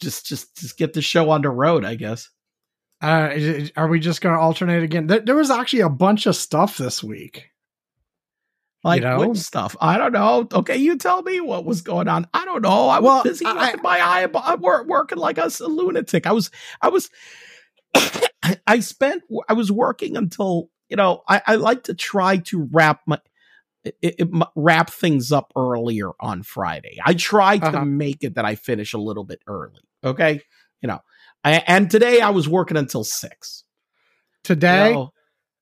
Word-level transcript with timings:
just 0.00 0.26
just 0.26 0.56
just 0.56 0.78
get 0.78 0.92
the 0.92 1.02
show 1.02 1.30
on 1.30 1.42
the 1.42 1.50
road, 1.50 1.84
I 1.84 1.94
guess. 1.94 2.30
Uh, 3.02 3.66
are 3.76 3.88
we 3.88 4.00
just 4.00 4.22
going 4.22 4.34
to 4.34 4.40
alternate 4.40 4.82
again? 4.82 5.06
There, 5.06 5.20
there, 5.20 5.34
was 5.34 5.50
actually 5.50 5.80
a 5.80 5.90
bunch 5.90 6.24
of 6.24 6.34
stuff 6.34 6.78
this 6.78 7.04
week. 7.04 7.50
Like 8.82 9.02
you 9.02 9.08
know? 9.08 9.34
stuff? 9.34 9.76
I 9.80 9.98
don't 9.98 10.12
know. 10.12 10.46
Okay, 10.50 10.76
you 10.76 10.96
tell 10.96 11.22
me 11.22 11.40
what 11.40 11.64
was 11.64 11.82
going 11.82 12.08
on. 12.08 12.26
I 12.32 12.44
don't 12.44 12.62
know. 12.62 12.88
I 12.88 13.00
was 13.00 13.04
well, 13.04 13.22
busy 13.24 13.44
I, 13.44 13.74
my 13.82 14.00
eye. 14.00 14.26
I'm 14.34 14.60
working 14.60 15.18
like 15.18 15.38
a, 15.38 15.50
a 15.60 15.66
lunatic. 15.66 16.26
I 16.26 16.32
was. 16.32 16.50
I 16.80 16.88
was. 16.88 17.10
I 18.66 18.80
spent. 18.80 19.24
I 19.48 19.54
was 19.54 19.72
working 19.72 20.16
until 20.16 20.70
you 20.88 20.96
know. 20.96 21.22
I, 21.28 21.42
I 21.46 21.54
like 21.56 21.82
to 21.84 21.94
try 21.94 22.38
to 22.38 22.68
wrap 22.70 23.00
my. 23.06 23.18
It, 23.86 24.16
it, 24.18 24.28
wrap 24.56 24.90
things 24.90 25.30
up 25.30 25.52
earlier 25.56 26.10
on 26.18 26.42
Friday. 26.42 26.98
I 27.04 27.14
try 27.14 27.58
to 27.58 27.66
uh-huh. 27.66 27.84
make 27.84 28.24
it 28.24 28.34
that 28.34 28.44
I 28.44 28.56
finish 28.56 28.92
a 28.92 28.98
little 28.98 29.24
bit 29.24 29.40
early. 29.46 29.82
Okay, 30.02 30.40
you 30.80 30.88
know, 30.88 31.00
I, 31.44 31.62
and 31.66 31.90
today 31.90 32.20
I 32.20 32.30
was 32.30 32.48
working 32.48 32.76
until 32.76 33.04
six. 33.04 33.64
Today 34.42 34.88
you 34.88 34.94
know, 34.94 35.12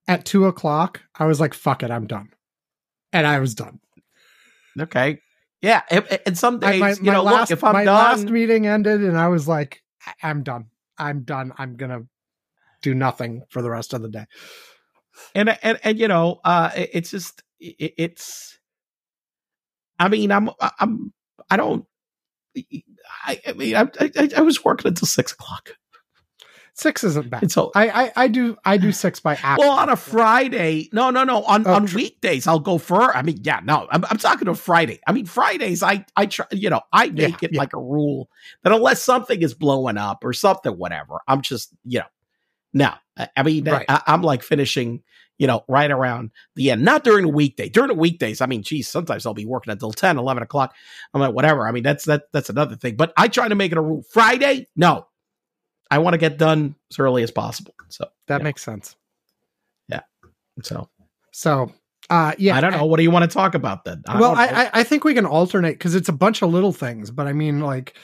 at 0.09 0.25
two 0.25 0.47
o'clock, 0.47 1.03
I 1.15 1.27
was 1.27 1.41
like, 1.41 1.55
"Fuck 1.55 1.83
it, 1.83 1.91
I'm 1.91 2.07
done," 2.07 2.31
and 3.13 3.27
I 3.27 3.41
was 3.41 3.55
done. 3.55 3.81
Okay, 4.79 5.21
yeah, 5.61 5.83
and, 6.27 6.37
some 6.37 6.59
days, 6.59 6.75
I, 6.75 6.79
my, 6.79 6.91
you 6.93 7.11
know, 7.11 7.23
last, 7.23 7.51
look, 7.51 7.59
if 7.59 7.65
I'm 7.65 7.73
my 7.73 7.85
done, 7.85 7.95
last 7.95 8.29
meeting 8.29 8.67
ended, 8.67 9.03
and 9.03 9.17
I 9.17 9.29
was 9.29 9.47
like, 9.49 9.83
"I'm 10.23 10.43
done. 10.43 10.67
I'm 10.99 11.23
done. 11.23 11.53
I'm 11.57 11.77
gonna 11.77 12.03
do 12.83 12.95
nothing 12.95 13.43
for 13.51 13.63
the 13.63 13.71
rest 13.71 13.95
of 13.95 14.03
the 14.03 14.09
day." 14.09 14.27
And 15.35 15.57
and 15.63 15.79
and 15.83 15.99
you 15.99 16.09
know, 16.09 16.41
uh, 16.45 16.71
it's 16.75 17.11
just 17.11 17.43
it, 17.65 17.95
it's. 17.99 18.59
I 19.99 20.09
mean, 20.09 20.33
I'm 20.33 20.51
I'm 20.79 21.13
I 21.49 21.57
don't 21.57 21.87
I, 23.27 23.41
I 23.47 23.53
mean, 23.53 23.77
I, 23.77 23.89
I, 24.01 24.29
I, 24.37 24.41
was 24.43 24.65
working 24.65 24.89
until 24.89 25.07
six 25.07 25.33
o'clock. 25.33 25.71
Six 26.77 27.05
isn't 27.05 27.31
bad. 27.31 27.53
So 27.53 27.71
I, 27.75 27.89
I, 27.89 28.13
I 28.17 28.29
do 28.29 28.57
I 28.65 28.77
do 28.77 28.91
six 28.93 29.21
by 29.21 29.35
app. 29.37 29.59
Well, 29.59 29.71
on 29.71 29.89
a 29.89 29.97
Friday, 29.97 30.89
no, 30.93 31.11
no, 31.11 31.25
no. 31.25 31.43
On 31.45 31.67
oh, 31.67 31.75
on 31.75 31.87
weekdays, 31.87 32.47
I'll 32.47 32.59
go 32.59 32.79
for. 32.79 33.17
I 33.17 33.23
mean, 33.23 33.41
yeah, 33.43 33.61
no. 33.63 33.87
I'm, 33.91 34.05
I'm 34.07 34.19
talking 34.19 34.47
to 34.47 34.55
Friday. 34.55 35.01
I 35.07 35.13
mean, 35.13 35.27
Fridays, 35.27 35.83
I 35.83 36.05
I 36.17 36.27
try. 36.27 36.47
You 36.51 36.71
know, 36.71 36.81
I 36.93 37.09
make 37.11 37.43
yeah, 37.43 37.49
it 37.49 37.53
yeah. 37.53 37.61
like 37.61 37.73
a 37.75 37.81
rule 37.81 38.29
that 38.63 38.73
unless 38.73 39.03
something 39.03 39.41
is 39.41 39.55
blowing 39.55 39.99
up 39.99 40.25
or 40.25 40.33
something, 40.33 40.73
whatever, 40.73 41.21
I'm 41.29 41.43
just 41.43 41.71
you 41.85 42.01
know. 42.01 42.07
Now, 42.75 42.99
I 43.37 43.43
mean, 43.43 43.65
right. 43.65 43.87
I, 43.89 44.03
I'm 44.07 44.23
like 44.23 44.43
finishing 44.43 45.03
you 45.39 45.47
know, 45.47 45.65
right 45.69 45.91
around 45.91 46.31
the 46.55 46.71
end. 46.71 46.85
Not 46.85 47.05
during 47.05 47.27
the 47.27 47.33
weekday. 47.33 47.69
During 47.69 47.89
the 47.89 47.95
weekdays, 47.95 48.41
I 48.41 48.47
mean, 48.47 48.63
geez, 48.63 48.89
sometimes 48.89 49.27
I'll 49.27 49.35
be 49.35 49.45
working 49.45 49.73
until 49.73 49.93
10, 49.93 50.19
11 50.19 50.43
o'clock. 50.43 50.75
I'm 51.13 51.21
like, 51.21 51.35
whatever. 51.35 51.67
I 51.67 51.73
mean, 51.73 51.83
that's 51.83 52.05
that 52.05 52.25
that's 52.33 52.51
another 52.51 52.77
thing. 52.77 52.97
But 52.97 53.13
I 53.17 53.29
try 53.29 53.49
to 53.49 53.55
make 53.55 53.73
it 53.73 53.79
a 53.79 53.81
rule. 53.81 54.05
Friday, 54.11 54.69
no. 54.77 55.07
I 55.91 55.99
want 55.99 56.15
to 56.15 56.19
get 56.19 56.39
done 56.39 56.75
as 56.91 56.99
early 56.99 57.23
as 57.23 57.31
possible. 57.31 57.75
So 57.89 58.07
that 58.27 58.41
yeah. 58.41 58.45
makes 58.45 58.63
sense. 58.63 58.97
Yeah. 59.89 60.01
So 60.63 60.89
so 61.33 61.73
uh 62.11 62.33
yeah. 62.39 62.57
I 62.57 62.61
don't 62.61 62.73
know. 62.73 62.79
I, 62.79 62.83
what 62.83 62.97
do 62.97 63.03
you 63.03 63.11
want 63.11 63.29
to 63.29 63.35
talk 63.35 63.55
about 63.55 63.85
then? 63.85 64.03
I 64.07 64.21
well, 64.21 64.35
I, 64.35 64.71
I 64.73 64.83
think 64.83 65.05
we 65.05 65.15
can 65.15 65.27
alternate 65.27 65.73
because 65.73 65.95
it's 65.95 66.09
a 66.09 66.13
bunch 66.13 66.43
of 66.43 66.51
little 66.51 66.73
things, 66.73 67.11
but 67.11 67.27
I 67.27 67.33
mean 67.33 67.61
like 67.61 67.97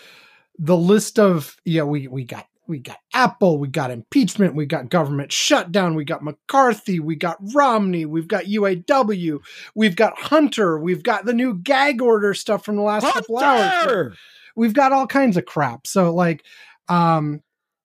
the 0.59 0.77
list 0.77 1.19
of 1.19 1.57
yeah, 1.65 1.83
we 1.83 2.07
we 2.07 2.25
got 2.25 2.47
we 2.71 2.79
got 2.79 2.99
Apple, 3.13 3.59
we 3.59 3.67
got 3.67 3.91
impeachment, 3.91 4.55
we 4.55 4.65
got 4.65 4.89
government 4.89 5.33
shutdown, 5.33 5.97
we 5.97 6.05
got 6.05 6.23
McCarthy, 6.23 7.01
we 7.01 7.17
got 7.17 7.37
Romney, 7.53 8.07
we've 8.07 8.29
got 8.29 8.45
UAW, 8.45 9.41
we've 9.75 9.97
got 9.97 10.17
Hunter, 10.17 10.79
we've 10.79 11.03
got 11.03 11.25
the 11.25 11.35
new 11.35 11.59
gag 11.59 12.01
order 12.01 12.33
stuff 12.33 12.65
from 12.65 12.77
the 12.77 12.83
last 12.83 13.03
Hunter! 13.03 13.21
couple 13.21 13.39
hours. 13.39 14.17
We've 14.55 14.73
got 14.73 14.93
all 14.93 15.09
kinds 15.09 15.37
of 15.37 15.45
crap. 15.45 15.87
So 15.87 16.15
like 16.15 16.45
um 16.89 17.43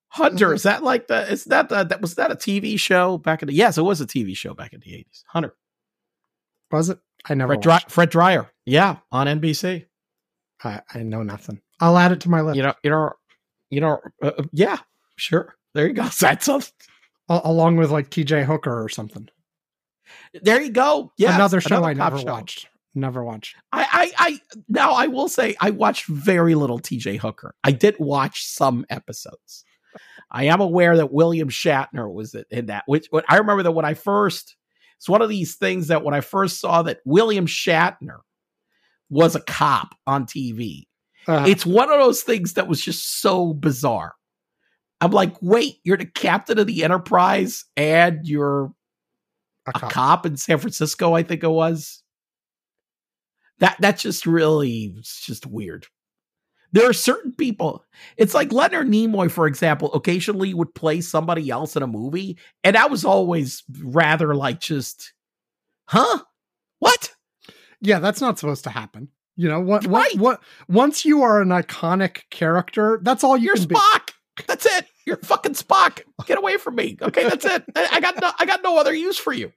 Hunter, 0.08 0.54
is 0.54 0.62
that 0.62 0.84
like 0.84 1.08
the 1.08 1.30
is 1.30 1.44
that 1.46 1.68
the, 1.68 1.82
that 1.84 2.00
was 2.00 2.14
that 2.14 2.30
a 2.30 2.36
TV 2.36 2.78
show 2.78 3.18
back 3.18 3.42
in 3.42 3.48
the 3.48 3.54
yes, 3.54 3.76
it 3.76 3.82
was 3.82 4.00
a 4.00 4.06
TV 4.06 4.36
show 4.36 4.54
back 4.54 4.72
in 4.72 4.80
the 4.80 4.90
80s. 4.92 5.24
Hunter. 5.26 5.54
Was 6.70 6.90
it? 6.90 6.98
I 7.28 7.34
never 7.34 7.54
Fred, 7.54 7.60
Dry, 7.60 7.80
Fred 7.88 8.10
Dryer. 8.10 8.50
Yeah, 8.64 8.98
on 9.10 9.26
NBC. 9.26 9.86
I, 10.62 10.80
I 10.94 11.02
know 11.02 11.22
nothing. 11.22 11.60
I'll 11.80 11.98
add 11.98 12.12
it 12.12 12.20
to 12.20 12.30
my 12.30 12.40
list. 12.40 12.56
You 12.56 12.62
know, 12.62 12.74
you 12.82 12.90
know, 12.90 13.12
you 13.76 13.82
know, 13.82 14.00
uh, 14.22 14.32
uh, 14.38 14.42
yeah, 14.52 14.78
sure. 15.16 15.54
There 15.74 15.86
you 15.86 15.92
go. 15.92 16.08
That's 16.18 16.48
a, 16.48 16.62
along 17.28 17.76
with 17.76 17.90
like 17.90 18.08
T.J. 18.08 18.44
Hooker 18.44 18.82
or 18.82 18.88
something. 18.88 19.28
There 20.32 20.62
you 20.62 20.70
go. 20.70 21.12
Yeah, 21.18 21.34
another 21.34 21.60
show 21.60 21.76
another 21.76 21.88
I 21.88 21.92
never 21.92 22.18
show. 22.18 22.24
watched. 22.24 22.68
Never 22.94 23.22
watched. 23.22 23.54
I, 23.72 24.12
I, 24.18 24.30
I 24.30 24.40
now 24.70 24.92
I 24.92 25.08
will 25.08 25.28
say 25.28 25.56
I 25.60 25.70
watched 25.70 26.06
very 26.06 26.54
little 26.54 26.78
T.J. 26.78 27.18
Hooker. 27.18 27.54
I 27.64 27.72
did 27.72 27.96
watch 27.98 28.46
some 28.46 28.86
episodes. 28.88 29.66
I 30.30 30.44
am 30.44 30.62
aware 30.62 30.96
that 30.96 31.12
William 31.12 31.50
Shatner 31.50 32.10
was 32.10 32.34
in 32.50 32.66
that. 32.66 32.84
Which 32.86 33.08
I 33.28 33.36
remember 33.36 33.62
that 33.64 33.72
when 33.72 33.84
I 33.84 33.92
first, 33.92 34.56
it's 34.96 35.08
one 35.08 35.20
of 35.20 35.28
these 35.28 35.56
things 35.56 35.88
that 35.88 36.02
when 36.02 36.14
I 36.14 36.22
first 36.22 36.60
saw 36.60 36.80
that 36.84 37.00
William 37.04 37.46
Shatner 37.46 38.20
was 39.10 39.36
a 39.36 39.40
cop 39.40 39.94
on 40.06 40.24
TV, 40.24 40.86
uh-huh. 41.26 41.46
It's 41.48 41.66
one 41.66 41.90
of 41.90 41.98
those 41.98 42.22
things 42.22 42.54
that 42.54 42.68
was 42.68 42.80
just 42.80 43.20
so 43.20 43.52
bizarre. 43.52 44.14
I'm 45.00 45.10
like, 45.10 45.34
wait, 45.42 45.76
you're 45.84 45.96
the 45.96 46.06
captain 46.06 46.58
of 46.58 46.66
the 46.66 46.84
Enterprise 46.84 47.64
and 47.76 48.20
you're 48.22 48.72
a, 49.66 49.70
a 49.70 49.72
cop. 49.72 49.92
cop. 49.92 50.26
in 50.26 50.36
San 50.36 50.58
Francisco, 50.58 51.14
I 51.14 51.22
think 51.22 51.42
it 51.42 51.48
was. 51.48 52.02
That 53.58 53.76
that's 53.80 54.02
just 54.02 54.26
really 54.26 54.94
it's 54.98 55.24
just 55.24 55.46
weird. 55.46 55.86
There 56.72 56.88
are 56.88 56.92
certain 56.92 57.32
people. 57.32 57.84
It's 58.16 58.34
like 58.34 58.52
Leonard 58.52 58.88
Nimoy, 58.88 59.30
for 59.30 59.46
example, 59.46 59.92
occasionally 59.94 60.52
would 60.52 60.74
play 60.74 61.00
somebody 61.00 61.48
else 61.48 61.74
in 61.74 61.82
a 61.82 61.86
movie, 61.86 62.38
and 62.64 62.76
I 62.76 62.86
was 62.86 63.04
always 63.04 63.62
rather 63.82 64.34
like 64.34 64.60
just, 64.60 65.14
huh? 65.86 66.20
What? 66.80 67.14
Yeah, 67.80 67.98
that's 67.98 68.20
not 68.20 68.38
supposed 68.38 68.64
to 68.64 68.70
happen. 68.70 69.08
You 69.36 69.48
know 69.48 69.60
what? 69.60 69.86
Right. 69.86 70.14
What? 70.14 70.20
What? 70.20 70.40
Once 70.68 71.04
you 71.04 71.22
are 71.22 71.40
an 71.40 71.48
iconic 71.48 72.22
character, 72.30 72.98
that's 73.02 73.22
all 73.22 73.36
you 73.36 73.46
You're 73.46 73.56
can 73.56 73.66
Spock. 73.68 74.06
Be. 74.38 74.44
That's 74.46 74.66
it. 74.66 74.86
You're 75.06 75.16
fucking 75.18 75.54
Spock. 75.54 76.00
Get 76.26 76.38
away 76.38 76.56
from 76.56 76.74
me. 76.74 76.96
Okay, 77.00 77.24
that's 77.28 77.44
it. 77.44 77.64
I 77.74 78.00
got 78.00 78.20
no. 78.20 78.30
I 78.38 78.46
got 78.46 78.62
no 78.62 78.78
other 78.78 78.94
use 78.94 79.16
for 79.18 79.32
you. 79.32 79.52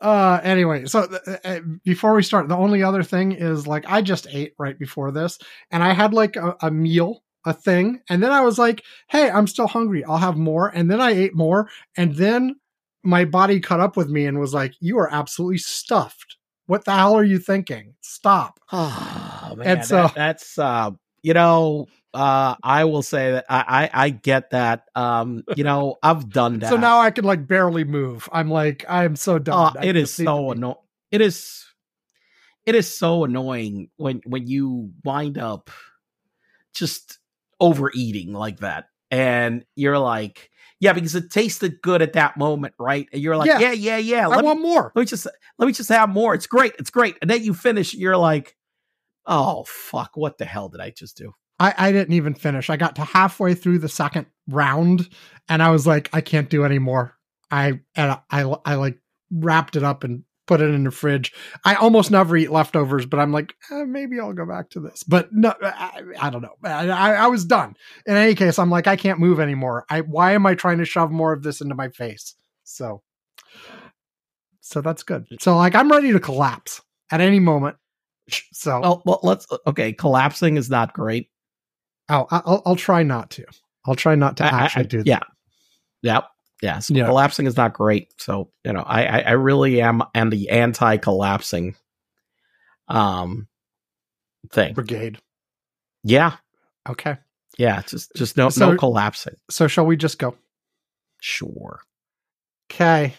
uh 0.00 0.40
anyway 0.44 0.84
so 0.86 1.00
uh, 1.26 1.36
uh, 1.44 1.60
before 1.84 2.14
we 2.14 2.22
start 2.22 2.48
the 2.48 2.56
only 2.56 2.82
other 2.84 3.02
thing 3.02 3.32
is 3.32 3.66
like 3.66 3.84
i 3.88 4.00
just 4.00 4.28
ate 4.30 4.54
right 4.58 4.78
before 4.78 5.10
this 5.10 5.38
and 5.72 5.82
i 5.82 5.92
had 5.92 6.14
like 6.14 6.36
a, 6.36 6.54
a 6.62 6.70
meal 6.70 7.24
a 7.44 7.52
thing 7.52 8.00
and 8.08 8.22
then 8.22 8.30
i 8.30 8.40
was 8.40 8.58
like 8.58 8.84
hey 9.08 9.28
i'm 9.28 9.48
still 9.48 9.66
hungry 9.66 10.04
i'll 10.04 10.16
have 10.18 10.36
more 10.36 10.68
and 10.68 10.88
then 10.88 11.00
i 11.00 11.10
ate 11.10 11.34
more 11.34 11.68
and 11.96 12.14
then 12.14 12.54
my 13.02 13.24
body 13.24 13.58
caught 13.58 13.80
up 13.80 13.96
with 13.96 14.08
me 14.08 14.24
and 14.24 14.38
was 14.38 14.54
like 14.54 14.72
you 14.80 14.98
are 14.98 15.12
absolutely 15.12 15.58
stuffed 15.58 16.27
what 16.68 16.84
the 16.84 16.94
hell 16.94 17.16
are 17.16 17.24
you 17.24 17.38
thinking? 17.38 17.94
Stop. 18.00 18.60
Oh 19.50 19.56
man, 19.56 19.78
and 19.78 19.86
so 19.86 19.96
that, 20.02 20.14
that's 20.14 20.58
uh, 20.58 20.90
you 21.22 21.32
know, 21.32 21.86
uh, 22.12 22.54
I 22.62 22.84
will 22.84 23.02
say 23.02 23.32
that 23.32 23.46
I, 23.48 23.88
I, 23.94 24.04
I 24.04 24.10
get 24.10 24.50
that. 24.50 24.84
Um, 24.94 25.42
you 25.56 25.64
know, 25.64 25.96
I've 26.02 26.28
done 26.28 26.58
that. 26.58 26.68
So 26.68 26.76
now 26.76 26.98
I 27.00 27.10
can 27.10 27.24
like 27.24 27.46
barely 27.46 27.84
move. 27.84 28.28
I'm 28.30 28.50
like, 28.50 28.84
I'm 28.86 29.16
so 29.16 29.38
done. 29.38 29.74
Uh, 29.78 29.80
it 29.82 29.96
is 29.96 30.12
so 30.12 30.50
annoying. 30.50 30.76
It 31.10 31.22
is, 31.22 31.64
it 32.66 32.74
is 32.74 32.94
so 32.94 33.24
annoying 33.24 33.88
when 33.96 34.20
when 34.26 34.46
you 34.46 34.90
wind 35.02 35.38
up 35.38 35.70
just 36.74 37.18
overeating 37.58 38.34
like 38.34 38.58
that, 38.58 38.90
and 39.10 39.64
you're 39.76 39.98
like, 39.98 40.50
yeah, 40.80 40.92
because 40.92 41.14
it 41.14 41.30
tasted 41.30 41.80
good 41.82 42.02
at 42.02 42.12
that 42.12 42.36
moment, 42.36 42.74
right? 42.78 43.08
And 43.12 43.20
you're 43.20 43.36
like, 43.36 43.48
yeah, 43.48 43.58
yeah, 43.58 43.72
yeah. 43.72 43.96
yeah. 43.96 44.28
I 44.28 44.40
want 44.42 44.60
more. 44.60 44.92
Let 44.94 45.02
me 45.02 45.06
just 45.06 45.26
let 45.58 45.66
me 45.66 45.72
just 45.72 45.88
have 45.88 46.08
more. 46.08 46.34
It's 46.34 46.46
great. 46.46 46.74
It's 46.78 46.90
great. 46.90 47.16
And 47.20 47.30
then 47.30 47.42
you 47.42 47.54
finish, 47.54 47.94
you're 47.94 48.16
like, 48.16 48.56
oh 49.26 49.64
fuck, 49.66 50.16
what 50.16 50.38
the 50.38 50.44
hell 50.44 50.68
did 50.68 50.80
I 50.80 50.90
just 50.90 51.16
do? 51.16 51.32
I, 51.60 51.74
I 51.76 51.92
didn't 51.92 52.14
even 52.14 52.34
finish. 52.34 52.70
I 52.70 52.76
got 52.76 52.96
to 52.96 53.04
halfway 53.04 53.54
through 53.54 53.78
the 53.78 53.88
second 53.88 54.26
round, 54.48 55.08
and 55.48 55.62
I 55.62 55.70
was 55.70 55.86
like, 55.86 56.08
I 56.12 56.20
can't 56.20 56.48
do 56.48 56.64
anymore. 56.64 57.16
I 57.50 57.80
and 57.96 58.12
I, 58.12 58.20
I, 58.30 58.56
I 58.64 58.74
like 58.76 58.98
wrapped 59.30 59.76
it 59.76 59.82
up 59.82 60.04
and 60.04 60.22
put 60.48 60.60
it 60.60 60.70
in 60.70 60.82
the 60.82 60.90
fridge. 60.90 61.32
I 61.64 61.76
almost 61.76 62.10
never 62.10 62.36
eat 62.36 62.50
leftovers, 62.50 63.06
but 63.06 63.20
I'm 63.20 63.32
like, 63.32 63.54
eh, 63.70 63.84
maybe 63.84 64.18
I'll 64.18 64.32
go 64.32 64.46
back 64.46 64.70
to 64.70 64.80
this. 64.80 65.04
But 65.04 65.32
no, 65.32 65.54
I, 65.62 66.02
I 66.18 66.30
don't 66.30 66.42
know. 66.42 66.54
I, 66.64 66.88
I, 66.88 67.26
was 67.28 67.44
done. 67.44 67.76
In 68.06 68.16
any 68.16 68.34
case, 68.34 68.58
I'm 68.58 68.70
like, 68.70 68.86
I 68.88 68.96
can't 68.96 69.20
move 69.20 69.38
anymore. 69.38 69.84
I 69.90 70.00
why 70.00 70.32
am 70.32 70.46
I 70.46 70.54
trying 70.54 70.78
to 70.78 70.84
shove 70.84 71.12
more 71.12 71.32
of 71.32 71.42
this 71.42 71.60
into 71.60 71.76
my 71.76 71.90
face? 71.90 72.34
So, 72.64 73.02
so 74.60 74.80
that's 74.80 75.04
good. 75.04 75.26
So 75.38 75.56
like, 75.56 75.76
I'm 75.76 75.92
ready 75.92 76.12
to 76.12 76.18
collapse 76.18 76.80
at 77.12 77.20
any 77.20 77.38
moment. 77.38 77.76
So 78.52 78.80
well, 78.80 79.02
well 79.06 79.20
let's 79.22 79.46
okay. 79.66 79.92
Collapsing 79.92 80.56
is 80.56 80.68
not 80.68 80.92
great. 80.92 81.30
Oh, 82.10 82.26
I'll 82.30 82.62
I'll 82.66 82.76
try 82.76 83.02
not 83.02 83.30
to. 83.32 83.44
I'll 83.86 83.94
try 83.94 84.16
not 84.16 84.36
to 84.38 84.44
actually 84.44 84.86
do 84.86 84.98
that. 84.98 85.06
Yeah. 85.06 85.20
Yep. 86.02 86.24
Yeah, 86.62 86.80
so 86.80 86.94
yeah. 86.94 87.06
collapsing 87.06 87.46
is 87.46 87.56
not 87.56 87.72
great. 87.72 88.12
So 88.20 88.50
you 88.64 88.72
know, 88.72 88.82
I, 88.84 89.04
I, 89.04 89.18
I 89.20 89.30
really 89.32 89.80
am 89.80 90.02
and 90.14 90.32
the 90.32 90.50
anti 90.50 90.96
collapsing 90.96 91.76
um 92.88 93.46
thing 94.50 94.74
brigade. 94.74 95.18
Yeah. 96.02 96.36
Okay. 96.88 97.16
Yeah. 97.58 97.82
Just 97.82 98.12
just 98.16 98.36
no 98.36 98.48
So- 98.48 98.70
no 98.72 98.76
collapsing. 98.76 99.34
So 99.50 99.68
shall 99.68 99.86
we 99.86 99.96
just 99.96 100.18
go? 100.18 100.36
Sure. 101.20 101.80
Okay. 102.70 103.14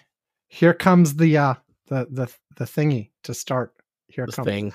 Here 0.48 0.74
comes 0.74 1.16
the 1.16 1.38
uh 1.38 1.54
the 1.88 2.08
the 2.10 2.28
the 2.58 2.66
thingy 2.66 3.12
to 3.24 3.34
start. 3.34 3.74
Here 4.08 4.26
This 4.26 4.36
comes. 4.36 4.46
thing. 4.48 4.74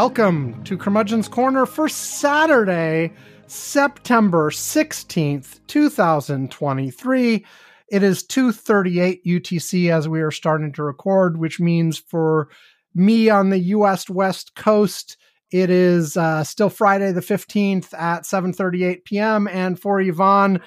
Welcome 0.00 0.62
to 0.62 0.78
Curmudgeon's 0.78 1.26
Corner 1.26 1.66
for 1.66 1.88
Saturday, 1.88 3.12
September 3.48 4.48
16th, 4.48 5.58
2023. 5.66 7.44
It 7.88 8.02
is 8.04 8.22
2:38 8.22 9.24
UTC 9.26 9.90
as 9.90 10.08
we 10.08 10.20
are 10.20 10.30
starting 10.30 10.72
to 10.74 10.84
record, 10.84 11.36
which 11.36 11.58
means 11.58 11.98
for 11.98 12.48
me 12.94 13.28
on 13.28 13.50
the 13.50 13.58
US 13.58 14.08
West 14.08 14.54
Coast, 14.54 15.16
it 15.50 15.68
is 15.68 16.16
uh, 16.16 16.44
still 16.44 16.70
Friday 16.70 17.10
the 17.10 17.20
15th 17.20 17.92
at 17.92 18.22
7:38 18.22 19.04
p.m. 19.04 19.48
and 19.48 19.80
for 19.80 20.00
Ivan, 20.00 20.60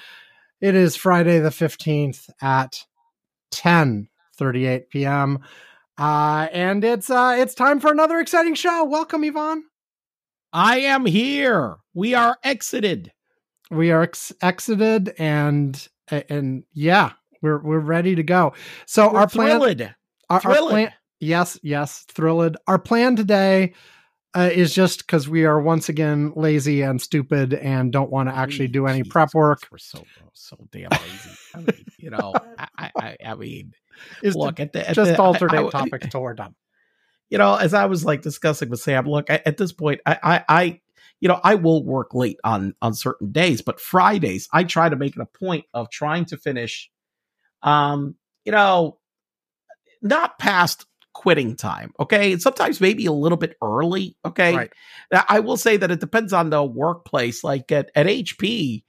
it 0.60 0.76
is 0.76 0.98
Friday 0.98 1.40
the 1.40 1.52
15th 1.52 2.30
at 2.42 2.84
10:38 3.54 4.90
p.m. 4.90 5.40
Uh, 5.98 6.48
and 6.52 6.84
it's 6.84 7.10
uh, 7.10 7.36
it's 7.40 7.54
time 7.54 7.80
for 7.80 7.92
another 7.92 8.20
exciting 8.20 8.56
show. 8.56 8.84
Welcome, 8.86 9.24
Ivan. 9.24 9.64
I 10.54 10.80
am 10.80 11.06
here. 11.06 11.78
We 11.94 12.14
are 12.14 12.38
exited. 12.44 13.12
We 13.70 13.92
are 13.92 14.02
ex- 14.04 14.34
exited, 14.42 15.14
and 15.18 15.88
and 16.10 16.64
yeah, 16.74 17.12
we're 17.42 17.62
we're 17.62 17.80
ready 17.80 18.16
to 18.16 18.24
go. 18.24 18.54
So 18.86 19.12
We're 19.12 19.20
our 19.20 19.28
plan, 19.28 19.60
thrilled. 19.62 19.82
our, 20.30 20.42
our 20.44 20.56
plan, 20.70 20.94
yes, 21.20 21.60
yes, 21.64 22.06
thrilled. 22.10 22.58
Our 22.68 22.80
plan 22.80 23.16
today 23.16 23.74
uh, 24.34 24.50
is 24.52 24.74
just 24.74 25.06
because 25.06 25.30
we 25.30 25.46
are 25.46 25.62
once 25.62 25.88
again 25.90 26.34
lazy 26.36 26.82
and 26.82 27.02
stupid 27.02 27.54
and 27.54 27.92
don't 27.92 28.10
want 28.12 28.28
to 28.30 28.36
actually 28.36 28.68
do 28.70 28.88
any 28.88 29.00
Jesus 29.00 29.12
prep 29.12 29.34
work. 29.34 29.68
We're 29.72 29.78
so 29.78 30.04
so 30.34 30.58
damn 30.72 30.90
lazy. 30.92 31.30
I 31.56 31.58
mean, 31.60 31.86
you 31.98 32.10
know, 32.10 32.34
I, 32.78 32.92
I- 32.98 33.18
I 33.26 33.36
mean, 33.36 33.74
Is 34.24 34.36
look 34.36 34.60
at 34.60 34.74
the 34.74 34.88
at 34.90 34.96
just 34.96 35.12
the, 35.12 35.22
I- 35.22 35.26
alternate 35.26 35.68
I- 35.68 35.70
topics 35.70 36.08
till 36.10 36.22
we're 36.22 36.34
done. 36.34 36.56
You 37.30 37.38
know, 37.38 37.56
as 37.56 37.74
I 37.74 37.86
was 37.86 38.04
like 38.04 38.22
discussing 38.22 38.70
with 38.70 38.82
Sam, 38.82 39.06
look, 39.08 39.30
I, 39.30 39.42
at 39.46 39.56
this 39.56 39.72
point, 39.72 40.02
I, 40.06 40.18
I, 40.22 40.44
I, 40.50 40.82
you 41.22 41.30
know, 41.30 41.40
I 41.42 41.56
will 41.56 41.82
work 41.82 42.14
late 42.14 42.38
on 42.44 42.76
on 42.82 42.94
certain 42.94 43.32
days, 43.32 43.62
but 43.62 43.80
Fridays 43.80 44.50
I 44.52 44.66
try 44.66 44.90
to 44.90 44.98
make 44.98 45.16
it 45.16 45.22
a 45.22 45.26
point 45.26 45.64
of 45.74 45.90
trying 45.90 46.26
to 46.26 46.38
finish, 46.38 46.92
um, 47.64 48.16
you 48.44 48.52
know, 48.52 48.98
not 50.02 50.40
past 50.40 50.86
quitting 51.14 51.56
time. 51.56 51.94
Okay, 52.00 52.34
and 52.34 52.42
sometimes 52.42 52.82
maybe 52.82 53.06
a 53.06 53.12
little 53.14 53.38
bit 53.38 53.56
early. 53.62 54.18
Okay, 54.26 54.56
Right. 54.56 54.74
Now, 55.12 55.24
I 55.30 55.40
will 55.40 55.58
say 55.58 55.78
that 55.78 55.92
it 55.92 56.00
depends 56.02 56.34
on 56.34 56.50
the 56.50 56.64
workplace. 56.64 57.44
Like 57.46 57.72
at, 57.72 57.92
at 57.96 58.08
HP, 58.08 58.84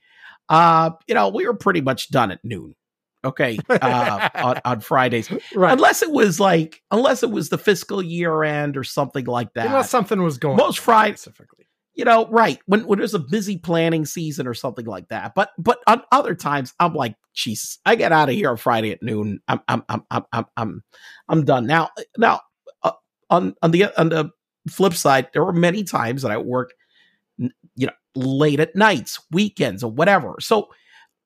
uh, 0.49 0.91
you 1.07 1.15
know, 1.15 1.29
we 1.29 1.45
were 1.47 1.53
pretty 1.53 1.81
much 1.81 2.09
done 2.09 2.31
at 2.31 2.43
noon. 2.43 2.75
Okay, 3.25 3.57
uh, 3.69 4.29
on, 4.35 4.61
on 4.65 4.79
Fridays, 4.81 5.31
Right. 5.55 5.71
unless 5.73 6.01
it 6.03 6.11
was 6.11 6.39
like, 6.39 6.81
unless 6.91 7.23
it 7.23 7.31
was 7.31 7.49
the 7.49 7.57
fiscal 7.57 8.01
year 8.01 8.43
end 8.43 8.75
or 8.75 8.83
something 8.83 9.25
like 9.25 9.53
that. 9.53 9.67
Unless 9.67 9.89
something 9.89 10.21
was 10.21 10.37
going 10.37 10.57
Most 10.57 10.79
Fridays, 10.79 11.21
specifically. 11.21 11.67
you 11.93 12.03
know, 12.05 12.27
right 12.27 12.59
when 12.65 12.85
when 12.85 12.99
there's 12.99 13.13
a 13.13 13.19
busy 13.19 13.57
planning 13.57 14.05
season 14.05 14.45
or 14.47 14.53
something 14.53 14.85
like 14.85 15.07
that. 15.07 15.33
But 15.35 15.51
but 15.57 15.79
on 15.87 16.01
other 16.11 16.35
times, 16.35 16.73
I'm 16.79 16.93
like, 16.95 17.15
Jesus, 17.33 17.79
I 17.85 17.95
get 17.95 18.11
out 18.11 18.29
of 18.29 18.35
here 18.35 18.49
on 18.49 18.57
Friday 18.57 18.91
at 18.91 19.01
noon. 19.01 19.39
I'm 19.47 19.61
I'm 19.67 19.83
I'm 19.87 20.03
I'm 20.11 20.23
I'm 20.33 20.45
I'm, 20.57 20.83
I'm 21.29 21.45
done 21.45 21.65
now. 21.65 21.89
Now 22.17 22.41
uh, 22.83 22.91
on 23.29 23.55
on 23.61 23.71
the 23.71 23.85
on 23.99 24.09
the 24.09 24.31
flip 24.69 24.93
side, 24.95 25.29
there 25.33 25.45
were 25.45 25.53
many 25.53 25.83
times 25.85 26.23
that 26.23 26.31
I 26.31 26.37
worked, 26.37 26.73
you 27.37 27.87
know, 27.87 27.93
late 28.15 28.59
at 28.59 28.75
nights, 28.75 29.19
weekends, 29.31 29.83
or 29.83 29.91
whatever. 29.91 30.35
So 30.39 30.69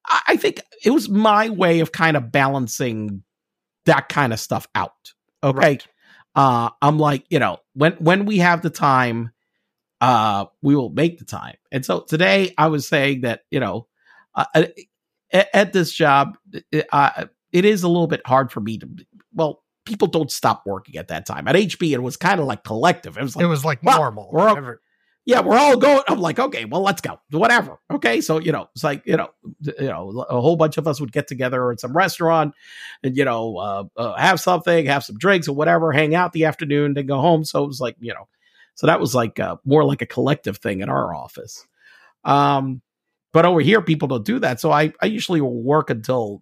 I, 0.08 0.38
think 0.38 0.62
it 0.84 0.92
was 0.92 1.10
my 1.10 1.50
way 1.50 1.80
of 1.82 1.92
kind 1.92 2.18
of 2.18 2.32
balancing 2.32 3.24
that 3.86 4.10
kind 4.10 4.34
of 4.34 4.40
stuff 4.40 4.68
out. 4.76 5.14
Okay 5.44 5.58
Right. 5.60 5.88
uh 6.36 6.70
i'm 6.82 6.98
like 6.98 7.26
you 7.30 7.38
know 7.38 7.60
when 7.74 7.94
when 7.94 8.26
we 8.26 8.40
have 8.40 8.64
the 8.64 8.72
time 8.72 9.32
uh 10.02 10.46
we 10.64 10.76
will 10.76 10.90
make 10.90 11.20
the 11.20 11.26
time 11.26 11.56
and 11.72 11.86
so 11.86 12.00
today 12.02 12.54
i 12.58 12.68
was 12.68 12.88
saying 12.88 13.22
that 13.22 13.42
you 13.52 13.60
know 13.60 13.88
uh, 14.34 14.46
at, 15.32 15.50
at 15.54 15.74
this 15.74 15.92
job 15.92 16.38
it, 16.72 16.88
uh, 16.92 17.26
it 17.52 17.66
is 17.66 17.84
a 17.84 17.88
little 17.88 18.08
bit 18.08 18.26
hard 18.26 18.52
for 18.52 18.62
me 18.62 18.80
to 18.80 18.90
well 19.34 19.64
people 19.86 20.08
don't 20.08 20.32
stop 20.32 20.64
working 20.66 20.98
at 20.98 21.08
that 21.08 21.26
time 21.26 21.48
at 21.48 21.56
HP 21.56 21.92
it 21.92 22.02
was 22.02 22.18
kind 22.18 22.40
of 22.40 22.46
like 22.46 22.64
collective 22.64 23.18
it 23.18 23.24
was 23.24 23.36
like 23.36 23.44
it 23.44 23.48
was 23.48 23.64
like 23.64 23.80
well, 23.84 23.98
normal. 23.98 24.30
we're 24.32 24.80
yeah, 25.28 25.42
we're 25.42 25.58
all 25.58 25.76
going. 25.76 26.02
I'm 26.08 26.22
like, 26.22 26.40
okay, 26.40 26.64
well, 26.64 26.82
let's 26.82 27.02
go. 27.02 27.20
Whatever. 27.32 27.78
Okay. 27.92 28.22
So, 28.22 28.40
you 28.40 28.54
know, 28.54 28.70
it's 28.74 28.84
like, 28.86 29.06
you 29.06 29.18
know, 29.18 29.28
you 29.60 29.90
know, 29.90 30.26
a 30.30 30.40
whole 30.40 30.56
bunch 30.56 30.78
of 30.78 30.88
us 30.88 31.02
would 31.02 31.12
get 31.12 31.28
together 31.28 31.70
at 31.70 31.82
some 31.82 31.92
restaurant 31.92 32.54
and, 33.04 33.18
you 33.18 33.26
know, 33.26 33.58
uh, 33.58 33.84
uh, 33.98 34.16
have 34.16 34.40
something, 34.40 34.86
have 34.86 35.04
some 35.04 35.18
drinks 35.18 35.50
or 35.50 35.54
whatever, 35.54 35.92
hang 35.92 36.16
out 36.16 36.32
the 36.32 36.46
afternoon, 36.46 36.94
then 36.94 37.08
go 37.08 37.20
home. 37.20 37.44
So 37.44 37.62
it 37.62 37.68
was 37.68 37.82
like, 37.82 37.98
you 38.00 38.14
know, 38.14 38.30
so 38.76 38.88
that 38.88 39.02
was 39.02 39.14
like 39.14 39.38
uh, 39.38 39.58
more 39.66 39.84
like 39.84 40.02
a 40.02 40.06
collective 40.06 40.60
thing 40.60 40.80
in 40.80 40.88
our 40.88 41.14
office. 41.14 41.68
Um, 42.24 42.82
but 43.34 43.46
over 43.46 43.60
here, 43.60 43.82
people 43.82 44.08
don't 44.08 44.26
do 44.26 44.40
that. 44.40 44.62
So 44.62 44.72
I, 44.72 44.94
I 45.02 45.08
usually 45.08 45.42
work 45.42 45.90
until, 45.90 46.42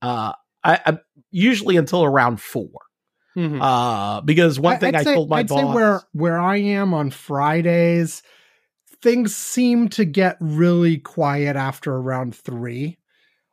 uh, 0.00 0.32
I, 0.64 0.80
I 0.86 0.98
usually 1.30 1.76
until 1.76 2.04
around 2.04 2.40
four. 2.40 2.70
Mhm. 3.36 3.60
Uh, 3.62 4.20
because 4.22 4.60
one 4.60 4.78
thing 4.78 4.94
I'd 4.94 5.00
I 5.00 5.04
say- 5.04 5.14
told 5.14 5.30
my 5.30 5.38
I'd 5.38 5.48
boss. 5.48 5.58
say 5.60 5.64
where 5.64 6.02
where 6.12 6.38
I 6.40 6.56
am 6.58 6.92
on 6.94 7.10
Fridays, 7.10 8.22
things 9.02 9.34
seem 9.34 9.88
to 9.90 10.04
get 10.04 10.36
really 10.40 10.98
quiet 10.98 11.56
after 11.56 11.94
around 11.94 12.34
three. 12.34 12.98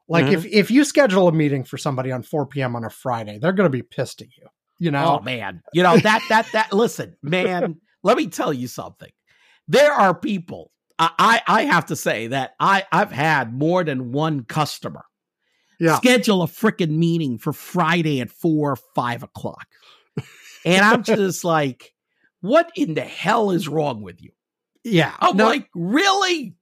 Like 0.08 0.26
Mm-hmm. 0.26 0.34
if 0.34 0.46
if 0.46 0.72
you 0.72 0.84
schedule 0.84 1.28
a 1.28 1.32
meeting 1.32 1.64
for 1.64 1.78
somebody 1.78 2.12
on 2.12 2.24
four 2.24 2.46
p.m. 2.46 2.76
on 2.76 2.84
a 2.84 2.90
Friday, 2.90 3.38
they're 3.40 3.54
going 3.54 3.72
to 3.72 3.76
be 3.78 3.84
pissed 3.84 4.22
at 4.22 4.28
you. 4.38 4.48
You 4.80 4.92
know, 4.92 5.20
Oh 5.20 5.24
man, 5.24 5.62
you 5.74 5.84
know 5.84 5.98
that 5.98 6.24
that 6.30 6.48
that. 6.54 6.74
Listen, 6.74 7.16
man, 7.22 7.76
let 8.04 8.18
me 8.18 8.28
tell 8.28 8.54
you 8.54 8.68
something. 8.68 9.12
There 9.68 9.92
are 9.94 10.14
people. 10.14 10.72
I 10.98 11.10
I, 11.20 11.42
I 11.48 11.62
have 11.66 11.86
to 11.88 11.96
say 11.96 12.28
that 12.28 12.52
I 12.60 12.86
I've 12.92 13.12
had 13.12 13.54
more 13.54 13.84
than 13.84 14.12
one 14.12 14.44
customer 14.46 15.04
yeah, 15.80 15.98
schedule 15.98 16.44
a 16.44 16.48
freaking 16.48 16.98
meeting 16.98 17.38
for 17.38 17.54
Friday 17.54 18.22
at 18.22 18.30
four 18.30 18.72
or 18.72 18.78
five 18.96 19.24
o'clock, 19.24 19.68
and 20.66 20.84
I'm 20.84 21.04
just 21.04 21.44
like, 21.44 21.94
what 22.42 22.72
in 22.76 22.94
the 22.94 23.02
hell 23.02 23.52
is 23.52 23.68
wrong 23.68 24.02
with 24.02 24.22
you? 24.22 24.32
yeah. 24.84 25.14
I'm 25.20 25.38
no, 25.38 25.46
like, 25.46 25.70
really? 25.76 26.56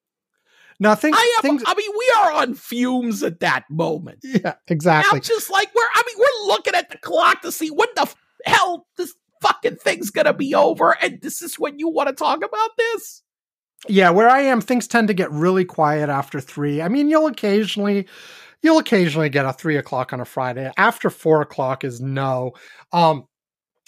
no, 0.80 0.96
things, 0.96 1.18
I 1.18 1.36
am. 1.38 1.42
things. 1.42 1.64
I 1.66 1.74
mean, 1.76 1.92
we 1.98 2.14
are 2.20 2.32
on 2.34 2.54
fumes 2.54 3.24
at 3.24 3.40
that 3.40 3.66
moment. 3.70 4.20
yeah, 4.24 4.56
exactly. 4.68 5.18
I'm 5.18 5.22
just 5.22 5.50
like, 5.50 5.70
we're, 5.76 5.82
I 5.94 6.04
mean, 6.06 6.18
we're 6.18 6.48
looking 6.48 6.76
at 6.76 6.90
the 6.90 6.98
clock 6.98 7.42
to 7.42 7.52
see 7.52 7.70
when 7.70 7.90
the 7.96 8.14
hell 8.46 8.88
this 8.98 9.14
fucking 9.42 9.78
thing's 9.78 10.10
gonna 10.10 10.34
be 10.34 10.56
over, 10.56 10.96
and 11.02 11.22
this 11.22 11.42
is 11.42 11.60
when 11.60 11.80
you 11.80 11.90
want 11.90 12.10
to 12.10 12.16
talk 12.16 12.44
about 12.44 12.70
this. 12.78 13.24
Yeah, 13.88 14.10
where 14.10 14.30
I 14.30 14.42
am, 14.42 14.60
things 14.60 14.88
tend 14.88 15.08
to 15.08 15.14
get 15.14 15.32
really 15.32 15.64
quiet 15.64 16.10
after 16.10 16.40
three. 16.40 16.82
I 16.82 16.88
mean, 16.88 17.10
you'll 17.10 17.28
occasionally, 17.28 18.08
you'll 18.68 18.80
occasionally 18.80 19.30
get 19.30 19.46
a 19.46 19.54
three 19.54 19.78
o'clock 19.78 20.12
on 20.12 20.20
a 20.20 20.26
Friday. 20.26 20.70
After 20.76 21.10
four 21.10 21.42
o'clock 21.42 21.86
is 21.86 22.02
no. 22.02 22.52
Um, 22.92 23.26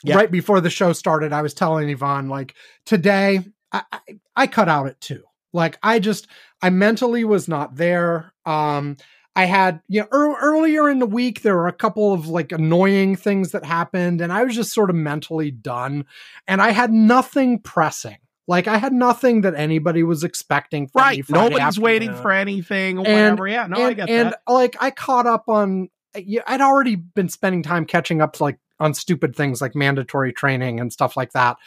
Yeah. 0.04 0.16
right 0.16 0.32
before 0.32 0.62
the 0.62 0.70
show 0.70 0.94
started, 0.94 1.34
I 1.34 1.42
was 1.42 1.54
telling 1.54 1.90
Ivan 1.90 2.30
like 2.30 2.56
today, 2.86 3.42
I, 3.74 3.84
I, 3.92 4.00
I 4.38 4.48
cut 4.48 4.70
out 4.70 4.88
at 4.88 5.02
two. 5.02 5.24
Like 5.52 5.78
I 5.84 6.00
just, 6.00 6.28
I 6.62 6.70
mentally 6.70 7.26
was 7.26 7.50
not 7.50 7.76
there. 7.76 8.32
Um, 8.46 8.96
I 9.36 9.46
had, 9.46 9.82
you 9.90 10.02
know, 10.02 10.08
ear- 10.14 10.38
earlier 10.42 10.90
in 10.90 11.00
the 11.00 11.06
week, 11.06 11.42
there 11.42 11.56
were 11.56 11.68
a 11.68 11.74
couple 11.74 12.14
of 12.14 12.28
like 12.28 12.52
annoying 12.54 13.16
things 13.18 13.52
that 13.52 13.66
happened, 13.66 14.22
and 14.22 14.32
I 14.32 14.44
was 14.44 14.56
just 14.56 14.74
sort 14.74 14.90
of 14.90 14.96
mentally 14.96 15.52
done. 15.52 16.06
And 16.48 16.62
I 16.62 16.72
had 16.72 16.92
nothing 16.92 17.60
pressing. 17.60 18.18
Like 18.50 18.68
I 18.68 18.78
had 18.78 18.92
nothing 18.92 19.42
that 19.42 19.54
anybody 19.54 20.02
was 20.02 20.24
expecting. 20.24 20.88
From 20.88 21.02
me 21.02 21.06
Right? 21.06 21.26
Friday 21.26 21.50
Nobody's 21.56 21.80
waiting 21.80 22.16
for 22.16 22.32
anything 22.32 22.98
or 22.98 23.06
And- 23.08 23.14
whatever. 23.40 23.48
Yeah, 23.48 23.68
no, 23.68 23.76
and, 23.78 23.86
I 23.86 23.94
get 23.94 24.10
and 24.10 24.32
that. 24.32 24.42
like 24.48 24.76
I 24.82 24.90
caught 24.92 25.28
up 25.28 25.48
on. 25.48 25.90
I'd 26.16 26.60
already 26.60 26.96
been 26.96 27.30
spending 27.30 27.62
time 27.62 27.86
catching 27.86 28.20
up, 28.22 28.34
to 28.34 28.44
like 28.44 28.58
on 28.80 28.96
stupid 28.96 29.36
things 29.36 29.62
like 29.62 29.76
mandatory 29.76 30.34
training 30.34 30.80
and 30.80 30.92
stuff 30.92 31.16
like 31.16 31.34
that, 31.34 31.58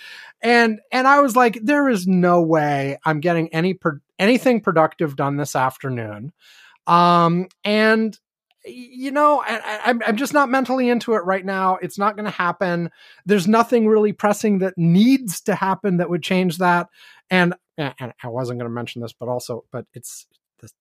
and 0.43 0.81
and 0.91 1.07
I 1.07 1.21
was 1.21 1.37
like, 1.37 1.59
there 1.63 1.89
is 1.89 2.09
no 2.09 2.43
way 2.43 2.99
I'm 3.05 3.21
getting 3.21 3.55
any 3.55 3.75
pro- 3.75 4.01
anything 4.19 4.61
productive 4.61 5.15
done 5.15 5.37
this 5.37 5.55
afternoon, 5.55 6.33
um, 6.89 7.47
and 7.65 8.19
you 8.65 9.11
know, 9.11 9.43
I, 9.45 9.81
I'm 9.85 10.03
I'm 10.07 10.17
just 10.17 10.33
not 10.33 10.49
mentally 10.51 10.89
into 10.89 11.15
it 11.15 11.25
right 11.25 11.45
now. 11.45 11.77
It's 11.83 11.99
not 11.99 12.17
going 12.17 12.27
to 12.27 12.31
happen. 12.31 12.91
There's 13.27 13.49
nothing 13.49 13.89
really 13.89 14.13
pressing 14.13 14.59
that 14.59 14.75
needs 14.77 15.41
to 15.43 15.55
happen 15.55 15.97
that 15.99 16.09
would 16.11 16.23
change 16.23 16.59
that. 16.59 16.89
And 17.31 17.55
and 17.79 18.13
I 18.23 18.29
wasn't 18.29 18.59
going 18.61 18.69
to 18.71 18.75
mention 18.75 19.03
this, 19.03 19.13
but 19.13 19.29
also, 19.29 19.65
but 19.73 19.87
it's 19.95 20.27
this, 20.61 20.73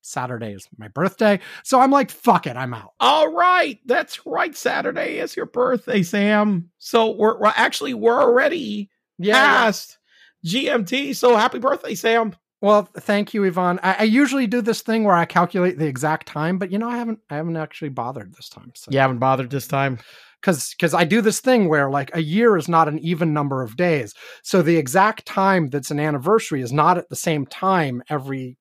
Saturday 0.00 0.52
is 0.52 0.66
my 0.78 0.88
birthday, 0.88 1.38
so 1.62 1.78
I'm 1.80 1.92
like, 1.92 2.10
fuck 2.10 2.48
it, 2.48 2.56
I'm 2.56 2.74
out. 2.74 2.92
All 2.98 3.32
right, 3.32 3.78
that's 3.86 4.26
right. 4.26 4.56
Saturday 4.56 5.18
is 5.18 5.36
your 5.36 5.46
birthday, 5.46 6.02
Sam. 6.02 6.70
So 6.78 7.12
we're, 7.12 7.38
we're 7.38 7.52
actually 7.54 7.94
we're 7.94 8.20
already 8.20 8.90
Yeah. 9.18 9.34
past 9.46 9.98
GMT. 10.44 11.14
So 11.14 11.36
happy 11.36 11.60
birthday, 11.60 11.94
Sam. 11.94 12.34
Well, 12.62 12.88
thank 13.00 13.34
you, 13.34 13.44
Ivan. 13.44 13.80
I, 13.82 13.96
I 13.98 14.02
usually 14.04 14.46
do 14.46 14.62
this 14.62 14.80
thing 14.82 15.04
where 15.04 15.16
I 15.16 15.24
calculate 15.26 15.78
the 15.78 15.86
exact 15.86 16.26
time, 16.28 16.58
but 16.58 16.70
you 16.72 16.78
know, 16.78 16.88
I 16.88 16.96
haven't 16.96 17.18
I 17.28 17.36
haven't 17.36 17.56
actually 17.56 17.90
bothered 17.90 18.34
this 18.34 18.48
time. 18.48 18.72
So. 18.74 18.90
You 18.92 19.00
haven't 19.00 19.18
bothered 19.18 19.50
this 19.50 19.66
time. 19.66 19.98
because 20.40 20.72
because 20.74 20.94
I 20.94 21.04
do 21.04 21.20
this 21.20 21.40
thing 21.40 21.68
where 21.68 21.90
like 21.90 22.10
a 22.14 22.22
year 22.22 22.56
is 22.56 22.68
not 22.68 22.86
an 22.88 22.98
even 23.00 23.32
number 23.34 23.62
of 23.62 23.76
days, 23.76 24.14
so 24.42 24.62
the 24.62 24.76
exact 24.76 25.26
time 25.26 25.68
that's 25.70 25.90
an 25.90 25.98
anniversary 26.00 26.62
is 26.62 26.72
not 26.72 26.98
at 26.98 27.08
the 27.08 27.16
same 27.16 27.46
time 27.46 28.00
every 28.08 28.56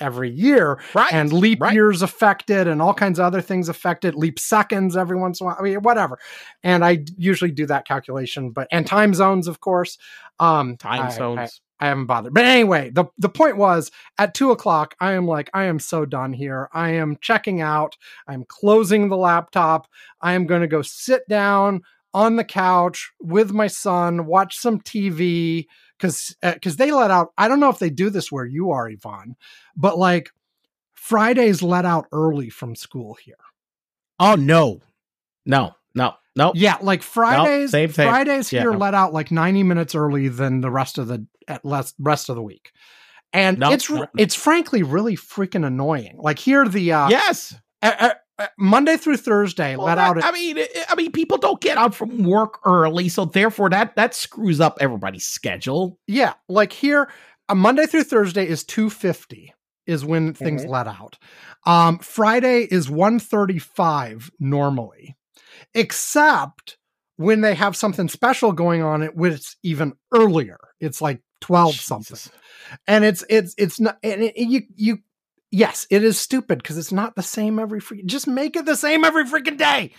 every 0.00 0.30
year, 0.30 0.78
Right. 0.94 1.12
and 1.12 1.32
leap 1.32 1.60
right. 1.60 1.72
years 1.74 2.02
affected, 2.02 2.68
and 2.68 2.80
all 2.80 2.94
kinds 2.94 3.18
of 3.18 3.24
other 3.24 3.40
things 3.40 3.68
affected. 3.68 4.14
Leap 4.14 4.38
seconds 4.38 4.96
every 4.96 5.16
once 5.18 5.40
in 5.40 5.44
a 5.44 5.48
while, 5.48 5.56
I 5.58 5.62
mean, 5.62 5.76
whatever. 5.82 6.18
And 6.62 6.84
I 6.84 7.04
usually 7.16 7.50
do 7.50 7.66
that 7.66 7.84
calculation, 7.86 8.50
but 8.50 8.68
and 8.70 8.86
time 8.86 9.12
zones, 9.14 9.48
of 9.48 9.60
course. 9.60 9.98
Um, 10.38 10.76
time 10.76 11.06
I- 11.06 11.10
zones. 11.10 11.60
I 11.80 11.86
haven't 11.86 12.06
bothered. 12.06 12.34
But 12.34 12.44
anyway, 12.44 12.90
the, 12.90 13.06
the 13.18 13.28
point 13.28 13.56
was 13.56 13.90
at 14.18 14.34
two 14.34 14.50
o'clock, 14.50 14.94
I 15.00 15.12
am 15.12 15.26
like, 15.26 15.48
I 15.54 15.64
am 15.64 15.78
so 15.78 16.04
done 16.04 16.32
here. 16.32 16.68
I 16.72 16.90
am 16.90 17.18
checking 17.20 17.60
out. 17.60 17.96
I'm 18.26 18.44
closing 18.44 19.08
the 19.08 19.16
laptop. 19.16 19.86
I 20.20 20.32
am 20.32 20.46
going 20.46 20.62
to 20.62 20.66
go 20.66 20.82
sit 20.82 21.28
down 21.28 21.82
on 22.12 22.36
the 22.36 22.44
couch 22.44 23.12
with 23.20 23.52
my 23.52 23.68
son, 23.68 24.26
watch 24.26 24.58
some 24.58 24.80
TV. 24.80 25.66
Cause, 26.00 26.34
uh, 26.42 26.54
cause 26.62 26.76
they 26.76 26.90
let 26.92 27.10
out, 27.10 27.32
I 27.36 27.48
don't 27.48 27.60
know 27.60 27.70
if 27.70 27.78
they 27.78 27.90
do 27.90 28.08
this 28.08 28.30
where 28.30 28.44
you 28.46 28.70
are, 28.70 28.88
Ivan, 28.88 29.36
but 29.76 29.98
like 29.98 30.30
Fridays 30.94 31.62
let 31.62 31.84
out 31.84 32.06
early 32.12 32.50
from 32.50 32.76
school 32.76 33.14
here. 33.14 33.34
oh 34.20 34.34
no, 34.36 34.80
no, 35.44 35.74
no, 35.94 36.14
no. 36.38 36.52
Yeah. 36.54 36.78
Like 36.80 37.02
Fridays, 37.02 37.70
same 37.72 37.90
thing. 37.90 38.08
Fridays 38.08 38.52
Yeah, 38.52 38.62
here 38.62 38.72
no. 38.72 38.78
let 38.78 38.94
out 38.94 39.12
like 39.12 39.30
90 39.30 39.62
minutes 39.64 39.94
early 39.94 40.28
than 40.28 40.60
the 40.62 40.70
rest 40.70 40.96
of 40.98 41.06
the 41.08 41.26
at 41.46 41.64
less 41.64 41.92
rest 41.98 42.28
of 42.30 42.36
the 42.36 42.42
week. 42.42 42.72
And 43.32 43.58
No, 43.58 43.72
it's 43.72 43.90
it's 44.16 44.34
frankly 44.34 44.82
really 44.82 45.16
freaking 45.16 45.66
annoying. 45.66 46.16
Like 46.18 46.38
here 46.38 46.66
the 46.66 46.92
uh, 46.92 47.08
yes. 47.10 47.54
uh, 47.82 48.12
uh, 48.38 48.46
Monday 48.58 48.96
through 48.96 49.16
Thursday 49.18 49.76
Well, 49.76 49.86
let 49.86 49.96
that- 49.96 50.08
out 50.10 50.18
at 50.18 50.24
I 50.24 50.30
mean, 50.32 50.56
I 50.88 50.94
mean, 50.94 51.12
people 51.12 51.36
don't 51.38 51.60
get 51.60 51.76
out 51.76 51.94
from 51.94 52.22
work 52.24 52.60
early, 52.64 53.08
so 53.10 53.24
therefore 53.26 53.68
that 53.70 53.96
that 53.96 54.14
screws 54.14 54.60
up 54.60 54.78
everybody's 54.80 55.26
schedule. 55.26 55.98
yeah, 56.06 56.34
like 56.48 56.72
here 56.72 57.10
uh, 57.50 57.54
Monday 57.54 57.84
through 57.86 58.04
Thursday 58.04 58.46
is 58.48 58.64
250 58.64 59.52
is 59.86 60.04
when 60.04 60.32
things 60.34 60.62
Mm-hmm. 60.62 60.70
let 60.70 60.86
out. 60.86 61.18
Um 61.66 61.98
Friday 61.98 62.62
is 62.70 62.88
135 62.88 64.30
normally. 64.40 65.16
Except 65.74 66.76
when 67.16 67.40
they 67.40 67.54
have 67.54 67.76
something 67.76 68.08
special 68.08 68.52
going 68.52 68.82
on 68.82 69.02
it 69.02 69.12
it's 69.16 69.56
even 69.62 69.92
earlier. 70.12 70.58
It's 70.80 71.00
like 71.02 71.20
12 71.40 71.74
something. 71.74 72.32
And 72.86 73.04
it's 73.04 73.24
it's 73.28 73.54
it's 73.58 73.80
not 73.80 73.98
and 74.02 74.22
it, 74.22 74.36
you 74.36 74.62
you 74.74 74.98
yes 75.50 75.86
it 75.90 76.04
is 76.04 76.18
stupid 76.18 76.58
because 76.58 76.78
it's 76.78 76.92
not 76.92 77.16
the 77.16 77.22
same 77.22 77.58
every 77.58 77.80
freaking 77.80 78.06
just 78.06 78.26
make 78.26 78.56
it 78.56 78.66
the 78.66 78.76
same 78.76 79.04
every 79.04 79.24
freaking 79.24 79.56
day 79.56 79.92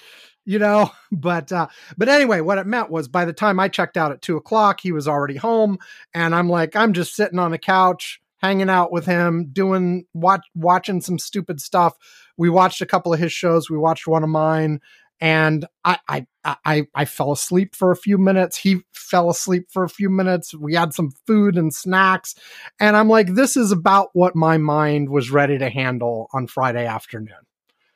you 0.46 0.58
know? 0.58 0.92
But 1.12 1.52
uh 1.52 1.68
but 1.98 2.08
anyway 2.08 2.42
what 2.42 2.60
it 2.60 2.68
meant 2.68 2.92
was 2.92 3.08
by 3.08 3.26
the 3.26 3.34
time 3.34 3.60
i 3.60 3.68
checked 3.68 3.98
out 3.98 4.12
at 4.12 4.22
two 4.22 4.38
o'clock 4.38 4.80
he 4.80 4.92
was 4.92 5.08
already 5.08 5.36
home 5.36 5.80
and 6.14 6.36
i'm 6.36 6.48
like 6.48 6.76
i'm 6.76 6.94
just 6.94 7.16
sitting 7.16 7.40
on 7.40 7.50
the 7.50 7.58
couch 7.58 8.22
hanging 8.42 8.70
out 8.70 8.92
with 8.92 9.06
him 9.06 9.50
doing 9.52 10.06
watch 10.14 10.46
watching 10.56 11.02
some 11.02 11.20
stupid 11.20 11.62
stuff. 11.62 11.96
We 12.38 12.50
watched 12.50 12.82
a 12.82 12.86
couple 12.86 13.14
of 13.14 13.20
his 13.20 13.34
shows. 13.34 13.70
We 13.70 13.78
watched 13.78 14.08
one 14.08 14.24
of 14.24 14.30
mine 14.30 14.80
and 15.22 15.66
I, 15.84 16.00
I 16.08 16.26
I 16.44 16.88
I 16.96 17.06
fell 17.06 17.32
asleep 17.32 17.76
for 17.76 17.92
a 17.92 17.96
few 17.98 18.18
minutes. 18.18 18.58
He 18.58 18.82
fell 18.94 19.30
asleep 19.30 19.68
for 19.72 19.84
a 19.84 19.90
few 19.90 20.10
minutes. 20.10 20.54
We 20.54 20.76
had 20.76 20.94
some 20.94 21.12
food 21.28 21.58
and 21.58 21.74
snacks, 21.74 22.36
and 22.80 22.96
I'm 22.96 23.10
like, 23.10 23.36
this 23.36 23.58
is 23.58 23.72
about 23.72 24.10
what 24.14 24.36
my 24.36 24.58
mind 24.58 25.10
was 25.10 25.32
ready 25.32 25.58
to 25.58 25.70
handle 25.70 26.28
on 26.34 26.48
Friday 26.48 26.86
afternoon. 26.86 27.36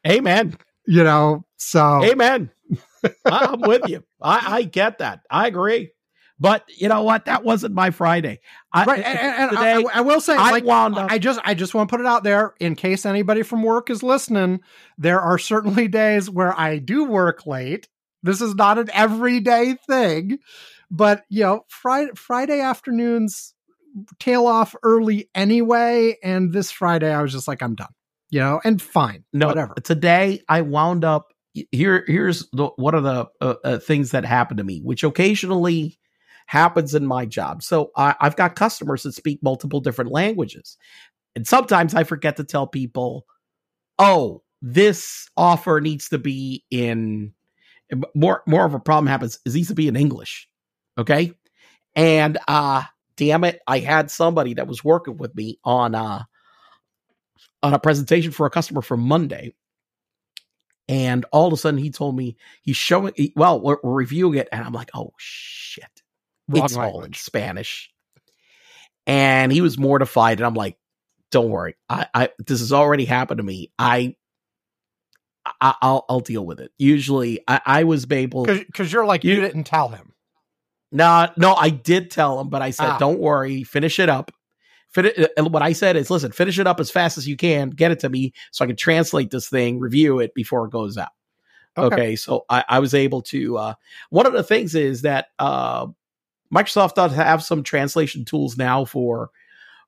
Amen. 0.08 0.58
You 0.86 1.04
know, 1.04 1.46
so 1.58 2.04
Amen. 2.04 2.52
I'm 3.26 3.62
with 3.62 3.88
you. 3.88 4.04
I, 4.22 4.58
I 4.58 4.64
get 4.64 4.98
that. 5.00 5.22
I 5.30 5.48
agree. 5.48 5.92
But 6.40 6.66
you 6.68 6.90
know 6.90 7.04
what? 7.04 7.26
That 7.26 7.44
wasn't 7.44 7.76
my 7.76 7.92
Friday. 7.92 8.40
I, 8.74 8.86
right. 8.86 9.04
And, 9.04 9.20
and- 9.20 9.50
and 9.52 9.88
I, 9.88 10.00
I 10.00 10.02
will 10.02 10.20
say, 10.20 10.36
I 10.36 10.52
like, 10.52 10.64
wound 10.66 10.98
up. 10.98 11.12
I 11.12 11.18
just 11.20 11.40
I 11.44 11.54
just 11.54 11.74
want 11.74 11.90
to 11.90 11.94
put 11.96 12.02
it 12.02 12.08
out 12.08 12.24
there 12.24 12.54
in 12.60 12.76
case 12.76 13.06
anybody 13.06 13.44
from 13.44 13.64
work 13.64 13.90
is 13.90 14.04
listening. 14.04 14.62
There 14.98 15.20
are 15.22 15.38
certainly 15.38 15.88
days 15.90 16.30
where 16.30 16.58
I 16.60 16.80
do 16.80 17.06
work 17.06 17.46
late. 17.46 17.88
This 18.24 18.42
is 18.42 18.56
not 18.56 18.78
an 18.80 18.90
everyday 18.94 19.76
thing, 19.88 20.40
but 20.90 21.24
you 21.30 21.44
know, 21.44 21.66
Friday 21.68 22.12
Friday 22.16 22.60
afternoons 22.62 23.54
tail 24.20 24.48
off 24.48 24.76
early 24.82 25.30
anyway. 25.36 26.18
And 26.24 26.52
this 26.52 26.72
Friday, 26.72 27.14
I 27.14 27.22
was 27.22 27.32
just 27.32 27.48
like, 27.48 27.62
I'm 27.62 27.76
done. 27.76 27.94
You 28.32 28.40
know, 28.40 28.60
and 28.64 28.82
fine, 28.82 29.24
no, 29.32 29.48
whatever. 29.48 29.76
Today 29.84 30.42
I 30.50 30.62
wound 30.62 31.06
up. 31.06 31.28
Here, 31.72 32.04
here's 32.08 32.50
the, 32.52 32.70
one 32.78 32.96
of 32.96 33.04
the 33.04 33.28
uh, 33.40 33.54
uh, 33.64 33.78
things 33.78 34.10
that 34.10 34.26
happened 34.26 34.58
to 34.58 34.64
me, 34.64 34.82
which 34.84 35.04
occasionally 35.04 36.00
happens 36.54 36.94
in 36.94 37.06
my 37.06 37.26
job. 37.26 37.64
So 37.64 37.92
I, 37.98 38.16
I've 38.22 38.36
got 38.36 38.56
customers 38.56 39.04
that 39.04 39.14
speak 39.14 39.42
multiple 39.42 39.82
different 39.82 40.12
languages, 40.12 40.78
and 41.36 41.48
sometimes 41.48 41.96
I 41.96 42.04
forget 42.04 42.38
to 42.38 42.44
tell 42.44 42.68
people, 42.68 43.26
"Oh, 43.98 44.44
this 44.62 45.30
offer 45.36 45.82
needs 45.82 46.10
to 46.10 46.18
be 46.18 46.64
in." 46.70 47.34
More, 48.16 48.42
more 48.48 48.66
of 48.66 48.74
a 48.74 48.80
problem 48.80 49.08
happens. 49.08 49.40
is 49.46 49.56
needs 49.56 49.68
to 49.68 49.76
be 49.76 49.88
in 49.88 49.96
English, 49.96 50.48
okay? 50.98 51.34
And 51.96 52.38
uh, 52.48 52.84
damn 53.18 53.44
it, 53.44 53.60
I 53.68 53.80
had 53.80 54.10
somebody 54.10 54.56
that 54.56 54.68
was 54.68 54.84
working 54.84 55.18
with 55.18 55.36
me 55.36 55.60
on 55.64 55.94
uh 55.94 56.24
on 57.62 57.74
a 57.74 57.80
presentation 57.80 58.32
for 58.32 58.46
a 58.46 58.50
customer 58.50 58.82
for 58.82 58.98
Monday. 58.98 59.54
And 60.90 61.26
all 61.32 61.48
of 61.48 61.54
a 61.54 61.58
sudden 61.58 61.80
he 61.80 61.92
told 61.92 62.16
me 62.16 62.36
he's 62.62 62.76
showing, 62.76 63.14
well, 63.36 63.62
we're, 63.62 63.78
we're 63.84 63.94
reviewing 63.94 64.38
it. 64.38 64.50
And 64.52 64.64
I'm 64.66 64.74
like, 64.74 64.90
oh 64.94 65.14
shit, 65.18 65.93
Wrong 66.50 66.66
it's 66.66 66.76
all 66.78 67.04
in. 67.04 67.14
Spanish. 67.14 67.90
And 69.06 69.52
he 69.52 69.62
was 69.62 69.78
mortified. 69.78 70.40
And 70.40 70.46
I'm 70.46 70.54
like, 70.54 70.78
don't 71.32 71.50
worry. 71.50 71.76
I, 71.90 72.08
I, 72.14 72.30
this 72.40 72.60
has 72.60 72.72
already 72.72 73.06
happened 73.06 73.40
to 73.40 73.44
me. 73.44 73.72
I, 73.78 74.16
I 75.60 75.76
I'll, 75.82 76.06
I'll 76.08 76.20
deal 76.22 76.46
with 76.46 76.60
it. 76.60 76.72
Usually 76.78 77.42
I, 77.48 77.62
I 77.66 77.84
was 77.84 78.06
able, 78.10 78.46
Because 78.46 78.92
you're 78.94 79.06
like, 79.06 79.24
you, 79.24 79.36
You- 79.36 79.42
didn't 79.42 79.66
tell 79.66 79.90
him. 79.90 80.14
no, 80.92 81.30
no, 81.38 81.54
I 81.56 81.70
did 81.70 82.12
tell 82.12 82.40
him, 82.40 82.50
but 82.50 82.62
I 82.62 82.70
said, 82.72 82.86
Ah. 82.92 82.98
don't 82.98 83.20
worry, 83.20 83.64
finish 83.64 84.00
it 84.00 84.10
up. 84.10 84.32
Fin- 84.92 85.12
uh, 85.38 85.44
what 85.46 85.64
I 85.64 85.74
said 85.74 85.96
is, 85.98 86.10
listen, 86.12 86.32
finish 86.32 86.60
it 86.60 86.68
up 86.68 86.80
as 86.80 86.92
fast 86.92 87.18
as 87.18 87.28
you 87.28 87.36
can, 87.36 87.72
get 87.72 87.92
it 87.92 88.00
to 88.02 88.10
me 88.10 88.32
so 88.52 88.64
I 88.64 88.68
can 88.68 88.76
translate 88.76 89.32
this 89.32 89.50
thing, 89.50 89.80
review 89.80 90.20
it 90.20 90.34
before 90.36 90.66
it 90.66 90.72
goes 90.72 90.98
out. 90.98 91.10
Okay. 91.76 92.16
so 92.16 92.46
I, 92.50 92.64
I 92.70 92.80
was 92.80 92.94
able 92.94 93.24
to. 93.24 93.58
Uh, 93.58 93.74
one 94.12 94.28
of 94.28 94.34
the 94.34 94.44
things 94.44 94.76
is 94.76 95.02
that 95.02 95.30
uh, 95.40 95.88
Microsoft 96.54 96.94
does 96.96 97.14
have 97.14 97.44
some 97.44 97.64
translation 97.64 98.26
tools 98.26 98.58
now 98.58 98.86
for 98.86 99.30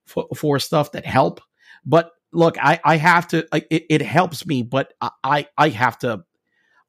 for, 0.05 0.27
for 0.35 0.59
stuff 0.59 0.91
that 0.93 1.05
help. 1.05 1.41
But 1.85 2.11
look, 2.31 2.57
I, 2.59 2.79
I 2.83 2.97
have 2.97 3.27
to. 3.29 3.47
Like, 3.51 3.67
it, 3.69 3.85
it 3.89 4.01
helps 4.01 4.45
me, 4.45 4.63
but 4.63 4.93
I 5.23 5.47
I 5.57 5.69
have 5.69 5.99
to. 5.99 6.23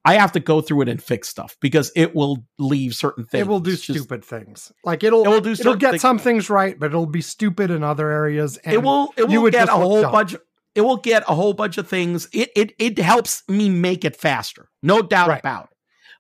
I 0.04 0.14
have 0.14 0.33
to 0.33 0.40
go 0.40 0.61
through 0.61 0.83
it 0.83 0.88
and 0.88 1.02
fix 1.02 1.28
stuff 1.28 1.56
because 1.61 1.90
it 1.97 2.14
will 2.14 2.45
leave 2.61 2.95
certain 2.95 3.25
things. 3.25 3.40
It 3.42 3.49
will 3.49 3.59
do 3.59 3.73
just- 3.73 3.83
stupid 3.85 4.25
things. 4.25 4.71
Like 4.85 5.02
it'll 5.02 5.25
It 5.25 5.28
will 5.28 5.40
do 5.40 5.50
it'll 5.50 5.75
get 5.75 5.90
things. 5.92 6.02
some 6.02 6.18
things 6.21 6.49
right, 6.49 6.78
but 6.78 6.87
it'll 6.87 7.06
be 7.06 7.23
stupid 7.23 7.73
in 7.73 7.83
other 7.83 8.09
areas. 8.09 8.56
And 8.59 8.73
it 8.75 8.83
will 8.85 9.12
it 9.16 9.26
will 9.28 9.50
get 9.50 9.68
a 9.68 9.73
whole 9.73 10.02
dumb. 10.02 10.12
bunch 10.12 10.37
it 10.76 10.83
will 10.83 10.99
get 10.99 11.25
a 11.28 11.35
whole 11.35 11.54
bunch 11.54 11.76
of 11.78 11.88
things 11.88 12.28
it 12.33 12.50
it 12.54 12.73
it 12.78 12.99
helps 12.99 13.42
me 13.49 13.68
make 13.68 14.04
it 14.04 14.14
faster 14.14 14.68
no 14.83 15.00
doubt 15.02 15.28
Right. 15.28 15.40
about 15.40 15.64
it 15.64 15.76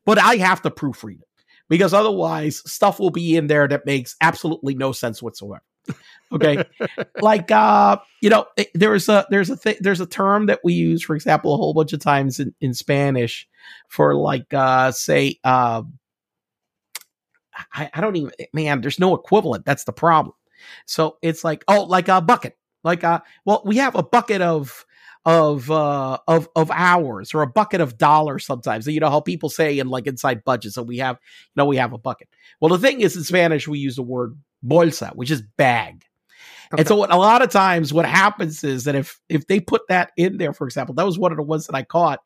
but 0.06 0.18
i 0.18 0.36
have 0.36 0.62
to 0.62 0.70
proofread 0.70 1.20
it 1.20 1.28
because 1.68 1.94
otherwise 1.94 2.62
stuff 2.70 2.98
will 2.98 3.10
be 3.10 3.36
in 3.36 3.46
there 3.46 3.66
that 3.68 3.86
makes 3.86 4.16
absolutely 4.20 4.74
no 4.74 4.92
sense 4.92 5.22
whatsoever. 5.22 5.62
Okay? 6.32 6.64
Like 7.20 7.50
uh 7.50 7.98
you 8.20 8.30
know 8.30 8.46
there's 8.74 9.08
a 9.08 9.26
there's 9.30 9.50
a 9.50 9.56
th- 9.56 9.78
there's 9.80 10.00
a 10.00 10.06
term 10.06 10.46
that 10.46 10.60
we 10.62 10.74
use 10.74 11.02
for 11.02 11.16
example 11.16 11.54
a 11.54 11.56
whole 11.56 11.74
bunch 11.74 11.92
of 11.92 12.00
times 12.00 12.38
in, 12.38 12.54
in 12.60 12.74
spanish 12.74 13.48
for 13.88 14.14
like 14.14 14.52
uh 14.52 14.92
say 14.92 15.38
uh 15.44 15.82
I, 17.72 17.90
I 17.92 18.00
don't 18.00 18.16
even 18.16 18.32
man 18.52 18.80
there's 18.80 19.00
no 19.00 19.14
equivalent. 19.14 19.64
That's 19.64 19.84
the 19.84 19.92
problem. 19.92 20.34
So 20.84 21.18
it's 21.22 21.42
like 21.42 21.64
oh 21.68 21.82
like 21.84 22.08
a 22.08 22.20
bucket. 22.20 22.56
Like 22.84 23.02
uh 23.02 23.20
well 23.44 23.62
we 23.64 23.78
have 23.78 23.94
a 23.94 24.02
bucket 24.02 24.42
of 24.42 24.85
of 25.26 25.68
uh 25.72 26.16
of 26.28 26.48
of 26.54 26.70
hours 26.70 27.34
or 27.34 27.42
a 27.42 27.48
bucket 27.48 27.80
of 27.80 27.98
dollars 27.98 28.46
sometimes 28.46 28.86
you 28.86 29.00
know 29.00 29.10
how 29.10 29.20
people 29.20 29.50
say 29.50 29.80
in 29.80 29.88
like 29.88 30.06
inside 30.06 30.44
budgets 30.44 30.76
so 30.76 30.82
we 30.82 30.98
have 30.98 31.16
you 31.16 31.52
know 31.56 31.66
we 31.66 31.76
have 31.76 31.92
a 31.92 31.98
bucket. 31.98 32.28
Well 32.60 32.70
the 32.70 32.78
thing 32.78 33.00
is 33.00 33.16
in 33.16 33.24
spanish 33.24 33.66
we 33.66 33.80
use 33.80 33.96
the 33.96 34.02
word 34.02 34.38
bolsa 34.64 35.14
which 35.16 35.30
is 35.30 35.42
bag. 35.56 36.04
Okay. 36.72 36.80
and 36.80 36.88
so 36.88 36.96
what, 36.96 37.12
a 37.12 37.16
lot 37.16 37.42
of 37.42 37.50
times 37.50 37.92
what 37.92 38.06
happens 38.06 38.62
is 38.62 38.84
that 38.84 38.94
if 38.94 39.20
if 39.28 39.48
they 39.48 39.58
put 39.58 39.82
that 39.88 40.12
in 40.16 40.38
there 40.38 40.52
for 40.52 40.64
example 40.64 40.94
that 40.94 41.04
was 41.04 41.18
one 41.18 41.32
of 41.32 41.36
the 41.36 41.42
ones 41.42 41.66
that 41.66 41.74
i 41.74 41.82
caught. 41.82 42.20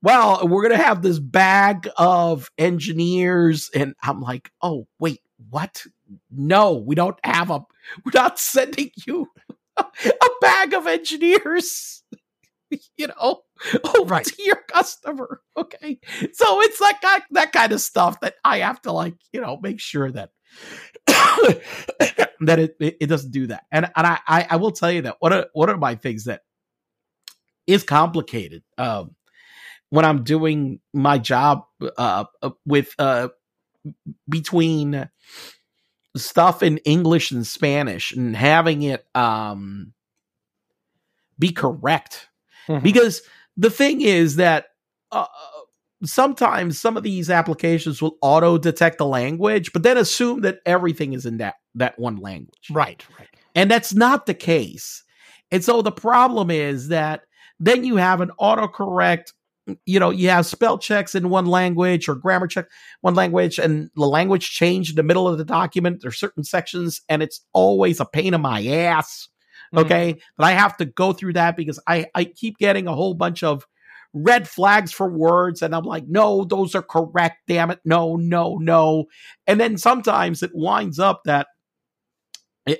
Well 0.00 0.48
we're 0.48 0.62
gonna 0.62 0.82
have 0.82 1.02
this 1.02 1.18
bag 1.18 1.86
of 1.98 2.50
engineers 2.56 3.70
and 3.74 3.94
i'm 4.02 4.22
like 4.22 4.50
oh 4.62 4.86
wait 4.98 5.20
what? 5.50 5.84
No 6.30 6.74
we 6.76 6.94
don't 6.94 7.18
have 7.24 7.50
a 7.50 7.60
we're 8.04 8.12
not 8.14 8.38
sending 8.38 8.90
you 9.06 9.28
a 9.76 9.84
bag 10.40 10.72
of 10.72 10.86
engineers 10.86 12.02
you 12.98 13.08
know 13.08 13.42
over 13.96 14.14
Right. 14.14 14.24
to 14.24 14.42
your 14.42 14.60
customer 14.68 15.40
okay 15.56 16.00
so 16.32 16.60
it's 16.62 16.80
like 16.80 17.00
that, 17.02 17.24
that 17.32 17.52
kind 17.52 17.72
of 17.72 17.80
stuff 17.80 18.20
that 18.20 18.34
i 18.44 18.58
have 18.58 18.80
to 18.82 18.92
like 18.92 19.14
you 19.32 19.40
know 19.40 19.58
make 19.62 19.80
sure 19.80 20.10
that 20.12 20.30
that 21.06 22.58
it, 22.58 22.76
it 22.80 23.06
doesn't 23.08 23.32
do 23.32 23.46
that 23.48 23.64
and 23.72 23.86
and 23.96 24.06
I, 24.06 24.18
I 24.28 24.46
i 24.50 24.56
will 24.56 24.72
tell 24.72 24.92
you 24.92 25.02
that 25.02 25.16
one 25.20 25.32
of 25.32 25.46
one 25.54 25.68
of 25.70 25.78
my 25.78 25.94
things 25.96 26.24
that 26.24 26.42
is 27.66 27.84
complicated 27.84 28.62
um 28.78 29.14
when 29.90 30.04
i'm 30.04 30.24
doing 30.24 30.80
my 30.92 31.18
job 31.18 31.64
uh 31.98 32.24
uh, 32.42 32.50
with 32.66 32.94
uh 32.98 33.28
between 34.28 35.08
stuff 36.16 36.62
in 36.62 36.78
english 36.78 37.30
and 37.30 37.46
spanish 37.46 38.12
and 38.12 38.36
having 38.36 38.82
it 38.82 39.04
um 39.14 39.92
be 41.38 41.52
correct 41.52 42.28
Mhm. 42.68 42.82
because 42.82 43.22
the 43.56 43.70
thing 43.70 44.00
is 44.00 44.36
that 44.36 44.66
uh, 45.10 45.26
sometimes 46.04 46.80
some 46.80 46.96
of 46.96 47.02
these 47.02 47.30
applications 47.30 48.02
will 48.02 48.16
auto 48.22 48.58
detect 48.58 48.98
the 48.98 49.06
language 49.06 49.72
but 49.72 49.82
then 49.82 49.96
assume 49.96 50.40
that 50.40 50.58
everything 50.66 51.12
is 51.12 51.26
in 51.26 51.38
that 51.38 51.54
that 51.74 51.98
one 51.98 52.16
language 52.16 52.68
right, 52.70 53.04
right. 53.18 53.28
and 53.54 53.70
that's 53.70 53.94
not 53.94 54.26
the 54.26 54.34
case 54.34 55.04
and 55.50 55.64
so 55.64 55.82
the 55.82 55.92
problem 55.92 56.50
is 56.50 56.88
that 56.88 57.22
then 57.60 57.84
you 57.84 57.96
have 57.96 58.20
an 58.20 58.30
autocorrect 58.40 59.32
you 59.86 60.00
know 60.00 60.10
you 60.10 60.28
have 60.28 60.44
spell 60.44 60.76
checks 60.76 61.14
in 61.14 61.28
one 61.28 61.46
language 61.46 62.08
or 62.08 62.16
grammar 62.16 62.48
check 62.48 62.66
one 63.02 63.14
language 63.14 63.58
and 63.58 63.90
the 63.94 64.06
language 64.06 64.50
change 64.50 64.90
in 64.90 64.96
the 64.96 65.02
middle 65.04 65.28
of 65.28 65.38
the 65.38 65.44
document 65.44 66.00
there's 66.02 66.18
certain 66.18 66.42
sections 66.42 67.00
and 67.08 67.22
it's 67.22 67.44
always 67.52 68.00
a 68.00 68.04
pain 68.04 68.34
in 68.34 68.40
my 68.40 68.66
ass 68.66 69.28
Mhm. 69.74 69.80
okay? 69.82 70.18
But 70.36 70.44
i 70.46 70.52
have 70.52 70.76
to 70.78 70.84
go 70.84 71.12
through 71.12 71.34
that 71.34 71.56
because 71.56 71.78
i 71.86 72.06
i 72.14 72.24
keep 72.24 72.58
getting 72.58 72.86
a 72.86 72.94
whole 72.94 73.14
bunch 73.14 73.42
of 73.42 73.66
red 74.14 74.46
flags 74.48 74.92
for 74.92 75.08
words 75.10 75.62
and 75.62 75.74
i'm 75.74 75.84
like 75.84 76.04
no 76.06 76.44
those 76.44 76.74
are 76.74 76.82
correct 76.82 77.38
damn 77.48 77.70
it. 77.70 77.80
No 77.84 78.16
no 78.16 78.56
no. 78.58 79.06
And 79.46 79.58
then 79.60 79.78
sometimes 79.78 80.42
it 80.42 80.50
winds 80.54 80.98
up 80.98 81.22
that 81.24 81.46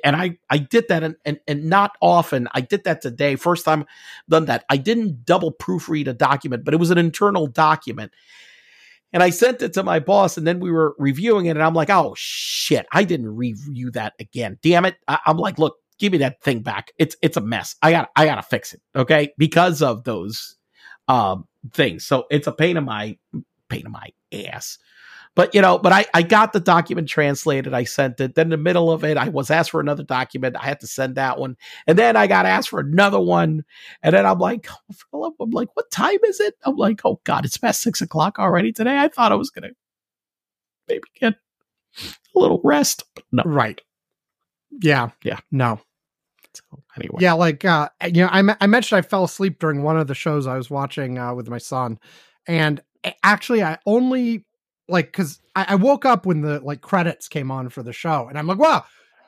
and 0.05 0.15
i 0.15 0.39
i 0.51 0.59
did 0.59 0.87
that 0.89 1.03
and, 1.03 1.17
and 1.25 1.41
and 1.49 1.65
not 1.65 1.93
often. 2.01 2.49
I 2.53 2.61
did 2.61 2.85
that 2.85 3.01
today. 3.03 3.37
First 3.37 3.65
time 3.65 3.85
done 4.29 4.45
that. 4.47 4.65
I 4.71 4.77
didn't 4.77 5.25
double 5.25 5.53
proofread 5.53 6.07
a 6.09 6.13
document 6.13 6.65
but 6.65 6.75
it 6.75 6.79
was 6.79 6.91
an 6.91 6.99
internal 6.99 7.47
document. 7.49 8.13
And 9.15 9.23
I 9.23 9.31
sent 9.31 9.61
it 9.61 9.75
to 9.75 9.83
my 9.83 9.99
boss, 10.01 10.39
and 10.39 10.47
then 10.47 10.59
we 10.59 10.71
were 10.71 10.95
reviewing 10.99 11.45
it, 11.47 11.51
and 11.51 11.63
I'm 11.63 11.75
like, 11.75 11.91
"Oh 11.91 12.15
shit, 12.17 12.87
I 12.93 13.05
didn't 13.05 13.37
review 13.37 13.91
that 13.91 14.15
again. 14.19 14.59
Damn 14.63 14.87
it!" 14.87 14.97
I, 15.07 15.19
I'm 15.27 15.37
like, 15.37 15.59
"Look, 15.59 15.77
give 15.99 16.13
me 16.13 16.19
that 16.19 16.43
thing 16.43 16.61
back. 16.61 16.93
It's 16.99 17.17
it's 17.23 17.37
a 17.37 17.41
mess. 17.41 17.77
I 17.83 17.91
got 17.93 18.11
I 18.17 18.27
got 18.27 18.37
to 18.37 18.43
fix 18.43 18.75
it, 18.75 18.81
okay? 18.95 19.33
Because 19.39 19.83
of 19.83 20.05
those 20.05 20.57
um 21.09 21.47
things. 21.73 22.05
So 22.05 22.27
it's 22.31 22.47
a 22.47 22.53
pain 22.53 22.77
in 22.77 22.85
my 22.85 23.19
pain 23.69 23.87
in 23.87 23.93
my 23.93 24.09
ass. 24.33 24.79
But 25.35 25.55
you 25.55 25.63
know, 25.63 25.79
but 25.79 25.93
I 25.93 26.05
I 26.13 26.23
got 26.23 26.53
the 26.53 26.61
document 26.61 27.09
translated. 27.09 27.73
I 27.73 27.85
sent 27.85 28.21
it. 28.21 28.35
Then 28.35 28.47
in 28.47 28.51
the 28.51 28.57
middle 28.59 28.91
of 28.91 29.03
it, 29.03 29.17
I 29.17 29.31
was 29.31 29.51
asked 29.51 29.71
for 29.71 29.81
another 29.81 30.03
document. 30.03 30.57
I 30.57 30.65
had 30.65 30.81
to 30.81 30.87
send 30.87 31.15
that 31.15 31.39
one, 31.39 31.57
and 31.87 31.99
then 31.99 32.17
I 32.17 32.27
got 32.27 32.45
asked 32.45 32.69
for 32.69 32.81
another 32.81 33.21
one. 33.21 33.65
And 34.03 34.15
then 34.15 34.27
I'm 34.27 34.39
like, 34.39 34.69
oh, 35.13 35.35
I'm 35.41 35.51
like, 35.51 35.69
what 35.75 35.91
time 35.91 36.19
is 36.27 36.39
it? 36.39 36.55
I'm 36.65 36.77
like, 36.77 37.01
oh 37.05 37.21
God, 37.25 37.47
it's 37.47 37.57
past 37.57 37.81
six 37.81 38.03
o'clock 38.03 38.39
already 38.39 38.73
today. 38.73 38.99
I 38.99 39.09
thought 39.09 39.33
I 39.33 39.37
was 39.37 39.49
gonna 39.51 39.71
maybe 40.87 41.05
get 41.19 41.35
a 42.03 42.39
little 42.39 42.61
rest. 42.63 43.05
But 43.15 43.25
no. 43.33 43.43
Right. 43.47 43.81
Yeah. 44.81 45.11
Yeah. 45.23 45.39
No. 45.51 45.81
So 46.55 46.83
anyway. 46.97 47.19
Yeah, 47.21 47.33
like 47.35 47.65
uh 47.65 47.89
you 48.07 48.23
know, 48.23 48.29
I, 48.31 48.57
I 48.61 48.67
mentioned 48.67 48.99
I 48.99 49.03
fell 49.03 49.25
asleep 49.25 49.59
during 49.59 49.83
one 49.83 49.99
of 49.99 50.07
the 50.07 50.15
shows 50.15 50.47
I 50.47 50.57
was 50.57 50.71
watching 50.71 51.19
uh, 51.19 51.35
with 51.35 51.49
my 51.49 51.59
son, 51.59 51.99
and 52.47 52.81
actually 53.23 53.63
I 53.63 53.79
only 53.87 54.45
like 54.89 55.07
because 55.07 55.41
I, 55.57 55.67
I 55.71 55.75
woke 55.77 56.05
up 56.05 56.27
when 56.27 56.43
the 56.43 56.61
like 56.61 56.81
credits 56.81 57.29
came 57.29 57.51
on 57.51 57.69
for 57.69 57.83
the 57.83 57.93
show, 57.93 58.29
and 58.29 58.39
I'm 58.39 58.47
like, 58.47 58.59
wow. 58.59 58.85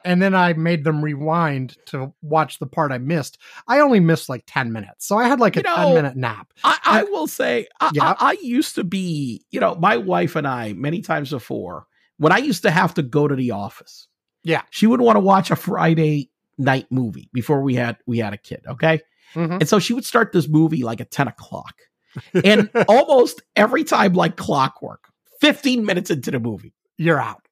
And 0.07 0.21
then 0.21 0.35
I 0.35 0.53
made 0.53 0.85
them 0.85 1.03
rewind 1.03 1.79
to 1.87 2.13
watch 2.21 2.59
the 2.59 2.67
part 2.67 2.93
I 2.93 2.99
missed. 2.99 3.39
I 3.67 3.81
only 3.81 4.01
missed 4.01 4.29
like 4.29 4.45
10 4.47 4.71
minutes. 4.71 5.07
So 5.07 5.17
I 5.17 5.27
had 5.29 5.41
like 5.41 5.57
a 5.57 5.61
You 5.61 5.63
know, 5.63 5.77
10 5.77 5.95
minute 5.95 6.15
nap. 6.15 6.53
I, 6.63 6.79
I 6.85 7.03
will 7.05 7.27
say, 7.27 7.69
I, 7.81 7.91
Yeah. 7.95 8.15
I, 8.21 8.33
I 8.33 8.37
used 8.43 8.75
to 8.75 8.85
be, 8.85 9.47
you 9.51 9.61
know, 9.61 9.75
my 9.77 9.97
wife 9.97 10.37
and 10.37 10.47
I, 10.47 10.75
many 10.75 11.01
times 11.01 11.31
before, 11.31 11.87
when 12.19 12.33
I 12.33 12.37
used 12.37 12.65
to 12.65 12.71
have 12.71 12.93
to 12.95 13.03
go 13.03 13.27
to 13.27 13.35
the 13.35 13.53
office, 13.53 14.07
Yeah. 14.45 14.63
she 14.71 14.87
would 14.87 15.01
want 15.01 15.17
to 15.17 15.21
watch 15.21 15.51
a 15.51 15.57
Friday 15.57 16.31
night 16.59 16.87
movie 16.91 17.29
before 17.33 17.63
we 17.63 17.75
had 17.75 17.97
we 18.07 18.19
had 18.19 18.33
a 18.33 18.37
kid. 18.39 18.63
Okay, 18.69 19.01
Mhm. 19.35 19.61
and 19.61 19.69
so 19.69 19.79
she 19.79 19.93
would 19.95 20.05
start 20.05 20.33
this 20.33 20.47
movie 20.49 20.83
like 20.85 21.01
at 21.01 21.11
ten 21.11 21.27
o'clock, 21.29 21.75
and 22.45 22.71
almost 22.89 23.43
every 23.57 23.83
time, 23.85 24.13
like 24.13 24.37
clockwork, 24.37 25.09
fifteen 25.41 25.85
minutes 25.85 26.11
into 26.11 26.31
the 26.31 26.39
movie, 26.41 26.73
You're 26.97 27.21
out. 27.21 27.47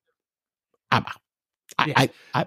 I'm 0.92 1.04
out. 1.04 1.20
I, 1.78 1.86
Yeah. 1.86 1.94
I, 1.96 2.10
I 2.34 2.46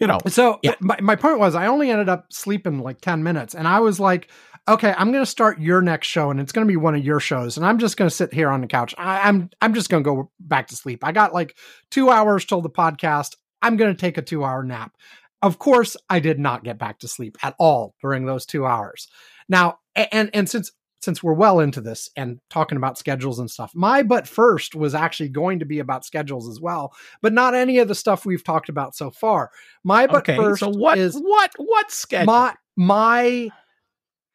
you 0.00 0.06
know, 0.08 0.18
So 0.26 0.58
Yeah. 0.62 0.74
my, 0.80 0.98
my 1.00 1.14
point 1.14 1.38
was 1.38 1.54
I 1.54 1.66
only 1.66 1.90
ended 1.90 2.08
up 2.08 2.32
sleeping 2.32 2.80
like 2.80 3.00
10 3.00 3.22
minutes 3.22 3.54
and 3.54 3.68
I 3.68 3.78
was 3.80 4.00
like, 4.00 4.28
okay, 4.66 4.92
I'm 4.96 5.12
going 5.12 5.22
to 5.22 5.30
start 5.30 5.60
your 5.60 5.80
next 5.80 6.08
show 6.08 6.30
and 6.32 6.40
it's 6.40 6.50
going 6.50 6.66
to 6.66 6.68
be 6.72 6.76
one 6.76 6.96
of 6.96 7.04
your 7.04 7.20
shows 7.20 7.56
and 7.56 7.64
I'm 7.64 7.78
just 7.78 7.96
going 7.96 8.08
to 8.08 8.14
sit 8.14 8.32
here 8.34 8.48
on 8.48 8.62
the 8.62 8.66
couch. 8.66 8.94
I, 8.98 9.28
I'm, 9.28 9.50
I'm 9.60 9.74
just 9.74 9.90
going 9.90 10.02
to 10.02 10.10
go 10.10 10.30
back 10.40 10.66
to 10.68 10.76
sleep. 10.76 11.04
I 11.04 11.12
got 11.12 11.32
like 11.32 11.56
two 11.90 12.10
hours 12.10 12.44
till 12.44 12.62
the 12.62 12.70
podcast. 12.70 13.36
I'm 13.62 13.76
going 13.76 13.94
to 13.94 14.00
take 14.00 14.18
a 14.18 14.22
two 14.22 14.44
hour 14.44 14.62
nap. 14.62 14.92
Of 15.40 15.58
course, 15.58 15.96
I 16.08 16.20
did 16.20 16.38
not 16.38 16.64
get 16.64 16.78
back 16.78 17.00
to 17.00 17.08
sleep 17.08 17.36
at 17.42 17.54
all 17.58 17.94
during 18.00 18.26
those 18.26 18.46
two 18.46 18.64
hours. 18.64 19.08
Now, 19.48 19.78
and, 19.96 20.30
and 20.32 20.48
since, 20.48 20.70
since 21.00 21.20
we're 21.20 21.32
well 21.32 21.58
into 21.58 21.80
this 21.80 22.08
and 22.16 22.38
talking 22.48 22.76
about 22.76 22.96
schedules 22.96 23.40
and 23.40 23.50
stuff, 23.50 23.72
my 23.74 24.04
but 24.04 24.28
first 24.28 24.76
was 24.76 24.94
actually 24.94 25.30
going 25.30 25.58
to 25.58 25.64
be 25.64 25.80
about 25.80 26.04
schedules 26.04 26.48
as 26.48 26.60
well, 26.60 26.92
but 27.22 27.32
not 27.32 27.54
any 27.54 27.78
of 27.78 27.88
the 27.88 27.94
stuff 27.94 28.24
we've 28.24 28.44
talked 28.44 28.68
about 28.68 28.94
so 28.94 29.10
far. 29.10 29.50
My 29.82 30.06
but 30.06 30.18
okay. 30.18 30.36
first 30.36 30.60
So 30.60 30.68
what? 30.68 30.96
is 30.96 31.16
what? 31.16 31.50
What 31.56 31.90
schedule? 31.90 32.26
my 32.32 32.54
my 32.76 33.50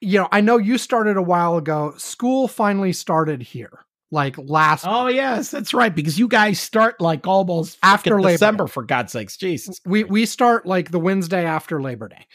you 0.02 0.20
know, 0.20 0.28
I 0.32 0.42
know 0.42 0.58
you 0.58 0.78
started 0.78 1.18
a 1.18 1.22
while 1.22 1.58
ago. 1.58 1.94
School 1.98 2.48
finally 2.48 2.94
started 2.94 3.42
here. 3.42 3.86
Like 4.12 4.38
last 4.38 4.86
Oh 4.88 5.08
yes, 5.08 5.52
that's 5.52 5.74
right. 5.74 5.94
Because 5.94 6.18
you 6.18 6.28
guys 6.28 6.60
start 6.60 7.02
like 7.02 7.28
almost 7.28 7.78
After 7.84 8.12
after 8.12 8.22
Labor 8.22 8.34
December, 8.34 8.68
for 8.68 8.84
God's 8.84 9.12
sakes, 9.12 9.36
Jesus. 9.38 9.82
we 9.86 10.04
we 10.06 10.26
start 10.26 10.66
like 10.66 10.92
the 10.92 11.00
Wednesday 11.00 11.46
after 11.46 11.82
Labor 11.82 12.08
Day. 12.08 12.26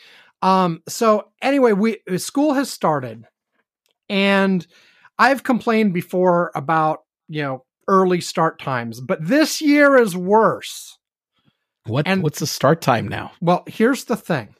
Um 0.42 0.82
so 0.88 1.28
anyway, 1.40 1.72
we 1.72 1.98
school 2.18 2.54
has 2.54 2.70
started 2.70 3.24
and 4.08 4.66
I've 5.18 5.42
complained 5.42 5.94
before 5.94 6.50
about, 6.54 7.00
you 7.28 7.42
know, 7.42 7.64
early 7.88 8.20
start 8.20 8.58
times, 8.61 9.00
but 9.00 9.26
this 9.26 9.61
year 9.61 9.96
is 9.96 10.16
worse. 10.16 10.98
What? 11.87 12.06
And- 12.06 12.22
what's 12.22 12.38
the 12.38 12.46
start 12.46 12.80
time 12.80 13.08
now? 13.08 13.32
Well, 13.40 13.64
here's 13.66 14.04
the 14.04 14.16
thing. 14.16 14.54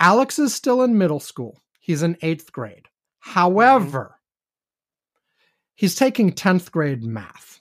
Alex 0.00 0.38
is 0.38 0.54
still 0.54 0.82
in 0.82 0.98
middle 0.98 1.20
school. 1.20 1.62
He's 1.80 2.02
in 2.02 2.16
8th 2.16 2.50
grade. 2.52 2.86
However, 3.20 4.13
he's 5.74 5.94
taking 5.94 6.32
10th 6.32 6.70
grade 6.70 7.02
math. 7.02 7.60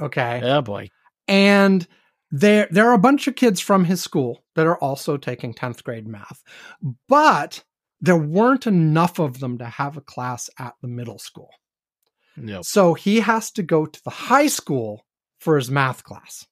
Okay? 0.00 0.40
Oh 0.42 0.62
boy. 0.62 0.88
and 1.26 1.86
there 2.30 2.68
there 2.70 2.88
are 2.88 2.94
a 2.94 2.98
bunch 2.98 3.26
of 3.26 3.36
kids 3.36 3.58
from 3.60 3.84
his 3.84 4.02
school 4.02 4.44
that 4.54 4.66
are 4.66 4.76
also 4.78 5.16
taking 5.16 5.54
10th 5.54 5.82
grade 5.82 6.06
math 6.06 6.42
but 7.08 7.64
there 8.02 8.18
weren't 8.18 8.66
enough 8.66 9.18
of 9.18 9.40
them 9.40 9.56
to 9.58 9.64
have 9.64 9.96
a 9.96 10.00
class 10.02 10.50
at 10.58 10.74
the 10.82 10.88
middle 10.88 11.18
school 11.18 11.48
No. 12.36 12.60
so 12.62 12.92
he 12.94 13.20
has 13.20 13.50
to 13.52 13.62
go 13.62 13.86
to 13.86 14.00
the 14.04 14.10
high 14.10 14.46
school 14.48 15.06
for 15.40 15.56
his 15.56 15.70
math 15.70 16.04
class 16.04 16.46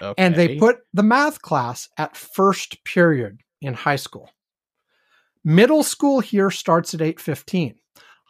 Okay. 0.00 0.14
and 0.22 0.34
they 0.36 0.56
put 0.56 0.78
the 0.94 1.02
math 1.02 1.42
class 1.42 1.88
at 1.98 2.16
first 2.16 2.84
period 2.84 3.40
in 3.60 3.74
high 3.74 3.96
school 3.96 4.30
middle 5.44 5.82
school 5.82 6.20
here 6.20 6.50
starts 6.50 6.94
at 6.94 7.00
8.15 7.00 7.74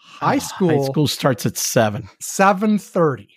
high 0.02 0.36
Ah, 0.36 0.38
school, 0.38 0.68
High 0.68 0.84
school 0.90 1.06
starts 1.06 1.46
at 1.46 1.56
seven. 1.56 2.08
7.30 2.22 3.28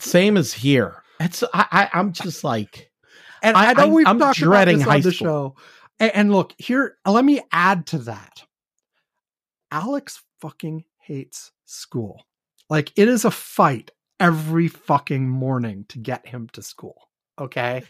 Same 0.00 0.36
as 0.36 0.52
here. 0.52 1.02
It's 1.20 1.42
I, 1.54 1.66
I 1.70 1.90
I'm 1.98 2.12
just 2.12 2.42
like 2.44 2.90
And 3.42 3.56
I- 3.56 3.70
I, 3.70 3.72
know 3.74 3.88
we've 3.88 4.06
I'm 4.06 4.18
talked 4.18 4.40
about 4.42 4.66
this 4.66 4.82
high 4.82 4.96
on 4.96 5.00
the 5.02 5.12
school. 5.12 5.26
show. 5.26 5.56
And, 6.00 6.14
and 6.14 6.32
look 6.32 6.54
here, 6.58 6.96
let 7.06 7.24
me 7.24 7.40
add 7.52 7.86
to 7.88 7.98
that. 7.98 8.42
Alex 9.70 10.22
fucking 10.40 10.84
hates 10.98 11.52
school. 11.64 12.22
Like 12.70 12.92
it 12.96 13.08
is 13.08 13.24
a 13.24 13.30
fight 13.30 13.90
every 14.20 14.68
fucking 14.68 15.28
morning 15.28 15.84
to 15.88 15.98
get 15.98 16.26
him 16.26 16.48
to 16.52 16.62
school. 16.62 17.08
Okay. 17.38 17.84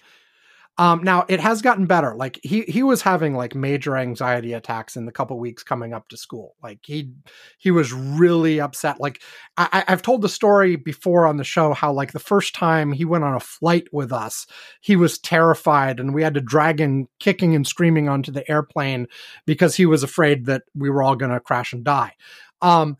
Um, 0.76 1.04
now 1.04 1.24
it 1.28 1.38
has 1.38 1.62
gotten 1.62 1.86
better. 1.86 2.16
Like 2.16 2.40
he 2.42 2.62
he 2.62 2.82
was 2.82 3.02
having 3.02 3.34
like 3.34 3.54
major 3.54 3.96
anxiety 3.96 4.52
attacks 4.52 4.96
in 4.96 5.06
the 5.06 5.12
couple 5.12 5.38
weeks 5.38 5.62
coming 5.62 5.92
up 5.92 6.08
to 6.08 6.16
school. 6.16 6.56
Like 6.62 6.80
he 6.82 7.12
he 7.58 7.70
was 7.70 7.92
really 7.92 8.60
upset. 8.60 9.00
Like 9.00 9.22
I, 9.56 9.84
I've 9.86 10.02
told 10.02 10.22
the 10.22 10.28
story 10.28 10.74
before 10.74 11.26
on 11.26 11.36
the 11.36 11.44
show 11.44 11.74
how 11.74 11.92
like 11.92 12.10
the 12.10 12.18
first 12.18 12.56
time 12.56 12.90
he 12.90 13.04
went 13.04 13.22
on 13.22 13.34
a 13.34 13.40
flight 13.40 13.86
with 13.92 14.12
us, 14.12 14.48
he 14.80 14.96
was 14.96 15.18
terrified 15.18 16.00
and 16.00 16.12
we 16.12 16.24
had 16.24 16.34
to 16.34 16.40
drag 16.40 16.80
him 16.80 17.06
kicking 17.20 17.54
and 17.54 17.66
screaming 17.66 18.08
onto 18.08 18.32
the 18.32 18.48
airplane 18.50 19.06
because 19.46 19.76
he 19.76 19.86
was 19.86 20.02
afraid 20.02 20.46
that 20.46 20.62
we 20.74 20.90
were 20.90 21.04
all 21.04 21.14
going 21.14 21.32
to 21.32 21.38
crash 21.38 21.72
and 21.72 21.84
die. 21.84 22.14
Um, 22.62 22.96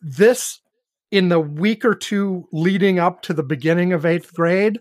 this 0.00 0.60
in 1.12 1.28
the 1.28 1.38
week 1.38 1.84
or 1.84 1.94
two 1.94 2.48
leading 2.50 2.98
up 2.98 3.22
to 3.22 3.32
the 3.32 3.44
beginning 3.44 3.92
of 3.92 4.04
eighth 4.04 4.34
grade 4.34 4.80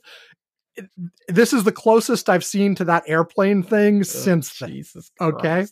this 1.27 1.53
is 1.53 1.63
the 1.63 1.71
closest 1.71 2.29
I've 2.29 2.43
seen 2.43 2.75
to 2.75 2.85
that 2.85 3.03
airplane 3.07 3.63
thing 3.63 3.99
oh, 3.99 4.03
since 4.03 4.53
Jesus. 4.55 5.11
Okay. 5.19 5.67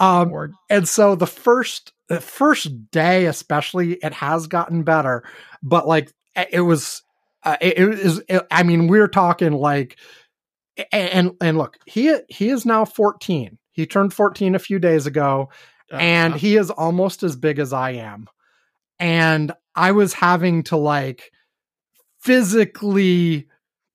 um, 0.00 0.54
and 0.68 0.88
so 0.88 1.14
the 1.14 1.26
first 1.26 1.92
the 2.08 2.20
first 2.20 2.90
day, 2.90 3.26
especially, 3.26 3.92
it 3.94 4.12
has 4.12 4.48
gotten 4.48 4.82
better, 4.82 5.22
but 5.62 5.86
like 5.86 6.12
it 6.52 6.60
was, 6.60 7.02
uh, 7.44 7.56
it, 7.60 7.78
it 7.78 7.88
is. 8.00 8.22
It, 8.28 8.42
I 8.50 8.64
mean, 8.64 8.88
we're 8.88 9.08
talking 9.08 9.52
like, 9.52 9.96
and 10.92 11.32
and 11.40 11.56
look, 11.56 11.78
he 11.86 12.16
he 12.28 12.50
is 12.50 12.66
now 12.66 12.84
fourteen. 12.84 13.58
He 13.70 13.86
turned 13.86 14.12
fourteen 14.12 14.54
a 14.54 14.58
few 14.58 14.80
days 14.80 15.06
ago, 15.06 15.50
uh-huh. 15.90 16.00
and 16.00 16.34
he 16.34 16.56
is 16.56 16.70
almost 16.70 17.22
as 17.22 17.36
big 17.36 17.60
as 17.60 17.72
I 17.72 17.92
am. 17.92 18.26
And 18.98 19.52
I 19.74 19.92
was 19.92 20.12
having 20.12 20.64
to 20.64 20.76
like 20.76 21.30
physically 22.20 23.46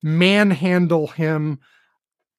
manhandle 0.06 1.08
him 1.08 1.60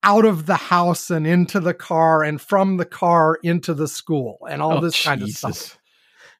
out 0.04 0.24
of 0.24 0.46
the 0.46 0.54
house 0.54 1.10
and 1.10 1.26
into 1.26 1.58
the 1.58 1.74
car 1.74 2.22
and 2.22 2.40
from 2.40 2.76
the 2.76 2.84
car 2.84 3.40
into 3.42 3.74
the 3.74 3.88
school 3.88 4.38
and 4.48 4.62
all 4.62 4.78
oh, 4.78 4.80
this 4.80 5.02
kind 5.02 5.20
of 5.20 5.28
stuff. 5.30 5.76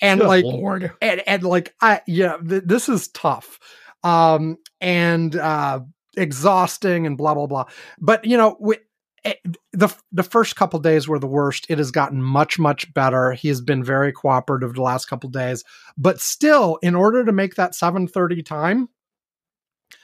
And 0.01 0.21
Good 0.21 0.29
like, 0.29 0.45
Lord. 0.45 0.93
And, 1.03 1.23
and 1.27 1.43
like, 1.43 1.75
I, 1.81 2.01
yeah, 2.07 2.37
th- 2.37 2.63
this 2.65 2.89
is 2.89 3.09
tough. 3.09 3.59
Um, 4.05 4.59
and, 4.81 5.35
uh, 5.35 5.81
exhausting 6.17 7.07
and 7.07 7.19
blah, 7.19 7.35
blah, 7.35 7.49
blah. 7.49 7.65
But, 7.99 8.25
you 8.25 8.37
know, 8.37 8.57
we, 8.61 8.77
eh, 9.25 9.35
the 9.73 9.93
the 10.13 10.23
first 10.23 10.55
couple 10.55 10.79
days 10.79 11.09
were 11.09 11.19
the 11.19 11.27
worst. 11.27 11.67
It 11.69 11.79
has 11.79 11.91
gotten 11.91 12.23
much 12.23 12.59
much 12.59 12.95
better. 12.95 13.33
He 13.33 13.49
has 13.49 13.61
been 13.61 13.83
very 13.83 14.13
cooperative 14.13 14.75
the 14.75 14.83
last 14.83 15.07
couple 15.07 15.29
days, 15.29 15.65
but 15.99 16.21
still, 16.21 16.79
in 16.83 16.95
order 16.95 17.25
to 17.25 17.33
make 17.33 17.57
that 17.57 17.75
seven 17.75 18.07
thirty 18.07 18.43
time, 18.43 18.89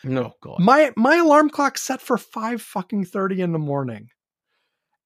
no, 0.05 0.23
oh, 0.23 0.33
God. 0.40 0.61
My 0.61 0.92
my 0.97 1.16
alarm 1.16 1.51
clock 1.51 1.79
set 1.79 2.01
for 2.01 2.18
five 2.18 2.62
fucking 2.62 3.07
thirty 3.07 3.40
in 3.40 3.53
the 3.53 3.59
morning. 3.59 4.09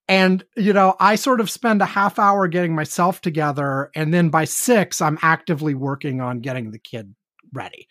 And, 0.09 0.45
you 0.55 0.71
know, 0.71 0.95
I 1.01 1.15
sort 1.15 1.41
of 1.41 1.49
spend 1.49 1.81
a 1.81 1.85
half 1.85 2.17
hour 2.17 2.47
getting 2.47 2.73
myself 2.73 3.19
together. 3.19 3.91
And 3.93 4.13
then 4.13 4.29
by 4.29 4.45
six, 4.45 5.01
I'm 5.01 5.19
actively 5.21 5.73
working 5.73 6.21
on 6.21 6.39
getting 6.39 6.71
the 6.71 6.79
kid 6.79 7.13
ready. 7.53 7.89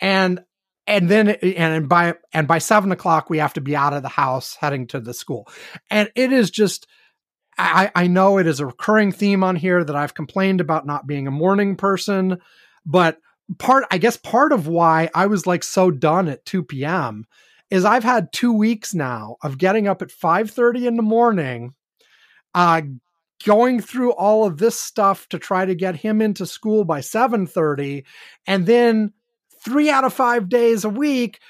And 0.00 0.40
and 0.86 1.08
then 1.08 1.28
and 1.28 1.88
by 1.88 2.14
and 2.32 2.48
by 2.48 2.58
seven 2.58 2.92
o'clock 2.92 3.30
we 3.30 3.38
have 3.38 3.52
to 3.54 3.60
be 3.60 3.76
out 3.76 3.92
of 3.92 4.02
the 4.02 4.08
house 4.08 4.56
heading 4.56 4.86
to 4.88 5.00
the 5.00 5.14
school 5.14 5.46
and 5.90 6.10
it 6.14 6.32
is 6.32 6.50
just 6.50 6.86
I, 7.58 7.90
I 7.94 8.06
know 8.06 8.38
it 8.38 8.46
is 8.46 8.60
a 8.60 8.66
recurring 8.66 9.12
theme 9.12 9.44
on 9.44 9.54
here 9.54 9.84
that 9.84 9.94
I've 9.94 10.14
complained 10.14 10.60
about 10.60 10.86
not 10.86 11.06
being 11.06 11.26
a 11.26 11.32
morning 11.32 11.76
person, 11.76 12.38
but 12.86 13.18
part 13.58 13.84
I 13.90 13.98
guess 13.98 14.16
part 14.16 14.52
of 14.52 14.66
why 14.66 15.10
I 15.14 15.26
was 15.26 15.46
like 15.46 15.64
so 15.64 15.90
done 15.90 16.28
at 16.28 16.44
2 16.44 16.64
p.m. 16.64 17.26
is 17.70 17.84
I've 17.84 18.04
had 18.04 18.32
two 18.32 18.52
weeks 18.52 18.94
now 18.94 19.36
of 19.42 19.58
getting 19.58 19.88
up 19.88 20.02
at 20.02 20.10
5:30 20.10 20.86
in 20.86 20.96
the 20.96 21.02
morning, 21.02 21.74
uh, 22.54 22.82
going 23.44 23.80
through 23.80 24.12
all 24.12 24.46
of 24.46 24.58
this 24.58 24.78
stuff 24.78 25.28
to 25.28 25.38
try 25.38 25.64
to 25.64 25.74
get 25.74 25.96
him 25.96 26.20
into 26.20 26.46
school 26.46 26.84
by 26.84 27.00
7:30, 27.00 28.04
and 28.46 28.66
then 28.66 29.12
three 29.64 29.90
out 29.90 30.04
of 30.04 30.12
five 30.12 30.48
days 30.48 30.84
a 30.84 30.88
week 30.88 31.40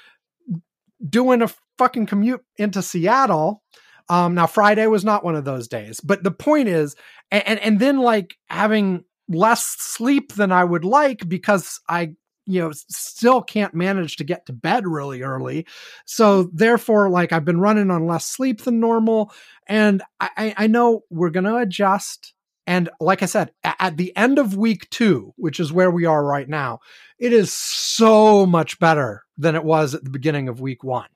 doing 1.07 1.41
a 1.41 1.49
fucking 1.77 2.05
commute 2.05 2.43
into 2.57 2.81
Seattle. 2.81 3.63
Um, 4.09 4.35
now 4.35 4.45
Friday 4.45 4.87
was 4.87 5.05
not 5.05 5.23
one 5.23 5.35
of 5.35 5.45
those 5.45 5.67
days, 5.67 5.99
but 6.01 6.21
the 6.21 6.31
point 6.31 6.67
is, 6.67 6.95
and, 7.31 7.47
and, 7.47 7.59
and 7.59 7.79
then 7.79 7.99
like 7.99 8.35
having 8.49 9.05
less 9.33 9.65
sleep 9.65 10.33
than 10.33 10.51
I 10.51 10.63
would 10.63 10.85
like 10.85 11.27
because 11.27 11.79
I 11.87 12.15
you 12.45 12.59
know 12.59 12.71
still 12.73 13.41
can't 13.41 13.73
manage 13.73 14.17
to 14.17 14.23
get 14.23 14.45
to 14.45 14.53
bed 14.53 14.87
really 14.87 15.21
early. 15.21 15.65
So 16.05 16.49
therefore 16.53 17.09
like 17.09 17.31
i've 17.31 17.45
been 17.45 17.59
running 17.59 17.91
on 17.91 18.07
less 18.07 18.25
sleep 18.25 18.61
than 18.61 18.79
normal. 18.79 19.31
And 19.67 20.03
i 20.19 20.53
i 20.57 20.67
know 20.67 21.03
we're 21.09 21.29
gonna 21.29 21.57
adjust. 21.57 22.33
And 22.67 22.89
like 22.99 23.23
i 23.23 23.25
said 23.25 23.51
at 23.63 23.97
the 23.97 24.15
end 24.15 24.39
of 24.39 24.55
week 24.55 24.89
two 24.89 25.33
which 25.37 25.59
is 25.59 25.73
where 25.73 25.91
we 25.91 26.05
are 26.05 26.23
right 26.23 26.47
now 26.47 26.79
it 27.19 27.33
is 27.33 27.53
so 27.53 28.45
much 28.45 28.79
better 28.79 29.23
than 29.37 29.55
it 29.55 29.63
was 29.63 29.93
at 29.93 30.03
the 30.03 30.09
beginning 30.09 30.49
of 30.49 30.59
week 30.59 30.83
one. 30.83 31.09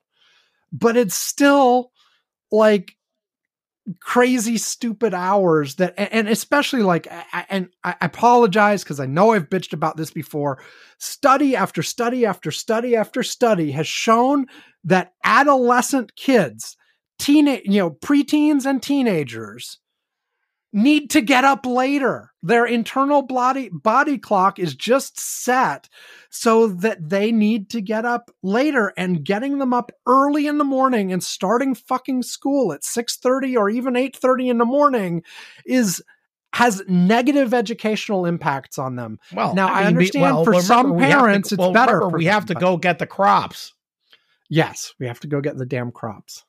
But 0.72 0.96
it's 0.96 1.16
still 1.16 1.90
like 2.52 2.96
crazy 4.00 4.58
stupid 4.58 5.14
hours 5.14 5.76
that 5.76 5.94
and 5.96 6.28
especially 6.28 6.82
like 6.82 7.06
and 7.48 7.68
i 7.84 7.94
apologize 8.00 8.82
because 8.82 8.98
i 8.98 9.06
know 9.06 9.32
i've 9.32 9.48
bitched 9.48 9.72
about 9.72 9.96
this 9.96 10.10
before. 10.10 10.58
Study 10.98 11.54
after 11.54 11.82
study 11.82 12.26
after 12.26 12.50
study 12.50 12.96
after 12.96 13.22
study 13.22 13.70
has 13.72 13.86
shown 13.86 14.46
that 14.84 15.12
adolescent 15.24 16.16
kids 16.16 16.76
teenage 17.18 17.62
you 17.64 17.80
know 17.80 17.90
preteens 17.90 18.66
and 18.66 18.82
teenagers 18.82 19.78
need 20.76 21.10
to 21.10 21.22
get 21.22 21.42
up 21.42 21.64
later. 21.64 22.30
Their 22.42 22.66
internal 22.66 23.22
body 23.22 23.70
body 23.70 24.18
clock 24.18 24.58
is 24.58 24.74
just 24.74 25.18
set 25.18 25.88
so 26.30 26.68
that 26.68 27.08
they 27.08 27.32
need 27.32 27.70
to 27.70 27.80
get 27.80 28.04
up 28.04 28.30
later 28.42 28.92
and 28.96 29.24
getting 29.24 29.58
them 29.58 29.72
up 29.72 29.90
early 30.06 30.46
in 30.46 30.58
the 30.58 30.64
morning 30.64 31.12
and 31.12 31.24
starting 31.24 31.74
fucking 31.74 32.22
school 32.22 32.72
at 32.72 32.84
6:30 32.84 33.56
or 33.56 33.70
even 33.70 33.96
8:30 33.96 34.50
in 34.50 34.58
the 34.58 34.64
morning 34.64 35.22
is 35.64 36.02
has 36.52 36.82
negative 36.88 37.52
educational 37.52 38.24
impacts 38.24 38.78
on 38.78 38.96
them. 38.96 39.18
Well, 39.32 39.54
now 39.54 39.68
I, 39.68 39.82
I 39.82 39.84
understand 39.84 40.22
well, 40.22 40.44
for 40.44 40.60
some 40.60 40.96
parents 40.96 41.50
to, 41.50 41.56
well, 41.56 41.70
it's 41.70 41.74
better. 41.74 42.08
we 42.08 42.26
have 42.26 42.46
to 42.46 42.54
go 42.54 42.76
get 42.76 42.98
the 42.98 43.06
crops. 43.06 43.74
Yes, 44.48 44.94
we 45.00 45.06
have 45.06 45.20
to 45.20 45.26
go 45.26 45.40
get 45.40 45.56
the 45.56 45.66
damn 45.66 45.90
crops. 45.90 46.44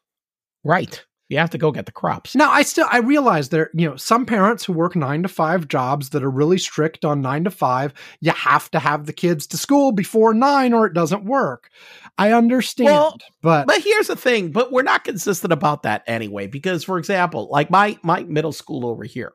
Right. 0.63 1.03
You 1.29 1.37
have 1.39 1.49
to 1.49 1.57
go 1.57 1.71
get 1.71 1.85
the 1.85 1.91
crops. 1.91 2.35
Now, 2.35 2.49
I 2.51 2.61
still 2.61 2.87
I 2.89 2.99
realize 2.99 3.49
there, 3.49 3.69
you 3.73 3.89
know, 3.89 3.97
some 3.97 4.25
parents 4.25 4.63
who 4.63 4.71
work 4.71 4.95
nine 4.95 5.23
to 5.23 5.27
five 5.27 5.67
jobs 5.67 6.11
that 6.11 6.23
are 6.23 6.31
really 6.31 6.57
strict 6.57 7.03
on 7.03 7.21
nine 7.21 7.43
to 7.43 7.51
five, 7.51 7.93
you 8.21 8.31
have 8.31 8.71
to 8.71 8.79
have 8.79 9.05
the 9.05 9.13
kids 9.13 9.45
to 9.47 9.57
school 9.57 9.91
before 9.91 10.33
nine 10.33 10.71
or 10.71 10.85
it 10.85 10.93
doesn't 10.93 11.25
work. 11.25 11.69
I 12.17 12.31
understand, 12.31 12.85
well, 12.85 13.17
but 13.41 13.67
but 13.67 13.81
here's 13.81 14.07
the 14.07 14.15
thing. 14.15 14.51
But 14.51 14.71
we're 14.71 14.83
not 14.83 15.03
consistent 15.03 15.51
about 15.51 15.83
that 15.83 16.03
anyway, 16.07 16.47
because 16.47 16.85
for 16.85 16.97
example, 16.97 17.49
like 17.51 17.69
my 17.69 17.97
my 18.03 18.23
middle 18.23 18.53
school 18.53 18.85
over 18.85 19.03
here, 19.03 19.33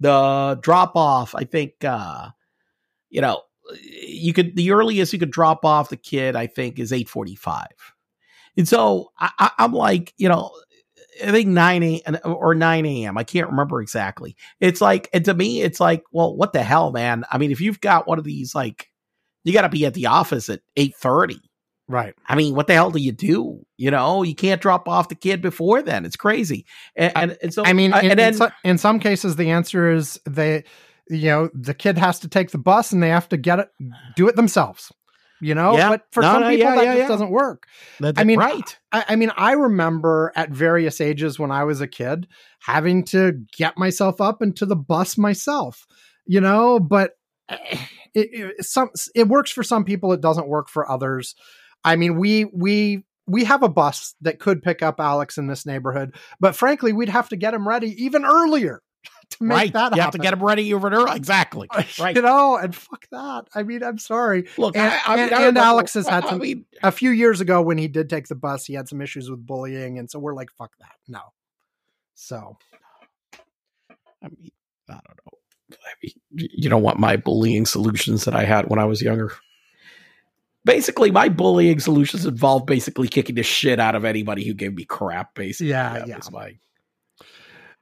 the 0.00 0.58
drop 0.60 0.96
off, 0.96 1.36
I 1.36 1.44
think, 1.44 1.84
uh, 1.84 2.30
you 3.10 3.20
know, 3.20 3.42
you 3.80 4.32
could 4.32 4.56
the 4.56 4.72
earliest 4.72 5.12
you 5.12 5.20
could 5.20 5.30
drop 5.30 5.64
off 5.64 5.88
the 5.88 5.96
kid, 5.96 6.34
I 6.34 6.48
think, 6.48 6.80
is 6.80 6.92
eight 6.92 7.08
forty 7.08 7.36
five. 7.36 7.68
And 8.56 8.66
so 8.66 9.12
I, 9.18 9.52
I'm 9.56 9.72
like, 9.72 10.12
you 10.18 10.28
know, 10.28 10.50
I 11.22 11.30
think 11.30 11.48
9 11.48 11.82
a.m. 11.82 12.18
or 12.24 12.54
9 12.54 12.86
a.m. 12.86 13.18
I 13.18 13.24
can't 13.24 13.50
remember 13.50 13.80
exactly. 13.82 14.36
It's 14.60 14.80
like, 14.80 15.08
and 15.12 15.24
to 15.26 15.34
me, 15.34 15.62
it's 15.62 15.80
like, 15.80 16.04
well, 16.12 16.34
what 16.34 16.52
the 16.52 16.62
hell, 16.62 16.92
man? 16.92 17.24
I 17.30 17.38
mean, 17.38 17.50
if 17.50 17.60
you've 17.60 17.80
got 17.80 18.06
one 18.06 18.18
of 18.18 18.24
these, 18.24 18.54
like, 18.54 18.88
you 19.44 19.52
got 19.52 19.62
to 19.62 19.68
be 19.68 19.84
at 19.86 19.94
the 19.94 20.06
office 20.06 20.48
at 20.48 20.60
8.30. 20.76 21.38
Right. 21.88 22.14
I 22.26 22.36
mean, 22.36 22.54
what 22.54 22.68
the 22.68 22.74
hell 22.74 22.90
do 22.90 22.98
you 22.98 23.12
do? 23.12 23.66
You 23.76 23.90
know, 23.90 24.22
you 24.22 24.34
can't 24.34 24.60
drop 24.60 24.88
off 24.88 25.08
the 25.08 25.14
kid 25.14 25.42
before 25.42 25.82
then. 25.82 26.04
It's 26.04 26.16
crazy. 26.16 26.64
And, 26.96 27.12
and, 27.16 27.38
and 27.42 27.52
so, 27.52 27.64
I 27.64 27.72
mean, 27.72 27.92
uh, 27.92 27.98
in, 27.98 28.10
and 28.12 28.20
then, 28.20 28.32
in, 28.32 28.38
so, 28.38 28.50
in 28.64 28.78
some 28.78 28.98
cases, 29.00 29.36
the 29.36 29.50
answer 29.50 29.90
is 29.90 30.18
they, 30.24 30.64
you 31.10 31.26
know, 31.26 31.50
the 31.52 31.74
kid 31.74 31.98
has 31.98 32.20
to 32.20 32.28
take 32.28 32.50
the 32.50 32.58
bus 32.58 32.92
and 32.92 33.02
they 33.02 33.08
have 33.08 33.28
to 33.30 33.36
get 33.36 33.58
it, 33.58 33.68
do 34.16 34.28
it 34.28 34.36
themselves 34.36 34.92
you 35.42 35.54
know? 35.54 35.76
Yeah. 35.76 35.90
but 35.90 36.02
for 36.12 36.22
no, 36.22 36.32
some 36.32 36.42
no, 36.42 36.48
people 36.48 36.70
yeah, 36.70 36.74
that 36.76 36.84
yeah, 36.84 36.96
just 36.96 37.08
doesn't 37.08 37.30
work. 37.30 37.66
That's 38.00 38.18
i 38.18 38.24
mean 38.24 38.38
right. 38.38 38.78
I, 38.92 39.04
I, 39.08 39.16
mean 39.16 39.32
i 39.36 39.52
remember 39.52 40.32
at 40.34 40.50
various 40.50 41.00
ages 41.00 41.38
when 41.38 41.50
i 41.50 41.64
was 41.64 41.80
a 41.80 41.88
kid 41.88 42.28
having 42.60 43.04
to 43.06 43.44
get 43.56 43.76
myself 43.76 44.20
up 44.20 44.40
into 44.40 44.64
the 44.64 44.76
bus 44.76 45.18
myself 45.18 45.86
you 46.26 46.40
know? 46.40 46.80
But 46.80 47.12
eh, 47.48 47.78
it, 48.14 48.28
it, 48.32 48.64
some 48.64 48.90
it 49.14 49.28
works 49.28 49.50
for 49.50 49.62
some 49.62 49.84
people 49.84 50.12
it 50.12 50.20
doesn't 50.20 50.48
work 50.48 50.68
for 50.68 50.90
others. 50.90 51.34
I 51.84 51.96
mean 51.96 52.18
we 52.18 52.44
we 52.44 53.04
we 53.26 53.44
have 53.44 53.62
a 53.62 53.68
bus 53.68 54.14
that 54.20 54.40
could 54.40 54.62
pick 54.62 54.82
up 54.82 54.98
alex 54.98 55.38
in 55.38 55.46
this 55.46 55.64
neighborhood 55.64 56.12
but 56.40 56.56
frankly 56.56 56.92
we'd 56.92 57.08
have 57.08 57.28
to 57.28 57.36
get 57.36 57.54
him 57.54 57.66
ready 57.66 58.04
even 58.04 58.24
earlier 58.24 58.82
to 59.32 59.44
make 59.44 59.56
right. 59.56 59.72
that 59.72 59.78
you 59.78 59.82
happen. 59.84 59.98
have 60.00 60.10
to 60.12 60.18
get 60.18 60.32
him 60.32 60.42
ready 60.42 60.72
over 60.74 60.88
there. 60.90 61.06
Exactly. 61.14 61.68
Right. 61.98 62.16
You 62.16 62.22
know, 62.22 62.56
and 62.56 62.74
fuck 62.74 63.06
that. 63.10 63.48
I 63.54 63.62
mean, 63.62 63.82
I'm 63.82 63.98
sorry. 63.98 64.48
Look, 64.56 64.76
And- 64.76 64.92
I, 64.92 65.00
I 65.06 65.16
mean, 65.16 65.24
and- 65.26 65.34
I 65.34 65.46
and 65.48 65.58
Alex 65.58 65.94
has 65.94 66.08
had 66.08 66.24
I 66.24 66.30
some- 66.30 66.38
mean, 66.40 66.64
A 66.82 66.90
few 66.92 67.10
years 67.10 67.40
ago, 67.40 67.60
when 67.62 67.78
he 67.78 67.88
did 67.88 68.08
take 68.10 68.28
the 68.28 68.34
bus, 68.34 68.64
he 68.66 68.74
had 68.74 68.88
some 68.88 69.00
issues 69.00 69.30
with 69.30 69.44
bullying, 69.46 69.98
and 69.98 70.10
so 70.10 70.18
we're 70.18 70.34
like, 70.34 70.50
fuck 70.56 70.72
that. 70.80 70.94
No. 71.08 71.20
So 72.14 72.56
I 74.22 74.28
mean, 74.28 74.50
I 74.88 74.92
don't 74.94 75.04
know. 75.26 75.38
I 75.72 75.92
mean, 76.02 76.12
you 76.54 76.68
don't 76.70 76.82
want 76.82 76.98
my 76.98 77.16
bullying 77.16 77.66
solutions 77.66 78.24
that 78.24 78.34
I 78.34 78.44
had 78.44 78.68
when 78.68 78.78
I 78.78 78.84
was 78.84 79.02
younger. 79.02 79.32
Basically, 80.64 81.10
my 81.10 81.28
bullying 81.28 81.80
solutions 81.80 82.24
involved 82.24 82.66
basically 82.66 83.08
kicking 83.08 83.34
the 83.34 83.42
shit 83.42 83.80
out 83.80 83.94
of 83.96 84.04
anybody 84.04 84.46
who 84.46 84.54
gave 84.54 84.74
me 84.74 84.84
crap. 84.84 85.34
Basically, 85.34 85.70
Yeah, 85.70 85.98
That 85.98 86.08
yeah. 86.08 86.16
was 86.18 86.30
my- 86.30 86.58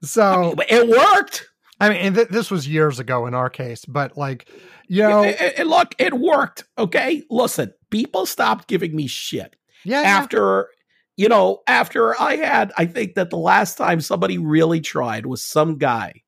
so 0.03 0.23
I 0.23 0.41
mean, 0.43 0.55
it 0.69 0.89
worked. 0.89 1.47
I 1.81 1.89
mean, 1.89 1.99
and 1.99 2.15
th- 2.15 2.29
this 2.29 2.51
was 2.51 2.69
years 2.69 2.99
ago 2.99 3.27
in 3.27 3.35
our 3.35 3.49
case, 3.49 3.85
but 3.87 4.17
like, 4.17 4.49
you 4.89 5.03
know, 5.03 5.23
And- 5.23 5.37
and- 5.41 5.55
and 5.59 5.69
look, 5.71 5.95
it 5.99 6.13
worked. 6.15 6.65
Okay, 6.77 7.23
listen, 7.31 7.73
people 7.91 8.27
stopped 8.27 8.69
giving 8.69 8.95
me 8.95 9.07
shit 9.07 9.57
yeah, 9.85 10.03
yeah. 10.03 10.09
after. 10.09 10.69
You 11.17 11.29
know, 11.29 11.61
after 11.67 12.19
I 12.19 12.37
had, 12.37 12.73
I 12.79 12.87
think 12.87 13.15
that 13.17 13.29
the 13.29 13.37
last 13.37 13.77
time 13.77 14.01
somebody 14.01 14.39
really 14.39 14.81
tried 14.81 15.27
was 15.27 15.43
some 15.45 15.77
guy, 15.77 16.23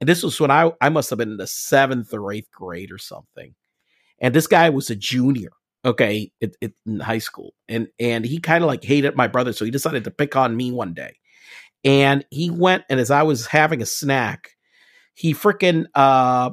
and 0.00 0.08
this 0.08 0.22
was 0.22 0.40
when 0.40 0.50
I 0.50 0.72
I 0.80 0.88
must 0.88 1.10
have 1.10 1.18
been 1.18 1.32
in 1.32 1.36
the 1.36 1.46
seventh 1.46 2.14
or 2.14 2.32
eighth 2.32 2.50
grade 2.50 2.90
or 2.92 2.96
something, 2.98 3.54
and 4.20 4.34
this 4.34 4.46
guy 4.46 4.70
was 4.70 4.88
a 4.88 4.96
junior, 4.96 5.50
okay, 5.84 6.32
it, 6.40 6.56
it, 6.62 6.72
in 6.86 7.00
high 7.00 7.18
school, 7.18 7.52
and 7.68 7.88
and 7.98 8.24
he 8.24 8.38
kind 8.38 8.64
of 8.64 8.68
like 8.68 8.82
hated 8.84 9.16
my 9.16 9.26
brother, 9.26 9.52
so 9.52 9.66
he 9.66 9.70
decided 9.70 10.04
to 10.04 10.10
pick 10.10 10.34
on 10.34 10.56
me 10.56 10.72
one 10.72 10.94
day, 10.94 11.16
and 11.84 12.24
he 12.30 12.50
went 12.50 12.84
and 12.88 13.00
as 13.00 13.10
I 13.10 13.22
was 13.22 13.46
having 13.46 13.82
a 13.82 13.86
snack, 13.86 14.50
he 15.14 15.34
freaking 15.34 15.86
uh 15.94 16.50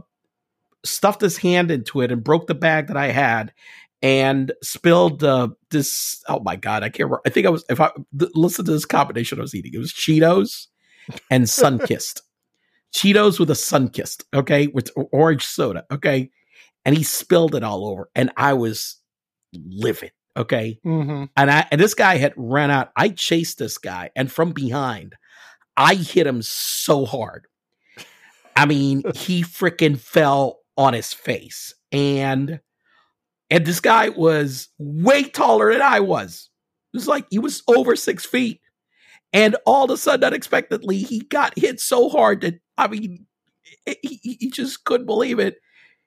stuffed 0.85 1.21
his 1.21 1.37
hand 1.37 1.71
into 1.71 2.01
it 2.01 2.11
and 2.11 2.23
broke 2.23 2.47
the 2.47 2.55
bag 2.55 2.87
that 2.87 2.97
I 2.97 3.07
had 3.07 3.53
and 4.01 4.51
spilled 4.63 5.23
uh, 5.23 5.49
this. 5.71 6.23
Oh 6.27 6.39
my 6.39 6.55
god, 6.55 6.83
I 6.83 6.89
can't 6.89 7.09
remember. 7.09 7.21
I 7.25 7.29
think 7.29 7.45
I 7.45 7.49
was 7.49 7.65
if 7.69 7.79
I 7.79 7.91
th- 8.17 8.31
listen 8.33 8.65
to 8.65 8.71
this 8.71 8.85
combination 8.85 9.39
I 9.39 9.41
was 9.41 9.55
eating. 9.55 9.73
It 9.73 9.79
was 9.79 9.93
Cheetos 9.93 10.67
and 11.29 11.43
Sunkist. 11.45 12.21
Cheetos 12.93 13.39
with 13.39 13.51
a 13.51 13.53
Sunkist, 13.53 14.23
okay, 14.33 14.67
with 14.67 14.89
orange 15.11 15.45
soda, 15.45 15.85
okay, 15.91 16.31
and 16.85 16.97
he 16.97 17.03
spilled 17.03 17.53
it 17.53 17.63
all 17.63 17.85
over, 17.85 18.09
and 18.15 18.31
I 18.35 18.53
was 18.53 18.97
livid, 19.53 20.11
okay, 20.35 20.79
hmm 20.83 21.25
and 21.35 21.51
I 21.51 21.67
and 21.71 21.79
this 21.79 21.93
guy 21.93 22.17
had 22.17 22.33
ran 22.35 22.71
out. 22.71 22.91
I 22.95 23.09
chased 23.09 23.59
this 23.59 23.77
guy, 23.77 24.09
and 24.15 24.31
from 24.31 24.53
behind, 24.53 25.15
I 25.79 25.95
hit 25.95 26.27
him 26.27 26.41
so 26.41 27.05
hard. 27.05 27.47
I 28.55 28.65
mean, 28.65 29.01
he 29.15 29.43
freaking 29.43 29.97
fell 29.97 30.59
on 30.77 30.93
his 30.93 31.13
face, 31.13 31.73
and 31.93 32.59
and 33.49 33.65
this 33.65 33.79
guy 33.79 34.09
was 34.09 34.67
way 34.77 35.23
taller 35.23 35.71
than 35.71 35.81
I 35.81 36.01
was. 36.01 36.49
It 36.93 36.97
was 36.97 37.07
like 37.07 37.25
he 37.31 37.39
was 37.39 37.63
over 37.69 37.95
six 37.95 38.25
feet, 38.25 38.59
and 39.31 39.55
all 39.65 39.85
of 39.85 39.91
a 39.91 39.97
sudden, 39.97 40.25
unexpectedly, 40.25 40.97
he 40.97 41.21
got 41.21 41.57
hit 41.57 41.79
so 41.79 42.09
hard 42.09 42.41
that 42.41 42.55
I 42.77 42.89
mean, 42.89 43.25
he, 43.85 44.19
he- 44.21 44.49
just 44.51 44.83
couldn't 44.83 45.05
believe 45.05 45.39
it. 45.39 45.55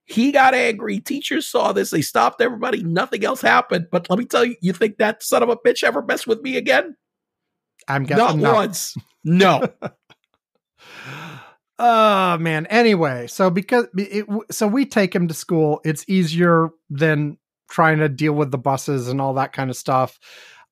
He 0.04 0.32
got 0.32 0.52
angry. 0.52 1.00
Teachers 1.00 1.48
saw 1.48 1.72
this. 1.72 1.90
They 1.90 2.02
stopped 2.02 2.42
everybody. 2.42 2.82
Nothing 2.82 3.24
else 3.24 3.40
happened. 3.40 3.87
But 3.90 4.11
let 4.11 4.18
me 4.18 4.26
tell 4.26 4.44
you, 4.44 4.56
you 4.61 4.74
think 4.74 4.98
that 4.98 5.22
son 5.22 5.42
of 5.42 5.48
a 5.48 5.56
bitch 5.56 5.82
ever 5.82 6.02
messed 6.02 6.26
with 6.26 6.42
me 6.42 6.58
again? 6.58 6.96
I'm 7.88 8.02
Not 8.02 8.37
guessing 8.37 8.40
no. 8.40 8.54
once. 8.54 8.94
No. 9.24 9.66
Oh 11.78 12.38
man. 12.38 12.66
Anyway, 12.66 13.26
so 13.26 13.50
because 13.50 13.87
it, 13.96 14.24
so 14.50 14.68
we 14.68 14.87
take 14.87 15.14
him 15.14 15.26
to 15.26 15.35
school, 15.35 15.80
it's 15.85 16.04
easier 16.08 16.70
than 16.90 17.38
trying 17.70 17.98
to 17.98 18.08
deal 18.08 18.35
with 18.35 18.50
the 18.52 18.58
buses 18.58 19.08
and 19.08 19.20
all 19.20 19.35
that 19.35 19.52
kind 19.52 19.68
of 19.70 19.76
stuff. 19.76 20.18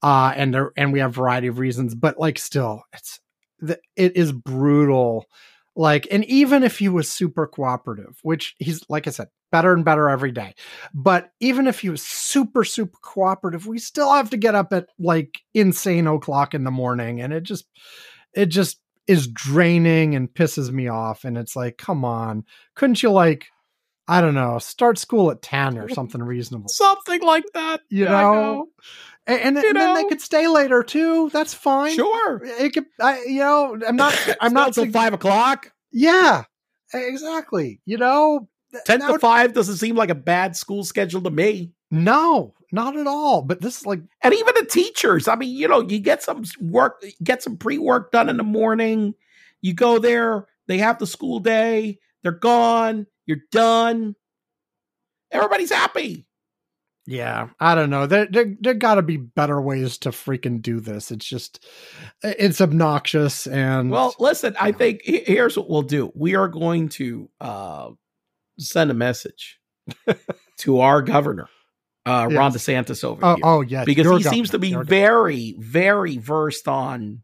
Uh, 0.02 0.32
and 0.36 0.54
there, 0.54 0.72
and 0.76 0.92
we 0.92 1.00
have 1.00 1.12
variety 1.14 1.48
of 1.48 1.58
reasons, 1.58 1.94
but 1.94 2.18
like 2.18 2.38
still, 2.38 2.84
it's 2.92 3.18
the, 3.58 3.78
it 3.96 4.16
is 4.16 4.30
brutal. 4.32 5.26
Like, 5.74 6.06
and 6.10 6.24
even 6.26 6.62
if 6.62 6.78
he 6.78 6.88
was 6.88 7.10
super 7.10 7.46
cooperative, 7.46 8.18
which 8.22 8.54
he's 8.58 8.82
like 8.88 9.06
I 9.06 9.10
said, 9.10 9.28
better 9.50 9.72
and 9.72 9.84
better 9.84 10.08
every 10.08 10.32
day. 10.32 10.54
But 10.94 11.30
even 11.40 11.66
if 11.66 11.80
he 11.80 11.90
was 11.90 12.02
super 12.02 12.62
super 12.64 12.98
cooperative, 13.02 13.66
we 13.66 13.78
still 13.78 14.12
have 14.12 14.30
to 14.30 14.36
get 14.36 14.54
up 14.54 14.72
at 14.72 14.86
like 14.98 15.40
insane 15.54 16.06
o'clock 16.06 16.54
in 16.54 16.64
the 16.64 16.70
morning, 16.70 17.20
and 17.20 17.32
it 17.32 17.42
just 17.42 17.66
it 18.34 18.46
just 18.46 18.78
is 19.06 19.26
draining 19.28 20.14
and 20.14 20.32
pisses 20.32 20.70
me 20.70 20.88
off. 20.88 21.24
And 21.24 21.36
it's 21.36 21.56
like, 21.56 21.78
come 21.78 22.04
on, 22.04 22.44
couldn't 22.76 23.02
you 23.02 23.10
like, 23.10 23.46
I 24.06 24.20
don't 24.20 24.34
know, 24.34 24.58
start 24.58 24.98
school 24.98 25.30
at 25.30 25.42
10 25.42 25.78
or 25.78 25.88
something 25.94 26.22
reasonable? 26.22 26.68
Something 26.68 27.22
like 27.22 27.44
that. 27.54 27.80
You 27.88 28.04
Yeah, 28.04 28.14
I 28.16 28.22
know? 28.22 28.66
And, 29.26 29.40
and, 29.40 29.56
You 29.56 29.68
and 29.68 29.76
then 29.78 29.94
they 29.94 30.04
could 30.04 30.20
stay 30.20 30.46
later 30.48 30.82
too. 30.82 31.30
That's 31.32 31.54
fine. 31.54 31.94
Sure. 31.94 32.40
It 32.44 32.72
could, 32.72 32.86
I, 33.00 33.22
you 33.24 33.40
know, 33.40 33.78
I'm 33.86 33.96
not, 33.96 34.14
I'm 34.40 34.46
It's 34.48 34.52
not 34.54 34.72
till 34.74 34.84
sug- 34.84 34.92
five 34.92 35.12
o'clock. 35.12 35.72
Yeah, 35.92 36.44
exactly. 36.94 37.80
You 37.84 37.98
know, 37.98 38.48
Ten 38.86 39.00
to 39.00 39.12
would- 39.12 39.20
five 39.20 39.52
doesn't 39.52 39.76
seem 39.76 39.96
like 39.96 40.10
a 40.10 40.14
bad 40.14 40.56
school 40.56 40.84
schedule 40.84 41.22
to 41.22 41.30
me. 41.30 41.72
no, 41.90 42.54
not 42.72 42.96
at 42.96 43.06
all. 43.06 43.42
But 43.42 43.60
this 43.60 43.80
is 43.80 43.86
like, 43.86 44.00
And 44.22 44.34
even 44.34 44.54
the 44.56 44.66
teachers. 44.66 45.28
I 45.28 45.36
mean, 45.36 45.56
you 45.56 45.68
know, 45.68 45.80
you 45.80 45.98
get 45.98 46.22
some 46.22 46.44
work, 46.60 47.02
get 47.22 47.42
some 47.42 47.56
pre 47.56 47.78
work 47.78 48.12
done 48.12 48.28
in 48.28 48.36
the 48.36 48.42
morning. 48.42 49.14
You 49.62 49.74
go 49.74 49.98
there, 49.98 50.46
they 50.68 50.78
have 50.78 50.98
the 50.98 51.06
school 51.06 51.40
day, 51.40 51.98
they're 52.22 52.32
gone, 52.32 53.06
you're 53.26 53.38
done. 53.52 54.14
Everybody's 55.30 55.70
happy. 55.70 56.26
yeah, 57.06 57.48
I 57.60 57.74
don't 57.74 57.90
know. 57.90 58.06
There, 58.06 58.26
there, 58.26 58.54
there 58.60 58.74
got 58.74 58.96
to 58.96 59.02
be 59.02 59.16
better 59.16 59.60
ways 59.60 59.98
to 59.98 60.10
freaking 60.10 60.62
do 60.62 60.80
this. 60.80 61.10
It's 61.10 61.26
just, 61.26 61.64
it's 62.22 62.60
obnoxious 62.60 63.46
and 63.46 63.90
Well, 63.90 64.14
listen, 64.18 64.56
I 64.60 64.72
think 64.72 65.02
here's 65.04 65.56
what 65.56 65.68
we'll 65.68 65.82
do. 65.82 66.12
We 66.14 66.34
are 66.36 66.48
going 66.48 66.88
to 66.90 67.28
uh, 67.40 67.90
send 68.58 68.90
a 68.90 68.94
message 68.94 69.58
to 70.58 70.80
our 70.80 71.02
governor, 71.02 71.48
uh, 72.06 72.28
Ron 72.30 72.52
Yes. 72.52 72.56
DeSantis 72.66 73.04
over 73.04 73.24
oh, 73.24 73.34
here. 73.34 73.44
oh 73.44 73.60
yeah, 73.60 73.84
because 73.84 74.04
your 74.04 74.18
he 74.18 74.24
seems 74.24 74.50
to 74.50 74.58
be 74.58 74.68
your 74.68 74.84
very, 74.84 75.54
very 75.58 76.16
versed 76.16 76.66
on 76.68 77.22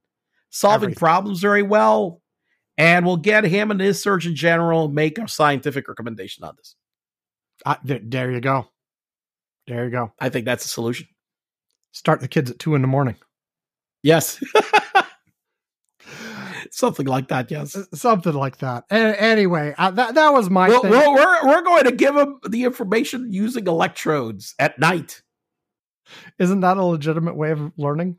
solving 0.50 0.88
Everything. 0.88 0.98
problems 0.98 1.40
very 1.40 1.62
well. 1.62 2.22
And 2.78 3.06
we'll 3.06 3.16
get 3.16 3.44
him 3.44 3.70
and 3.70 3.80
his 3.80 4.02
Surgeon 4.02 4.34
General 4.34 4.88
make 4.88 5.16
a 5.18 5.26
scientific 5.28 5.88
recommendation 5.88 6.44
on 6.44 6.54
this. 6.58 6.74
Uh, 7.64 7.76
there, 7.84 8.00
there 8.02 8.30
you 8.30 8.40
go. 8.40 8.66
There 9.66 9.84
you 9.84 9.90
go. 9.90 10.12
I 10.20 10.28
think 10.28 10.44
that's 10.44 10.66
a 10.66 10.68
solution. 10.68 11.08
Start 11.92 12.20
the 12.20 12.28
kids 12.28 12.50
at 12.50 12.58
two 12.58 12.74
in 12.74 12.82
the 12.82 12.88
morning. 12.88 13.16
Yes. 14.02 14.42
Something 16.76 17.06
like 17.06 17.28
that, 17.28 17.50
yes. 17.50 17.74
Something 17.94 18.34
like 18.34 18.58
that. 18.58 18.84
Anyway, 18.90 19.74
uh, 19.78 19.92
that 19.92 20.14
that 20.14 20.34
was 20.34 20.50
my 20.50 20.68
well, 20.68 20.82
we're, 20.82 21.46
we're 21.46 21.62
going 21.62 21.84
to 21.84 21.92
give 21.92 22.14
them 22.14 22.38
the 22.46 22.64
information 22.64 23.32
using 23.32 23.66
electrodes 23.66 24.54
at 24.58 24.78
night. 24.78 25.22
Isn't 26.38 26.60
that 26.60 26.76
a 26.76 26.84
legitimate 26.84 27.34
way 27.34 27.52
of 27.52 27.72
learning? 27.78 28.18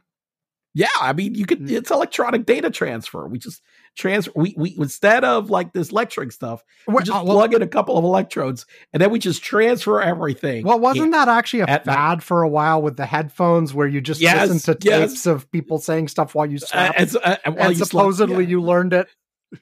Yeah, 0.77 0.87
I 1.01 1.13
mean, 1.13 1.33
you 1.33 1.47
could. 1.47 1.61
Mm. 1.61 1.71
It's 1.71 1.89
electronic 1.89 2.45
data 2.45 2.69
transfer. 2.69 3.27
We 3.27 3.39
just 3.39 3.63
transfer. 3.97 4.31
We 4.35 4.53
we 4.55 4.75
instead 4.77 5.23
of 5.23 5.49
like 5.49 5.73
this 5.73 5.91
lecturing 5.91 6.29
stuff, 6.29 6.63
we 6.87 6.99
just 7.01 7.09
uh, 7.09 7.23
well, 7.25 7.33
plug 7.37 7.55
in 7.55 7.63
a 7.63 7.67
couple 7.67 7.97
of 7.97 8.03
electrodes, 8.03 8.67
and 8.93 9.01
then 9.01 9.09
we 9.09 9.17
just 9.17 9.41
transfer 9.43 9.99
everything. 9.99 10.63
well, 10.65 10.79
wasn't 10.79 11.13
that 11.13 11.29
actually 11.29 11.61
a 11.61 11.65
At 11.65 11.87
night. 11.87 11.95
fad 11.95 12.23
for 12.23 12.43
a 12.43 12.47
while 12.49 12.79
with 12.83 12.95
the 12.95 13.07
headphones 13.07 13.73
where 13.73 13.87
you 13.87 14.01
just 14.01 14.21
Yes, 14.21 14.49
listen 14.49 14.75
to 14.75 14.87
yes. 14.87 15.09
tapes 15.13 15.25
of 15.25 15.49
people 15.51 15.79
saying 15.79 16.09
stuff 16.09 16.35
while 16.35 16.45
you 16.45 16.59
Uh, 16.71 16.91
and, 16.95 17.15
uh, 17.23 17.37
well, 17.47 17.55
and 17.57 17.69
you 17.71 17.75
slept- 17.77 17.89
supposedly 17.89 18.43
yeah. 18.43 18.49
you 18.51 18.61
learned 18.61 18.93
it. 18.93 19.07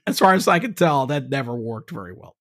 as 0.06 0.20
far 0.20 0.34
as 0.34 0.50
I 0.50 0.60
can 0.60 0.74
tell, 0.74 1.06
that 1.06 1.30
never 1.30 1.56
worked 1.56 1.92
very 1.92 2.14
well. 2.14 2.36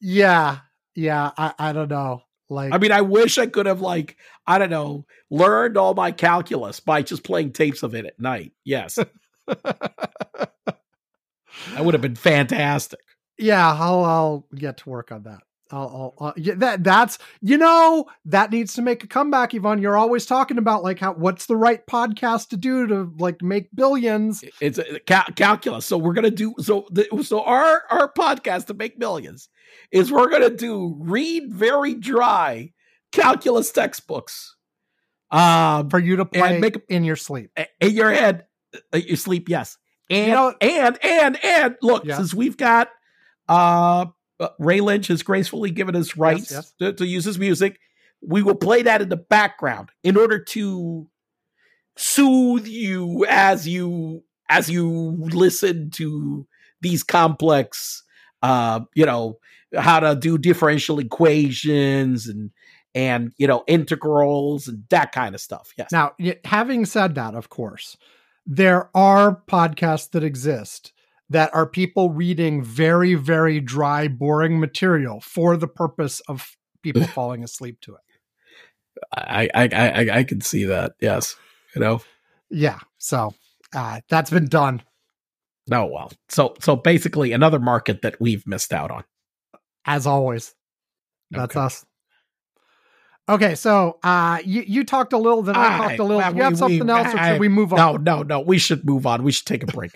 Yeah, 0.00 0.58
yeah. 0.94 1.32
I, 1.36 1.52
I 1.58 1.72
don't 1.72 1.90
know. 1.90 2.22
Like, 2.50 2.72
I 2.72 2.78
mean, 2.78 2.92
I 2.92 3.02
wish 3.02 3.36
I 3.38 3.46
could 3.46 3.66
have 3.66 3.80
like 3.80 4.16
I 4.46 4.58
don't 4.58 4.70
know 4.70 5.06
learned 5.30 5.76
all 5.76 5.94
my 5.94 6.12
calculus 6.12 6.80
by 6.80 7.02
just 7.02 7.24
playing 7.24 7.52
tapes 7.52 7.82
of 7.82 7.94
it 7.94 8.06
at 8.06 8.18
night. 8.18 8.52
Yes, 8.64 8.98
that 9.46 10.50
would 11.78 11.94
have 11.94 12.00
been 12.02 12.16
fantastic. 12.16 13.00
yeah, 13.38 13.72
I'll 13.72 14.04
I'll 14.04 14.46
get 14.54 14.78
to 14.78 14.88
work 14.90 15.12
on 15.12 15.24
that. 15.24 15.42
I'll, 15.70 16.14
I'll, 16.20 16.26
I'll 16.28 16.34
yeah, 16.36 16.54
that 16.56 16.82
that's 16.82 17.18
you 17.42 17.58
know 17.58 18.06
that 18.24 18.50
needs 18.50 18.72
to 18.74 18.82
make 18.82 19.04
a 19.04 19.06
comeback, 19.06 19.54
Ivan. 19.54 19.80
You're 19.82 19.96
always 19.98 20.24
talking 20.24 20.56
about 20.58 20.82
like 20.82 20.98
how 20.98 21.12
what's 21.12 21.46
the 21.46 21.56
right 21.56 21.86
podcast 21.86 22.48
to 22.48 22.56
do 22.56 22.86
to 22.86 23.12
like 23.18 23.42
make 23.42 23.68
billions. 23.74 24.42
It's 24.60 24.78
a 24.78 24.98
cal- 25.00 25.26
calculus. 25.36 25.84
So 25.84 25.98
we're 25.98 26.14
gonna 26.14 26.30
do 26.30 26.54
so. 26.60 26.86
The, 26.90 27.06
so 27.22 27.42
our 27.42 27.82
our 27.90 28.12
podcast 28.12 28.66
to 28.66 28.74
make 28.74 28.98
millions 28.98 29.48
is 29.92 30.10
we're 30.10 30.30
gonna 30.30 30.50
do 30.50 30.96
read 30.98 31.52
very 31.52 31.94
dry 31.94 32.72
calculus 33.12 33.70
textbooks. 33.70 34.54
Um, 35.30 35.90
for 35.90 35.98
you 35.98 36.16
to 36.16 36.24
play 36.24 36.58
make 36.58 36.76
a- 36.76 36.82
in 36.88 37.04
your 37.04 37.16
sleep. 37.16 37.50
in 37.80 37.90
your 37.94 38.10
head, 38.10 38.46
uh, 38.94 38.96
your 38.96 39.16
sleep, 39.18 39.50
yes, 39.50 39.76
And 40.08 40.26
You 40.28 40.32
know- 40.32 40.54
and 40.62 40.98
and 41.04 41.44
and 41.44 41.76
look, 41.82 42.06
Yeah. 42.06 42.16
since 42.16 42.32
we've 42.32 42.56
got 42.56 42.88
uh 43.46 44.06
uh, 44.40 44.48
Ray 44.58 44.80
Lynch 44.80 45.08
has 45.08 45.22
gracefully 45.22 45.70
given 45.70 45.96
us 45.96 46.16
rights 46.16 46.50
yes. 46.50 46.72
To, 46.80 46.92
to 46.92 47.06
use 47.06 47.24
his 47.24 47.38
music, 47.38 47.78
we 48.20 48.42
will 48.42 48.54
play 48.54 48.82
that 48.82 49.02
in 49.02 49.08
the 49.08 49.16
background 49.16 49.90
in 50.02 50.16
order 50.16 50.42
to 50.44 51.08
soothe 51.96 52.66
you 52.66 53.26
as 53.28 53.66
you 53.66 54.22
as 54.48 54.70
you 54.70 55.16
listen 55.32 55.90
to 55.90 56.46
these 56.80 57.02
complex 57.02 58.04
uh 58.42 58.78
you 58.94 59.04
know 59.04 59.36
how 59.76 59.98
to 59.98 60.14
do 60.14 60.38
differential 60.38 61.00
equations 61.00 62.28
and 62.28 62.50
and 62.94 63.32
you 63.38 63.46
know 63.46 63.64
integrals 63.66 64.68
and 64.68 64.84
that 64.90 65.12
kind 65.12 65.34
of 65.34 65.40
stuff. 65.40 65.72
Yes. 65.76 65.92
Now, 65.92 66.12
having 66.44 66.84
said 66.84 67.14
that, 67.16 67.34
of 67.34 67.48
course, 67.48 67.96
there 68.46 68.90
are 68.94 69.42
podcasts 69.48 70.10
that 70.10 70.24
exist 70.24 70.92
that 71.30 71.54
are 71.54 71.66
people 71.66 72.10
reading 72.10 72.62
very, 72.62 73.14
very 73.14 73.60
dry, 73.60 74.08
boring 74.08 74.58
material 74.60 75.20
for 75.20 75.56
the 75.56 75.68
purpose 75.68 76.20
of 76.28 76.56
people 76.82 77.04
falling 77.14 77.42
asleep 77.44 77.80
to 77.82 77.94
it. 77.94 78.00
I, 79.12 79.48
I 79.54 79.68
I 79.72 79.88
I 79.88 80.18
I 80.18 80.24
can 80.24 80.40
see 80.40 80.64
that. 80.64 80.94
Yes, 81.00 81.36
you 81.74 81.80
know. 81.80 82.00
Yeah. 82.50 82.78
So 82.98 83.32
uh, 83.74 84.00
that's 84.08 84.30
been 84.30 84.48
done. 84.48 84.82
No, 85.68 85.86
well, 85.86 86.10
so 86.28 86.54
so 86.60 86.74
basically 86.76 87.32
another 87.32 87.58
market 87.60 88.02
that 88.02 88.20
we've 88.20 88.44
missed 88.46 88.72
out 88.72 88.90
on. 88.90 89.04
as 89.86 90.06
always. 90.06 90.54
That's 91.30 91.54
Okay. 91.54 91.64
us. 91.64 91.84
Okay, 93.28 93.54
so 93.54 93.98
uh 94.02 94.38
you, 94.44 94.62
you 94.66 94.84
talked 94.84 95.12
a 95.12 95.18
little, 95.18 95.42
then 95.42 95.54
I 95.56 95.72
All 95.74 95.78
talked 95.88 95.98
a 95.98 96.02
little. 96.02 96.18
well, 96.18 96.34
you 96.34 96.42
have 96.42 96.52
we- 96.54 96.56
something 96.58 96.86
we- 96.86 96.90
else, 96.92 97.14
or 97.14 97.18
I- 97.18 97.32
should 97.32 97.40
we 97.40 97.48
move 97.48 97.72
on? 97.74 97.76
No, 97.78 97.96
no, 97.98 98.22
no. 98.22 98.40
We 98.40 98.56
should 98.58 98.86
move 98.86 99.06
on. 99.06 99.22
We 99.22 99.30
should 99.32 99.46
take 99.46 99.62
a 99.62 99.66
break. 99.66 99.90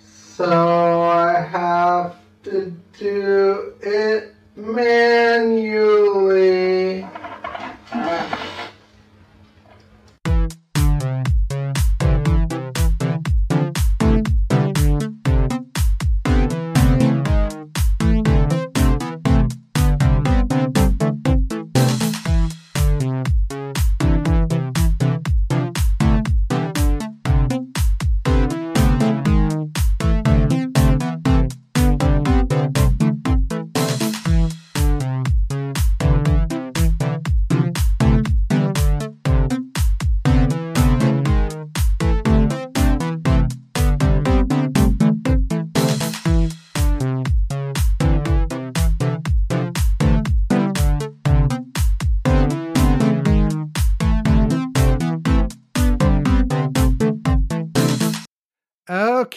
so 0.00 1.02
I 1.02 1.40
have 1.40 2.16
to 2.44 2.72
do 2.98 3.74
it 3.80 4.34
manually. 4.56 5.78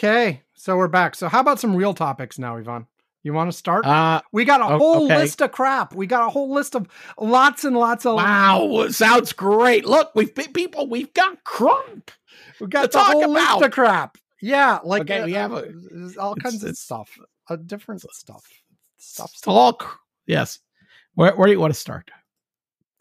Okay. 0.04 0.42
So 0.56 0.78
we're 0.78 0.88
back. 0.88 1.14
So 1.16 1.28
how 1.28 1.42
about 1.42 1.60
some 1.60 1.76
real 1.76 1.94
topics 1.94 2.40
now, 2.40 2.58
Ivan? 2.58 2.88
You 3.22 3.34
want 3.34 3.52
to 3.52 3.58
start? 3.58 3.86
Uh 3.86 4.22
we 4.32 4.46
got 4.46 4.60
a 4.60 4.64
o- 4.74 4.78
whole 4.80 5.06
okay. 5.06 5.18
list 5.20 5.42
of 5.42 5.52
crap. 5.52 5.94
We 5.94 6.08
got 6.08 6.26
a 6.26 6.30
whole 6.32 6.52
list 6.52 6.76
of 6.76 6.88
lots 7.20 7.64
and 7.66 7.78
lots 7.78 8.04
of 8.08 8.16
wow, 8.16 8.88
sounds 8.90 9.32
great. 9.32 9.86
Look, 9.86 10.10
we've 10.16 10.34
pe- 10.34 10.48
people, 10.48 10.88
we've 10.90 11.14
got 11.14 11.44
crunk. 11.44 12.10
We 12.60 12.66
got 12.66 12.82
to 12.82 12.88
the 12.88 12.92
talk 12.94 13.12
whole 13.14 13.30
list 13.32 13.46
about. 13.48 13.64
of 13.64 13.72
crap. 13.72 14.18
Yeah, 14.42 14.80
like 14.84 15.04
Okay, 15.04 15.20
uh, 15.20 15.26
we 15.26 15.34
have 15.34 15.52
a- 15.52 15.56
uh, 15.58 15.62
all 16.20 16.32
it's- 16.34 16.42
kinds 16.42 16.64
of 16.64 16.70
it's- 16.70 16.80
stuff, 16.80 17.16
uh, 17.52 17.58
different 17.58 18.02
stuff, 18.02 18.48
stuff. 18.98 19.32
It's 19.38 19.48
all 19.48 19.74
cr- 19.74 19.98
yes. 20.26 20.58
Where 21.14 21.36
where 21.36 21.46
do 21.46 21.52
you 21.54 21.60
want 21.60 21.76
to 21.76 21.80
start? 21.80 22.10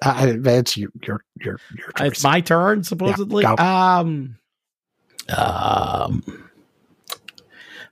Uh, 0.02 0.34
it's 0.44 0.76
your 0.76 0.90
your 1.02 1.24
your 1.40 1.58
your 1.78 1.92
choice. 1.92 2.08
It's 2.12 2.22
my 2.22 2.42
turn, 2.42 2.84
supposedly. 2.84 3.44
go. 3.44 3.56
um, 3.56 4.36
um, 5.34 6.49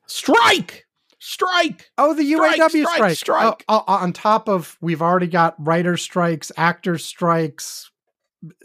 strike, 0.08 0.86
strike. 1.18 1.90
oh, 1.98 2.14
the 2.14 2.24
strike, 2.24 2.60
UAW 2.60 2.68
strike, 2.68 2.94
strike. 2.94 3.16
strike. 3.16 3.64
Oh, 3.68 3.84
oh, 3.86 3.94
on 3.94 4.12
top 4.12 4.48
of 4.48 4.76
we've 4.80 5.02
already 5.02 5.28
got 5.28 5.54
writer 5.58 5.96
strikes, 5.96 6.50
actor 6.56 6.98
strikes, 6.98 7.90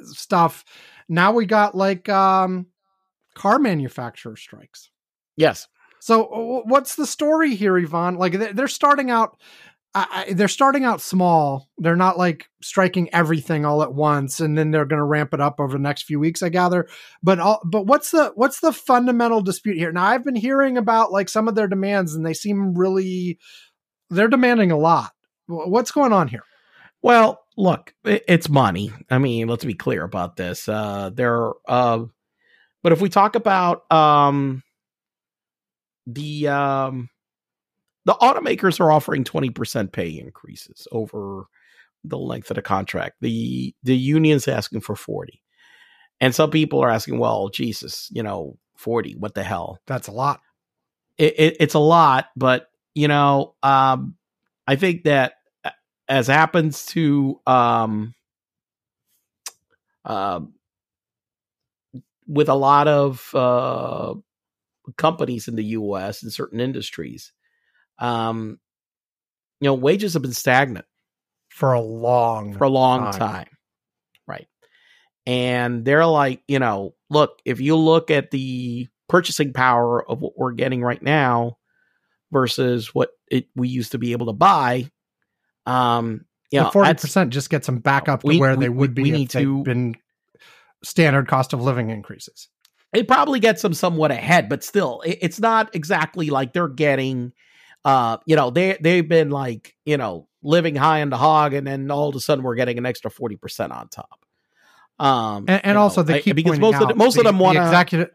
stuff. 0.02 0.66
Now 1.10 1.32
we 1.34 1.46
got 1.46 1.76
like 1.76 2.10
um, 2.10 2.68
car 3.36 3.60
manufacturer 3.60 4.36
strikes. 4.36 4.90
Yes. 5.36 5.68
So 6.00 6.64
what's 6.66 6.96
the 6.96 7.08
story 7.08 7.56
here, 7.56 7.78
Ivan? 7.78 8.16
Like 8.16 8.34
they're 8.34 8.68
starting 8.68 9.10
out, 9.10 9.40
I, 9.96 10.34
they're 10.34 10.48
starting 10.48 10.86
out 10.86 11.02
small. 11.02 11.70
They're 11.78 11.96
not 11.96 12.18
like 12.18 12.48
striking 12.62 13.14
everything 13.14 13.64
all 13.64 13.84
at 13.84 13.94
once, 13.94 14.40
and 14.40 14.58
then 14.58 14.72
they're 14.72 14.86
going 14.86 15.00
to 15.00 15.06
ramp 15.06 15.34
it 15.34 15.42
up 15.42 15.60
over 15.60 15.74
the 15.74 15.84
next 15.84 16.04
few 16.04 16.20
weeks, 16.20 16.42
I 16.42 16.50
gather. 16.50 16.88
But 17.22 17.40
all, 17.40 17.62
but 17.64 17.86
what's 17.86 18.10
the 18.10 18.32
what's 18.36 18.60
the 18.60 18.74
fundamental 18.74 19.42
dispute 19.42 19.78
here? 19.78 19.92
Now 19.92 20.06
I've 20.06 20.24
been 20.24 20.36
hearing 20.36 20.78
about 20.78 21.12
like 21.12 21.30
some 21.30 21.48
of 21.48 21.54
their 21.54 21.68
demands, 21.68 22.16
and 22.16 22.26
they 22.26 22.34
seem 22.34 22.74
really 22.74 23.38
they're 24.10 24.28
demanding 24.28 24.72
a 24.72 24.78
lot. 24.78 25.12
What's 25.48 25.92
going 25.92 26.14
on 26.14 26.28
here? 26.28 26.44
Well, 27.04 27.40
look, 27.58 27.94
it's 28.04 28.50
money. 28.50 28.92
I 29.12 29.18
mean, 29.20 29.48
let's 29.48 29.66
be 29.66 29.74
clear 29.74 30.04
about 30.04 30.38
this. 30.38 30.68
Uh, 30.68 31.12
there, 31.14 31.52
uh, 31.68 32.06
but 32.82 32.94
if 32.94 33.02
we 33.02 33.10
talk 33.10 33.36
about 33.36 33.92
um, 33.92 34.64
the 36.08 36.48
um, 36.48 37.10
the 38.06 38.14
automakers 38.16 38.80
are 38.80 38.92
offering 38.92 39.24
twenty 39.24 39.50
percent 39.52 39.92
pay 39.94 40.10
increases 40.20 40.88
over 40.92 41.46
the 42.04 42.18
length 42.18 42.52
of 42.52 42.56
the 42.56 42.62
contract. 42.64 43.18
The 43.22 43.76
the 43.84 43.98
union's 43.98 44.48
asking 44.48 44.82
for 44.82 44.96
forty, 44.96 45.42
and 46.22 46.36
some 46.36 46.52
people 46.52 46.82
are 46.82 46.90
asking, 46.90 47.20
"Well, 47.20 47.50
Jesus, 47.50 48.10
you 48.14 48.24
know, 48.24 48.58
forty? 48.78 49.16
What 49.16 49.36
the 49.36 49.44
hell?" 49.44 49.80
That's 49.88 50.08
a 50.10 50.12
lot. 50.14 50.42
it, 51.20 51.36
it, 51.40 51.58
it's 51.62 51.76
a 51.76 51.80
lot, 51.80 52.28
but 52.38 52.70
you 52.96 53.10
know, 53.10 53.56
um, 53.64 54.16
I 54.68 54.78
think 54.78 55.06
that 55.06 55.36
uh, 55.66 55.72
as 56.10 56.28
happens 56.28 56.86
to 56.88 57.42
um, 57.48 58.16
um, 60.06 60.54
with 62.28 62.50
a 62.50 62.56
lot 62.56 62.88
of 62.88 63.32
uh, 63.36 64.16
companies 64.98 65.48
in 65.48 65.56
the 65.56 65.66
U.S. 65.66 66.24
in 66.24 66.30
certain 66.32 66.60
industries, 66.60 67.34
um, 68.00 68.60
you 69.62 69.66
know, 69.68 69.74
wages 69.76 70.14
have 70.14 70.22
been 70.22 70.34
stagnant 70.34 70.86
For 71.50 71.74
a 71.74 71.82
long, 71.82 72.58
for 72.58 72.66
a 72.66 72.70
long 72.70 73.12
time. 73.12 73.20
time. 73.20 73.48
Right. 74.28 74.48
And 75.26 75.86
they're 75.86 76.06
like, 76.06 76.42
you 76.48 76.60
know, 76.60 76.96
look, 77.10 77.40
if 77.46 77.62
you 77.62 77.76
look 77.76 78.12
at 78.12 78.32
the 78.32 78.88
purchasing 79.10 79.54
power 79.54 80.08
of 80.10 80.20
what 80.22 80.34
we're 80.38 80.52
getting 80.54 80.82
right 80.82 81.02
now 81.02 81.58
versus 82.32 82.94
what 82.96 83.12
it 83.30 83.46
we 83.56 83.68
used 83.70 83.92
to 83.92 83.98
be 84.00 84.12
able 84.14 84.26
to 84.28 84.34
buy. 84.34 84.90
Um, 85.66 86.26
you 86.52 86.60
know, 86.60 86.72
forty 86.72 86.94
percent 86.96 87.32
just 87.32 87.50
gets 87.50 87.66
them 87.68 87.80
back 87.80 88.10
up 88.10 88.22
to 88.22 88.28
We- 88.28 88.40
where 88.40 88.56
we- 88.56 88.66
they 88.66 88.70
would 88.70 88.98
we 88.98 89.04
be 89.04 89.12
need 89.12 89.24
if 89.28 89.32
they'd 89.34 89.44
to- 89.44 89.64
been 89.64 89.96
standard 90.84 91.28
cost 91.28 91.54
of 91.54 91.62
living 91.62 91.90
increases. 91.90 92.50
it 92.94 93.08
probably 93.08 93.40
gets 93.40 93.62
them 93.62 93.74
somewhat 93.74 94.12
ahead, 94.12 94.50
but 94.50 94.64
still, 94.64 95.02
it, 95.02 95.18
it's 95.22 95.40
not 95.40 95.74
exactly 95.76 96.30
like 96.30 96.54
they're 96.54 96.68
getting. 96.68 97.32
Uh, 97.86 98.18
you 98.26 98.36
know, 98.36 98.50
they 98.50 98.78
they've 98.80 99.08
been 99.08 99.30
like 99.30 99.76
you 99.86 99.98
know 99.98 100.28
living 100.42 100.76
high 100.76 101.02
on 101.02 101.10
the 101.10 101.18
hog, 101.18 101.54
and 101.54 101.66
then 101.66 101.92
all 101.92 102.10
of 102.10 102.16
a 102.16 102.20
sudden 102.20 102.44
we're 102.44 102.56
getting 102.56 102.78
an 102.78 102.86
extra 102.86 103.12
forty 103.12 103.36
percent 103.36 103.72
on 103.72 103.90
top. 103.90 104.26
Um, 105.00 105.46
And, 105.48 105.66
and 105.66 105.78
also 105.78 106.02
know, 106.02 106.06
they 106.06 106.16
I- 106.16 106.22
keep 106.22 106.36
because 106.36 106.60
most 106.60 106.82
of 106.82 106.88
the, 106.88 106.96
most 106.96 107.18
of 107.18 107.24
them 107.24 107.40
want 107.40 107.58
to 107.58 107.64
executive. 107.64 108.10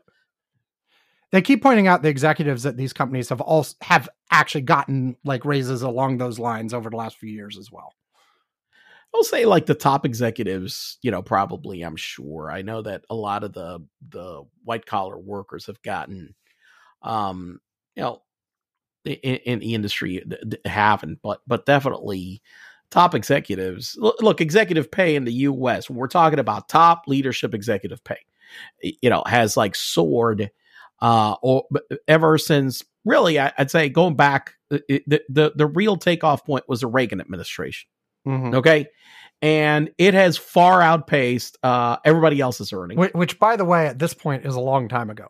They 1.30 1.42
keep 1.42 1.62
pointing 1.62 1.86
out 1.86 2.02
the 2.02 2.08
executives 2.08 2.62
that 2.62 2.78
these 2.78 2.94
companies 2.94 3.28
have 3.28 3.42
all 3.42 3.66
have 3.82 4.08
actually 4.30 4.62
gotten 4.62 5.16
like 5.24 5.44
raises 5.44 5.82
along 5.82 6.16
those 6.16 6.38
lines 6.38 6.72
over 6.72 6.88
the 6.88 6.96
last 6.96 7.18
few 7.18 7.30
years 7.30 7.58
as 7.58 7.70
well. 7.70 7.92
I'll 9.14 9.24
say 9.24 9.44
like 9.44 9.66
the 9.66 9.74
top 9.74 10.06
executives, 10.06 10.98
you 11.02 11.10
know, 11.10 11.20
probably 11.22 11.82
I'm 11.82 11.96
sure. 11.96 12.50
I 12.50 12.62
know 12.62 12.80
that 12.82 13.04
a 13.10 13.14
lot 13.14 13.44
of 13.44 13.52
the 13.52 13.80
the 14.08 14.44
white 14.64 14.86
collar 14.86 15.18
workers 15.18 15.66
have 15.66 15.82
gotten 15.82 16.34
um, 17.02 17.60
you 17.94 18.02
know, 18.02 18.22
in, 19.04 19.36
in 19.36 19.58
the 19.60 19.74
industry 19.74 20.22
haven't, 20.64 21.20
but 21.22 21.40
but 21.46 21.66
definitely 21.66 22.42
top 22.90 23.14
executives. 23.14 23.96
Look, 23.98 24.40
executive 24.40 24.90
pay 24.90 25.14
in 25.14 25.24
the 25.24 25.32
US, 25.32 25.88
when 25.88 25.98
we're 25.98 26.08
talking 26.08 26.38
about 26.38 26.68
top 26.68 27.04
leadership 27.06 27.54
executive 27.54 28.02
pay, 28.04 28.18
you 28.82 29.10
know, 29.10 29.22
has 29.26 29.56
like 29.56 29.74
soared 29.74 30.50
uh 31.00 31.36
or 31.42 31.64
ever 32.08 32.38
since 32.38 32.82
really 33.04 33.38
I, 33.38 33.52
I'd 33.56 33.70
say 33.70 33.88
going 33.88 34.16
back 34.16 34.54
the, 34.68 34.82
the 35.06 35.22
the 35.28 35.52
the 35.54 35.66
real 35.66 35.96
takeoff 35.96 36.44
point 36.44 36.64
was 36.68 36.80
the 36.80 36.86
Reagan 36.88 37.20
administration. 37.20 37.88
Mhm. 38.26 38.54
Okay. 38.54 38.88
And 39.40 39.90
it 39.98 40.14
has 40.14 40.36
far 40.36 40.82
outpaced 40.82 41.58
uh, 41.62 41.98
everybody 42.04 42.40
else's 42.40 42.72
earnings. 42.72 42.98
Which, 42.98 43.12
which, 43.14 43.38
by 43.38 43.54
the 43.54 43.64
way, 43.64 43.86
at 43.86 43.96
this 43.96 44.12
point 44.12 44.44
is 44.44 44.56
a 44.56 44.60
long 44.60 44.88
time 44.88 45.10
ago. 45.10 45.28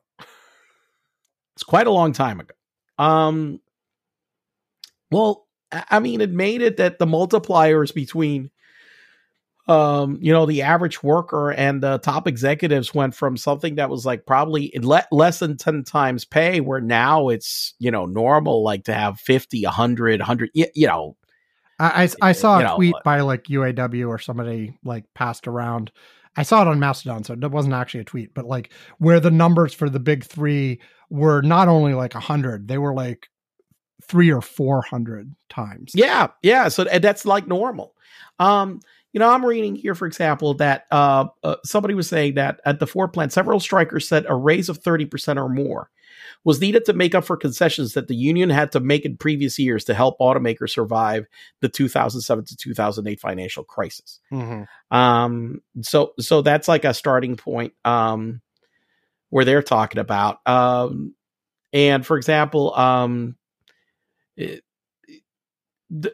It's 1.55 1.63
quite 1.63 1.87
a 1.87 1.91
long 1.91 2.13
time 2.13 2.41
ago. 2.41 2.55
Um, 2.99 3.61
well, 5.11 5.47
I 5.73 6.01
mean, 6.01 6.21
it 6.21 6.31
made 6.31 6.63
it 6.63 6.79
that 6.79 6.99
the 6.99 7.07
multipliers 7.07 7.95
between, 7.95 8.51
um, 9.67 10.19
you 10.21 10.33
know, 10.33 10.47
the 10.47 10.63
average 10.63 11.03
worker 11.03 11.53
and 11.53 11.83
the 11.83 11.99
top 11.99 12.27
executives 12.27 12.95
went 12.95 13.15
from 13.15 13.37
something 13.37 13.75
that 13.75 13.91
was 13.91 14.07
like 14.07 14.25
probably 14.25 14.73
le- 14.81 15.07
less 15.13 15.41
than 15.41 15.57
10 15.59 15.85
times 15.85 16.25
pay, 16.25 16.61
where 16.61 16.81
now 16.81 17.29
it's, 17.29 17.75
you 17.79 17.91
know, 17.91 18.07
normal, 18.07 18.63
like 18.63 18.85
to 18.85 18.95
have 18.95 19.21
50, 19.21 19.65
100, 19.65 20.21
100, 20.21 20.51
you, 20.55 20.67
you 20.75 20.87
know, 20.87 21.17
I, 21.79 22.05
I, 22.05 22.29
I 22.29 22.33
saw 22.33 22.59
a 22.59 22.63
know, 22.63 22.77
tweet 22.77 22.95
uh, 22.95 23.01
by 23.05 23.21
like 23.21 23.45
UAW 23.45 24.09
or 24.09 24.19
somebody 24.19 24.79
like 24.85 25.05
passed 25.15 25.47
around. 25.47 25.93
I 26.37 26.43
saw 26.43 26.63
it 26.63 26.69
on 26.69 26.79
Mastodon, 26.79 27.25
so 27.25 27.35
it 27.35 27.51
wasn't 27.51 27.75
actually 27.75 28.01
a 28.01 28.05
tweet, 28.05 28.33
but 28.35 28.47
like 28.47 28.73
where 28.99 29.21
the 29.21 29.31
numbers 29.31 29.75
for 29.75 29.91
the 29.91 30.01
big 30.01 30.25
three 30.25 30.81
were 31.11 31.43
not 31.43 31.69
only 31.69 31.95
like 31.95 32.15
a 32.15 32.21
hundred, 32.21 32.69
they 32.69 32.79
were 32.79 32.95
like 32.95 33.29
three 34.03 34.33
or 34.33 34.41
four 34.41 34.83
hundred 34.83 35.35
times. 35.49 35.93
Yeah, 35.95 36.29
yeah. 36.43 36.69
So 36.69 36.85
that's 36.85 37.25
like 37.25 37.47
normal. 37.47 37.95
Um, 38.39 38.81
you 39.13 39.21
know, 39.21 39.31
I'm 39.31 39.45
reading 39.45 39.75
here, 39.75 39.95
for 39.95 40.07
example, 40.07 40.55
that 40.55 40.87
uh, 40.91 41.27
uh, 41.43 41.57
somebody 41.65 41.95
was 41.95 42.09
saying 42.09 42.35
that 42.35 42.61
at 42.65 42.79
the 42.79 42.87
Ford 42.87 43.13
plant, 43.13 43.33
several 43.33 43.59
strikers 43.59 44.07
said 44.07 44.27
a 44.29 44.35
raise 44.35 44.69
of 44.69 44.83
30% 44.83 45.37
or 45.37 45.49
more 45.49 45.91
was 46.45 46.61
needed 46.61 46.85
to 46.85 46.93
make 46.93 47.15
up 47.15 47.25
for 47.25 47.37
concessions 47.37 47.95
that 47.95 48.09
the 48.09 48.15
union 48.15 48.51
had 48.51 48.73
to 48.73 48.81
make 48.81 49.05
in 49.05 49.17
previous 49.17 49.59
years 49.59 49.85
to 49.85 49.95
help 49.95 50.19
automakers 50.19 50.71
survive 50.71 51.27
the 51.61 51.69
2007 51.69 52.45
to 52.45 52.57
2008 52.57 53.21
financial 53.21 53.65
crisis. 53.65 54.21
Mhm. 54.33 54.67
Um, 54.91 55.63
so 55.83 56.13
so 56.19 56.43
that's 56.43 56.69
like 56.69 56.85
a 56.85 56.95
starting 56.95 57.37
point 57.37 57.73
um, 57.85 58.41
where 59.31 59.45
they're 59.45 59.63
talking 59.63 59.99
about. 60.01 60.39
Um, 60.47 61.15
and 61.73 62.05
for 62.07 62.17
example, 62.17 62.75
um, 62.75 63.37
it- 64.37 64.65
the, 65.91 66.13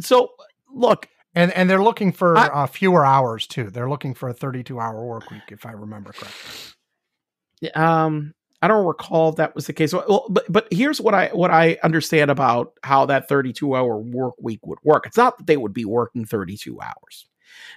so 0.00 0.30
look, 0.72 1.08
And 1.34 1.52
and 1.52 1.68
they're 1.70 1.82
looking 1.82 2.12
for 2.12 2.36
I- 2.38 2.46
uh, 2.48 2.66
fewer 2.66 3.04
hours 3.04 3.46
too. 3.46 3.70
They're 3.70 3.88
looking 3.90 4.14
for 4.14 4.28
a 4.28 4.32
32 4.34 4.78
hour 4.80 5.04
work 5.04 5.30
week, 5.30 5.42
if 5.50 5.64
I 5.66 5.72
remember 5.72 6.12
correctly. 6.12 7.70
um, 7.74 8.34
I 8.62 8.68
don't 8.68 8.86
recall 8.86 9.30
if 9.30 9.36
that 9.36 9.54
was 9.54 9.66
the 9.66 9.72
case. 9.72 9.92
Well, 9.92 10.26
but 10.28 10.44
but 10.52 10.68
here's 10.72 11.00
what 11.00 11.14
I 11.14 11.28
what 11.28 11.50
I 11.50 11.78
understand 11.82 12.30
about 12.30 12.72
how 12.82 13.06
that 13.06 13.28
32 13.28 13.74
hour 13.74 13.96
work 13.98 14.34
week 14.40 14.60
would 14.66 14.78
work. 14.84 15.06
It's 15.06 15.16
not 15.16 15.38
that 15.38 15.46
they 15.46 15.56
would 15.56 15.72
be 15.72 15.84
working 15.84 16.24
32 16.24 16.80
hours, 16.80 17.26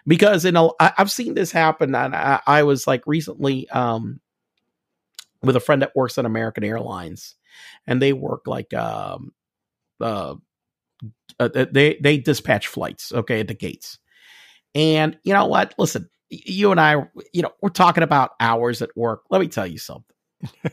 because 0.06 0.46
in 0.46 0.56
a 0.56 0.68
I, 0.80 0.94
I've 0.98 1.12
seen 1.12 1.34
this 1.36 1.52
happen, 1.52 1.96
and 1.96 2.16
I, 2.16 2.42
I 2.46 2.64
was 2.64 2.86
like 2.88 3.02
recently 3.08 3.70
um 3.70 4.20
with 5.44 5.56
a 5.56 5.60
friend 5.60 5.82
that 5.82 5.96
works 5.96 6.18
at 6.18 6.26
American 6.26 6.64
Airlines, 6.64 7.36
and 7.88 8.02
they 8.02 8.14
work 8.14 8.48
like 8.48 8.74
um 8.74 9.32
uh, 10.02 10.36
uh 11.39 11.50
they 11.72 11.98
they 12.02 12.18
dispatch 12.18 12.68
flights 12.68 13.12
okay 13.14 13.41
at 13.41 13.48
the 13.48 13.54
gates, 13.54 14.00
and 14.76 15.18
you 15.24 15.34
know 15.34 15.46
what? 15.46 15.74
Listen, 15.78 16.10
you 16.30 16.72
and 16.72 16.80
I, 16.80 17.06
you 17.34 17.41
know, 17.41 17.52
we're 17.62 17.70
talking 17.70 18.04
about 18.04 18.32
hours 18.39 18.82
at 18.82 18.96
work. 18.96 19.24
Let 19.30 19.41
me 19.41 19.48
tell 19.48 19.68
you 19.68 19.78
something. 19.78 20.16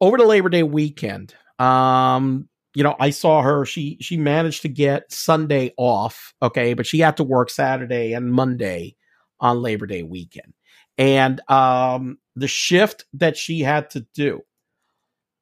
Over 0.00 0.18
the 0.18 0.26
Labor 0.26 0.48
Day 0.48 0.64
weekend, 0.64 1.34
um, 1.58 2.48
you 2.74 2.82
know, 2.82 2.96
I 2.98 3.10
saw 3.10 3.42
her. 3.42 3.64
She 3.64 3.98
she 4.00 4.16
managed 4.16 4.62
to 4.62 4.68
get 4.68 5.12
Sunday 5.12 5.72
off, 5.76 6.34
okay, 6.42 6.74
but 6.74 6.86
she 6.86 6.98
had 7.00 7.16
to 7.18 7.24
work 7.24 7.50
Saturday 7.50 8.12
and 8.12 8.32
Monday 8.32 8.96
on 9.40 9.62
Labor 9.62 9.86
Day 9.86 10.02
weekend. 10.02 10.54
And 10.98 11.40
um 11.50 12.18
the 12.36 12.48
shift 12.48 13.04
that 13.14 13.36
she 13.36 13.60
had 13.60 13.90
to 13.90 14.06
do 14.14 14.42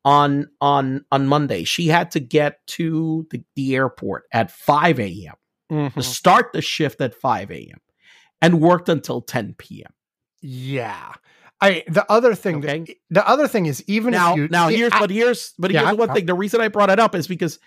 on 0.04 0.48
on 0.60 1.04
on 1.12 1.26
Monday, 1.26 1.64
she 1.64 1.88
had 1.88 2.10
to 2.12 2.20
get 2.20 2.66
to 2.68 3.26
the, 3.30 3.42
the 3.56 3.74
airport 3.76 4.24
at 4.32 4.50
5 4.50 4.98
a.m 5.00 5.34
Mm-hmm. 5.70 6.00
to 6.00 6.04
start 6.04 6.52
the 6.52 6.60
shift 6.62 7.00
at 7.00 7.14
5 7.14 7.52
a.m. 7.52 7.78
and 8.42 8.60
worked 8.60 8.88
until 8.88 9.20
10 9.20 9.54
p.m. 9.56 9.92
Yeah. 10.42 11.12
I 11.60 11.84
the 11.86 12.04
other 12.10 12.34
thing 12.34 12.60
that- 12.62 12.88
the 13.08 13.24
other 13.28 13.46
thing 13.46 13.66
is 13.66 13.84
even 13.86 14.10
Now, 14.10 14.32
if 14.32 14.36
you 14.38 14.48
now 14.48 14.66
here's 14.66 14.92
I- 14.92 14.98
but 14.98 15.10
here's 15.10 15.54
but 15.60 15.70
Yeah, 15.70 15.80
here's 15.82 15.90
I- 15.90 15.94
one 15.94 16.12
thing. 16.12 16.26
The 16.26 16.34
reason 16.34 16.60
I 16.60 16.66
brought 16.66 16.90
it 16.90 16.98
up 16.98 17.14
is 17.14 17.28
because 17.28 17.60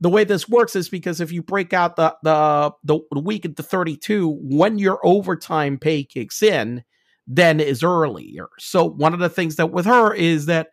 the 0.00 0.08
way 0.08 0.24
this 0.24 0.48
works 0.48 0.74
is 0.74 0.88
because 0.88 1.20
if 1.20 1.30
you 1.30 1.40
break 1.40 1.72
out 1.72 1.94
the 1.94 2.16
the 2.24 2.72
the, 2.82 2.98
the 3.12 3.20
week 3.20 3.44
into 3.44 3.62
32, 3.62 4.28
when 4.42 4.78
your 4.80 4.98
overtime 5.06 5.78
pay 5.78 6.02
kicks 6.02 6.42
in, 6.42 6.82
then 7.30 7.60
is 7.60 7.82
earlier. 7.84 8.48
So 8.58 8.84
one 8.84 9.14
of 9.14 9.20
the 9.20 9.28
things 9.28 9.56
that 9.56 9.70
with 9.70 9.86
her 9.86 10.12
is 10.12 10.46
that 10.46 10.70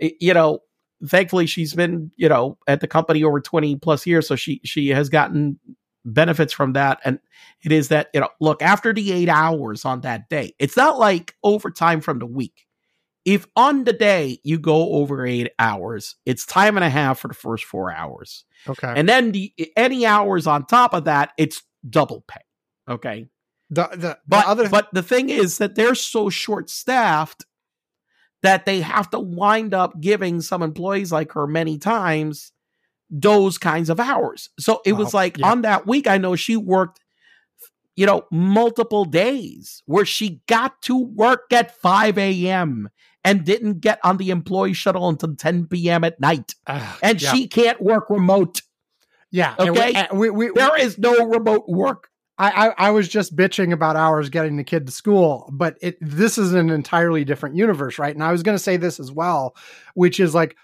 you 0.00 0.34
know, 0.34 0.58
thankfully 1.06 1.46
she's 1.46 1.72
been, 1.72 2.10
you 2.16 2.28
know, 2.28 2.58
at 2.66 2.80
the 2.80 2.88
company 2.88 3.24
over 3.24 3.40
20 3.40 3.76
plus 3.76 4.06
years, 4.06 4.26
so 4.26 4.36
she 4.36 4.60
she 4.64 4.88
has 4.88 5.08
gotten 5.08 5.58
benefits 6.04 6.52
from 6.52 6.72
that 6.74 7.00
and 7.04 7.18
it 7.64 7.72
is 7.72 7.88
that 7.88 8.08
you 8.14 8.20
know 8.20 8.28
look 8.40 8.62
after 8.62 8.92
the 8.92 9.10
8 9.10 9.28
hours 9.28 9.84
on 9.84 10.02
that 10.02 10.28
day 10.28 10.54
it's 10.60 10.76
not 10.76 11.00
like 11.00 11.34
overtime 11.42 12.00
from 12.00 12.20
the 12.20 12.26
week 12.26 12.64
if 13.24 13.44
on 13.56 13.82
the 13.82 13.92
day 13.92 14.38
you 14.44 14.56
go 14.56 14.92
over 14.92 15.26
8 15.26 15.50
hours 15.58 16.14
it's 16.24 16.46
time 16.46 16.76
and 16.76 16.84
a 16.84 16.88
half 16.88 17.18
for 17.18 17.26
the 17.26 17.34
first 17.34 17.64
4 17.64 17.92
hours 17.92 18.44
okay. 18.68 18.94
and 18.94 19.08
then 19.08 19.32
the 19.32 19.52
any 19.76 20.06
hours 20.06 20.46
on 20.46 20.64
top 20.64 20.94
of 20.94 21.06
that 21.06 21.32
it's 21.38 21.60
double 21.90 22.22
pay 22.28 22.42
okay 22.88 23.26
the 23.70 23.88
the, 23.92 24.18
but 24.26 24.42
the 24.42 24.48
other 24.48 24.68
but 24.68 24.88
the 24.92 25.02
thing 25.02 25.28
is 25.30 25.58
that 25.58 25.74
they're 25.74 25.94
so 25.94 26.28
short 26.30 26.70
staffed 26.70 27.44
that 28.42 28.64
they 28.66 28.80
have 28.80 29.10
to 29.10 29.18
wind 29.18 29.74
up 29.74 30.00
giving 30.00 30.40
some 30.40 30.62
employees 30.62 31.10
like 31.10 31.32
her 31.32 31.46
many 31.46 31.78
times 31.78 32.52
those 33.10 33.56
kinds 33.58 33.88
of 33.90 33.98
hours. 34.00 34.50
So 34.58 34.82
it 34.84 34.92
was 34.92 35.14
like 35.14 35.38
Yeah. 35.38 35.50
on 35.50 35.62
that 35.62 35.86
week, 35.86 36.06
I 36.06 36.18
know 36.18 36.36
she 36.36 36.56
worked, 36.56 37.00
you 37.96 38.04
know, 38.06 38.24
multiple 38.30 39.04
days 39.04 39.82
where 39.86 40.04
she 40.04 40.42
got 40.48 40.80
to 40.82 40.96
work 40.96 41.52
at 41.52 41.74
5 41.80 42.18
a.m. 42.18 42.88
and 43.24 43.44
didn't 43.44 43.80
get 43.80 43.98
on 44.04 44.16
the 44.18 44.30
employee 44.30 44.74
shuttle 44.74 45.08
until 45.08 45.34
10 45.34 45.66
p.m. 45.66 46.04
at 46.04 46.20
night. 46.20 46.54
Ugh, 46.66 46.98
And 47.02 47.20
yeah. 47.22 47.32
she 47.32 47.48
can't 47.48 47.80
work 47.80 48.10
remote. 48.10 48.62
yeah. 49.32 49.54
we- 49.58 49.70
okay. 49.70 49.94
and 49.94 50.18
we, 50.18 50.30
we, 50.30 50.50
There 50.54 50.76
is 50.78 50.98
no 50.98 51.26
remote 51.26 51.64
work. 51.68 52.08
I, 52.38 52.68
I 52.68 52.88
I 52.88 52.90
was 52.90 53.08
just 53.08 53.34
bitching 53.34 53.72
about 53.72 53.96
hours 53.96 54.28
getting 54.28 54.56
the 54.56 54.64
kid 54.64 54.86
to 54.86 54.92
school, 54.92 55.48
but 55.52 55.76
it 55.80 55.96
this 56.00 56.38
is 56.38 56.52
an 56.52 56.70
entirely 56.70 57.24
different 57.24 57.56
universe, 57.56 57.98
right? 57.98 58.14
And 58.14 58.22
I 58.22 58.32
was 58.32 58.42
going 58.42 58.56
to 58.56 58.62
say 58.62 58.76
this 58.76 59.00
as 59.00 59.10
well, 59.10 59.56
which 59.94 60.20
is 60.20 60.34
like 60.34 60.56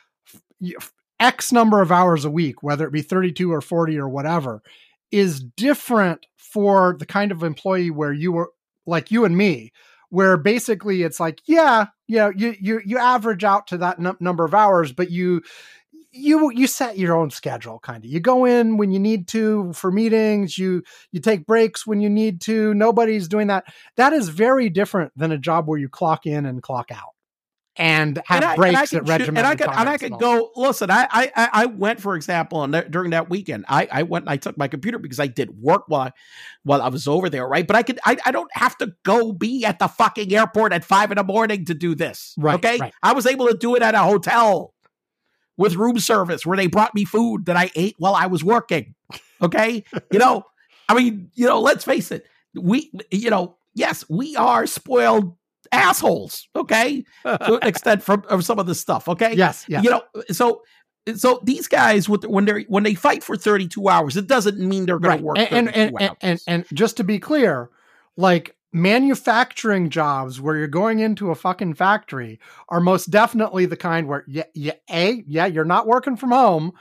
X 1.21 1.53
number 1.53 1.81
of 1.81 1.93
hours 1.93 2.25
a 2.25 2.31
week, 2.31 2.63
whether 2.63 2.87
it 2.87 2.93
be 2.93 3.03
32 3.03 3.53
or 3.53 3.61
40 3.61 3.99
or 3.99 4.09
whatever, 4.09 4.63
is 5.11 5.41
different 5.41 6.27
for 6.37 6.97
the 6.99 7.07
kind 7.07 7.33
of 7.33 7.43
employee 7.43 7.91
where 7.91 8.13
you 8.13 8.33
were 8.33 8.51
like 8.87 9.11
you 9.11 9.25
and 9.25 9.37
me, 9.37 9.73
where 10.11 10.37
basically 10.37 11.03
it's 11.03 11.21
like, 11.21 11.41
yeah, 11.47 11.87
you 12.07 12.17
know, 12.17 12.33
you 12.37 12.55
you 12.61 12.81
you 12.85 12.99
average 12.99 13.45
out 13.45 13.67
to 13.69 13.79
that 13.79 13.99
num- 13.99 14.17
number 14.21 14.45
of 14.45 14.53
hours, 14.53 14.93
but 14.93 15.11
you 15.11 15.43
you 16.13 16.51
you 16.53 16.67
set 16.67 16.99
your 16.99 17.17
own 17.17 17.31
schedule 17.31 17.79
kind 17.81 18.05
of 18.05 18.11
you 18.11 18.21
go 18.21 18.45
in 18.45 18.77
when 18.77 18.91
you 18.91 18.99
need 18.99 19.27
to 19.29 19.73
for 19.73 19.91
meetings 19.91 20.59
you 20.59 20.83
you 21.11 21.21
take 21.21 21.47
breaks 21.47 21.87
when 21.87 22.01
you 22.01 22.11
need 22.11 22.41
to 22.41 22.75
nobody's 22.75 23.29
doing 23.29 23.47
that 23.47 23.65
that 23.97 24.13
is 24.13 24.29
very 24.29 24.69
different 24.69 25.11
than 25.17 25.33
a 25.33 25.39
job 25.39 25.67
where 25.67 25.79
you 25.79 25.89
clock 25.89 26.27
in 26.27 26.47
and 26.47 26.63
clock 26.63 26.91
out 26.93 27.13
and 27.77 28.21
have 28.27 28.43
and 28.43 28.45
I, 28.45 28.57
breaks 28.57 28.69
and 28.69 28.77
at 28.77 28.83
I 28.83 28.87
could, 28.87 29.09
regimented 29.09 29.39
and 29.39 29.47
I 29.47 29.55
could, 29.55 29.69
and 29.69 29.89
I 29.89 29.97
could 29.97 30.19
go. 30.19 30.51
Listen, 30.57 30.91
I, 30.91 31.07
I, 31.11 31.31
I 31.35 31.67
went, 31.67 32.01
for 32.01 32.17
example, 32.17 32.63
and 32.63 32.87
during 32.91 33.13
that 33.13 33.31
weekend, 33.31 33.65
I, 33.67 33.89
I 33.91 34.03
went 34.03 34.25
and 34.25 34.31
I 34.31 34.37
took 34.37 34.59
my 34.59 34.69
computer 34.69 34.99
because 34.99 35.19
I 35.19 35.27
did 35.27 35.51
work 35.59 35.85
while, 35.87 36.03
I, 36.03 36.13
while 36.65 36.83
I 36.83 36.89
was 36.89 37.09
over 37.09 37.31
there, 37.31 37.49
right? 37.49 37.67
But 37.67 37.77
I 37.77 37.83
could, 37.83 37.99
I, 38.05 38.19
I 38.27 38.31
don't 38.31 38.51
have 38.53 38.77
to 38.79 38.93
go 39.05 39.33
be 39.33 39.65
at 39.65 39.79
the 39.79 39.89
fucking 39.89 40.33
airport 40.35 40.75
at 40.75 40.85
five 40.85 41.11
in 41.13 41.17
the 41.17 41.25
morning 41.25 41.65
to 41.65 41.75
do 41.75 41.95
this, 41.95 42.35
Right, 42.37 42.57
Okay, 42.57 42.79
right. 42.79 42.95
I 43.03 43.15
was 43.15 43.25
able 43.25 43.49
to 43.49 43.57
do 43.57 43.75
it 43.75 43.83
at 43.83 43.95
a 43.95 44.01
hotel 44.01 44.75
with 45.57 45.75
room 45.75 45.99
service 45.99 46.47
where 46.47 46.57
they 46.57 46.67
brought 46.67 46.95
me 46.95 47.05
food 47.05 47.47
that 47.47 47.57
I 47.57 47.71
ate 47.75 47.95
while 47.99 48.15
I 48.15 48.27
was 48.27 48.43
working. 48.43 48.95
Okay, 49.41 49.85
you 50.13 50.19
know, 50.19 50.45
I 50.89 50.95
mean, 50.95 51.31
you 51.35 51.47
know, 51.47 51.61
let's 51.61 51.85
face 51.85 52.13
it, 52.13 52.27
we, 52.55 52.93
you 53.11 53.29
know, 53.29 53.57
yes, 53.75 54.05
we 54.09 54.37
are 54.37 54.67
spoiled 54.67 55.37
assholes. 55.73 56.49
Okay, 56.55 57.05
to 57.25 57.55
an 57.57 57.67
extent 57.67 58.03
from 58.03 58.25
of 58.29 58.45
some 58.45 58.59
of 58.59 58.67
this 58.67 58.81
stuff. 58.81 59.09
Okay, 59.09 59.35
yes 59.35 59.65
yes 59.69 59.83
you 59.83 59.91
know, 59.91 60.03
so 60.31 60.63
so 61.17 61.41
these 61.43 61.67
guys 61.67 62.09
with 62.09 62.25
when 62.25 62.45
they 62.45 62.63
when 62.69 62.85
they 62.85 62.95
fight 62.95 63.25
for 63.25 63.37
32 63.37 63.89
hours, 63.89 64.17
it 64.17 64.27
doesn't 64.27 64.59
mean 64.59 64.87
they're 64.87 64.99
going 64.99 65.11
right 65.11 65.19
to 65.19 65.25
work 65.25 65.39
and 65.39 65.53
and, 65.53 65.69
32 65.69 65.81
and, 65.81 65.97
and 66.01 66.17
and 66.21 66.41
and 66.47 66.67
just 66.73 66.97
to 66.99 67.05
be 67.05 67.19
clear 67.19 67.71
like 68.17 68.57
manufacturing 68.73 69.91
jobs 69.91 70.41
where 70.41 70.57
you're 70.57 70.67
going 70.67 71.01
into 71.01 71.31
a 71.31 71.35
fucking 71.35 71.75
factory 71.75 72.39
are 72.69 72.81
most 72.81 73.11
definitely 73.11 73.67
the 73.67 73.77
kind 73.77 74.07
where 74.09 74.25
yeah, 74.27 74.45
yeah 74.55 74.73
a 74.91 75.23
yeah 75.27 75.47
you're 75.47 75.65
not 75.65 75.87
working 75.87 76.17
from 76.17 76.31
home 76.31 76.73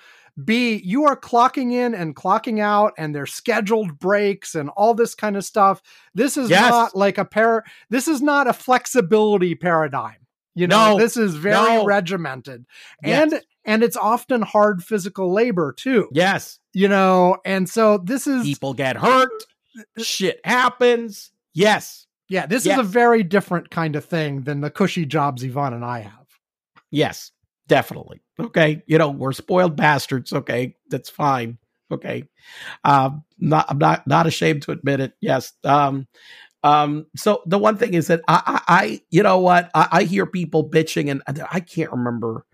b 0.43 0.81
you 0.85 1.03
are 1.05 1.17
clocking 1.17 1.73
in 1.73 1.93
and 1.93 2.15
clocking 2.15 2.59
out 2.59 2.93
and 2.97 3.13
there's 3.13 3.33
scheduled 3.33 3.99
breaks 3.99 4.55
and 4.55 4.69
all 4.77 4.93
this 4.93 5.13
kind 5.13 5.35
of 5.35 5.43
stuff 5.43 5.81
this 6.15 6.37
is 6.37 6.49
Yes. 6.49 6.69
not 6.71 6.95
like 6.95 7.17
a 7.17 7.25
pair 7.25 7.63
this 7.89 8.07
is 8.07 8.21
not 8.21 8.47
a 8.47 8.53
flexibility 8.53 9.53
paradigm 9.55 10.15
you 10.55 10.67
know 10.67 10.91
No. 10.93 10.97
this 10.97 11.17
is 11.17 11.35
very 11.35 11.75
No. 11.77 11.85
regimented 11.85 12.65
Yes. 13.03 13.33
and 13.33 13.41
and 13.65 13.83
it's 13.83 13.97
often 13.97 14.41
hard 14.41 14.83
physical 14.83 15.33
labor 15.33 15.73
too 15.73 16.07
yes, 16.13 16.59
you 16.73 16.87
know 16.87 17.37
and 17.43 17.69
so 17.69 17.97
this 17.97 18.27
is 18.27 18.43
people 18.45 18.73
get 18.73 18.95
hurt, 18.95 19.29
uh, 19.77 19.81
uh, 19.99 20.03
shit 20.03 20.39
happens. 20.45 21.30
Yes, 21.53 22.07
yeah 22.29 22.45
this 22.45 22.65
Yes. 22.65 22.79
is 22.79 22.85
a 22.85 22.89
very 22.89 23.23
different 23.23 23.69
kind 23.69 23.95
of 23.95 24.05
thing 24.05 24.41
than 24.43 24.61
the 24.61 24.69
cushy 24.69 25.05
jobs 25.05 25.43
Ivan 25.43 25.73
and 25.73 25.83
i 25.85 25.99
have 25.99 26.27
yes, 26.91 27.31
definitely. 27.67 28.21
Okay, 28.39 28.81
you 28.87 28.97
know 28.97 29.09
we're 29.11 29.33
spoiled 29.33 29.75
bastards. 29.75 30.33
Okay, 30.33 30.75
that's 30.89 31.09
fine. 31.09 31.57
Okay, 31.91 32.23
um, 32.83 33.23
not 33.39 33.65
I'm 33.69 33.77
not 33.77 34.07
not 34.07 34.27
ashamed 34.27 34.63
to 34.63 34.71
admit 34.71 34.99
it. 34.99 35.13
Yes. 35.21 35.53
Um, 35.63 36.07
um. 36.63 37.05
So 37.17 37.41
the 37.45 37.59
one 37.59 37.77
thing 37.77 37.93
is 37.93 38.07
that 38.07 38.21
I, 38.27 38.41
I, 38.67 38.75
I 38.83 39.01
you 39.11 39.23
know 39.23 39.39
what, 39.39 39.69
I, 39.75 39.87
I 39.91 40.03
hear 40.03 40.25
people 40.25 40.69
bitching, 40.69 41.11
and 41.11 41.21
I 41.51 41.59
can't 41.59 41.91
remember. 41.91 42.45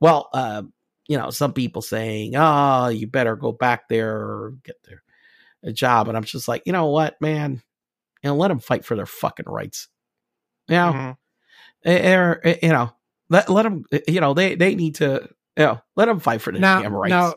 Well, 0.00 0.28
uh, 0.32 0.62
you 1.08 1.18
know, 1.18 1.30
some 1.30 1.52
people 1.52 1.82
saying, 1.82 2.34
"Oh, 2.36 2.88
you 2.88 3.06
better 3.06 3.36
go 3.36 3.52
back 3.52 3.88
there 3.88 4.10
or 4.16 4.54
get 4.64 4.76
their 4.84 5.02
a 5.64 5.72
job," 5.72 6.08
and 6.08 6.16
I'm 6.16 6.24
just 6.24 6.48
like, 6.48 6.62
you 6.66 6.72
know 6.72 6.86
what, 6.86 7.20
man, 7.20 7.62
know, 8.30 8.36
let 8.36 8.48
them 8.48 8.58
fight 8.60 8.84
for 8.84 8.96
their 8.96 9.06
fucking 9.06 9.46
rights. 9.48 9.88
You 10.68 10.76
know, 10.76 10.92
Mhm. 10.92 11.16
or, 12.16 12.40
eh, 12.44 12.56
you 12.62 12.68
know, 12.70 12.92
let 13.28 13.48
let 13.48 13.62
them, 13.64 13.84
you 14.08 14.20
know, 14.20 14.34
they 14.34 14.54
they 14.54 14.74
need 14.74 14.96
to, 14.96 15.28
you 15.56 15.64
know, 15.64 15.80
let 15.96 16.06
them 16.06 16.20
fight 16.20 16.40
for 16.40 16.52
their 16.52 16.60
now, 16.60 16.82
damn 16.82 16.94
rights. 16.94 17.10
now 17.10 17.34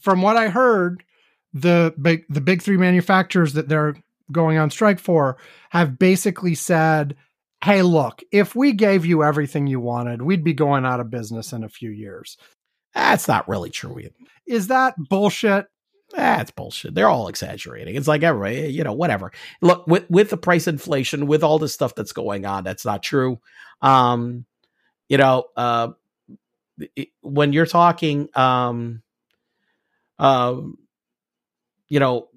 from 0.00 0.20
what 0.20 0.36
i 0.36 0.48
heard 0.48 1.04
the 1.52 1.94
big 2.02 2.24
the 2.28 2.40
big 2.40 2.60
three 2.60 2.76
manufacturers 2.76 3.52
that 3.52 3.68
they're 3.68 3.94
going 4.32 4.58
on 4.58 4.68
strike 4.68 4.98
for 4.98 5.36
have 5.70 5.96
basically 5.96 6.56
said 6.56 7.14
hey 7.62 7.82
look 7.82 8.20
if 8.32 8.56
we 8.56 8.72
gave 8.72 9.06
you 9.06 9.22
everything 9.22 9.68
you 9.68 9.78
wanted 9.78 10.20
we'd 10.22 10.42
be 10.42 10.52
going 10.52 10.84
out 10.84 10.98
of 10.98 11.08
business 11.08 11.52
in 11.52 11.62
a 11.62 11.68
few 11.68 11.90
years 11.90 12.36
That's 12.94 13.28
not 13.28 13.46
really 13.48 13.70
true. 13.70 13.96
Either. 14.00 14.10
is 14.44 14.66
that 14.66 14.94
bullshit 15.08 15.66
That's 16.16 16.50
bullshit. 16.50 16.94
They're 16.94 17.08
all 17.10 17.28
exaggerating. 17.28 17.94
It's 17.94 18.08
like 18.08 18.22
everybody, 18.22 18.68
you 18.72 18.82
know, 18.84 18.94
whatever. 18.94 19.32
Look, 19.60 19.86
with 19.86 20.08
with 20.10 20.30
the 20.30 20.36
price 20.38 20.66
inflation, 20.66 21.26
with 21.26 21.44
all 21.44 21.58
this 21.58 21.74
stuff 21.74 21.94
that's 21.94 22.12
going 22.12 22.46
on, 22.46 22.64
that's 22.64 22.84
not 22.86 23.02
true. 23.02 23.38
Um, 23.82 24.46
you 25.08 25.18
know, 25.18 25.44
uh, 25.56 25.88
it- 26.96 27.10
when 27.22 27.52
you're 27.52 27.66
talking, 27.66 28.28
um, 28.34 29.02
um, 30.18 30.78
you 31.88 32.00
know, 32.00 32.28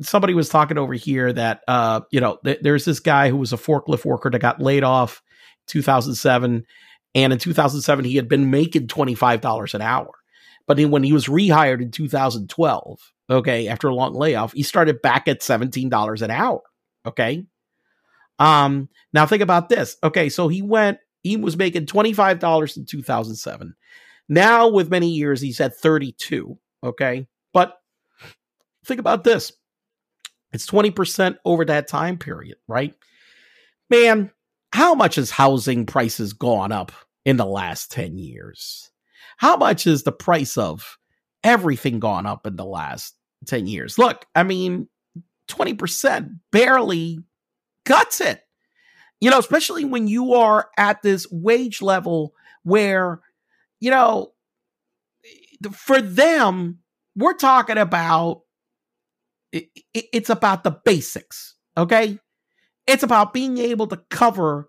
somebody 0.00 0.34
was 0.34 0.48
talking 0.48 0.78
over 0.78 0.94
here 0.94 1.32
that, 1.32 1.62
uh, 1.68 2.00
you 2.10 2.20
know, 2.20 2.38
th- 2.44 2.60
there's 2.62 2.84
this 2.84 3.00
guy 3.00 3.30
who 3.30 3.36
was 3.36 3.52
a 3.52 3.56
forklift 3.56 4.04
worker 4.04 4.30
that 4.30 4.38
got 4.40 4.60
laid 4.60 4.84
off 4.84 5.22
2007, 5.66 6.64
and 7.14 7.32
in 7.32 7.38
2007 7.38 8.04
he 8.04 8.16
had 8.16 8.28
been 8.28 8.50
making 8.50 8.88
twenty 8.88 9.14
five 9.14 9.40
dollars 9.40 9.74
an 9.74 9.82
hour. 9.82 10.10
But 10.68 10.78
when 10.78 11.02
he 11.02 11.14
was 11.14 11.26
rehired 11.26 11.80
in 11.80 11.90
2012, 11.90 13.12
okay, 13.30 13.68
after 13.68 13.88
a 13.88 13.94
long 13.94 14.14
layoff, 14.14 14.52
he 14.52 14.62
started 14.62 15.02
back 15.02 15.26
at 15.26 15.40
$17 15.40 16.22
an 16.22 16.30
hour. 16.30 16.60
Okay. 17.06 17.46
Um, 18.38 18.90
now 19.14 19.26
think 19.26 19.42
about 19.42 19.70
this. 19.70 19.96
Okay, 20.04 20.28
so 20.28 20.46
he 20.46 20.60
went, 20.60 20.98
he 21.22 21.38
was 21.38 21.56
making 21.56 21.86
$25 21.86 22.76
in 22.76 22.84
2007. 22.84 23.74
Now, 24.28 24.68
with 24.68 24.90
many 24.90 25.08
years, 25.08 25.40
he's 25.40 25.60
at 25.60 25.74
32. 25.74 26.58
Okay. 26.84 27.26
But 27.54 27.80
think 28.84 29.00
about 29.00 29.24
this. 29.24 29.52
It's 30.52 30.66
20% 30.66 31.36
over 31.46 31.64
that 31.64 31.88
time 31.88 32.18
period, 32.18 32.58
right? 32.68 32.94
Man, 33.88 34.30
how 34.72 34.94
much 34.94 35.14
has 35.14 35.30
housing 35.30 35.86
prices 35.86 36.34
gone 36.34 36.72
up 36.72 36.92
in 37.24 37.38
the 37.38 37.46
last 37.46 37.90
10 37.90 38.18
years? 38.18 38.90
How 39.38 39.56
much 39.56 39.86
is 39.86 40.04
the 40.04 40.12
price 40.12 40.58
of 40.58 40.98
everything 41.44 42.00
gone 42.00 42.26
up 42.26 42.46
in 42.46 42.56
the 42.56 42.66
last 42.66 43.16
10 43.46 43.66
years? 43.66 43.98
Look, 43.98 44.26
I 44.36 44.44
mean, 44.44 44.88
20% 45.48 46.30
barely 46.52 47.20
guts 47.84 48.20
it. 48.20 48.42
You 49.20 49.30
know, 49.30 49.38
especially 49.38 49.84
when 49.84 50.08
you 50.08 50.34
are 50.34 50.70
at 50.78 51.02
this 51.02 51.26
wage 51.30 51.82
level 51.82 52.34
where, 52.64 53.20
you 53.80 53.90
know, 53.90 54.32
for 55.72 56.00
them, 56.00 56.78
we're 57.16 57.34
talking 57.34 57.78
about 57.78 58.42
it, 59.52 59.68
it- 59.94 60.08
it's 60.12 60.30
about 60.30 60.64
the 60.64 60.70
basics, 60.70 61.54
okay? 61.76 62.18
It's 62.86 63.02
about 63.02 63.34
being 63.34 63.58
able 63.58 63.86
to 63.88 63.98
cover 64.10 64.68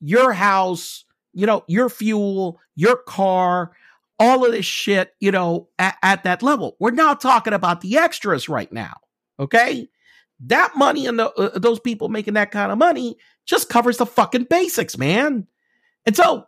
your 0.00 0.32
house, 0.32 1.04
you 1.32 1.46
know, 1.46 1.64
your 1.68 1.88
fuel, 1.90 2.60
your 2.76 2.96
car, 2.96 3.72
all 4.18 4.44
of 4.44 4.52
this 4.52 4.66
shit, 4.66 5.12
you 5.20 5.30
know, 5.30 5.68
at, 5.78 5.96
at 6.02 6.24
that 6.24 6.42
level. 6.42 6.76
We're 6.78 6.92
not 6.92 7.20
talking 7.20 7.52
about 7.52 7.80
the 7.80 7.98
extras 7.98 8.48
right 8.48 8.72
now, 8.72 8.94
okay? 9.38 9.88
That 10.40 10.76
money 10.76 11.06
and 11.06 11.18
the, 11.18 11.32
uh, 11.32 11.58
those 11.58 11.80
people 11.80 12.08
making 12.08 12.34
that 12.34 12.50
kind 12.50 12.70
of 12.70 12.78
money 12.78 13.16
just 13.46 13.68
covers 13.68 13.98
the 13.98 14.06
fucking 14.06 14.44
basics, 14.44 14.96
man. 14.96 15.46
And 16.06 16.14
so 16.14 16.44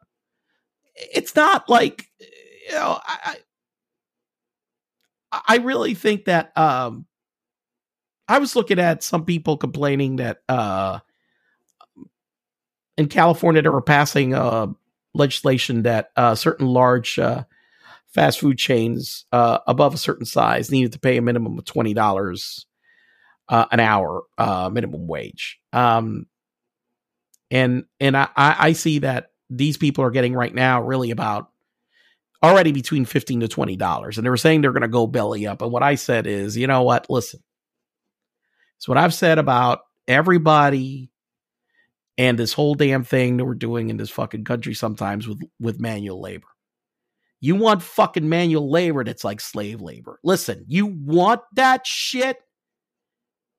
it's 0.95 1.35
not 1.35 1.69
like, 1.69 2.09
you 2.21 2.75
know, 2.75 2.99
I, 3.03 3.37
I, 5.33 5.41
I 5.49 5.57
really 5.59 5.95
think 5.95 6.27
that, 6.27 6.57
um, 6.57 7.07
I 8.29 8.39
was 8.39 8.57
looking 8.57 8.81
at 8.81 9.03
some 9.03 9.25
people 9.25 9.57
complaining 9.57 10.17
that, 10.17 10.39
uh, 10.49 11.01
in 12.97 13.09
California, 13.09 13.61
they 13.61 13.69
were 13.69 13.83
passing 13.83 14.35
uh, 14.35 14.69
legislation 15.15 15.83
that 15.83 16.11
uh, 16.17 16.35
certain 16.35 16.67
large 16.67 17.19
uh, 17.19 17.45
fast 18.17 18.41
food 18.41 18.57
chains 18.57 19.27
uh, 19.31 19.59
above 19.67 19.93
a 19.93 19.99
certain 19.99 20.25
size 20.25 20.71
needed 20.71 20.93
to 20.93 20.99
pay 20.99 21.19
a 21.19 21.23
minimum 21.23 21.59
of 21.59 21.65
twenty 21.67 21.93
dollars 21.93 22.67
uh, 23.51 23.67
an 23.71 23.79
hour 23.79 24.23
uh, 24.39 24.71
minimum 24.73 25.07
wage. 25.07 25.59
Um, 25.75 26.27
and 27.51 27.85
and 28.01 28.17
I, 28.17 28.29
I 28.35 28.73
see 28.73 29.01
that 29.01 29.33
these 29.51 29.77
people 29.77 30.03
are 30.03 30.11
getting 30.11 30.33
right 30.33 30.55
now 30.55 30.83
really 30.83 31.11
about 31.11 31.51
already 32.43 32.73
between 32.73 33.05
fifteen 33.05 33.41
to 33.41 33.49
twenty 33.49 33.77
dollars, 33.77 34.17
and 34.17 34.25
they 34.25 34.31
were 34.31 34.39
saying 34.39 34.63
they're 34.63 34.73
going 34.73 34.81
to 34.81 34.89
go 34.89 35.07
belly 35.07 35.47
up. 35.47 35.61
And 35.61 35.71
what 35.71 35.83
I 35.83 35.97
said 35.97 36.27
is, 36.27 36.57
you 36.57 36.67
know 36.67 36.83
what? 36.83 37.11
Listen, 37.11 37.41
it's 38.79 38.89
what 38.89 38.99
I've 38.99 39.15
said 39.15 39.39
about 39.39 39.81
everybody 40.09 41.11
and 42.17 42.39
this 42.39 42.55
whole 42.55 42.75
damn 42.75 43.05
thing 43.05 43.37
that 43.37 43.45
we're 43.45 43.55
doing 43.55 43.91
in 43.91 43.99
this 43.99 44.09
fucking 44.09 44.45
country 44.45 44.73
sometimes 44.73 45.29
with 45.29 45.43
with 45.61 45.79
manual 45.79 46.21
labor. 46.21 46.49
You 47.41 47.55
want 47.57 47.83
fucking 47.83 48.29
manual 48.29 48.71
labor 48.71 49.05
that's 49.05 49.25
like 49.25 49.41
slave 49.41 49.81
labor. 49.81 50.19
Listen, 50.25 50.65
you 50.67 50.87
want 50.87 51.43
that 51.55 51.87
shit? 51.87 52.39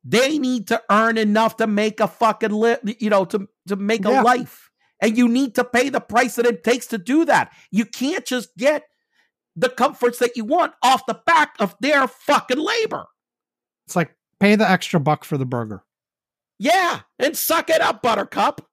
They 0.04 0.40
need 0.40 0.68
to 0.70 0.82
earn 0.90 1.18
enough 1.18 1.58
to 1.58 1.68
make 1.68 2.00
a 2.00 2.08
fucking 2.08 2.52
li- 2.52 2.78
you 3.00 3.10
know, 3.10 3.26
to 3.26 3.48
to 3.68 3.76
make 3.76 4.06
a 4.06 4.10
Yeah. 4.12 4.22
life. 4.22 4.70
And 5.02 5.16
you 5.18 5.28
need 5.28 5.54
to 5.56 5.64
pay 5.64 5.90
the 5.90 6.00
price 6.02 6.36
that 6.36 6.46
it 6.48 6.64
takes 6.64 6.88
to 6.88 6.98
do 6.98 7.24
that. 7.26 7.54
You 7.72 7.86
can't 7.86 8.26
just 8.26 8.50
get 8.58 8.84
the 9.56 9.70
comforts 9.70 10.18
that 10.20 10.36
you 10.36 10.44
want 10.46 10.74
off 10.82 11.06
the 11.06 11.20
back 11.26 11.56
of 11.60 11.76
their 11.82 12.08
fucking 12.08 12.58
labor. 12.60 13.06
It's 13.86 13.96
like 13.96 14.16
pay 14.40 14.56
the 14.56 14.70
extra 14.70 15.00
buck 15.00 15.24
for 15.24 15.38
the 15.38 15.46
burger. 15.46 15.84
Yeah, 16.58 17.02
and 17.20 17.38
suck 17.38 17.70
it 17.70 17.82
up, 17.82 18.02
Buttercup. 18.02 18.68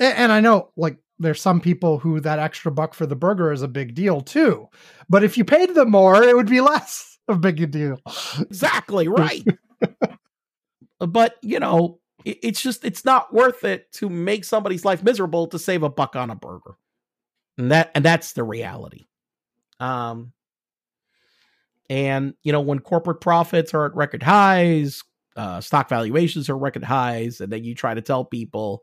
A- 0.00 0.18
And 0.18 0.32
I 0.32 0.40
know, 0.40 0.72
like, 0.76 0.98
there's 1.18 1.40
some 1.40 1.60
people 1.60 1.98
who 1.98 2.20
that 2.20 2.38
extra 2.38 2.72
buck 2.72 2.94
for 2.94 3.06
the 3.06 3.16
burger 3.16 3.52
is 3.52 3.62
a 3.62 3.68
big 3.68 3.94
deal 3.94 4.20
too. 4.20 4.68
But 5.08 5.24
if 5.24 5.38
you 5.38 5.44
paid 5.44 5.74
them 5.74 5.90
more, 5.90 6.22
it 6.22 6.36
would 6.36 6.48
be 6.48 6.60
less 6.62 7.18
of 7.28 7.36
a 7.36 7.40
big 7.40 7.70
deal. 7.70 8.00
Exactly 8.40 9.08
right. 9.08 9.44
but 10.98 11.36
you 11.42 11.60
know, 11.60 12.00
it, 12.24 12.38
it's 12.42 12.62
just 12.62 12.84
it's 12.84 13.04
not 13.04 13.32
worth 13.32 13.64
it 13.64 13.90
to 13.92 14.08
make 14.08 14.44
somebody's 14.44 14.84
life 14.84 15.02
miserable 15.02 15.46
to 15.48 15.58
save 15.58 15.82
a 15.82 15.90
buck 15.90 16.16
on 16.16 16.30
a 16.30 16.36
burger, 16.36 16.76
and 17.58 17.70
that 17.70 17.90
and 17.94 18.04
that's 18.04 18.32
the 18.32 18.44
reality. 18.44 19.06
Um, 19.80 20.32
and 21.90 22.34
you 22.42 22.52
know, 22.52 22.60
when 22.60 22.78
corporate 22.80 23.20
profits 23.20 23.74
are 23.74 23.86
at 23.86 23.94
record 23.94 24.22
highs, 24.22 25.02
uh, 25.36 25.60
stock 25.60 25.88
valuations 25.88 26.48
are 26.48 26.56
record 26.56 26.84
highs, 26.84 27.40
and 27.40 27.52
then 27.52 27.64
you 27.64 27.74
try 27.74 27.94
to 27.94 28.02
tell 28.02 28.24
people, 28.24 28.82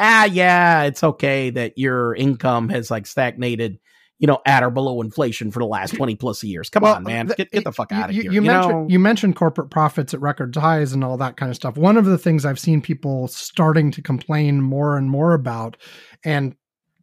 ah, 0.00 0.24
yeah, 0.24 0.82
it's 0.84 1.04
okay 1.04 1.50
that 1.50 1.76
your 1.78 2.14
income 2.14 2.68
has 2.70 2.90
like 2.90 3.06
stagnated. 3.06 3.78
You 4.18 4.26
know, 4.26 4.38
at 4.44 4.62
or 4.62 4.68
below 4.68 5.00
inflation 5.00 5.50
for 5.50 5.60
the 5.60 5.64
last 5.64 5.94
twenty 5.94 6.14
plus 6.14 6.44
years. 6.44 6.68
Come 6.68 6.82
Well, 6.82 6.96
on, 6.96 7.04
man, 7.04 7.28
the- 7.28 7.36
get, 7.36 7.50
get 7.52 7.64
the 7.64 7.72
fuck 7.72 7.90
You- 7.90 7.96
out 7.96 8.10
of 8.10 8.14
you, 8.16 8.22
here. 8.24 8.32
You, 8.32 8.42
mentioned 8.42 8.72
know? 8.74 8.86
you 8.86 8.98
mentioned 8.98 9.34
corporate 9.36 9.70
profits 9.70 10.12
at 10.12 10.20
record 10.20 10.54
highs 10.54 10.92
and 10.92 11.02
all 11.02 11.16
that 11.16 11.38
kind 11.38 11.48
of 11.48 11.56
stuff. 11.56 11.78
One 11.78 11.96
of 11.96 12.04
the 12.04 12.18
things 12.18 12.44
I've 12.44 12.58
seen 12.58 12.82
people 12.82 13.28
starting 13.28 13.90
to 13.92 14.02
complain 14.02 14.60
more 14.60 14.98
and 14.98 15.08
more 15.08 15.32
about, 15.32 15.78
and 16.22 16.54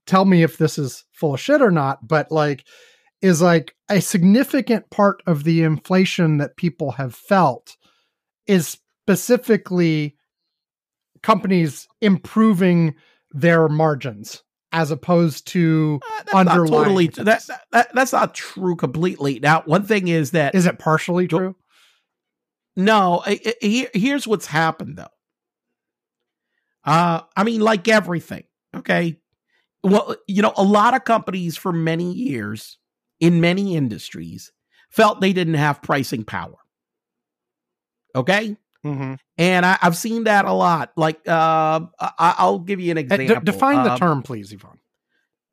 tell 0.06 0.26
me 0.26 0.44
if 0.44 0.60
this 0.60 0.78
is 0.78 1.06
full 1.12 1.34
of 1.34 1.40
shit 1.42 1.60
or 1.60 1.72
not, 1.72 2.08
but 2.08 2.32
like 2.32 2.66
is 3.24 3.42
like 3.42 3.74
a 3.90 4.00
significant 4.00 4.88
part 4.92 5.24
of 5.26 5.44
the 5.44 5.64
inflation 5.64 6.38
that 6.38 6.56
people 6.56 6.92
have 6.92 7.16
felt 7.16 7.78
is 8.46 8.68
specifically 8.68 10.16
companies 11.24 11.88
improving 12.02 12.96
their 13.32 13.68
margins 13.68 14.44
as 14.72 14.92
opposed 14.92 15.48
to 15.48 16.00
Uh, 16.04 16.24
that's 16.24 16.34
not 16.46 16.68
totally 16.68 17.08
that, 17.08 17.26
that, 17.48 17.62
that- 17.72 17.94
that's 17.94 18.12
not 18.14 18.34
true 18.34 18.76
completely. 18.76 19.40
Now, 19.40 19.62
one 19.66 19.84
thing 19.84 20.08
is 20.08 20.32
that 20.32 20.56
is 20.56 20.66
it 20.66 20.80
partially 20.80 21.28
true? 21.28 21.56
no, 22.76 23.22
I- 23.26 23.40
I- 23.46 23.56
here- 23.66 23.90
here's 23.94 24.28
what's 24.28 24.46
happened 24.46 24.98
though. 24.98 25.08
Uh, 26.84 27.22
I 27.36 27.44
mean, 27.44 27.62
like 27.62 27.88
everything, 27.88 28.44
okay. 28.76 29.20
Well, 29.84 30.16
you 30.28 30.42
know, 30.42 30.54
a 30.56 30.64
lot 30.64 30.96
of 30.96 31.04
companies 31.04 31.58
for 31.58 31.72
many 31.74 32.14
years 32.14 32.78
in 33.20 33.42
many 33.42 33.76
industries 33.76 34.52
felt 34.90 35.22
they 35.22 35.34
didn't 35.34 35.56
have 35.56 35.82
pricing 35.82 36.24
power. 36.24 36.56
Okay, 38.16 38.58
Mm-hmm. 38.88 39.14
and 39.38 39.66
I, 39.66 39.78
I've 39.82 39.98
seen 39.98 40.24
that 40.26 40.46
a 40.46 40.54
lot. 40.54 40.92
Like, 40.96 41.20
uh, 41.28 41.82
I, 42.00 42.36
I'll 42.38 42.60
give 42.60 42.80
you 42.80 42.92
an 42.92 42.98
example. 42.98 43.42
define 43.42 43.84
the 43.84 43.94
Um, 43.94 44.00
term, 44.00 44.24
please, 44.24 44.54
Ivan. 44.54 44.80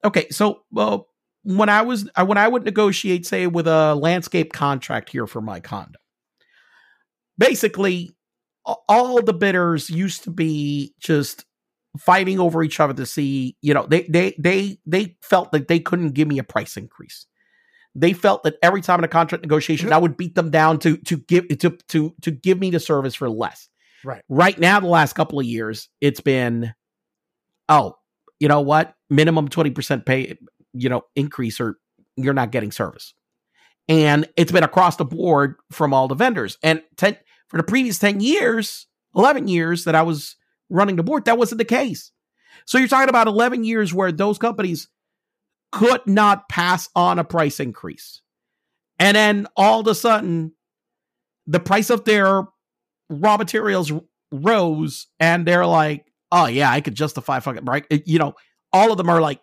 Okay, 0.05 0.29
so 0.31 0.63
well, 0.71 1.09
when 1.43 1.69
I 1.69 1.83
was 1.83 2.09
uh, 2.15 2.25
when 2.25 2.39
I 2.39 2.49
would 2.49 2.65
negotiate, 2.65 3.27
say, 3.27 3.47
with 3.47 3.67
a 3.67 3.95
landscape 3.95 4.53
contract 4.53 5.11
here 5.11 5.27
for 5.27 5.41
my 5.41 5.61
condo, 5.61 5.99
basically, 7.39 8.17
all 8.65 9.23
the 9.23 9.33
bidders 9.35 9.91
used 9.91 10.25
to 10.25 10.31
be 10.31 10.95
just 10.99 11.45
fighting 11.99 12.41
over 12.41 12.63
each 12.63 12.81
other 12.81 12.95
to 12.95 13.07
see, 13.07 13.57
you 13.63 13.75
know, 13.75 13.87
they 13.87 14.03
they 14.03 14.35
they 14.39 14.79
they 14.87 15.17
felt 15.23 15.53
that 15.53 15.69
they 15.69 15.81
couldn't 15.81 16.11
give 16.11 16.29
me 16.29 16.39
a 16.39 16.45
price 16.45 16.77
increase. 16.77 17.27
They 17.95 18.13
felt 18.13 18.43
that 18.43 18.57
every 18.63 18.81
time 18.81 18.99
in 19.01 19.05
a 19.05 19.09
contract 19.09 19.45
negotiation, 19.45 19.87
mm-hmm. 19.87 19.95
I 19.95 19.99
would 19.99 20.17
beat 20.17 20.35
them 20.35 20.51
down 20.51 20.79
to 20.81 20.97
to 20.97 21.17
give 21.17 21.49
to 21.49 21.79
to 21.89 22.15
to 22.23 22.31
give 22.31 22.59
me 22.59 22.71
the 22.71 22.81
service 22.81 23.15
for 23.15 23.31
less. 23.31 23.69
Right. 24.05 24.23
Right 24.29 24.59
now, 24.59 24.81
the 24.81 24.87
last 24.87 25.15
couple 25.15 25.41
of 25.41 25.47
years, 25.47 25.89
it's 26.01 26.21
been, 26.21 26.75
oh, 27.69 27.97
you 28.39 28.49
know 28.49 28.61
what? 28.61 28.95
Minimum 29.09 29.49
20% 29.49 30.05
pay, 30.05 30.37
you 30.75 30.89
know, 30.89 31.03
increase 31.17 31.61
or 31.61 31.79
you're 32.17 32.35
not 32.35 32.51
getting 32.51 32.71
service. 32.71 33.15
And 33.89 34.29
it's 34.37 34.53
been 34.53 34.65
across 34.65 34.97
the 34.97 35.05
board 35.05 35.57
from 35.73 35.93
all 35.93 36.09
the 36.09 36.15
vendors. 36.15 36.59
And 36.63 36.83
10, 36.97 37.17
for 37.49 37.57
the 37.57 37.63
previous 37.63 37.99
10 37.99 38.21
years, 38.21 38.87
11 39.15 39.49
years 39.49 39.85
that 39.85 39.95
I 39.95 40.03
was 40.03 40.37
running 40.71 40.97
the 40.97 41.03
board, 41.03 41.25
that 41.25 41.39
wasn't 41.39 41.59
the 41.59 41.65
case. 41.65 42.13
So 42.67 42.79
you're 42.79 42.89
talking 42.89 43.09
about 43.09 43.27
11 43.27 43.65
years 43.65 43.93
where 43.93 44.13
those 44.13 44.39
companies 44.39 44.89
could 45.75 46.07
not 46.07 46.49
pass 46.49 46.89
on 46.95 47.19
a 47.19 47.25
price 47.25 47.59
increase. 47.59 48.23
And 49.01 49.17
then 49.17 49.49
all 49.57 49.81
of 49.81 49.87
a 49.89 49.95
sudden, 49.95 50.53
the 51.49 51.59
price 51.59 51.91
of 51.91 52.05
their 52.05 52.45
raw 53.11 53.37
materials 53.37 53.91
rose 54.31 55.09
and 55.19 55.45
they're 55.45 55.67
like, 55.67 56.07
oh 56.31 56.47
yeah, 56.47 56.71
I 56.71 56.81
could 56.81 56.95
justify 56.95 57.41
fucking 57.41 57.65
right. 57.65 57.85
You 57.91 58.21
know, 58.21 58.35
all 58.73 58.93
of 58.93 58.99
them 58.99 59.11
are 59.11 59.21
like, 59.21 59.41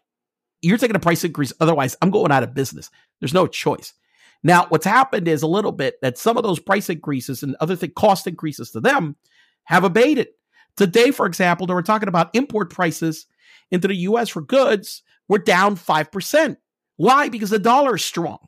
you're 0.61 0.77
taking 0.77 0.95
a 0.95 0.99
price 0.99 1.25
increase. 1.25 1.51
Otherwise, 1.59 1.97
I'm 2.01 2.11
going 2.11 2.32
out 2.32 2.43
of 2.43 2.53
business. 2.53 2.89
There's 3.19 3.34
no 3.34 3.45
choice. 3.45 3.93
Now, 4.41 4.67
what's 4.69 4.86
happened 4.86 5.27
is 5.27 5.41
a 5.41 5.47
little 5.47 5.73
bit 5.73 5.95
that 6.01 6.17
some 6.17 6.38
of 6.38 6.43
those 6.43 6.59
price 6.59 6.89
increases 6.89 7.43
and 7.43 7.57
other 7.59 7.75
thing 7.75 7.91
cost 7.93 8.25
increases 8.25 8.71
to 8.71 8.79
them 8.79 9.17
have 9.65 9.84
abated. 9.84 10.29
Today, 10.77 11.11
for 11.11 11.25
example, 11.25 11.67
they 11.67 11.73
were 11.73 11.84
talking 11.84 12.07
about 12.07 12.34
import 12.34 12.69
prices 12.69 13.25
into 13.69 13.89
the 13.89 13.95
US 13.95 14.29
for 14.29 14.41
goods 14.41 15.03
were 15.32 15.39
down 15.39 15.77
5%. 15.77 16.57
Why? 16.97 17.29
Because 17.29 17.51
the 17.51 17.57
dollar 17.57 17.95
is 17.95 18.03
strong. 18.03 18.39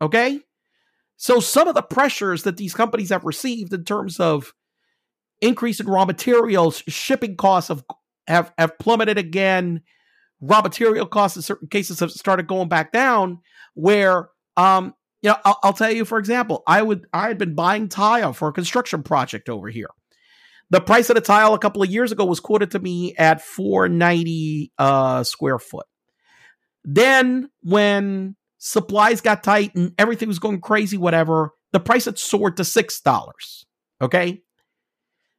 Okay. 0.00 0.40
So 1.16 1.38
some 1.38 1.68
of 1.68 1.76
the 1.76 1.82
pressures 1.82 2.42
that 2.42 2.56
these 2.56 2.74
companies 2.74 3.10
have 3.10 3.24
received 3.24 3.72
in 3.72 3.84
terms 3.84 4.18
of 4.18 4.52
increase 5.40 5.78
in 5.78 5.86
raw 5.86 6.04
materials, 6.04 6.82
shipping 6.88 7.36
costs 7.36 7.68
have 7.68 7.84
have, 8.26 8.52
have 8.58 8.76
plummeted 8.80 9.18
again. 9.18 9.82
Raw 10.40 10.62
material 10.62 11.06
costs 11.06 11.36
in 11.36 11.42
certain 11.42 11.68
cases 11.68 12.00
have 12.00 12.10
started 12.10 12.48
going 12.48 12.68
back 12.68 12.90
down. 12.90 13.38
Where, 13.74 14.28
um, 14.56 14.94
you 15.22 15.30
know, 15.30 15.36
I'll, 15.44 15.60
I'll 15.62 15.72
tell 15.72 15.92
you, 15.92 16.04
for 16.04 16.18
example, 16.18 16.64
I 16.66 16.82
would 16.82 17.06
I 17.12 17.28
had 17.28 17.38
been 17.38 17.54
buying 17.54 17.88
tile 17.88 18.32
for 18.32 18.48
a 18.48 18.52
construction 18.52 19.04
project 19.04 19.48
over 19.48 19.68
here. 19.68 19.90
The 20.70 20.80
price 20.80 21.08
of 21.08 21.14
the 21.14 21.20
tile 21.20 21.54
a 21.54 21.58
couple 21.60 21.84
of 21.84 21.90
years 21.90 22.10
ago 22.10 22.24
was 22.24 22.40
quoted 22.40 22.72
to 22.72 22.80
me 22.80 23.14
at 23.14 23.42
four 23.42 23.88
ninety 23.88 24.72
uh, 24.76 25.22
square 25.22 25.60
foot. 25.60 25.86
Then 26.84 27.50
when 27.62 28.36
supplies 28.58 29.20
got 29.20 29.42
tight 29.42 29.74
and 29.74 29.92
everything 29.98 30.28
was 30.28 30.38
going 30.38 30.60
crazy, 30.60 30.96
whatever, 30.96 31.52
the 31.72 31.80
price 31.80 32.04
had 32.04 32.18
soared 32.18 32.56
to 32.56 32.64
six 32.64 33.00
dollars. 33.00 33.66
Okay. 34.00 34.42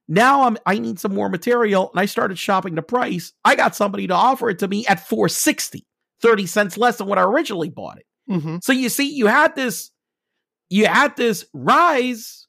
Now 0.07 0.43
I'm 0.43 0.57
I 0.65 0.79
need 0.79 0.99
some 0.99 1.13
more 1.13 1.29
material 1.29 1.89
and 1.91 1.99
I 1.99 2.05
started 2.05 2.37
shopping 2.37 2.75
the 2.75 2.81
price. 2.81 3.33
I 3.45 3.55
got 3.55 3.75
somebody 3.75 4.07
to 4.07 4.13
offer 4.13 4.49
it 4.49 4.59
to 4.59 4.67
me 4.67 4.85
at 4.87 5.07
460, 5.07 5.85
30 6.21 6.45
cents 6.45 6.77
less 6.77 6.97
than 6.97 7.07
what 7.07 7.17
I 7.17 7.23
originally 7.23 7.69
bought 7.69 7.99
it. 7.99 8.05
Mm-hmm. 8.29 8.57
So 8.61 8.73
you 8.73 8.89
see, 8.89 9.13
you 9.13 9.27
had 9.27 9.55
this, 9.55 9.91
you 10.69 10.85
had 10.85 11.15
this 11.15 11.45
rise, 11.53 12.47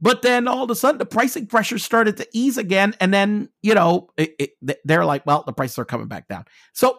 but 0.00 0.22
then 0.22 0.48
all 0.48 0.64
of 0.64 0.70
a 0.70 0.74
sudden 0.74 0.98
the 0.98 1.06
pricing 1.06 1.46
pressure 1.46 1.78
started 1.78 2.18
to 2.18 2.28
ease 2.32 2.58
again, 2.58 2.94
and 3.00 3.12
then 3.12 3.48
you 3.62 3.74
know 3.74 4.10
it, 4.16 4.34
it, 4.38 4.78
they're 4.84 5.04
like, 5.04 5.24
well, 5.24 5.44
the 5.46 5.52
prices 5.52 5.78
are 5.78 5.84
coming 5.84 6.08
back 6.08 6.28
down. 6.28 6.44
So 6.72 6.98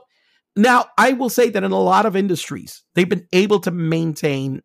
now 0.55 0.85
I 0.97 1.13
will 1.13 1.29
say 1.29 1.49
that 1.49 1.63
in 1.63 1.71
a 1.71 1.79
lot 1.79 2.05
of 2.05 2.15
industries, 2.15 2.83
they've 2.95 3.09
been 3.09 3.27
able 3.33 3.59
to 3.61 3.71
maintain 3.71 4.61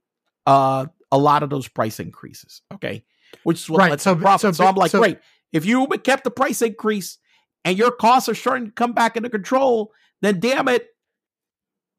uh, 0.46 0.86
a 1.12 1.18
lot 1.18 1.42
of 1.42 1.50
those 1.50 1.68
price 1.68 1.98
increases. 2.00 2.62
Okay, 2.74 3.04
which 3.44 3.58
is 3.58 3.70
what 3.70 3.78
Right, 3.78 3.90
lets 3.90 4.04
so- 4.04 4.14
them 4.14 4.22
profit. 4.22 4.54
so 4.54 4.64
So, 4.64 4.66
I'm 4.68 4.74
like, 4.76 4.90
so- 4.90 4.98
great. 5.00 5.18
If 5.52 5.66
you 5.66 5.86
kept 6.04 6.22
the 6.24 6.30
price 6.30 6.62
increase 6.62 7.18
and 7.64 7.76
your 7.76 7.90
costs 7.90 8.28
are 8.28 8.34
starting 8.36 8.66
to 8.66 8.72
come 8.72 8.92
back 8.92 9.16
into 9.16 9.28
control, 9.28 9.92
then 10.22 10.38
damn 10.38 10.68
it, 10.68 10.86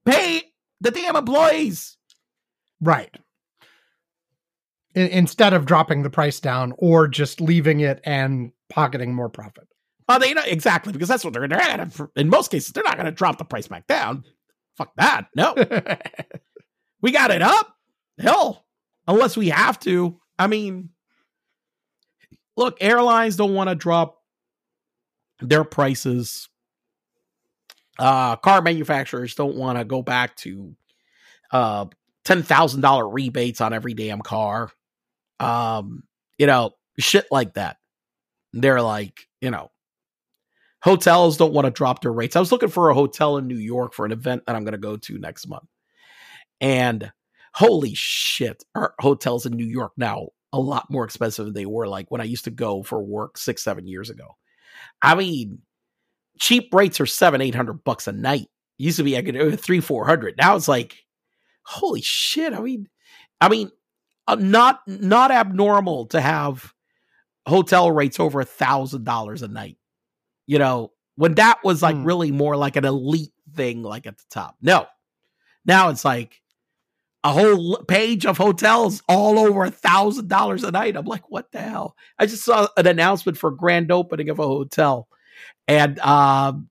pay 0.06 0.42
the 0.80 0.90
damn 0.92 1.16
employees. 1.18 1.98
Right. 2.80 3.14
In, 4.96 5.08
instead 5.08 5.54
of 5.54 5.66
dropping 5.66 6.04
the 6.04 6.10
price 6.10 6.40
down 6.40 6.74
or 6.78 7.08
just 7.10 7.42
leaving 7.42 7.82
it 7.82 8.00
and 8.06 8.52
pocketing 8.70 9.14
more 9.14 9.30
profit. 9.30 9.68
Oh, 10.10 10.20
they 10.20 10.34
know 10.34 10.44
exactly 10.46 10.92
because 10.94 11.08
that's 11.08 11.24
what 11.24 11.34
they're 11.34 11.48
going 11.48 11.90
to. 11.90 12.10
In 12.16 12.30
most 12.30 12.52
cases, 12.52 12.74
they're 12.74 12.84
not 12.84 12.96
going 12.96 13.06
to 13.06 13.12
drop 13.12 13.38
the 13.38 13.46
price 13.46 13.68
back 13.68 13.88
down. 13.88 14.24
Fuck 14.78 14.94
that. 14.98 15.28
No, 15.36 15.56
we 17.02 17.12
got 17.12 17.32
it 17.32 17.42
up. 17.42 17.76
Hell, 18.18 18.66
unless 19.08 19.38
we 19.38 19.50
have 19.50 19.80
to. 19.82 20.20
I 20.38 20.48
mean, 20.48 20.90
look, 22.58 22.78
airlines 22.82 23.36
don't 23.36 23.54
want 23.54 23.70
to 23.70 23.76
drop 23.76 24.22
their 25.40 25.64
prices. 25.64 26.50
Uh, 28.00 28.36
car 28.38 28.62
manufacturers 28.62 29.36
don't 29.36 29.56
want 29.56 29.78
to 29.78 29.86
go 29.86 30.02
back 30.02 30.36
to 30.38 30.76
uh 31.52 31.86
ten 32.24 32.42
thousand 32.44 32.82
dollar 32.82 33.08
rebates 33.08 33.62
on 33.62 33.74
every 33.74 33.94
damn 33.94 34.22
car. 34.22 34.72
Um, 35.40 36.04
you 36.38 36.48
know, 36.48 36.72
shit 36.98 37.26
like 37.32 37.56
that. 37.56 37.78
They're 38.54 38.82
like, 38.82 39.28
you 39.42 39.52
know, 39.52 39.72
hotels 40.82 41.38
don't 41.38 41.54
want 41.54 41.66
to 41.66 41.72
drop 41.72 42.02
their 42.02 42.12
rates. 42.12 42.36
I 42.36 42.40
was 42.40 42.52
looking 42.52 42.70
for 42.70 42.90
a 42.90 42.94
hotel 42.94 43.38
in 43.38 43.48
New 43.48 43.58
York 43.58 43.94
for 43.94 44.06
an 44.06 44.12
event 44.12 44.44
that 44.46 44.56
I'm 44.56 44.64
going 44.64 44.74
to 44.74 44.78
go 44.78 44.98
to 44.98 45.18
next 45.18 45.48
month. 45.48 45.68
And 46.60 47.12
holy 47.54 47.94
shit, 47.94 48.64
our 48.76 48.94
hotels 49.00 49.46
in 49.46 49.54
New 49.54 49.66
York 49.66 49.94
now 49.98 50.30
a 50.54 50.60
lot 50.60 50.92
more 50.92 51.06
expensive 51.06 51.46
than 51.46 51.54
they 51.54 51.66
were 51.66 51.88
like 51.88 52.12
when 52.12 52.22
I 52.22 52.26
used 52.26 52.46
to 52.46 52.52
go 52.52 52.84
for 52.84 53.02
work 53.02 53.38
six, 53.38 53.64
seven 53.64 53.88
years 53.88 54.10
ago. 54.10 54.36
I 55.02 55.16
mean, 55.16 55.60
cheap 56.40 56.74
rates 56.74 57.00
are 57.00 57.06
seven, 57.06 57.42
eight 57.42 57.56
hundred 57.56 57.84
bucks 57.84 58.08
a 58.08 58.12
night. 58.12 58.48
Used 58.78 58.98
to 58.98 59.04
be 59.04 59.18
I 59.18 59.22
could 59.22 59.60
three, 59.60 59.80
four 59.80 60.06
hundred. 60.06 60.36
Now 60.38 60.56
it's 60.56 60.68
like, 60.68 60.98
holy 61.64 62.02
shit. 62.02 62.54
I 62.54 62.60
mean, 62.60 62.90
I 63.40 63.50
mean, 63.50 63.72
uh, 64.28 64.36
not 64.36 64.82
not 64.88 65.32
abnormal 65.32 66.08
to 66.08 66.22
have 66.22 66.74
hotel 67.46 67.92
rates 67.92 68.20
over 68.20 68.42
a 68.42 68.46
thousand 68.46 69.04
dollars 69.04 69.42
a 69.42 69.48
night. 69.48 69.78
You 70.52 70.60
know, 70.60 70.92
when 71.16 71.36
that 71.36 71.64
was 71.64 71.82
like 71.82 71.96
Hmm. 71.96 72.04
really 72.04 72.30
more 72.34 72.58
like 72.58 72.76
an 72.76 72.84
elite 72.84 73.32
thing, 73.56 73.84
like 73.84 74.06
at 74.06 74.18
the 74.18 74.26
top. 74.30 74.58
No, 74.62 74.86
now 75.66 75.88
it's 75.88 76.04
like 76.04 76.42
a 77.24 77.32
whole 77.32 77.78
page 77.88 78.26
of 78.26 78.38
hotels 78.38 79.02
all 79.08 79.40
over 79.40 79.64
a 79.64 79.72
thousand 79.72 80.28
dollars 80.28 80.66
a 80.66 80.72
night. 80.72 80.98
I'm 80.98 81.06
like, 81.06 81.30
what 81.32 81.52
the 81.54 81.60
hell? 81.60 81.96
I 82.20 82.26
just 82.26 82.44
saw 82.44 82.68
an 82.76 82.86
announcement 82.86 83.38
for 83.38 83.50
grand 83.52 83.94
opening 83.94 84.30
of 84.30 84.40
a 84.40 84.44
hotel, 84.44 85.08
and 85.70 86.00
um, 86.00 86.70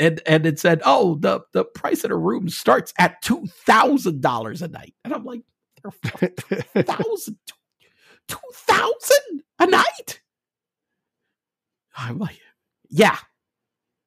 and 0.00 0.20
and 0.26 0.46
it 0.46 0.58
said, 0.58 0.82
oh, 0.84 1.16
the 1.16 1.42
the 1.52 1.64
price 1.64 2.04
of 2.04 2.10
the 2.10 2.16
room 2.16 2.48
starts 2.48 2.92
at 2.98 3.22
two 3.22 3.46
thousand 3.66 4.20
dollars 4.20 4.62
a 4.62 4.68
night, 4.68 4.94
and 5.04 5.14
I'm 5.14 5.24
like, 5.24 5.42
they're 5.82 5.92
thousand, 6.84 7.38
two 8.28 8.38
thousand 8.52 9.42
a 9.60 9.66
night. 9.66 10.20
I'm 11.96 12.18
like, 12.18 12.40
yeah. 12.90 13.18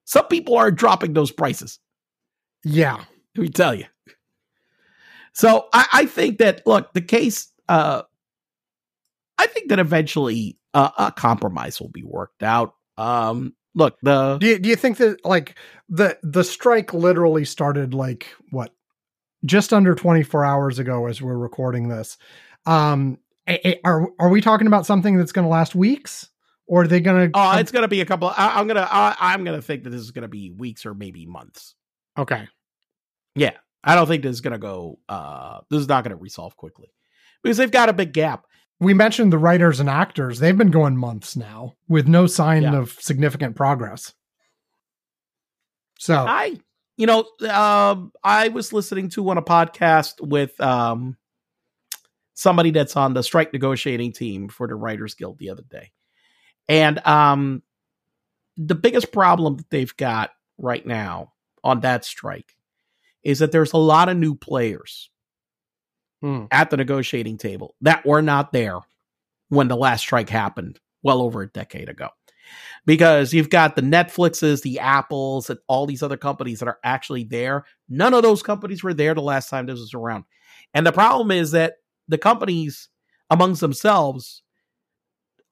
Some 0.05 0.27
people 0.27 0.57
are 0.57 0.71
dropping 0.71 1.13
those 1.13 1.31
prices. 1.31 1.79
yeah. 2.63 3.03
Let 3.35 3.43
me 3.43 3.49
tell 3.49 3.75
you. 3.75 3.85
So 5.33 5.67
I, 5.71 5.85
I 5.93 6.05
think 6.05 6.39
that 6.39 6.65
look, 6.65 6.93
the 6.93 7.01
case. 7.01 7.51
Uh, 7.67 8.01
I 9.37 9.47
think 9.47 9.69
that 9.69 9.79
eventually 9.79 10.57
uh, 10.73 10.89
a 10.97 11.11
compromise 11.11 11.79
will 11.79 11.89
be 11.89 12.03
worked 12.03 12.43
out. 12.43 12.73
Um, 12.97 13.55
look, 13.75 13.97
the 14.01 14.37
Do 14.39 14.47
you, 14.47 14.59
do 14.59 14.69
you 14.69 14.75
think 14.75 14.97
that 14.97 15.23
like 15.23 15.57
the 15.87 16.17
the 16.23 16.43
strike 16.43 16.93
literally 16.93 17.45
started 17.45 17.93
like 17.93 18.27
what 18.49 18.73
just 19.45 19.71
under 19.71 19.95
24 19.95 20.43
hours 20.43 20.79
ago 20.79 21.05
as 21.05 21.21
we're 21.21 21.37
recording 21.37 21.87
this? 21.87 22.17
Um, 22.65 23.19
are 23.83 24.07
are 24.19 24.29
we 24.29 24.41
talking 24.41 24.67
about 24.67 24.85
something 24.85 25.17
that's 25.17 25.31
going 25.31 25.45
to 25.45 25.49
last 25.49 25.75
weeks, 25.75 26.29
or 26.69 26.83
are 26.83 26.87
they 26.87 26.99
going 27.01 27.31
to? 27.31 27.37
oh, 27.39 27.57
it's 27.57 27.71
gonna 27.71 27.87
be 27.87 27.99
a 28.01 28.05
couple. 28.05 28.29
I, 28.29 28.59
I'm 28.59 28.67
gonna. 28.67 28.87
I, 28.89 29.15
I'm 29.19 29.43
gonna 29.43 29.61
think 29.61 29.83
that 29.83 29.89
this 29.89 30.01
is 30.01 30.11
gonna 30.11 30.27
be 30.27 30.51
weeks 30.51 30.85
or 30.85 30.93
maybe 30.93 31.25
months. 31.25 31.75
okay. 32.17 32.47
Yeah, 33.35 33.51
I 33.83 33.95
don't 33.95 34.07
think 34.07 34.23
this 34.23 34.33
is 34.33 34.41
gonna 34.41 34.57
go. 34.59 34.99
Uh, 35.09 35.61
this 35.69 35.81
is 35.81 35.87
not 35.87 36.03
gonna 36.03 36.15
resolve 36.15 36.55
quickly 36.55 36.93
because 37.43 37.57
they've 37.57 37.71
got 37.71 37.89
a 37.89 37.93
big 37.93 38.13
gap. 38.13 38.45
We 38.79 38.93
mentioned 38.93 39.33
the 39.33 39.37
writers 39.37 39.79
and 39.79 39.89
actors; 39.89 40.39
they've 40.39 40.57
been 40.57 40.71
going 40.71 40.95
months 40.95 41.35
now 41.35 41.75
with 41.87 42.07
no 42.07 42.27
sign 42.27 42.63
Yeah. 42.63 42.77
of 42.77 42.91
significant 42.93 43.55
progress. 43.55 44.13
So 45.99 46.15
I, 46.15 46.57
you 46.97 47.05
know, 47.07 47.25
um, 47.49 48.11
I 48.23 48.47
was 48.49 48.71
listening 48.73 49.09
to 49.09 49.29
on 49.29 49.37
a 49.37 49.41
podcast 49.41 50.21
with 50.25 50.59
um, 50.61 51.17
somebody 52.35 52.71
that's 52.71 52.95
on 52.95 53.13
the 53.13 53.23
strike 53.23 53.51
negotiating 53.53 54.13
team 54.13 54.47
for 54.49 54.67
the 54.67 54.75
Writers 54.75 55.13
Guild 55.13 55.39
the 55.39 55.49
other 55.49 55.63
day, 55.69 55.91
and 56.69 57.05
um, 57.05 57.63
the 58.55 58.75
biggest 58.75 59.11
problem 59.11 59.57
that 59.57 59.69
they've 59.69 59.95
got 59.97 60.31
right 60.57 60.85
now 60.85 61.33
on 61.63 61.81
that 61.81 62.05
strike 62.05 62.55
is 63.23 63.39
that 63.39 63.51
there's 63.51 63.73
a 63.73 63.77
lot 63.77 64.07
of 64.07 64.15
new 64.17 64.35
players 64.35 65.09
Hmm. 66.21 66.45
at 66.51 66.69
the 66.69 66.75
negotiating 66.75 67.37
table 67.37 67.75
that 67.79 68.05
were 68.05 68.21
not 68.21 68.51
there 68.51 68.79
when 69.47 69.69
the 69.69 69.77
last 69.77 70.01
strike 70.01 70.27
happened 70.27 70.77
well 71.01 71.21
over 71.21 71.41
a 71.41 71.47
decade 71.47 71.87
ago. 71.87 72.09
Because 72.85 73.33
you've 73.33 73.49
got 73.49 73.77
the 73.77 73.81
Netflixes, 73.81 74.61
the 74.61 74.79
Apples, 74.79 75.49
and 75.49 75.59
all 75.67 75.85
these 75.85 76.03
other 76.03 76.17
companies 76.17 76.59
that 76.59 76.67
are 76.67 76.79
actually 76.83 77.23
there. 77.23 77.63
None 77.87 78.13
of 78.13 78.21
those 78.23 78.43
companies 78.43 78.83
were 78.83 78.93
there 78.93 79.13
the 79.13 79.21
last 79.21 79.49
time 79.49 79.65
this 79.65 79.79
was 79.79 79.93
around. 79.93 80.25
And 80.73 80.85
the 80.85 80.91
problem 80.91 81.31
is 81.31 81.51
that 81.51 81.75
the 82.09 82.17
companies 82.17 82.89
amongst 83.29 83.61
themselves 83.61 84.43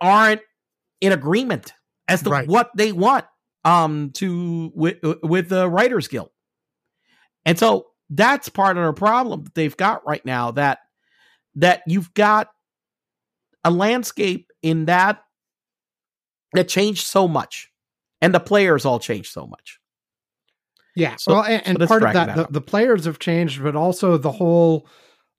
aren't 0.01 0.41
in 1.01 1.11
agreement 1.11 1.73
as 2.07 2.23
to 2.23 2.29
Right. 2.29 2.47
what 2.47 2.71
they 2.75 2.91
want 2.91 3.25
um 3.65 4.11
to 4.11 4.71
with 4.75 4.97
with 5.23 5.49
the 5.49 5.69
writers 5.69 6.07
guild. 6.07 6.29
And 7.45 7.57
so 7.59 7.87
that's 8.09 8.49
part 8.49 8.77
of 8.77 8.85
the 8.85 8.93
problem 8.93 9.43
that 9.43 9.53
they've 9.55 9.75
got 9.75 10.05
right 10.07 10.25
now 10.25 10.51
that 10.51 10.79
that 11.55 11.81
you've 11.87 12.13
got 12.13 12.49
a 13.63 13.71
landscape 13.71 14.51
in 14.61 14.85
that 14.85 15.23
that 16.53 16.67
changed 16.69 17.05
so 17.07 17.27
much 17.27 17.69
and 18.21 18.33
the 18.33 18.39
players 18.39 18.85
all 18.85 18.99
changed 18.99 19.31
so 19.31 19.45
much 19.45 19.79
Yeah. 20.95 21.15
So- 21.17 21.33
well, 21.33 21.43
and, 21.43 21.63
so 21.65 21.69
and 21.71 21.87
part 21.87 22.03
of 22.03 22.13
that, 22.13 22.35
the, 22.35 22.47
the 22.49 22.61
players 22.61 23.05
have 23.05 23.19
changed, 23.19 23.61
but 23.61 23.75
also 23.75 24.17
the 24.17 24.31
whole 24.31 24.87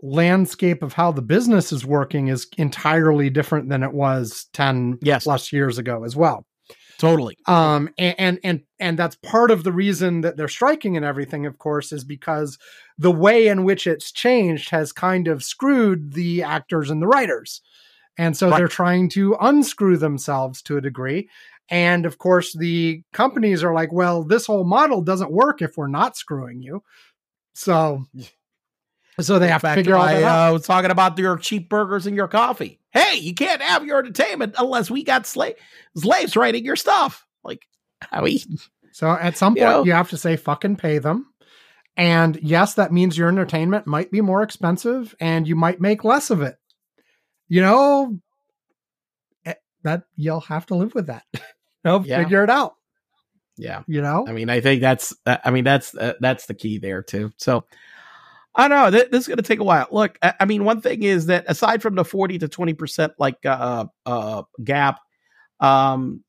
landscape 0.03 0.83
of 0.83 0.93
how 0.93 1.11
the 1.13 1.23
business 1.23 1.73
is 1.73 1.85
working 1.85 2.29
is 2.29 2.47
entirely 2.57 3.31
different 3.31 3.69
than 3.69 3.83
it 3.83 3.93
was 3.93 4.47
10 4.53 4.99
yes 5.03 5.25
plus 5.25 5.53
years 5.53 5.79
ago 5.79 6.05
as 6.05 6.15
well. 6.15 6.47
totally 6.99 7.37
Um, 7.47 7.89
and, 7.99 8.15
and, 8.19 8.39
and, 8.45 8.61
and 8.79 8.99
that's 8.99 9.17
part 9.17 9.51
of 9.51 9.65
the 9.65 9.73
reason 9.73 10.21
that 10.23 10.37
they're 10.37 10.49
striking 10.49 10.97
and 10.97 11.05
everything, 11.05 11.47
of 11.47 11.59
course, 11.59 11.93
is 11.93 12.05
because 12.05 12.59
the 12.97 13.11
way 13.13 13.49
in 13.49 13.65
which 13.65 13.87
it's 13.87 14.13
changed 14.13 14.71
has 14.71 14.93
kind 14.93 15.29
of 15.29 15.43
screwed 15.45 16.13
the 16.13 16.43
actors 16.43 16.91
and 16.91 17.01
the 17.03 17.07
writers. 17.07 17.61
And 18.17 18.37
so 18.37 18.51
Right. 18.51 18.59
they're 18.59 18.69
trying 18.69 19.09
to 19.11 19.37
unscrew 19.41 19.97
themselves 19.97 20.61
to 20.63 20.77
a 20.77 20.81
degree. 20.81 21.29
And 21.71 22.07
of 22.07 22.19
course, 22.19 22.57
the 22.57 23.03
companies 23.13 23.63
are 23.63 23.75
like, 23.75 23.93
well, 23.93 24.25
this 24.25 24.47
whole 24.47 24.65
model 24.65 25.03
doesn't 25.03 25.31
work 25.31 25.61
if 25.63 25.77
we're 25.77 25.87
not 25.87 26.17
screwing 26.17 26.63
you. 26.63 26.83
So, 27.55 28.07
so 29.21 29.39
they 29.39 29.49
have 29.49 29.63
to 29.63 29.75
figure 29.75 29.97
all 29.97 30.03
I 30.03 30.15
that 30.15 30.23
out. 30.25 30.49
uh, 30.51 30.53
was 30.53 30.67
talking 30.67 30.91
about 30.91 31.19
your 31.19 31.37
cheap 31.39 31.69
burgers 31.69 32.07
and 32.07 32.15
your 32.17 32.29
coffee 32.29 32.81
hey 32.91 33.17
you 33.19 33.35
can't 33.35 33.61
have 33.63 33.85
your 33.85 33.99
entertainment 33.99 34.55
unless 34.59 34.91
we 34.91 35.03
got 35.05 35.25
sla- 35.25 35.55
slaves 35.97 36.37
writing 36.37 36.65
your 36.65 36.77
stuff 36.77 37.27
like 37.45 37.67
I 38.13 38.21
mean, 38.21 38.39
So 38.93 39.11
at 39.11 39.37
some 39.37 39.57
You 39.57 39.63
point, 39.65 39.73
know? 39.79 39.85
you 39.85 39.93
have 39.93 40.11
to 40.11 40.17
say 40.17 40.37
fucking 40.37 40.77
pay 40.77 40.99
them. 40.99 41.27
And 41.97 42.39
yes, 42.43 42.75
that 42.75 42.93
means 42.93 43.19
your 43.19 43.29
entertainment 43.29 43.87
might 43.89 44.13
be 44.13 44.21
more 44.21 44.43
expensive 44.45 45.17
and 45.21 45.49
you 45.49 45.57
might 45.57 45.81
make 45.81 46.05
less 46.05 46.31
of 46.31 46.41
it. 46.43 46.57
You 47.49 47.61
know, 47.63 48.19
eh, 49.45 49.55
that 49.83 50.05
you'll 50.17 50.41
have 50.43 50.67
to 50.67 50.77
live 50.77 50.95
with 50.95 51.09
that. 51.09 51.25
no, 51.85 52.01
Yeah. 52.05 52.23
figure 52.23 52.45
it 52.45 52.51
out. 52.51 52.77
yeah 53.57 53.83
You 53.89 54.01
know, 54.01 54.27
I 54.29 54.33
mean, 54.33 54.49
I 54.49 54.61
think 54.61 54.81
that's, 54.81 55.13
uh, 55.27 55.39
I 55.45 55.51
mean, 55.51 55.65
that's 55.65 55.95
uh, 55.97 56.13
that's 56.21 56.47
the 56.47 56.55
key 56.55 56.79
there 56.79 57.03
too. 57.03 57.33
So, 57.37 57.65
I 58.55 58.67
don't 58.69 58.79
know. 58.93 58.99
Th- 58.99 59.11
this 59.11 59.23
is 59.23 59.29
going 59.29 59.37
to 59.37 59.43
take 59.43 59.61
a 59.61 59.65
while. 59.65 59.87
Look, 59.93 60.19
I, 60.23 60.35
I 60.41 60.45
mean, 60.45 60.65
one 60.65 60.81
thing 60.81 61.03
is 61.03 61.27
that 61.27 61.45
aside 61.49 61.81
from 61.83 61.95
the 61.95 62.05
forty 62.05 62.39
to 62.39 62.49
twenty 62.49 62.75
percent 62.75 63.13
like 63.19 63.45
uh 63.45 63.87
uh 64.05 64.43
gap, 64.65 64.99
um, 65.61 66.25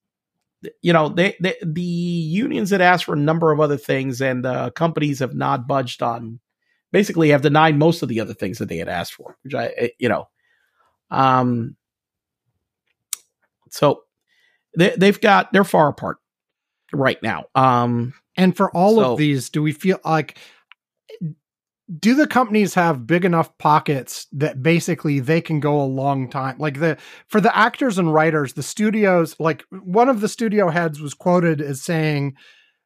you 0.82 0.94
know, 0.94 1.10
they, 1.10 1.36
they 1.42 1.56
the 1.64 1.82
unions 1.82 2.70
had 2.70 2.82
asked 2.82 3.06
for 3.06 3.14
a 3.14 3.20
number 3.20 3.52
of 3.52 3.60
other 3.60 3.78
things, 3.78 4.22
and 4.22 4.46
uh, 4.46 4.70
companies 4.72 5.20
have 5.20 5.34
not 5.34 5.68
budged 5.68 6.04
on. 6.04 6.40
Basically, 6.92 7.30
have 7.30 7.42
denied 7.42 7.78
most 7.78 8.02
of 8.04 8.10
the 8.10 8.20
other 8.20 8.34
things 8.34 8.58
that 8.58 8.68
they 8.68 8.78
had 8.78 8.90
asked 8.90 9.14
for, 9.14 9.38
which 9.44 9.54
I, 9.54 9.68
eh, 9.78 9.88
you 10.00 10.10
know, 10.10 10.28
um, 11.12 11.76
so 13.70 14.04
they 14.78 14.94
they've 14.98 15.20
got 15.22 15.54
they're 15.54 15.64
far 15.64 15.88
apart 15.90 16.18
right 16.92 17.22
now. 17.24 17.46
Um, 17.56 18.14
and 18.38 18.56
for 18.58 18.70
all 18.76 18.96
So- 18.96 19.12
of 19.14 19.18
these, 19.18 19.50
do 19.50 19.62
we 19.62 19.72
feel 19.72 20.00
like 20.04 20.38
do 21.98 22.14
the 22.14 22.28
companies 22.28 22.74
have 22.76 23.08
big 23.08 23.26
enough 23.26 23.58
pockets 23.58 24.28
that 24.32 24.62
basically 24.62 25.20
they 25.20 25.42
can 25.42 25.60
go 25.60 25.82
a 25.82 25.84
long 25.84 26.30
time? 26.30 26.58
Like 26.60 26.80
the 26.80 26.98
for 27.28 27.42
the 27.42 27.56
actors 27.58 27.98
and 27.98 28.14
writers 28.14 28.54
the 28.54 28.64
studios 28.64 29.36
like 29.40 29.64
one 29.72 30.10
of 30.10 30.22
the 30.22 30.28
studio 30.28 30.70
heads 30.70 31.02
was 31.02 31.14
quoted 31.14 31.62
as 31.62 31.82
saying 31.82 32.36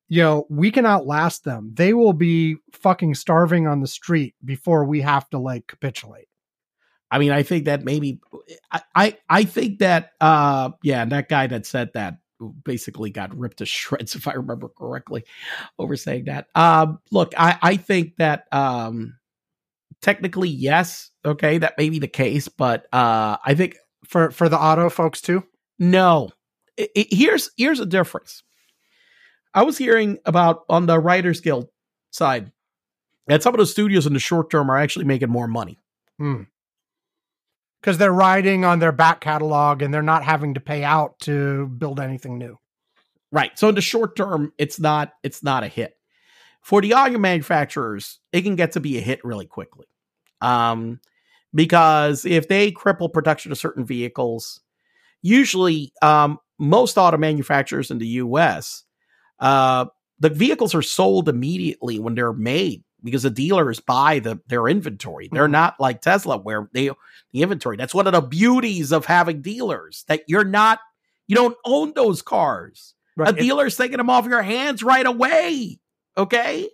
you 0.07 0.21
know 0.21 0.45
we 0.49 0.71
can 0.71 0.85
outlast 0.85 1.43
them. 1.43 1.71
They 1.73 1.93
will 1.93 2.13
be 2.13 2.57
fucking 2.71 3.15
starving 3.15 3.67
on 3.67 3.81
the 3.81 3.87
street 3.87 4.35
before 4.43 4.85
we 4.85 5.01
have 5.01 5.29
to 5.31 5.37
like 5.39 5.67
capitulate. 5.67 6.27
I 7.11 7.19
mean, 7.19 7.31
I 7.31 7.43
think 7.43 7.65
that 7.65 7.83
maybe 7.83 8.19
I, 8.71 8.81
I 8.95 9.17
I 9.29 9.43
think 9.43 9.79
that 9.79 10.11
uh 10.21 10.71
yeah, 10.81 11.03
that 11.05 11.29
guy 11.29 11.47
that 11.47 11.65
said 11.65 11.91
that 11.93 12.15
basically 12.49 13.09
got 13.09 13.35
ripped 13.37 13.57
to 13.57 13.65
shreds 13.67 14.15
if 14.15 14.27
I 14.27 14.33
remember 14.33 14.69
correctly 14.69 15.23
over 15.79 15.95
saying 15.95 16.25
that. 16.25 16.47
Um 16.55 16.99
look, 17.11 17.33
I 17.37 17.57
I 17.61 17.77
think 17.77 18.17
that 18.17 18.45
um 18.51 19.17
technically 20.01 20.49
yes, 20.49 21.11
okay, 21.25 21.57
that 21.59 21.77
may 21.77 21.89
be 21.89 21.99
the 21.99 22.07
case, 22.07 22.47
but 22.47 22.85
uh 22.93 23.37
I 23.45 23.53
think 23.55 23.75
for 24.07 24.31
for 24.31 24.49
the 24.49 24.59
auto 24.59 24.89
folks 24.89 25.21
too. 25.21 25.43
No, 25.79 26.29
I- 26.79 26.89
I- 26.97 27.07
here's 27.09 27.49
here's 27.57 27.79
a 27.79 27.85
difference. 27.85 28.43
I 29.53 29.63
was 29.63 29.77
hearing 29.77 30.17
about 30.25 30.63
on 30.69 30.87
the 30.87 30.99
Writers 30.99 31.39
Guild 31.41 31.67
side 32.11 32.51
that 33.27 33.43
some 33.43 33.53
of 33.53 33.59
the 33.59 33.65
studios 33.65 34.05
in 34.07 34.13
the 34.13 34.19
short 34.19 34.49
term 34.49 34.69
are 34.69 34.77
actually 34.77 35.05
making 35.05 35.29
more 35.29 35.47
money. 35.47 35.79
Because 37.83 37.97
they're 37.97 38.13
riding 38.13 38.63
on 38.63 38.79
their 38.79 38.93
back 38.93 39.19
catalog 39.19 39.81
and 39.81 39.93
they're 39.93 40.01
not 40.01 40.23
having 40.23 40.53
to 40.53 40.61
pay 40.61 40.85
out 40.85 41.19
to 41.19 41.67
build 41.67 41.99
anything 41.99 42.37
new. 42.37 42.57
Right. 43.29 43.51
So 43.59 43.67
in 43.67 43.75
the 43.75 43.81
short 43.81 44.15
term, 44.15 44.53
it's 44.57 44.79
not 44.79 45.11
it's 45.21 45.43
not 45.43 45.63
a 45.63 45.67
hit. 45.67 45.97
For 46.61 46.79
the 46.79 46.93
audio 46.93 47.19
manufacturers, 47.19 48.19
it 48.31 48.43
can 48.43 48.55
get 48.55 48.71
to 48.73 48.79
be 48.79 48.97
a 48.97 49.01
hit 49.01 49.25
really 49.25 49.47
quickly. 49.47 49.87
Um, 50.39 51.01
because 51.53 52.25
if 52.25 52.47
they 52.47 52.71
cripple 52.71 53.11
production 53.11 53.51
of 53.51 53.57
certain 53.57 53.85
vehicles, 53.85 54.61
usually 55.21 55.91
um, 56.01 56.39
most 56.57 56.97
auto 56.97 57.17
manufacturers 57.17 57.91
in 57.91 57.97
the 57.97 58.07
US, 58.07 58.83
uh, 59.39 59.85
the 60.19 60.29
vehicles 60.29 60.73
are 60.73 60.81
sold 60.81 61.27
immediately 61.27 61.99
when 61.99 62.15
they're 62.15 62.33
made 62.33 62.83
because 63.03 63.23
the 63.23 63.29
dealers 63.29 63.79
buy 63.79 64.19
the 64.19 64.39
their 64.47 64.67
inventory. 64.67 65.29
They're 65.31 65.47
Mhm. 65.47 65.51
not 65.51 65.79
like 65.79 66.01
Tesla 66.01 66.37
where 66.37 66.69
they 66.73 66.89
the 67.31 67.41
inventory. 67.41 67.77
That's 67.77 67.93
one 67.93 68.07
of 68.07 68.13
the 68.13 68.21
beauties 68.21 68.91
of 68.91 69.05
having 69.05 69.41
dealers 69.41 70.03
that 70.07 70.23
you're 70.27 70.43
not 70.45 70.79
you 71.27 71.35
don't 71.35 71.57
own 71.65 71.93
those 71.95 72.21
cars. 72.21 72.95
A 73.19 73.29
It- 73.29 73.37
dealer's 73.37 73.77
taking 73.77 73.97
them 73.97 74.09
off 74.09 74.25
your 74.25 74.41
hands 74.41 74.83
right 74.83 75.05
away. 75.05 75.79
Okay? 76.17 76.69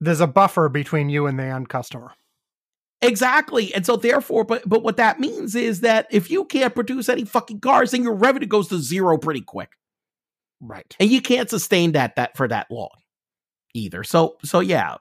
there's 0.00 0.20
a 0.20 0.26
buffer 0.26 0.68
between 0.68 1.08
you 1.08 1.26
and 1.26 1.38
the 1.38 1.44
end 1.44 1.68
customer. 1.70 2.12
Exactly. 3.00 3.72
And 3.74 3.84
so 3.86 3.96
therefore, 3.96 4.44
but 4.44 4.68
but 4.68 4.82
what 4.82 4.96
that 4.96 5.20
means 5.20 5.54
is 5.54 5.80
that 5.80 6.06
if 6.10 6.30
you 6.30 6.44
can't 6.44 6.74
produce 6.74 7.08
any 7.08 7.24
fucking 7.24 7.60
cars, 7.60 7.90
then 7.92 8.02
your 8.02 8.14
revenue 8.14 8.46
goes 8.46 8.68
to 8.68 8.78
zero 8.78 9.16
pretty 9.18 9.40
quick. 9.42 9.70
Right. 10.60 10.94
And 10.98 11.10
you 11.10 11.20
can't 11.22 11.48
sustain 11.50 11.92
that 11.92 12.16
that 12.16 12.36
for 12.36 12.48
that 12.48 12.70
long 12.70 12.90
either. 13.74 14.04
So 14.04 14.36
so 14.44 14.60
yeah. 14.60 14.96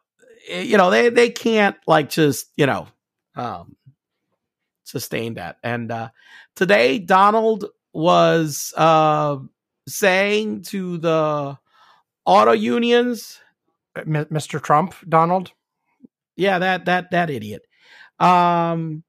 Eh, 0.48 0.62
You 0.62 0.78
know, 0.78 0.90
they 0.90 1.10
they 1.10 1.30
can't 1.30 1.76
like 1.88 2.10
just, 2.10 2.48
you 2.58 2.66
know, 2.66 2.88
um 3.36 3.76
sustain 4.84 5.36
that. 5.36 5.58
And 5.64 5.92
uh 5.92 6.10
today 6.56 7.00
Donald 7.00 7.66
was 7.94 8.74
uh 8.78 9.38
saying 9.88 10.64
to 10.64 10.98
the 10.98 11.58
auto 12.26 12.52
unions 12.52 13.40
M- 13.96 14.26
Mr. 14.26 14.62
Trump, 14.62 14.96
Donald. 15.08 15.52
Yeah, 16.36 16.60
that 16.60 16.86
that 16.86 17.12
that 17.12 17.30
idiot. 17.30 17.66
Um 18.20 19.04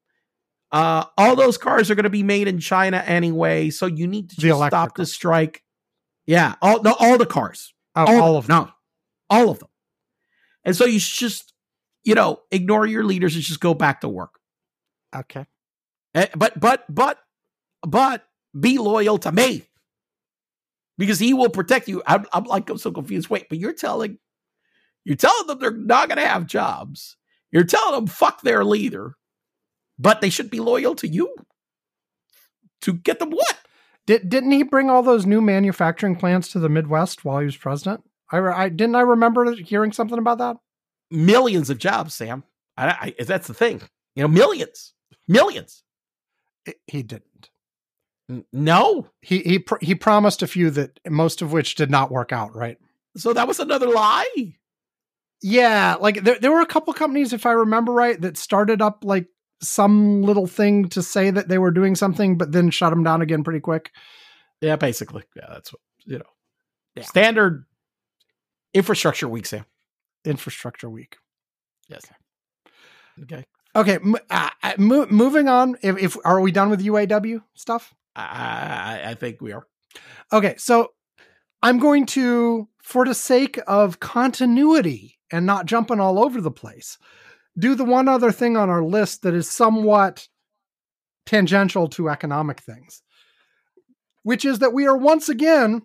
uh 0.72 1.04
all 1.16 1.36
those 1.36 1.56
cars 1.58 1.90
are 1.90 1.94
going 1.94 2.04
to 2.04 2.10
be 2.10 2.22
made 2.22 2.48
in 2.48 2.58
China 2.58 2.98
anyway, 3.06 3.70
so 3.70 3.86
you 3.86 4.06
need 4.06 4.30
to 4.30 4.40
The 4.40 4.66
stop 4.66 4.96
the 4.96 5.06
strike. 5.06 5.62
Yeah, 6.26 6.54
all 6.62 6.82
no, 6.82 6.94
all 6.98 7.18
the 7.18 7.26
cars. 7.26 7.72
Oh, 7.94 8.06
all, 8.06 8.22
all 8.22 8.36
of 8.36 8.46
them. 8.46 8.64
no. 8.64 8.70
All 9.30 9.50
of 9.50 9.58
them. 9.60 9.68
And 10.64 10.74
so 10.74 10.84
you 10.84 10.98
should 10.98 11.18
just 11.18 11.54
you 12.04 12.14
know, 12.14 12.40
ignore 12.50 12.86
your 12.86 13.02
leaders 13.02 13.34
and 13.34 13.42
just 13.42 13.60
go 13.60 13.74
back 13.74 14.02
to 14.02 14.08
work. 14.08 14.38
Okay. 15.14 15.46
Eh, 16.14 16.26
But 16.36 16.60
but 16.60 16.84
but 16.88 17.18
but 17.82 18.24
be 18.58 18.78
loyal 18.78 19.18
to 19.18 19.32
me. 19.32 19.64
Because 20.96 21.18
he 21.18 21.34
will 21.34 21.48
protect 21.48 21.88
you. 21.88 22.02
I'm, 22.06 22.24
I'm 22.32 22.44
like 22.44 22.70
I'm 22.70 22.78
so 22.78 22.92
confused. 22.92 23.28
Wait, 23.28 23.48
but 23.48 23.58
you're 23.58 23.72
telling 23.72 24.18
you're 25.04 25.16
telling 25.16 25.46
them 25.46 25.58
they're 25.58 25.72
not 25.72 26.08
going 26.08 26.18
to 26.18 26.26
have 26.26 26.46
jobs. 26.46 27.16
You're 27.50 27.64
telling 27.64 27.94
them 27.94 28.06
fuck 28.06 28.42
their 28.42 28.64
leader, 28.64 29.16
but 29.98 30.20
they 30.20 30.30
should 30.30 30.50
be 30.50 30.60
loyal 30.60 30.94
to 30.96 31.08
you. 31.08 31.34
To 32.82 32.92
get 32.92 33.18
them 33.18 33.30
what? 33.30 33.58
Did 34.06 34.28
didn't 34.28 34.52
he 34.52 34.62
bring 34.62 34.90
all 34.90 35.02
those 35.02 35.26
new 35.26 35.40
manufacturing 35.40 36.16
plants 36.16 36.52
to 36.52 36.58
the 36.58 36.68
Midwest 36.68 37.24
while 37.24 37.38
he 37.38 37.46
was 37.46 37.56
president? 37.56 38.04
I, 38.32 38.38
I 38.38 38.68
didn't 38.68 38.94
I 38.96 39.02
remember 39.02 39.52
hearing 39.54 39.92
something 39.92 40.18
about 40.18 40.38
that. 40.38 40.56
Millions 41.10 41.70
of 41.70 41.78
jobs, 41.78 42.14
Sam. 42.14 42.44
I, 42.76 43.14
I, 43.18 43.24
that's 43.24 43.46
the 43.46 43.54
thing. 43.54 43.82
You 44.16 44.22
know, 44.22 44.28
millions, 44.28 44.94
millions. 45.28 45.82
I- 46.66 46.74
he 46.86 47.02
didn't. 47.02 47.50
No. 48.52 49.08
He 49.20 49.40
he 49.40 49.58
pr- 49.58 49.82
he 49.82 49.94
promised 49.94 50.42
a 50.42 50.46
few 50.46 50.70
that 50.70 50.98
most 51.08 51.42
of 51.42 51.52
which 51.52 51.74
did 51.74 51.90
not 51.90 52.10
work 52.10 52.32
out. 52.32 52.56
Right. 52.56 52.78
So 53.16 53.32
that 53.32 53.46
was 53.46 53.60
another 53.60 53.88
lie. 53.88 54.56
Yeah, 55.42 55.96
like 56.00 56.24
there 56.24 56.38
there 56.40 56.50
were 56.50 56.62
a 56.62 56.66
couple 56.66 56.94
companies, 56.94 57.34
if 57.34 57.44
I 57.44 57.52
remember 57.52 57.92
right, 57.92 58.18
that 58.22 58.38
started 58.38 58.80
up 58.80 59.04
like 59.04 59.26
some 59.60 60.22
little 60.22 60.46
thing 60.46 60.88
to 60.90 61.02
say 61.02 61.30
that 61.30 61.48
they 61.48 61.58
were 61.58 61.70
doing 61.70 61.94
something, 61.94 62.38
but 62.38 62.52
then 62.52 62.70
shut 62.70 62.90
them 62.90 63.04
down 63.04 63.20
again 63.20 63.44
pretty 63.44 63.60
quick. 63.60 63.90
Yeah, 64.62 64.76
basically. 64.76 65.22
Yeah, 65.36 65.46
that's 65.50 65.70
what 65.70 65.82
you 66.06 66.18
know. 66.18 66.24
Yeah. 66.94 67.02
Standard 67.04 67.66
infrastructure 68.74 69.28
week, 69.28 69.46
Sam. 69.46 69.64
Infrastructure 70.24 70.90
week. 70.90 71.16
Yes. 71.88 72.02
Okay. 73.22 73.44
Okay, 73.76 73.94
m- 73.94 74.16
uh, 74.30 74.50
uh, 74.62 74.72
mo- 74.78 75.06
moving 75.10 75.48
on. 75.48 75.76
If, 75.82 75.98
if 75.98 76.16
are 76.24 76.40
we 76.40 76.52
done 76.52 76.70
with 76.70 76.84
UAW 76.84 77.42
stuff? 77.54 77.92
I, 78.14 79.00
I 79.04 79.10
I 79.10 79.14
think 79.14 79.40
we 79.40 79.52
are. 79.52 79.66
Okay, 80.32 80.54
so 80.58 80.92
I'm 81.62 81.78
going 81.78 82.06
to, 82.06 82.68
for 82.82 83.04
the 83.04 83.14
sake 83.14 83.58
of 83.66 84.00
continuity 84.00 85.18
and 85.32 85.46
not 85.46 85.66
jumping 85.66 85.98
all 85.98 86.22
over 86.22 86.40
the 86.40 86.50
place, 86.50 86.98
do 87.58 87.74
the 87.74 87.84
one 87.84 88.08
other 88.08 88.30
thing 88.30 88.56
on 88.56 88.70
our 88.70 88.82
list 88.82 89.22
that 89.22 89.34
is 89.34 89.50
somewhat 89.50 90.28
tangential 91.26 91.88
to 91.88 92.10
economic 92.10 92.60
things, 92.60 93.02
which 94.22 94.44
is 94.44 94.60
that 94.60 94.72
we 94.72 94.86
are 94.86 94.96
once 94.96 95.28
again 95.28 95.82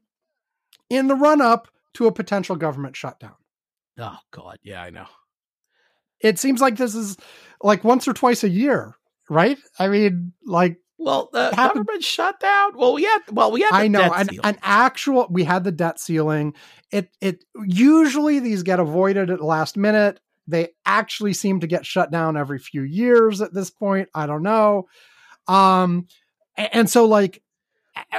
in 0.89 1.07
the 1.07 1.15
run 1.15 1.41
up 1.41 1.67
to 1.95 2.07
a 2.07 2.11
potential 2.11 2.55
government 2.55 2.95
shutdown. 2.95 3.35
Oh 3.97 4.17
God, 4.31 4.57
yeah, 4.63 4.81
I 4.81 4.89
know. 4.89 5.05
It 6.21 6.37
seems 6.39 6.61
like 6.61 6.75
this 6.77 6.95
is 6.95 7.17
like 7.61 7.83
once 7.83 8.07
or 8.07 8.13
twice 8.13 8.43
a 8.43 8.49
year, 8.49 8.95
right? 9.29 9.57
I 9.77 9.87
mean, 9.87 10.33
like 10.45 10.77
Well, 10.97 11.29
the 11.31 11.53
happened- 11.55 11.85
government 11.85 12.03
shut 12.03 12.39
down. 12.39 12.77
Well, 12.77 12.93
we 12.93 13.03
had 13.03 13.19
well, 13.31 13.51
we 13.51 13.61
had. 13.61 13.71
The 13.71 13.75
I 13.77 13.87
know 13.87 14.11
an, 14.13 14.27
an 14.43 14.57
actual 14.61 15.27
we 15.29 15.43
had 15.45 15.63
the 15.63 15.71
debt 15.71 15.99
ceiling. 15.99 16.53
It 16.91 17.09
it 17.21 17.43
usually 17.65 18.39
these 18.39 18.63
get 18.63 18.79
avoided 18.79 19.29
at 19.29 19.39
the 19.39 19.45
last 19.45 19.77
minute. 19.77 20.19
They 20.47 20.69
actually 20.85 21.33
seem 21.33 21.59
to 21.59 21.67
get 21.67 21.85
shut 21.85 22.11
down 22.11 22.35
every 22.35 22.59
few 22.59 22.81
years 22.81 23.39
at 23.41 23.53
this 23.53 23.69
point. 23.69 24.09
I 24.13 24.25
don't 24.25 24.43
know. 24.43 24.87
Um 25.47 26.07
a- 26.57 26.75
and 26.75 26.89
so 26.89 27.05
like 27.05 27.41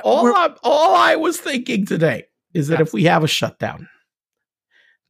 all 0.05 0.27
I, 0.35 0.55
all 0.63 0.95
I 0.95 1.17
was 1.17 1.39
thinking 1.41 1.87
today 1.87 2.25
is 2.55 2.69
that 2.69 2.81
if 2.81 2.93
we 2.93 3.05
have 3.05 3.25
a 3.25 3.29
shutdown, 3.29 3.89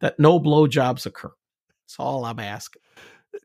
that 0.01 0.19
no 0.19 0.41
blowjobs 0.41 1.07
occur. 1.07 1.33
That's 1.87 1.97
all 1.99 2.25
I'm 2.25 2.39
asking. 2.41 2.83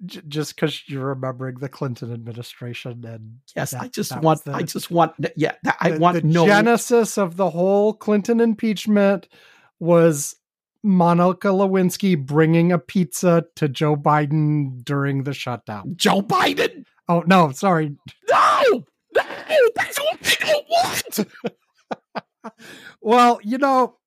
j- 0.05 0.21
just 0.27 0.55
because 0.55 0.81
you're 0.89 1.05
remembering 1.09 1.55
the 1.59 1.69
Clinton 1.69 2.11
administration 2.11 3.05
and 3.05 3.37
Yes, 3.55 3.71
that- 3.71 3.81
I 3.83 3.87
just 3.89 4.19
want. 4.21 4.43
the- 4.43 4.53
I 4.53 4.63
just 4.63 4.89
want. 4.89 5.13
Yeah, 5.35 5.53
that- 5.63 5.77
I 5.79 5.97
want 5.97 6.15
the 6.21 6.27
no. 6.27 6.45
genesis 6.47 7.17
of 7.19 7.37
the 7.37 7.49
whole 7.51 7.93
Clinton 7.93 8.39
impeachment 8.39 9.27
was 9.79 10.35
Monica 10.83 11.49
Lewinsky 11.49 12.15
bringing 12.23 12.71
a 12.71 12.79
pizza 12.79 13.45
to 13.55 13.67
Joe 13.69 13.95
Biden 13.95 14.83
during 14.83 15.23
the 15.23 15.33
shutdown. 15.33 15.93
Joe 15.95 16.21
Biden. 16.21 16.85
Oh 17.07 17.23
no, 17.27 17.51
sorry. 17.51 17.95
No, 18.29 18.83
no, 19.15 19.23
that's 19.75 19.99
what 19.99 20.37
don't 20.39 20.65
want. 20.69 21.27
Well, 23.01 23.39
you 23.43 23.57
know, 23.57 23.97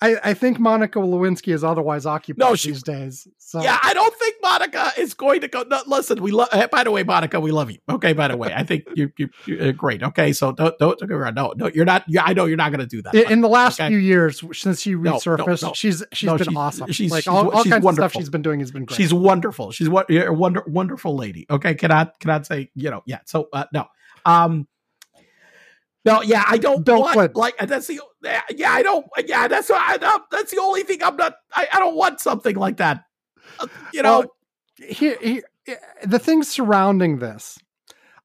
I, 0.00 0.16
I 0.22 0.34
think 0.34 0.58
Monica 0.58 0.98
Lewinsky 0.98 1.54
is 1.54 1.64
otherwise 1.64 2.04
occupied 2.04 2.40
No, 2.40 2.54
she- 2.56 2.70
these 2.70 2.82
days. 2.82 3.26
So 3.38 3.62
Yeah, 3.62 3.78
I 3.82 3.94
don't 3.94 4.14
think 4.16 4.34
Monica 4.42 4.90
is 4.98 5.14
going 5.14 5.40
to 5.42 5.48
go. 5.48 5.62
No, 5.62 5.80
listen, 5.86 6.20
we 6.20 6.32
love. 6.32 6.48
By 6.72 6.82
the 6.84 6.90
way, 6.90 7.04
Monica, 7.04 7.38
we 7.38 7.52
love 7.52 7.70
you. 7.70 7.78
Okay, 7.88 8.12
by 8.12 8.26
the 8.28 8.36
way, 8.36 8.52
I 8.52 8.64
think 8.64 8.84
you 8.96 9.12
you 9.16 9.28
you're 9.46 9.72
great. 9.72 10.02
Okay, 10.02 10.32
so 10.32 10.50
don't 10.52 10.76
don't, 10.78 10.98
get 10.98 11.08
me 11.08 11.14
wrong. 11.14 11.34
No, 11.34 11.54
no, 11.56 11.68
you're 11.72 11.84
not. 11.84 12.04
Yeah, 12.08 12.24
I 12.26 12.32
know 12.34 12.46
you're 12.46 12.56
not 12.56 12.70
going 12.70 12.80
to 12.80 12.86
do 12.86 13.00
that. 13.02 13.14
in, 13.14 13.30
in 13.30 13.40
the 13.42 13.48
last 13.48 13.80
Okay. 13.80 13.88
few 13.88 13.98
years 13.98 14.42
since 14.52 14.80
she 14.80 14.94
resurfaced, 14.94 15.62
no. 15.62 15.72
she's 15.74 16.02
she's 16.12 16.28
been 16.28 16.38
she's- 16.38 16.56
awesome. 16.56 16.90
she's- 16.92 17.12
like 17.12 17.22
she's- 17.24 17.34
all, 17.34 17.50
kinds 17.64 17.86
of 17.86 17.94
stuff 17.94 18.12
she's 18.12 18.28
been 18.30 18.42
doing 18.42 18.58
has 18.60 18.72
been 18.72 18.84
great. 18.86 18.96
She's 18.96 19.14
wonderful. 19.14 19.70
She's 19.70 19.88
what 19.88 20.10
a 20.10 20.30
wonder 20.30 20.64
wonderful 20.66 21.16
lady. 21.16 21.46
Okay, 21.48 21.74
cannot 21.76 22.18
cannot 22.18 22.44
say 22.46 22.70
you 22.74 22.90
know 22.90 23.02
yeah. 23.06 23.20
So 23.26 23.48
uh, 23.52 23.66
no, 23.72 23.86
um, 24.26 24.66
no 26.04 26.22
yeah. 26.22 26.44
I 26.46 26.58
don't 26.58 26.84
Bill 26.84 27.00
want 27.00 27.36
like 27.36 27.56
that's 27.58 27.86
the 27.86 28.00
yeah. 28.22 28.72
I 28.72 28.82
don't 28.82 29.06
yeah. 29.26 29.48
That's 29.48 29.70
I, 29.70 29.96
that's 30.30 30.50
the 30.50 30.60
only 30.60 30.82
thing 30.82 31.02
I'm 31.02 31.16
not. 31.16 31.34
I, 31.54 31.68
I 31.72 31.78
don't 31.78 31.96
want 31.96 32.20
something 32.20 32.56
like 32.56 32.78
that. 32.78 33.04
Uh, 33.58 33.66
you 33.92 34.02
know. 34.02 34.20
Well, 34.20 34.36
here, 34.88 35.16
here 35.20 35.42
the 36.04 36.18
things 36.18 36.48
surrounding 36.48 37.18
this 37.18 37.58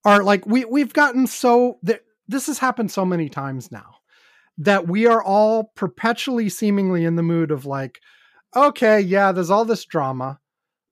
are 0.05 0.23
like 0.23 0.45
we 0.45 0.65
we've 0.65 0.93
gotten 0.93 1.27
so 1.27 1.77
that 1.83 2.01
this 2.27 2.47
has 2.47 2.59
happened 2.59 2.91
so 2.91 3.05
many 3.05 3.29
times 3.29 3.71
now 3.71 3.95
that 4.57 4.87
we 4.87 5.07
are 5.07 5.23
all 5.23 5.71
perpetually 5.75 6.49
seemingly 6.49 7.05
in 7.05 7.15
the 7.15 7.23
mood 7.23 7.51
of 7.51 7.65
like 7.65 7.99
okay 8.55 8.99
yeah 8.99 9.31
there's 9.31 9.49
all 9.49 9.65
this 9.65 9.85
drama 9.85 10.39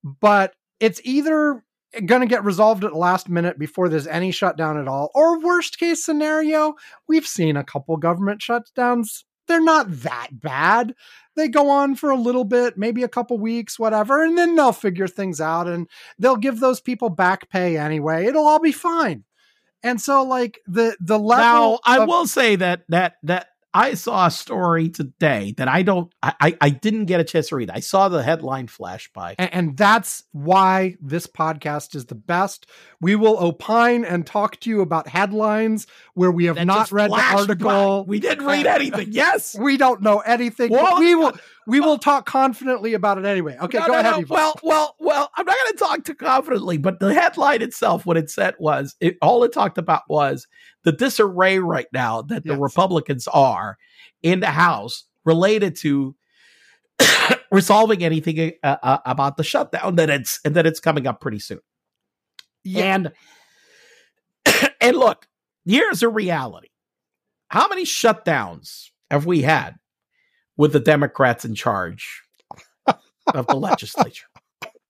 but 0.03 0.53
it's 0.79 1.01
either 1.03 1.63
going 2.05 2.21
to 2.21 2.27
get 2.27 2.43
resolved 2.43 2.83
at 2.83 2.91
the 2.91 2.97
last 2.97 3.29
minute 3.29 3.57
before 3.57 3.89
there's 3.89 4.07
any 4.07 4.31
shutdown 4.31 4.77
at 4.77 4.88
all. 4.88 5.09
Or 5.15 5.39
worst 5.39 5.79
case 5.79 6.03
scenario, 6.05 6.75
we've 7.07 7.25
seen 7.27 7.57
a 7.57 7.63
couple 7.63 7.95
government 7.97 8.41
shutdowns. 8.41 9.23
They're 9.47 9.61
not 9.63 9.88
that 10.03 10.27
bad. 10.33 10.93
They 11.35 11.47
go 11.47 11.69
on 11.69 11.95
for 11.95 12.09
a 12.09 12.17
little 12.17 12.43
bit, 12.43 12.77
maybe 12.77 13.03
a 13.03 13.07
couple 13.07 13.38
weeks, 13.38 13.79
whatever, 13.79 14.23
and 14.23 14.38
then 14.38 14.55
they'll 14.55 14.73
figure 14.73 15.07
things 15.07 15.39
out 15.39 15.67
and 15.67 15.88
they'll 16.19 16.35
give 16.35 16.59
those 16.59 16.81
people 16.81 17.09
back 17.09 17.49
pay 17.49 17.77
anyway. 17.77 18.25
It'll 18.25 18.47
all 18.47 18.59
be 18.59 18.71
fine. 18.71 19.23
And 19.83 20.01
so 20.01 20.23
like 20.23 20.59
the 20.67 20.97
the 20.99 21.19
level 21.19 21.43
Now, 21.43 21.79
I 21.85 21.99
of- 21.99 22.09
will 22.09 22.27
say 22.27 22.55
that 22.57 22.81
that 22.89 23.13
that 23.23 23.47
I 23.78 23.93
saw 23.93 24.25
a 24.25 24.32
story 24.32 24.89
today 24.89 25.53
that 25.57 25.67
I 25.67 25.84
don't 25.84 26.11
I 26.23 26.34
I, 26.41 26.57
I 26.61 26.69
didn't 26.69 27.05
get 27.05 27.19
a 27.19 27.23
chance 27.23 27.49
to 27.49 27.55
read. 27.55 27.69
I 27.69 27.80
saw 27.80 28.09
the 28.09 28.23
headline 28.23 28.67
flash 28.67 29.09
by. 29.13 29.34
A- 29.38 29.41
And 29.55 29.78
that's 29.78 30.23
why 30.32 30.95
this 31.01 31.28
podcast 31.28 31.95
is 31.95 32.05
the 32.07 32.15
best. 32.15 32.65
We 32.99 33.15
will 33.15 33.38
opine 33.39 34.03
and 34.05 34.25
talk 34.25 34.59
to 34.61 34.69
you 34.69 34.82
about 34.82 35.07
headlines 35.07 35.86
where 36.15 36.32
we 36.32 36.45
have 36.45 36.55
that 36.55 36.65
not 36.65 36.91
read 36.91 37.11
the 37.11 37.15
article. 37.36 38.03
by. 38.03 38.09
We 38.09 38.19
didn't 38.19 38.45
read 38.45 38.65
anything. 38.65 39.09
Yes. 39.11 39.55
We 39.67 39.78
don't 39.78 40.01
know 40.01 40.19
anything. 40.19 40.69
but 40.69 40.82
Well, 40.82 40.99
we 40.99 41.13
will 41.15 41.34
we 41.68 41.82
will 41.82 41.97
talk 41.99 42.26
confidently 42.26 42.93
about 42.93 43.18
it 43.18 43.26
anyway. 43.26 43.57
Okay, 43.61 43.78
No, 43.78 43.88
go 43.88 43.93
no, 43.93 43.99
ahead. 43.99 44.22
no. 44.22 44.26
Well, 44.30 44.55
well, 44.63 44.95
well. 44.99 45.30
I'm 45.36 45.45
not 45.45 45.55
going 45.63 45.74
to 45.74 45.78
talk 45.78 46.03
too 46.05 46.15
confidently, 46.15 46.78
but 46.78 46.99
the 47.01 47.13
headline 47.13 47.61
itself, 47.61 48.05
what 48.05 48.15
it 48.15 48.30
said 48.30 48.55
was, 48.57 48.95
it, 49.01 49.18
all 49.22 49.43
it 49.43 49.51
talked 49.51 49.78
about 49.78 50.03
was 50.07 50.47
the 50.84 50.93
disarray 50.93 51.59
right 51.59 51.88
now 51.91 52.22
that 52.24 52.45
the 52.45 52.57
Republicans 52.57 53.28
are 53.28 53.78
in 54.24 54.39
the 54.39 54.47
House 54.47 55.03
related 55.26 55.76
to 55.78 56.15
resolving 57.51 58.01
anything 58.01 58.53
uh, 58.63 58.78
uh, 58.82 58.99
about 59.05 59.36
the 59.36 59.43
shutdown 59.43 59.95
that 59.97 60.09
it's 60.09 60.39
and 60.45 60.55
that 60.55 60.65
it's 60.65 60.80
coming 60.80 61.05
up 61.05 61.20
pretty 61.20 61.39
soon. 61.39 61.59
yeah, 62.63 62.95
And 62.95 63.11
and 64.82 64.95
look, 64.95 65.28
here's 65.65 66.01
a 66.01 66.07
reality. 66.09 66.70
How 67.49 67.68
many 67.68 67.84
shutdowns 67.84 68.88
have 69.11 69.26
we 69.26 69.41
had 69.41 69.76
with 70.57 70.73
the 70.73 70.79
Democrats 70.79 71.45
in 71.45 71.55
charge 71.55 72.23
of 73.33 73.47
the 73.47 73.55
legislature? 73.55 74.25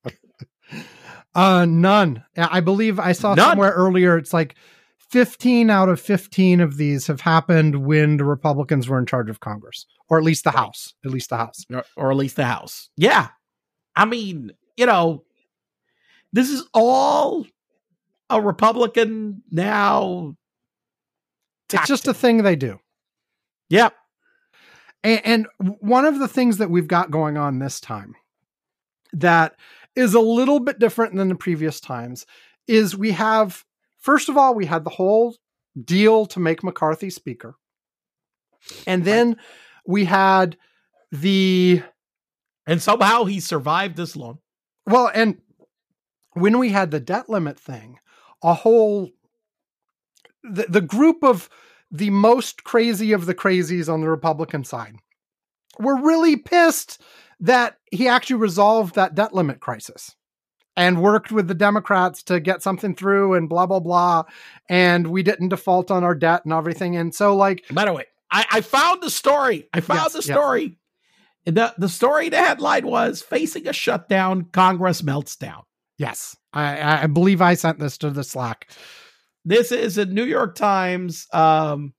uh, 1.36 1.66
none. 1.66 2.24
I 2.36 2.60
believe 2.62 3.00
I 3.00 3.12
saw 3.12 3.34
None. 3.36 3.50
somewhere 3.52 3.72
earlier. 3.72 4.18
It's 4.18 4.34
like 4.34 4.56
fifteen 4.98 5.70
out 5.70 5.90
of 5.90 6.00
fifteen 6.00 6.60
of 6.62 6.78
these 6.78 7.08
have 7.08 7.22
happened 7.22 7.86
when 7.86 8.18
the 8.18 8.26
Republicans 8.26 8.88
were 8.90 9.00
in 9.00 9.06
charge 9.06 9.30
of 9.30 9.40
Congress, 9.40 9.86
or 10.10 10.18
at 10.18 10.24
least 10.24 10.44
the 10.44 10.52
House. 10.52 10.94
At 11.06 11.12
least 11.12 11.30
the 11.30 11.38
House. 11.38 11.66
or, 11.72 11.84
or 11.96 12.12
at 12.12 12.18
least 12.18 12.36
the 12.36 12.46
House. 12.46 12.90
Yeah. 12.98 13.30
I 13.96 14.06
mean, 14.06 14.52
you 14.76 14.86
know, 14.86 15.24
this 16.34 16.50
is 16.50 16.64
all 16.74 17.46
a 18.30 18.40
Republican 18.42 19.42
now. 19.52 20.36
It's 21.74 21.88
just 21.88 22.08
a 22.08 22.14
thing 22.14 22.44
they 22.44 22.56
do. 22.56 22.80
Yep. 23.70 23.94
And, 25.04 25.22
and 25.26 25.48
one 25.80 26.06
of 26.06 26.20
the 26.20 26.28
things 26.28 26.58
that 26.58 26.70
we've 26.70 26.88
got 26.88 27.12
going 27.12 27.38
on 27.38 27.60
this 27.60 27.80
time 27.80 28.16
that 29.14 29.56
is 29.96 30.14
a 30.14 30.20
little 30.20 30.60
bit 30.60 30.80
different 30.80 31.16
than 31.16 31.30
the 31.30 31.36
previous 31.36 31.80
times 31.80 32.26
is 32.68 32.96
we 32.96 33.12
have, 33.12 33.64
first 33.98 34.30
of 34.30 34.38
all, 34.38 34.54
we 34.54 34.66
had 34.66 34.84
the 34.84 34.92
whole 34.92 35.36
deal 35.82 36.26
to 36.28 36.40
make 36.40 36.64
McCarthy 36.64 37.10
speaker. 37.10 37.56
And 38.86 39.06
then 39.06 39.38
we 39.86 40.06
had 40.06 40.58
the, 41.12 41.82
And 42.66 42.82
somehow 42.82 43.24
he 43.24 43.40
survived 43.40 43.96
this 43.96 44.16
long. 44.16 44.40
well, 44.86 45.10
and 45.14 45.38
when 46.34 46.60
we 46.60 46.70
had 46.70 46.92
the 46.92 47.00
debt 47.00 47.30
limit 47.30 47.60
thing, 47.60 48.00
a 48.44 48.54
whole, 48.54 49.10
the, 50.44 50.66
the 50.70 50.82
group 50.82 51.24
of 51.24 51.50
the 51.92 52.10
most 52.10 52.64
crazy 52.64 53.12
of 53.14 53.26
the 53.26 53.36
crazies 53.36 53.92
on 53.92 54.02
the 54.02 54.10
Republican 54.10 54.64
side 54.64 54.96
were 55.80 55.96
really 56.02 56.36
pissed 56.36 57.02
that 57.40 57.78
he 57.92 58.08
actually 58.08 58.38
resolved 58.38 58.96
that 58.96 59.16
debt 59.16 59.34
limit 59.34 59.60
crisis 59.60 60.16
and 60.76 61.02
worked 61.02 61.32
with 61.32 61.48
the 61.48 61.54
Democrats 61.54 62.24
to 62.24 62.40
get 62.40 62.62
something 62.64 62.96
through 62.96 63.34
and 63.36 63.48
blah, 63.50 63.66
blah, 63.66 63.80
blah. 63.80 64.24
And 64.70 65.08
we 65.08 65.24
didn't 65.24 65.50
default 65.50 65.90
on 65.92 66.04
our 66.04 66.16
debt 66.16 66.46
and 66.46 66.54
everything. 66.54 66.96
And 66.96 67.14
so, 67.14 67.36
like, 67.36 67.64
By 67.72 67.86
the 67.86 67.94
way, 67.94 68.06
I, 68.32 68.46
I 68.52 68.62
found 68.62 69.02
the 69.02 69.10
story. 69.10 69.70
I 69.74 69.80
found 69.82 70.02
Yes, 70.02 70.14
the 70.14 70.18
yes. 70.30 70.38
story. 70.38 70.78
The 71.46 71.74
the 71.78 71.88
story, 71.88 72.28
the 72.28 72.38
headline 72.38 72.86
was 72.86 73.22
facing 73.22 73.68
a 73.70 73.74
shutdown, 73.74 74.50
Congress 74.52 75.02
melts 75.02 75.38
down. 75.38 75.64
yes, 75.98 76.36
I, 76.52 77.04
I 77.04 77.08
believe 77.08 77.42
I 77.42 77.54
sent 77.54 77.80
this 77.80 77.98
to 78.00 78.10
the 78.10 78.24
Slack. 78.26 78.68
This 79.48 79.72
is 79.72 79.98
a 79.98 80.06
New 80.06 80.26
York 80.26 80.56
Times 80.56 81.26
um, 81.32 81.94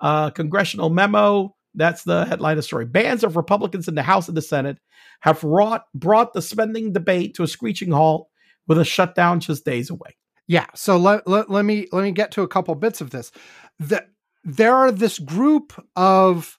uh, 0.00 0.30
congressional 0.30 0.88
memo. 0.88 1.54
That's 1.74 2.04
the 2.04 2.24
headline 2.24 2.52
of 2.52 2.56
the 2.56 2.62
story. 2.62 2.86
Bands 2.86 3.22
of 3.22 3.36
Republicans 3.36 3.86
in 3.86 3.94
the 3.94 4.02
House 4.02 4.28
and 4.28 4.36
the 4.36 4.40
Senate 4.40 4.78
have 5.20 5.44
wrought, 5.44 5.82
brought 5.94 6.32
the 6.32 6.40
spending 6.40 6.94
debate 6.94 7.34
to 7.34 7.42
a 7.42 7.48
screeching 7.48 7.90
halt 7.90 8.28
with 8.66 8.78
a 8.78 8.84
shutdown 8.84 9.40
just 9.40 9.66
days 9.66 9.90
away. 9.90 10.16
Yeah. 10.48 10.64
So 10.74 10.96
let, 10.96 11.28
let, 11.28 11.50
let 11.50 11.66
me 11.66 11.86
let 11.92 12.02
me 12.02 12.12
get 12.12 12.30
to 12.32 12.42
a 12.42 12.48
couple 12.48 12.74
bits 12.76 13.02
of 13.02 13.10
this. 13.10 13.30
The, 13.78 14.06
there 14.42 14.74
are 14.74 14.90
this 14.90 15.18
group 15.18 15.74
of 15.96 16.58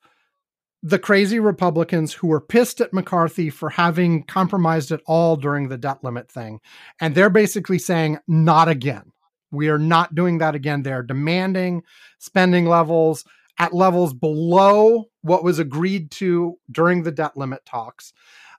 the 0.83 0.99
crazy 0.99 1.39
Republicans 1.39 2.13
who 2.13 2.27
were 2.27 2.41
pissed 2.41 2.79
at 2.79 2.93
McCarthy 2.93 3.49
for 3.49 3.71
having 3.71 4.23
compromised 4.23 4.91
at 4.91 5.01
all 5.07 5.35
during 5.35 5.69
the 5.69 5.79
debt 5.79 6.03
limit 6.03 6.31
thing. 6.31 6.59
And 7.01 7.15
they're 7.15 7.31
basically 7.31 7.79
saying, 7.79 8.19
not 8.27 8.67
again. 8.69 9.13
We 9.51 9.69
are 9.69 9.79
not 9.79 10.15
doing 10.15 10.39
that 10.39 10.55
again. 10.55 10.83
They're 10.83 11.03
demanding 11.03 11.83
spending 12.19 12.65
levels 12.65 13.25
at 13.59 13.73
levels 13.73 14.13
below 14.13 15.05
what 15.21 15.43
was 15.43 15.59
agreed 15.59 16.11
to 16.11 16.57
during 16.71 17.03
the 17.03 17.11
debt 17.11 17.35
limit 17.35 17.65
talks. 17.65 18.13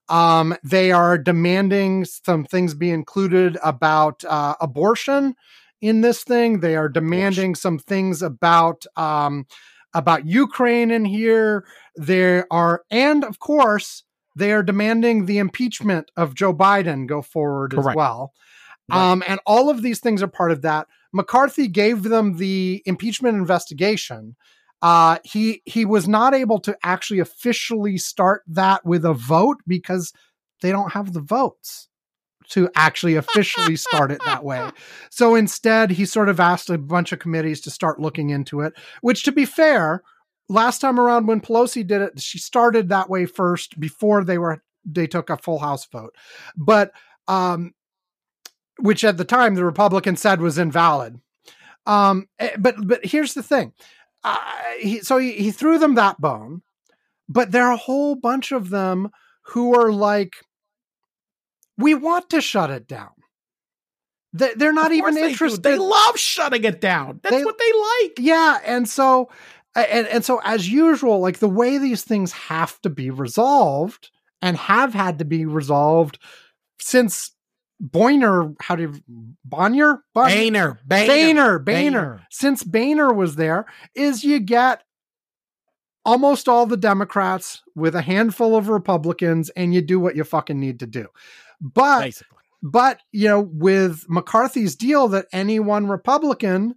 Um, 0.09 0.57
they 0.65 0.91
are 0.91 1.19
demanding 1.19 2.05
some 2.05 2.45
things 2.45 2.75
be 2.75 2.91
included 2.91 3.59
about 3.63 4.25
uh, 4.25 4.55
abortion 4.61 5.35
in 5.81 6.01
this 6.01 6.25
thing. 6.25 6.61
They 6.61 6.77
are 6.77 6.89
demanding 6.89 7.55
some 7.55 7.79
things 7.79 8.23
about 8.23 8.87
um, 8.97 9.47
about 9.95 10.27
Ukraine 10.27 10.91
in 10.91 11.05
here. 11.05 11.67
There 11.97 12.47
are, 12.51 12.83
and 12.91 13.25
of 13.25 13.39
course, 13.39 14.05
they 14.35 14.53
are 14.53 14.63
demanding 14.63 15.27
the 15.27 15.39
impeachment 15.39 16.11
of 16.17 16.35
Joe 16.35 16.55
Biden 16.55 17.07
go 17.07 17.23
forward 17.23 17.75
as 17.79 17.85
well. 17.95 18.33
Right. 18.91 19.11
Um, 19.11 19.23
and 19.27 19.41
all 19.47 19.71
of 19.71 19.83
these 19.83 20.01
things 20.01 20.23
are 20.23 20.29
part 20.29 20.51
of 20.51 20.63
that. 20.63 20.87
McCarthy 21.13 21.69
gave 21.69 22.05
them 22.05 22.37
the 22.37 22.83
impeachment 22.87 23.37
investigation. 23.37 24.37
Uh, 24.81 25.19
he 25.25 25.63
he 25.67 25.85
was 25.85 26.07
not 26.07 26.35
able 26.35 26.61
to 26.61 26.77
actually 26.83 27.19
officially 27.19 27.99
start 27.99 28.43
that 28.47 28.85
with 28.87 29.05
a 29.05 29.13
vote 29.13 29.59
because 29.67 30.13
they 30.63 30.71
don't 30.71 30.93
have 30.93 31.13
the 31.13 31.21
votes 31.21 31.89
to 32.51 32.71
actually 32.75 33.17
officially 33.17 33.77
start 33.77 34.11
it 34.11 34.21
that 34.25 34.45
way. 34.45 34.71
So 35.11 35.35
instead, 35.35 35.91
he 35.91 36.05
sort 36.05 36.29
of 36.29 36.41
asked 36.41 36.71
a 36.71 36.79
bunch 36.79 37.13
of 37.13 37.19
committees 37.19 37.61
to 37.63 37.71
start 37.71 38.01
looking 38.01 38.31
into 38.31 38.61
it. 38.61 38.73
Which, 39.01 39.25
to 39.25 39.33
be 39.33 39.45
fair, 39.45 40.03
last 40.49 40.81
time 40.81 40.99
around 40.99 41.27
when 41.27 41.41
Pelosi 41.41 41.87
did 41.87 42.01
it, 42.01 42.21
she 42.21 42.39
started 42.39 42.89
that 42.89 43.11
way 43.11 43.27
first 43.27 43.79
before 43.79 44.25
they 44.25 44.39
were 44.39 44.63
they 44.85 45.07
took 45.07 45.29
a 45.29 45.37
full 45.37 45.59
House 45.59 45.87
vote. 45.87 46.15
But 46.57 46.93
um, 47.27 47.75
which 48.79 49.05
at 49.05 49.17
the 49.17 49.25
time 49.25 49.55
the 49.55 49.65
Republicans 49.65 50.21
said 50.21 50.41
was 50.41 50.59
invalid. 50.59 51.21
Um, 51.87 52.29
eh, 52.39 52.51
but 52.59 52.75
but 52.87 53.05
here's 53.05 53.35
the 53.35 53.43
thing. 53.43 53.73
Uh, 54.25 54.37
he, 54.81 55.01
so 55.01 55.19
he, 55.19 55.33
he 55.33 55.51
threw 55.51 55.79
them 55.79 55.95
that 55.95 56.21
bone, 56.21 56.63
but 57.29 57.51
there 57.53 57.65
are 57.67 57.73
a 57.73 57.77
whole 57.77 58.15
bunch 58.15 58.53
of 58.53 58.71
them 58.71 59.11
who 59.43 59.75
are 59.79 59.93
like, 59.93 60.35
we 61.79 61.95
want 61.95 62.29
to 62.31 62.41
shut 62.41 62.71
it 62.71 62.87
down. 62.89 63.11
They, 64.35 64.53
they're 64.55 64.73
not 64.73 64.93
even 64.93 65.15
they 65.15 65.23
do. 65.23 65.29
interested. 65.29 65.63
They 65.63 65.79
love 65.79 66.19
shutting 66.19 66.65
it 66.65 66.81
down. 66.81 67.21
That's 67.23 67.37
They- 67.37 67.45
what 67.45 67.59
they 67.59 67.73
like. 67.73 68.19
Yeah, 68.19 68.59
and 68.65 68.89
so 68.89 69.31
and 69.75 70.07
and 70.09 70.25
so 70.25 70.41
as 70.45 70.69
usual, 70.71 71.21
like 71.21 71.39
the 71.39 71.49
way 71.49 71.79
these 71.79 72.03
things 72.05 72.33
have 72.33 72.81
to 72.83 72.91
be 72.91 73.11
resolved 73.11 74.11
and 74.43 74.57
have 74.57 74.93
had 74.93 75.19
to 75.21 75.25
be 75.25 75.47
resolved 75.47 76.19
since 76.81 77.31
Boyner, 77.81 78.55
how 78.61 78.77
do 78.77 78.83
you 78.83 79.35
Bonnier? 79.45 80.03
Bon- 80.15 80.31
Boehner, 80.31 80.81
Boehner, 80.85 81.07
Boehner, 81.09 81.59
Boehner. 81.59 82.27
Since 82.31 82.65
Boehner 82.65 83.13
was 83.13 83.37
there, 83.37 83.67
is 83.95 84.25
you 84.25 84.41
get 84.41 84.83
almost 86.05 86.49
all 86.49 86.67
the 86.67 86.77
Democrats 86.77 87.63
with 87.77 87.95
a 87.95 88.03
handful 88.03 88.57
of 88.57 88.69
Republicans, 88.69 89.51
and 89.51 89.73
you 89.73 89.81
do 89.81 90.01
what 90.01 90.17
you 90.17 90.25
fucking 90.25 90.59
need 90.59 90.81
to 90.81 90.87
do. 90.87 91.07
But 91.61 92.01
Basically. 92.01 92.39
but 92.63 93.01
you 93.13 93.29
know 93.29 93.41
with 93.41 94.07
mccarthy's 94.09 94.77
deal 94.77 95.09
that 95.09 95.27
any 95.33 95.59
one 95.61 95.89
republican 95.89 96.75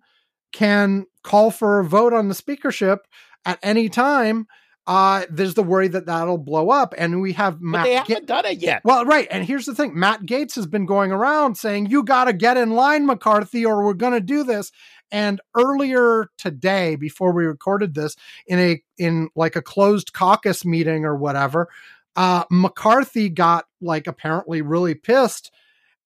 can 0.52 1.06
call 1.24 1.52
for 1.52 1.80
a 1.80 1.86
vote 1.86 2.14
on 2.14 2.28
the 2.28 2.34
speakership 2.34 3.08
at 3.46 3.60
any 3.64 3.90
time 3.90 4.48
uh, 4.88 5.26
there's 5.30 5.54
the 5.54 5.64
worry 5.64 5.88
that 5.88 6.08
that'll 6.08 6.38
blow 6.38 6.70
up, 6.70 6.94
and 6.98 7.22
we 7.22 7.34
have 7.34 7.56
But 7.60 7.62
Matt. 7.64 7.86
they 7.86 7.94
Ga- 7.94 7.98
haven't 8.14 8.26
done 8.26 8.46
it 8.46 8.58
yet. 8.60 8.82
well, 8.84 9.06
right, 9.06 9.28
and 9.30 9.46
here's 9.46 9.66
the 9.66 9.76
thing: 9.76 9.98
Matt 9.98 10.22
Gaetz 10.26 10.56
has 10.56 10.66
been 10.68 10.86
going 10.86 11.12
around 11.12 11.56
saying, 11.56 11.88
"You 11.88 12.04
got 12.04 12.26
to 12.26 12.34
get 12.34 12.58
in 12.58 12.72
line, 12.72 13.06
McCarthy, 13.06 13.66
or 13.66 13.84
we're 13.86 13.94
going 13.94 14.14
to 14.14 14.20
do 14.20 14.44
this." 14.44 14.72
And 15.12 15.42
earlier 15.56 16.30
today, 16.38 16.96
before 16.96 17.32
we 17.34 17.46
recorded 17.46 17.94
this, 17.94 18.16
in 18.48 18.60
a 18.60 18.82
in 18.98 19.30
like 19.36 19.56
a 19.56 19.62
closed 19.62 20.14
caucus 20.14 20.66
meeting 20.66 21.06
or 21.06 21.16
whatever, 21.16 21.68
uh, 22.16 22.46
McCarthy 22.50 23.30
got 23.30 23.66
like 23.82 24.08
apparently 24.08 24.62
really 24.62 24.96
pissed 24.96 25.52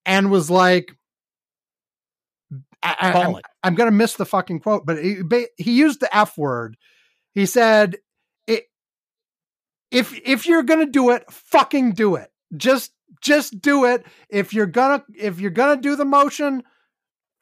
and 0.06 0.32
was 0.32 0.50
like, 0.52 0.96
I. 2.84 3.42
I'm 3.64 3.74
going 3.76 3.90
to 3.90 3.96
miss 3.96 4.14
the 4.16 4.26
fucking 4.26 4.60
quote, 4.60 4.86
but 4.86 5.04
he, 5.04 5.22
he 5.58 5.72
used 5.72 6.00
the 6.00 6.16
F 6.16 6.38
word. 6.38 6.78
He 7.34 7.46
said, 7.48 7.98
if, 9.96 10.14
if 10.26 10.46
you're 10.48 10.64
going 10.64 10.86
to 10.86 10.92
do 10.92 11.10
it, 11.12 11.30
fucking 11.32 11.94
do 11.94 12.16
it. 12.16 12.30
Just, 12.56 12.92
just 13.22 13.60
do 13.62 13.86
it. 13.86 14.06
If 14.30 14.54
you're 14.54 14.66
gonna, 14.68 15.04
if 15.18 15.40
you're 15.40 15.50
gonna 15.52 15.82
do 15.82 15.96
the 15.96 16.06
motion, 16.06 16.64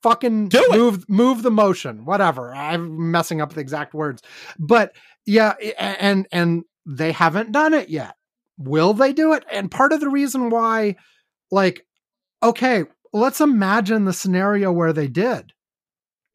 fucking 0.01 0.49
Do 0.49 0.59
it. 0.71 0.77
move, 0.77 1.09
move 1.09 1.43
the 1.43 1.51
motion, 1.51 2.05
whatever. 2.05 2.53
I'm 2.53 3.11
messing 3.11 3.41
up 3.41 3.53
the 3.53 3.61
exact 3.61 3.93
words, 3.93 4.21
but 4.59 4.95
yeah. 5.25 5.53
And, 5.77 6.27
and 6.31 6.63
they 6.85 7.11
haven't 7.11 7.51
done 7.51 7.73
it 7.73 7.89
yet. 7.89 8.15
Will 8.57 8.93
they 8.93 9.13
do 9.13 9.33
it? 9.33 9.43
And 9.51 9.69
part 9.71 9.91
of 9.93 9.99
the 9.99 10.09
reason 10.09 10.49
why, 10.49 10.95
like, 11.51 11.85
okay, 12.41 12.83
let's 13.11 13.41
imagine 13.41 14.05
the 14.05 14.13
scenario 14.13 14.71
where 14.71 14.93
they 14.93 15.07
did. 15.07 15.51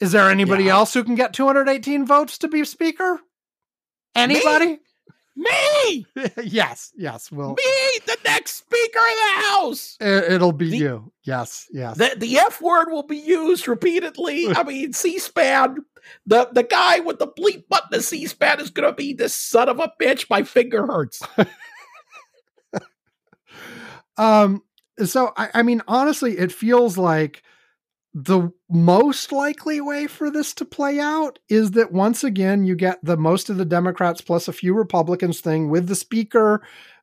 Is 0.01 0.13
there 0.13 0.29
anybody 0.31 0.65
Yeah. 0.65 0.75
else 0.75 0.95
who 0.95 1.05
can 1.05 1.15
get 1.15 1.33
218 1.33 2.07
votes 2.07 2.39
to 2.39 2.49
be 2.49 2.65
speaker? 2.65 3.21
Anybody? 4.15 4.67
Me, 4.67 4.79
yes, 6.43 6.93
yes. 6.97 7.31
Well, 7.31 7.51
me, 7.51 7.99
the 8.07 8.17
next 8.25 8.57
speaker 8.57 8.99
of 8.99 9.05
the 9.05 9.43
house. 9.47 9.97
it, 10.01 10.33
it'll 10.33 10.53
be 10.53 10.71
The- 10.71 10.77
you. 10.79 11.13
Yes, 11.25 11.67
yes. 11.71 11.97
The 11.99 12.15
the 12.17 12.39
F 12.39 12.61
word 12.61 12.91
will 12.91 13.03
be 13.05 13.19
used 13.19 13.69
repeatedly. 13.69 14.49
I 14.57 14.63
mean, 14.65 14.93
C-SPAN. 14.93 15.77
The 16.27 16.49
the 16.53 16.63
guy 16.63 17.01
with 17.01 17.19
the 17.19 17.29
bleep 17.29 17.69
button 17.69 17.95
of 17.95 18.03
C-SPAN 18.05 18.61
is 18.61 18.71
gonna 18.71 18.93
be 18.95 19.13
this 19.13 19.35
son 19.35 19.69
of 19.69 19.79
a 19.79 19.93
bitch. 20.01 20.29
My 20.31 20.43
finger 20.43 20.87
hurts. 20.87 21.23
Um, 24.17 24.63
so 25.05 25.33
I, 25.37 25.49
I 25.55 25.63
mean, 25.63 25.81
honestly, 25.87 26.37
it 26.39 26.51
feels 26.51 26.99
like 26.99 27.43
the 28.25 28.51
most 28.69 29.31
likely 29.31 29.81
way 29.81 30.09
for 30.09 30.29
this 30.29 30.53
to 30.53 30.65
play 30.65 30.99
out 30.99 31.39
is 31.49 31.71
that 31.73 31.93
once 31.93 32.25
again 32.25 32.65
you 32.65 32.75
get 32.75 32.99
the 33.05 33.17
most 33.17 33.49
of 33.49 33.59
the 33.59 33.65
Democrats 33.65 34.21
plus 34.21 34.49
a 34.49 34.53
few 34.53 34.75
Republicans 34.75 35.41
thing 35.41 35.71
with 35.71 35.87
the 35.87 35.95
speaker 35.95 36.61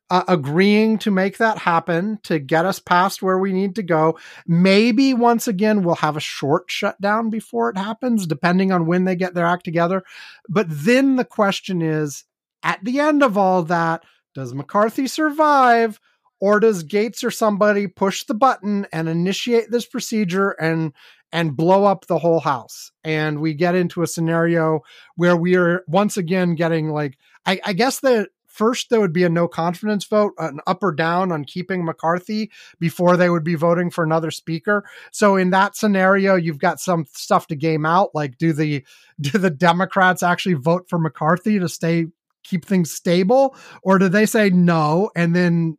uh, 0.10 0.24
agreeing 0.28 0.98
to 0.98 1.12
make 1.12 1.38
that 1.38 1.58
happen 1.58 2.20
to 2.24 2.38
get 2.38 2.66
us 2.66 2.80
past 2.80 3.22
where 3.22 3.40
we 3.40 3.54
need 3.54 3.76
to 3.76 3.84
go. 3.84 4.20
Maybe 4.46 5.14
once 5.14 5.48
again 5.48 5.84
we'll 5.84 5.96
have 5.96 6.18
a 6.18 6.20
short 6.22 6.66
shutdown 6.68 7.30
before 7.30 7.70
it 7.70 7.78
happens, 7.78 8.28
depending 8.28 8.74
on 8.74 8.86
when 8.86 9.06
they 9.06 9.16
get 9.16 9.34
their 9.34 9.46
act 9.46 9.64
together. 9.64 10.04
But 10.50 10.68
then 10.70 11.16
the 11.16 11.26
question 11.26 11.82
is, 11.82 12.26
at 12.62 12.84
the 12.84 13.00
end 13.00 13.24
of 13.24 13.38
all 13.38 13.64
that, 13.64 14.04
does 14.34 14.54
McCarthy 14.54 15.08
survive? 15.08 15.98
Or 16.40 16.60
does 16.60 16.84
Gaetz 16.84 17.24
or 17.24 17.32
somebody 17.32 17.88
push 17.88 18.26
the 18.26 18.34
button 18.34 18.88
and 18.92 19.08
initiate 19.08 19.72
this 19.72 19.86
procedure 19.86 20.52
and 20.52 20.94
and 21.32 21.58
blow 21.58 21.86
up 21.86 22.06
the 22.06 22.20
whole 22.20 22.40
house? 22.40 22.92
And 23.04 23.40
we 23.40 23.54
get 23.54 23.76
into 23.76 24.02
a 24.04 24.08
scenario 24.08 24.82
where 25.16 25.36
we 25.38 25.56
are 25.56 25.84
once 25.88 26.18
again 26.18 26.56
getting 26.56 26.90
like 26.90 27.18
I, 27.46 27.60
I 27.66 27.74
guess 27.74 28.00
that 28.02 28.30
first 28.56 28.90
there 28.90 29.02
would 29.02 29.14
be 29.14 29.24
a 29.24 29.30
no 29.30 29.48
confidence 29.48 30.06
vote, 30.06 30.34
an 30.38 30.60
up 30.66 30.82
or 30.82 30.94
down 30.94 31.32
on 31.32 31.44
keeping 31.44 31.84
McCarthy 31.84 32.50
before 32.80 33.18
they 33.18 33.30
would 33.30 33.44
be 33.44 33.56
voting 33.56 33.90
for 33.90 34.04
another 34.04 34.32
speaker. 34.32 34.86
So 35.12 35.36
in 35.36 35.50
that 35.50 35.76
scenario, 35.76 36.36
you've 36.36 36.58
got 36.58 36.80
some 36.80 37.06
stuff 37.12 37.48
to 37.48 37.56
game 37.56 37.86
out. 37.86 38.16
Like, 38.16 38.38
do 38.38 38.54
the 38.54 38.84
do 39.22 39.38
the 39.38 39.50
Democrats 39.50 40.24
actually 40.24 40.56
vote 40.56 40.88
for 40.90 40.98
McCarthy 40.98 41.60
to 41.60 41.70
stay 41.70 42.08
keep 42.44 42.64
things 42.64 42.92
stable, 42.92 43.56
or 43.82 43.98
do 43.98 44.08
they 44.08 44.26
say 44.26 44.50
no 44.50 45.10
and 45.16 45.36
then 45.36 45.78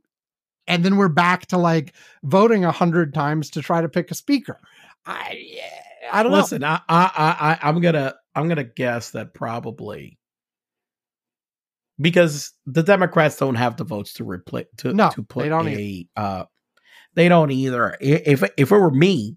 and 0.66 0.84
then 0.84 0.96
we're 0.96 1.08
back 1.08 1.46
to 1.46 1.58
like 1.58 1.94
voting 2.22 2.64
a 2.64 2.72
hundred 2.72 3.14
times 3.14 3.50
to 3.50 3.62
try 3.62 3.80
to 3.80 3.88
pick 3.88 4.10
a 4.10 4.14
speaker. 4.14 4.58
I 5.04 5.60
I 6.10 6.22
don't 6.22 6.32
Listen, 6.32 6.64
I, 6.64 6.80
I, 6.88 7.58
I, 7.62 7.68
I'm 7.68 7.80
gonna, 7.80 8.14
I'm 8.34 8.48
gonna 8.48 8.64
guess 8.64 9.10
that 9.10 9.34
probably 9.34 10.18
because 12.00 12.52
the 12.66 12.82
Democrats 12.82 13.36
don't 13.36 13.54
have 13.54 13.76
the 13.76 13.84
votes 13.84 14.14
to 14.14 14.24
replace 14.24 14.66
to 14.78 14.92
No, 14.92 15.10
to 15.10 15.22
put 15.22 15.44
they 15.44 15.48
don't 15.48 15.68
a, 15.68 16.08
uh, 16.16 16.44
they 17.14 17.28
don't 17.28 17.50
either. 17.50 17.96
If 18.00 18.42
if 18.56 18.70
it 18.72 18.76
were 18.76 18.90
me, 18.90 19.36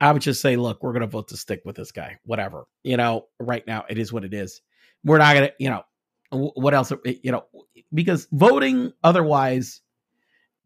I 0.00 0.12
would 0.12 0.22
just 0.22 0.40
say, 0.40 0.56
look, 0.56 0.82
we're 0.82 0.92
gonna 0.92 1.06
vote 1.06 1.28
to 1.28 1.36
stick 1.36 1.62
with 1.64 1.76
this 1.76 1.92
guy. 1.92 2.18
Whatever, 2.24 2.66
you 2.82 2.96
know. 2.96 3.26
Right 3.40 3.66
now, 3.66 3.84
it 3.88 3.98
is 3.98 4.12
what 4.12 4.24
it 4.24 4.34
is. 4.34 4.60
We're 5.04 5.18
not 5.18 5.34
gonna, 5.34 5.50
you 5.58 5.70
know, 5.70 5.82
what 6.30 6.74
else? 6.74 6.92
You 7.04 7.32
know, 7.32 7.44
because 7.92 8.28
voting 8.32 8.92
otherwise 9.02 9.80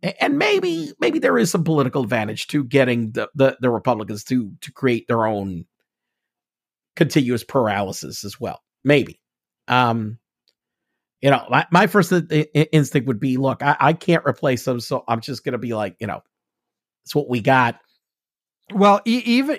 and 0.02 0.38
maybe 0.38 0.92
maybe 1.00 1.18
there 1.18 1.38
is 1.38 1.50
some 1.50 1.64
political 1.64 2.02
advantage 2.02 2.46
to 2.48 2.64
getting 2.64 3.12
the, 3.12 3.28
the, 3.34 3.56
the 3.60 3.70
Republicans 3.70 4.24
to 4.24 4.52
to 4.60 4.72
create 4.72 5.08
their 5.08 5.26
own 5.26 5.64
continuous 6.96 7.44
paralysis 7.44 8.24
as 8.24 8.40
well. 8.40 8.62
Maybe. 8.84 9.20
Um 9.66 10.18
you 11.20 11.30
know, 11.30 11.44
my, 11.50 11.66
my 11.72 11.86
first 11.88 12.12
instinct 12.12 13.08
would 13.08 13.18
be, 13.18 13.38
look, 13.38 13.62
I, 13.62 13.76
I 13.80 13.92
can't 13.92 14.24
replace 14.24 14.64
them, 14.64 14.78
so 14.78 15.02
I'm 15.08 15.20
just 15.20 15.42
going 15.42 15.52
to 15.52 15.58
be 15.58 15.74
like, 15.74 15.96
you 15.98 16.06
know, 16.06 16.22
it's 17.04 17.14
what 17.14 17.28
we 17.28 17.40
got. 17.40 17.80
Well, 18.72 19.00
e- 19.04 19.22
even 19.24 19.58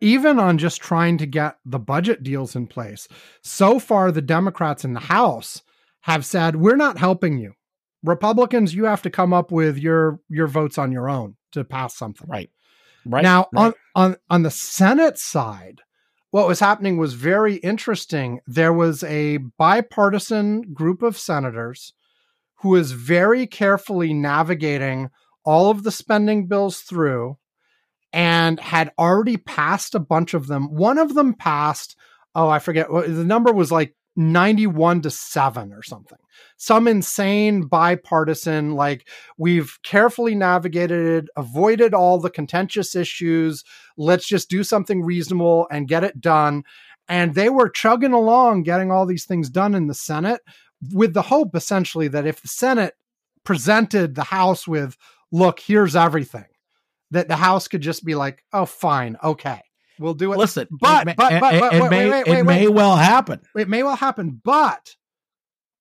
even 0.00 0.38
on 0.38 0.58
just 0.58 0.80
trying 0.80 1.18
to 1.18 1.26
get 1.26 1.58
the 1.64 1.78
budget 1.78 2.22
deals 2.22 2.56
in 2.56 2.66
place, 2.66 3.06
so 3.42 3.78
far 3.78 4.10
the 4.10 4.22
Democrats 4.22 4.84
in 4.84 4.94
the 4.94 5.00
House 5.00 5.62
have 6.00 6.24
said 6.24 6.56
we're 6.56 6.76
not 6.76 6.98
helping 6.98 7.38
you. 7.38 7.52
Republicans, 8.02 8.74
you 8.74 8.84
have 8.84 9.02
to 9.02 9.10
come 9.10 9.32
up 9.32 9.52
with 9.52 9.78
your 9.78 10.20
your 10.28 10.46
votes 10.46 10.78
on 10.78 10.92
your 10.92 11.08
own 11.08 11.36
to 11.52 11.64
pass 11.64 11.96
something. 11.96 12.28
Right. 12.28 12.50
Right. 13.06 13.22
now 13.22 13.48
right. 13.52 13.66
on 13.66 13.74
on 13.94 14.16
on 14.28 14.42
the 14.42 14.50
Senate 14.50 15.18
side, 15.18 15.80
what 16.30 16.46
was 16.46 16.60
happening 16.60 16.96
was 16.96 17.14
very 17.14 17.56
interesting. 17.56 18.40
There 18.46 18.72
was 18.72 19.02
a 19.04 19.38
bipartisan 19.38 20.72
group 20.72 21.02
of 21.02 21.18
senators 21.18 21.92
who 22.60 22.76
is 22.76 22.92
very 22.92 23.46
carefully 23.46 24.12
navigating 24.12 25.10
all 25.44 25.70
of 25.70 25.82
the 25.82 25.90
spending 25.90 26.46
bills 26.46 26.80
through 26.80 27.38
and 28.12 28.60
had 28.60 28.92
already 28.98 29.36
passed 29.36 29.94
a 29.94 30.00
bunch 30.00 30.34
of 30.34 30.46
them. 30.46 30.74
One 30.74 30.98
of 30.98 31.14
them 31.14 31.34
passed, 31.34 31.96
oh, 32.34 32.48
I 32.48 32.58
forget 32.58 32.92
what 32.92 33.06
the 33.06 33.24
number 33.24 33.52
was 33.52 33.72
like 33.72 33.94
91 34.20 35.00
to 35.02 35.10
7 35.10 35.72
or 35.72 35.82
something. 35.82 36.18
Some 36.58 36.86
insane 36.86 37.62
bipartisan, 37.62 38.74
like 38.74 39.08
we've 39.38 39.78
carefully 39.82 40.34
navigated 40.34 41.24
it, 41.24 41.30
avoided 41.36 41.94
all 41.94 42.18
the 42.18 42.30
contentious 42.30 42.94
issues. 42.94 43.64
Let's 43.96 44.26
just 44.26 44.50
do 44.50 44.62
something 44.62 45.02
reasonable 45.02 45.66
and 45.70 45.88
get 45.88 46.04
it 46.04 46.20
done. 46.20 46.64
And 47.08 47.34
they 47.34 47.48
were 47.48 47.70
chugging 47.70 48.12
along, 48.12 48.64
getting 48.64 48.90
all 48.90 49.06
these 49.06 49.24
things 49.24 49.48
done 49.48 49.74
in 49.74 49.86
the 49.86 49.94
Senate 49.94 50.42
with 50.92 51.14
the 51.14 51.22
hope 51.22 51.56
essentially 51.56 52.08
that 52.08 52.26
if 52.26 52.42
the 52.42 52.48
Senate 52.48 52.94
presented 53.42 54.14
the 54.14 54.24
House 54.24 54.68
with, 54.68 54.96
look, 55.32 55.60
here's 55.60 55.96
everything, 55.96 56.44
that 57.10 57.28
the 57.28 57.36
House 57.36 57.68
could 57.68 57.80
just 57.80 58.04
be 58.04 58.14
like, 58.14 58.44
oh, 58.52 58.66
fine, 58.66 59.16
okay, 59.24 59.62
we'll 60.00 60.14
do 60.14 60.32
it. 60.32 60.38
Listen, 60.38 60.66
but- 60.70 61.02
it 61.02 61.06
may- 61.06 61.14
but- 61.14 61.40
but- 61.40 61.54
it- 61.54 61.60
but- 61.60 61.72
it 61.74 61.82
wait, 61.82 61.90
may, 61.90 62.10
wait, 62.10 62.26
it 62.26 62.44
may 62.44 62.68
well 62.68 62.96
happen. 62.96 63.40
it 63.56 63.68
may 63.68 63.82
well 63.82 63.96
happen, 63.96 64.40
but 64.42 64.96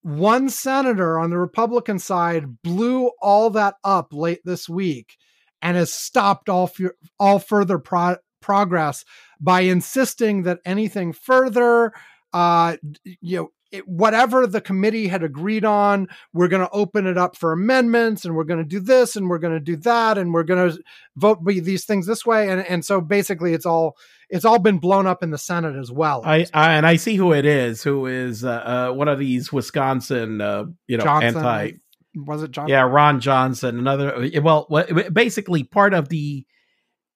one 0.01 0.49
senator 0.49 1.17
on 1.19 1.29
the 1.29 1.37
Republican 1.37 1.99
side 1.99 2.61
blew 2.61 3.07
all 3.21 3.49
that 3.51 3.75
up 3.83 4.13
late 4.13 4.39
this 4.45 4.69
week 4.69 5.15
and 5.61 5.75
has 5.75 5.93
stopped 5.93 6.47
all 6.49 6.67
fu- 6.67 6.91
all 7.19 7.39
further 7.39 7.79
pro- 7.79 8.15
progress 8.41 9.03
by 9.41 9.61
insisting 9.61 10.43
that 10.43 10.59
anything 10.65 11.11
further, 11.11 11.91
uh, 12.33 12.77
you 13.21 13.37
know, 13.37 13.49
it, 13.71 13.87
whatever 13.87 14.47
the 14.47 14.61
committee 14.61 15.07
had 15.07 15.23
agreed 15.23 15.63
on, 15.63 16.07
we're 16.33 16.47
going 16.47 16.65
to 16.65 16.71
open 16.71 17.05
it 17.05 17.17
up 17.17 17.35
for 17.35 17.51
amendments, 17.51 18.25
and 18.25 18.35
we're 18.35 18.43
going 18.43 18.59
to 18.59 18.65
do 18.65 18.79
this, 18.79 19.15
and 19.15 19.29
we're 19.29 19.39
going 19.39 19.53
to 19.53 19.59
do 19.59 19.75
that, 19.77 20.17
and 20.17 20.33
we're 20.33 20.43
going 20.43 20.71
to 20.71 20.81
vote 21.15 21.39
these 21.45 21.85
things 21.85 22.07
this 22.07 22.25
way, 22.25 22.49
and 22.49 22.65
and 22.65 22.83
so 22.83 23.01
basically, 23.01 23.53
it's 23.53 23.65
all 23.65 23.97
it's 24.29 24.45
all 24.45 24.59
been 24.59 24.79
blown 24.79 25.07
up 25.07 25.23
in 25.23 25.31
the 25.31 25.37
Senate 25.37 25.75
as 25.75 25.91
well. 25.91 26.21
I, 26.25 26.45
I 26.53 26.73
and 26.73 26.85
I 26.85 26.95
see 26.95 27.15
who 27.15 27.33
it 27.33 27.45
is. 27.45 27.83
Who 27.83 28.05
is 28.05 28.43
uh, 28.43 28.89
uh, 28.89 28.93
one 28.93 29.07
of 29.07 29.19
these 29.19 29.51
Wisconsin, 29.51 30.41
uh, 30.41 30.65
you 30.87 30.97
know, 30.97 31.03
Johnson, 31.03 31.37
anti 31.37 31.71
was 32.15 32.43
it 32.43 32.51
John? 32.51 32.67
Yeah, 32.67 32.81
Ron 32.81 33.19
Johnson, 33.19 33.77
another 33.77 34.29
well, 34.41 34.67
basically 35.11 35.63
part 35.63 35.93
of 35.93 36.09
the 36.09 36.45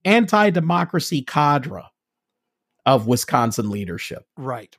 anti-democracy 0.05 1.23
cadre 1.23 1.83
of 2.85 3.07
Wisconsin 3.07 3.69
leadership. 3.69 4.25
Right. 4.37 4.77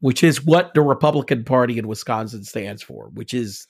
Which 0.00 0.22
is 0.22 0.44
what 0.44 0.74
the 0.74 0.82
Republican 0.82 1.44
Party 1.44 1.78
in 1.78 1.88
Wisconsin 1.88 2.44
stands 2.44 2.82
for, 2.82 3.10
which 3.12 3.34
is 3.34 3.66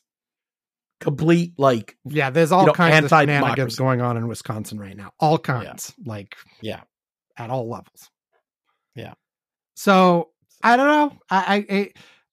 complete 1.00 1.52
like 1.58 1.96
Yeah, 2.04 2.30
there's 2.30 2.52
all 2.52 2.62
You 2.62 2.66
know, 2.68 2.72
kinds 2.72 3.04
of 3.04 3.10
shenanigans 3.10 3.76
going 3.76 4.00
on 4.00 4.16
in 4.16 4.26
Wisconsin 4.26 4.78
right 4.78 4.96
now. 4.96 5.12
All 5.20 5.38
kinds, 5.38 5.94
like 6.04 6.36
Yeah. 6.60 6.80
at 7.36 7.50
all 7.50 7.68
levels. 7.68 8.10
Yeah. 8.94 9.14
So 9.74 10.30
I 10.62 10.76
don't 10.76 10.88
know. 10.88 11.18
I, 11.30 11.64
I, 11.70 11.90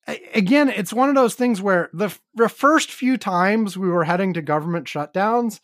I 0.07 0.19
again, 0.33 0.69
it's 0.69 0.91
one 0.91 1.09
of 1.09 1.15
those 1.15 1.35
things 1.35 1.61
where 1.61 1.89
the 1.93 2.15
the 2.33 2.49
first 2.49 2.91
few 2.91 3.17
times 3.17 3.77
we 3.77 3.87
were 3.87 4.03
heading 4.03 4.33
to 4.33 4.41
government 4.41 4.87
shutdowns, 4.87 5.59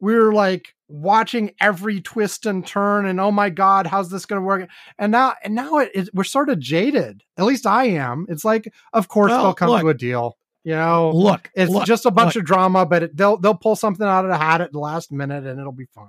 we 0.00 0.14
were 0.14 0.32
like 0.34 0.74
watching 0.88 1.52
every 1.60 2.00
twist 2.00 2.46
and 2.46 2.66
turn, 2.66 3.06
and 3.06 3.20
oh 3.20 3.30
my 3.30 3.50
god, 3.50 3.86
how's 3.86 4.10
this 4.10 4.26
going 4.26 4.40
to 4.42 4.46
work? 4.46 4.68
And 4.98 5.12
now, 5.12 5.34
and 5.42 5.54
now 5.54 5.78
it, 5.78 5.90
it, 5.94 6.08
we're 6.12 6.24
sort 6.24 6.50
of 6.50 6.58
jaded. 6.58 7.22
At 7.36 7.44
least 7.44 7.66
I 7.66 7.84
am. 7.86 8.26
It's 8.28 8.44
like, 8.44 8.72
of 8.92 9.08
course 9.08 9.30
Well, 9.30 9.42
they'll 9.44 9.54
come 9.54 9.70
look. 9.70 9.80
to 9.82 9.88
a 9.88 9.94
deal. 9.94 10.36
You 10.64 10.72
know, 10.74 11.10
look, 11.14 11.50
it's 11.54 11.70
look, 11.70 11.84
just 11.86 12.06
a 12.06 12.10
bunch 12.10 12.34
look, 12.36 12.42
of 12.42 12.46
drama, 12.46 12.86
but 12.86 13.02
it, 13.02 13.16
they'll 13.16 13.36
they'll 13.36 13.54
pull 13.54 13.76
something 13.76 14.06
out 14.06 14.24
of 14.24 14.30
the 14.30 14.38
hat 14.38 14.60
at 14.62 14.72
the 14.72 14.78
last 14.78 15.12
minute, 15.12 15.44
and 15.44 15.60
it'll 15.60 15.72
be 15.72 15.86
fine. 15.94 16.08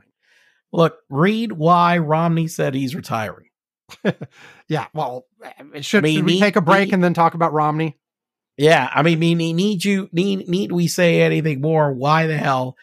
look, 0.72 0.98
read 1.10 1.52
why 1.52 1.98
Romney 1.98 2.48
said 2.48 2.74
he's 2.74 2.96
retiring. 2.96 3.50
Yeah. 4.68 4.88
Well, 4.94 5.26
eh, 5.44 5.52
it 5.76 5.86
should, 5.86 6.04
I 6.04 6.08
mean, 6.08 6.16
should 6.18 6.26
we 6.26 6.32
need- 6.34 6.40
take 6.40 6.56
a 6.56 6.62
break 6.62 6.88
need- 6.88 6.96
and 6.96 7.04
then 7.04 7.14
talk 7.14 7.34
about 7.36 7.54
Romney? 7.54 7.98
Yeah, 8.58 8.90
I 8.92 9.04
mean, 9.04 9.20
mean, 9.20 9.38
need 9.38 9.84
you 9.84 10.08
need 10.14 10.48
need 10.48 10.72
we 10.72 10.88
say 10.88 11.22
anything 11.22 11.60
more? 11.62 11.92
Why 11.92 12.26
the 12.26 12.38
hell? 12.38 12.78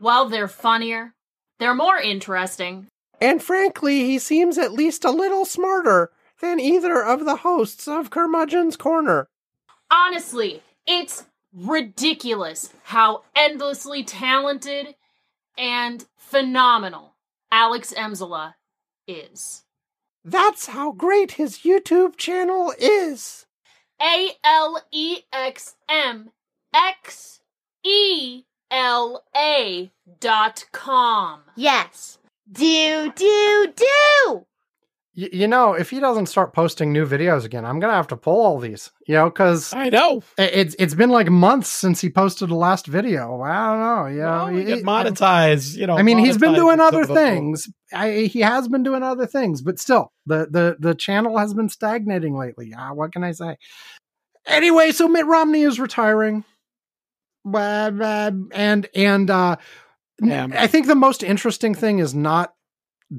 Well, 0.00 0.28
they're 0.28 0.48
funnier, 0.48 1.14
they're 1.58 1.74
more 1.74 1.98
interesting. 1.98 2.86
And 3.20 3.42
frankly, 3.42 4.06
he 4.06 4.18
seems 4.18 4.56
at 4.56 4.72
least 4.72 5.04
a 5.04 5.10
little 5.10 5.44
smarter 5.44 6.10
than 6.40 6.58
either 6.58 7.02
of 7.04 7.26
the 7.26 7.36
hosts 7.36 7.86
of 7.86 8.08
Curmudgeon's 8.10 8.76
Corner. 8.76 9.28
Honestly, 9.90 10.62
it's 10.86 11.26
ridiculous 11.52 12.72
how 12.84 13.24
endlessly 13.36 14.02
talented 14.04 14.94
and 15.58 16.06
phenomenal 16.16 17.14
Alex 17.52 17.92
Emsula 17.92 18.54
is. 19.06 19.64
That's 20.24 20.66
how 20.66 20.92
great 20.92 21.32
his 21.32 21.60
YouTube 21.60 22.16
channel 22.16 22.74
is. 22.78 23.46
A 24.00 24.30
L 24.44 24.82
E 24.92 25.22
X 25.32 25.76
M 25.88 26.30
X 26.74 27.40
E 27.84 28.44
L 28.70 29.24
A 29.36 29.90
dot 30.20 30.66
com. 30.72 31.40
Yes. 31.56 32.18
Do, 32.50 33.12
do, 33.14 33.72
do! 33.74 34.46
You 35.32 35.48
know, 35.48 35.74
if 35.74 35.90
he 35.90 36.00
doesn't 36.00 36.26
start 36.26 36.54
posting 36.54 36.92
new 36.92 37.04
videos 37.04 37.44
again, 37.44 37.64
I'm 37.66 37.78
gonna 37.78 37.92
have 37.94 38.06
to 38.08 38.16
pull 38.16 38.40
all 38.40 38.58
these. 38.58 38.90
You 39.06 39.14
know, 39.16 39.24
because 39.28 39.72
I 39.74 39.88
know. 39.90 40.22
it's 40.38 40.74
it's 40.78 40.94
been 40.94 41.10
like 41.10 41.28
months 41.28 41.68
since 41.68 42.00
he 42.00 42.08
posted 42.08 42.48
the 42.48 42.54
last 42.54 42.86
video. 42.86 43.40
I 43.42 43.66
don't 43.70 43.80
know. 43.80 44.06
You 44.06 44.18
know, 44.22 44.44
Well, 44.44 44.52
we 44.52 44.60
he- 44.60 44.66
get 44.66 44.84
monetized. 44.84 45.76
You 45.76 45.86
know, 45.88 45.96
I 45.98 46.02
mean, 46.02 46.18
he's 46.18 46.38
been 46.38 46.54
doing 46.54 46.80
other 46.80 47.02
some 47.02 47.02
of 47.02 47.08
the- 47.08 47.14
things. 47.14 47.68
I, 47.92 48.10
he 48.32 48.40
has 48.40 48.68
been 48.68 48.82
doing 48.82 49.02
other 49.02 49.26
things, 49.26 49.60
but 49.62 49.78
still, 49.78 50.12
the 50.26 50.46
the 50.50 50.76
the 50.78 50.94
channel 50.94 51.36
has 51.38 51.52
been 51.54 51.68
stagnating 51.68 52.36
lately. 52.38 52.72
Uh, 52.72 52.94
what 52.94 53.12
can 53.12 53.22
I 53.24 53.32
say? 53.32 53.56
Anyway, 54.46 54.90
so 54.92 55.06
Mitt 55.06 55.26
Romney 55.26 55.62
is 55.62 55.78
retiring, 55.78 56.44
and 57.44 58.88
and 58.94 59.30
uh, 59.30 59.56
Yeah. 60.22 60.46
I 60.52 60.66
think 60.66 60.86
the 60.86 60.94
most 60.94 61.22
interesting 61.22 61.74
thing 61.74 61.98
is 61.98 62.14
not 62.14 62.54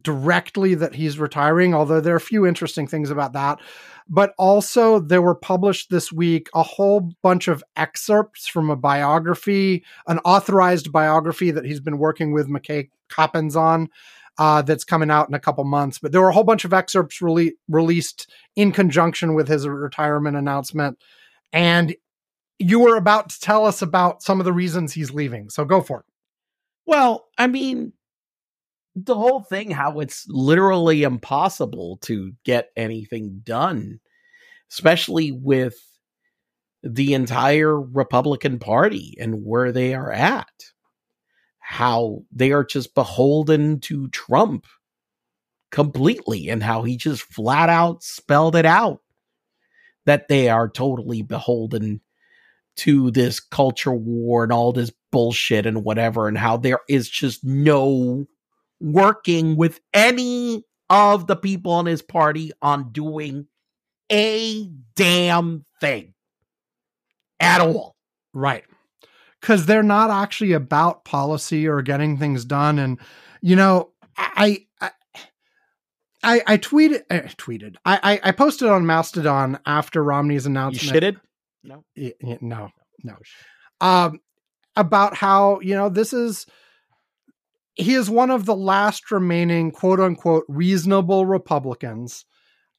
directly 0.02 0.76
that 0.76 0.96
he's 0.96 1.20
retiring, 1.20 1.74
although 1.74 2.00
there 2.00 2.14
are 2.14 2.18
a 2.18 2.22
few 2.22 2.46
interesting 2.46 2.88
things 2.88 3.10
about 3.10 3.34
that. 3.34 3.60
But 4.08 4.34
also, 4.38 5.00
there 5.00 5.22
were 5.22 5.36
published 5.36 5.90
this 5.90 6.12
week 6.12 6.50
a 6.54 6.64
whole 6.64 7.12
bunch 7.22 7.48
of 7.48 7.64
excerpts 7.76 8.48
from 8.48 8.70
a 8.70 8.76
biography, 8.76 9.84
an 10.08 10.20
authorized 10.20 10.92
biography 10.92 11.52
that 11.52 11.66
he's 11.66 11.80
been 11.80 11.98
working 11.98 12.34
with 12.34 12.50
McKay 12.50 12.90
Coppins 13.10 13.56
on. 13.56 13.90
Uh, 14.38 14.62
that's 14.62 14.86
coming 14.86 15.12
out 15.12 15.28
in 15.28 15.36
a 15.36 15.40
couple 15.40 15.64
months, 15.66 16.00
but 16.00 16.14
there 16.14 16.22
were 16.22 16.30
a 16.30 16.34
whole 16.34 16.46
bunch 16.46 16.64
of 16.64 16.74
excerpts 16.74 17.20
rele- 17.20 17.52
released 17.68 18.32
in 18.56 18.72
conjunction 18.72 19.36
with 19.36 19.48
his 19.48 19.68
retirement 19.68 20.38
announcement. 20.38 20.98
And 21.52 21.94
you 22.58 22.80
were 22.80 22.96
about 22.96 23.30
to 23.30 23.40
tell 23.40 23.66
us 23.66 23.82
about 23.82 24.24
some 24.24 24.40
of 24.40 24.46
the 24.46 24.54
reasons 24.54 24.94
he's 24.94 25.12
leaving. 25.12 25.50
So 25.50 25.66
go 25.66 25.82
for 25.82 26.00
it. 26.00 26.06
Well, 26.86 27.28
I 27.38 27.48
mean, 27.48 27.94
the 28.96 29.16
whole 29.16 29.42
thing, 29.42 29.72
how 29.72 30.00
it's 30.00 30.26
literally 30.28 31.04
impossible 31.04 31.98
to 32.04 32.34
get 32.44 32.72
anything 32.76 33.42
done, 33.44 34.00
especially 34.72 35.32
with 35.32 35.76
the 36.84 37.14
entire 37.14 37.80
Republican 37.80 38.60
Party 38.60 39.16
and 39.20 39.46
where 39.46 39.72
they 39.72 39.94
are 39.94 40.12
at. 40.12 40.50
How 41.60 42.24
they 42.32 42.52
are 42.52 42.66
just 42.66 42.96
beholden 42.96 43.80
to 43.82 44.10
Trump 44.10 44.66
completely, 45.70 46.50
and 46.50 46.62
how 46.62 46.84
he 46.84 46.98
just 46.98 47.22
flat 47.22 47.70
out 47.70 48.04
spelled 48.04 48.58
it 48.58 48.66
out 48.66 49.00
that 50.06 50.28
they 50.28 50.50
are 50.50 50.68
totally 50.68 51.22
beholden 51.22 52.02
to 52.76 53.10
this 53.12 53.40
culture 53.40 53.94
war 53.94 54.44
and 54.44 54.52
all 54.52 54.74
this 54.74 54.92
bullshit 55.12 55.66
and 55.66 55.86
whatever, 55.86 56.28
and 56.28 56.38
how 56.38 56.58
there 56.58 56.80
is 56.90 57.10
just 57.10 57.44
no 57.46 58.26
working 58.82 59.56
with 59.56 59.80
any 59.94 60.66
of 60.90 61.28
the 61.28 61.36
people 61.36 61.80
in 61.80 61.86
his 61.86 62.02
party 62.02 62.52
on 62.62 62.92
doing 62.92 63.48
a 64.12 64.70
damn 64.96 65.66
thing 65.80 66.14
at 67.40 67.62
all. 67.62 67.96
Right. 68.34 68.66
Because 69.40 69.66
they're 69.66 69.84
not 69.84 70.10
actually 70.10 70.52
about 70.52 71.06
policy 71.06 71.68
or 71.68 71.82
getting 71.82 72.18
things 72.18 72.44
done. 72.44 72.78
And, 72.78 73.00
you 73.42 73.56
know, 73.56 73.92
I, 74.18 74.66
I, 74.82 74.92
I, 76.24 76.42
I 76.46 76.58
tweeted, 76.58 77.04
uh, 77.10 77.28
tweeted, 77.38 77.78
I, 77.86 78.00
I, 78.24 78.30
I 78.30 78.32
posted 78.32 78.68
on 78.68 78.86
Mastodon 78.86 79.60
after 79.66 80.04
Romney's 80.04 80.46
You 80.46 80.52
announcement. 80.52 80.96
shitted? 80.96 81.22
No. 81.64 81.84
Y- 81.96 82.14
y- 82.22 82.38
no, 82.42 82.70
no. 83.04 83.16
Um, 83.80 84.20
about 84.76 85.16
how, 85.16 85.60
you 85.62 85.74
know, 85.74 85.90
this 85.90 86.14
is, 86.14 86.46
he 87.76 87.94
is 87.94 88.10
one 88.10 88.32
of 88.32 88.46
the 88.46 88.56
last 88.56 89.12
remaining 89.12 89.72
quote 89.72 90.00
unquote 90.00 90.46
reasonable 90.48 91.26
Republicans. 91.26 92.26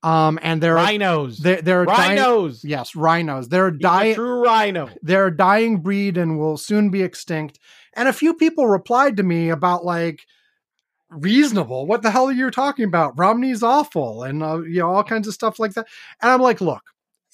Um, 0.05 0.41
and 0.43 0.61
there 0.61 0.79
are, 0.79 0.85
Rhinos. 0.85 1.39
there, 1.39 1.63
there 1.63 1.83
are 1.83 1.85
Rhinos. 1.85 2.65
yes, 2.65 2.97
rhinos. 2.97 3.53
Are 3.53 3.69
a 3.69 3.79
dying, 3.79 4.17
true 4.17 4.43
rhino. 4.43 4.91
they're 5.01 5.29
a 5.29 5.37
dying 5.37 5.79
breed 5.79 6.19
and 6.19 6.41
will 6.41 6.57
soon 6.57 6.91
be 6.91 7.03
extinct. 7.03 7.61
And 7.95 8.09
a 8.09 8.13
few 8.13 8.35
people 8.35 8.67
replied 8.67 9.17
to 9.19 9.23
me 9.23 9.49
about 9.51 9.85
like 9.85 10.27
reasonable. 11.09 11.87
What 11.87 12.03
the 12.03 12.11
hell 12.11 12.27
are 12.27 12.33
you 12.33 12.51
talking 12.51 12.85
about? 12.85 13.17
Romney's 13.17 13.63
awful, 13.63 14.25
and 14.25 14.43
uh, 14.43 14.63
you 14.63 14.81
know 14.81 14.91
all 14.91 15.05
kinds 15.05 15.29
of 15.29 15.35
stuff 15.35 15.61
like 15.61 15.75
that. 15.75 15.87
And 16.21 16.33
I'm 16.33 16.41
like, 16.41 16.61
look, 16.61 16.83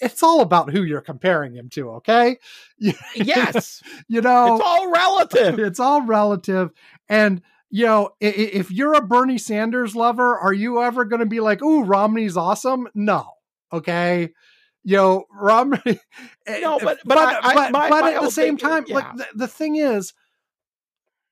it's 0.00 0.22
all 0.22 0.40
about 0.40 0.70
who 0.70 0.82
you're 0.82 1.00
comparing 1.00 1.54
him 1.54 1.68
to. 1.70 1.90
Okay, 1.92 2.38
Yes. 3.14 3.82
you 4.08 4.20
know 4.20 4.54
it's 4.56 4.64
all 4.64 4.90
relative. 4.90 5.58
it's 5.58 5.80
all 5.80 6.02
relative. 6.02 6.70
And 7.08 7.42
you 7.70 7.84
know, 7.86 8.10
i- 8.22 8.26
i- 8.26 8.50
if 8.54 8.70
you're 8.70 8.94
a 8.94 9.02
Bernie 9.06 9.38
Sanders 9.38 9.94
lover, 9.94 10.38
are 10.38 10.52
you 10.54 10.82
ever 10.82 11.04
going 11.04 11.20
to 11.20 11.26
be 11.26 11.40
like, 11.40 11.62
"Ooh, 11.62 11.82
Romney's 11.84 12.36
awesome"? 12.36 12.88
No. 12.94 13.26
Okay. 13.72 14.30
You 14.84 14.96
know, 14.96 15.24
Romney. 15.32 15.80
Eh, 16.46 16.60
no, 16.60 16.78
but- 16.78 16.98
but 17.04 17.18
I- 17.18 17.38
I- 17.42 17.54
but, 17.54 17.72
my- 17.72 17.88
but 17.90 18.00
my 18.00 18.12
at 18.14 18.22
the 18.22 18.30
same 18.30 18.56
thing- 18.56 18.68
time, 18.68 18.84
yeah. 18.88 18.94
like 18.94 19.16
the, 19.16 19.26
the 19.34 19.48
thing 19.48 19.76
is, 19.76 20.14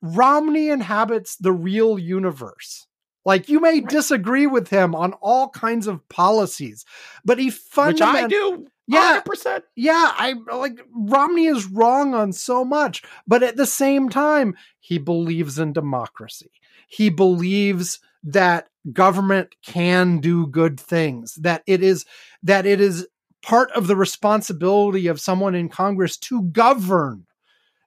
Romney 0.03 0.69
inhabits 0.69 1.37
the 1.37 1.53
real 1.53 1.99
universe. 1.99 2.87
Like 3.27 3.51
you 3.51 3.61
may 3.61 3.81
Right. 3.81 3.89
disagree 3.89 4.47
with 4.47 4.69
him 4.69 4.95
on 4.95 5.13
all 5.15 5.51
kinds 5.51 5.87
of 5.87 6.09
policies, 6.09 6.87
but 7.25 7.39
he 7.39 7.47
Which 7.49 7.57
I 7.57 7.69
fundamentally 7.71 8.29
do. 8.29 8.67
Yeah, 8.87 9.21
100%. 9.27 9.65
yeah, 9.75 10.13
I 10.17 10.35
like 10.53 10.81
Romney 10.95 11.47
is 11.47 11.67
wrong 11.67 12.15
on 12.15 12.33
so 12.33 12.65
much, 12.65 13.03
but 13.27 13.43
at 13.43 13.57
the 13.57 13.67
same 13.67 14.09
time, 14.09 14.55
he 14.79 14.97
believes 14.99 15.59
in 15.59 15.73
democracy. 15.73 16.53
He 16.87 17.11
believes 17.11 17.99
that 18.23 18.69
government 18.93 19.57
can 19.67 20.21
do 20.21 20.47
good 20.47 20.79
things, 20.79 21.35
that 21.35 21.65
it 21.67 21.83
is 21.83 22.05
that 22.45 22.65
it 22.65 22.81
is 22.81 23.09
part 23.43 23.73
of 23.73 23.89
the 23.89 23.97
responsibility 23.97 25.09
of 25.09 25.21
someone 25.21 25.57
in 25.57 25.69
Congress 25.69 26.17
to 26.17 26.43
govern, 26.43 27.27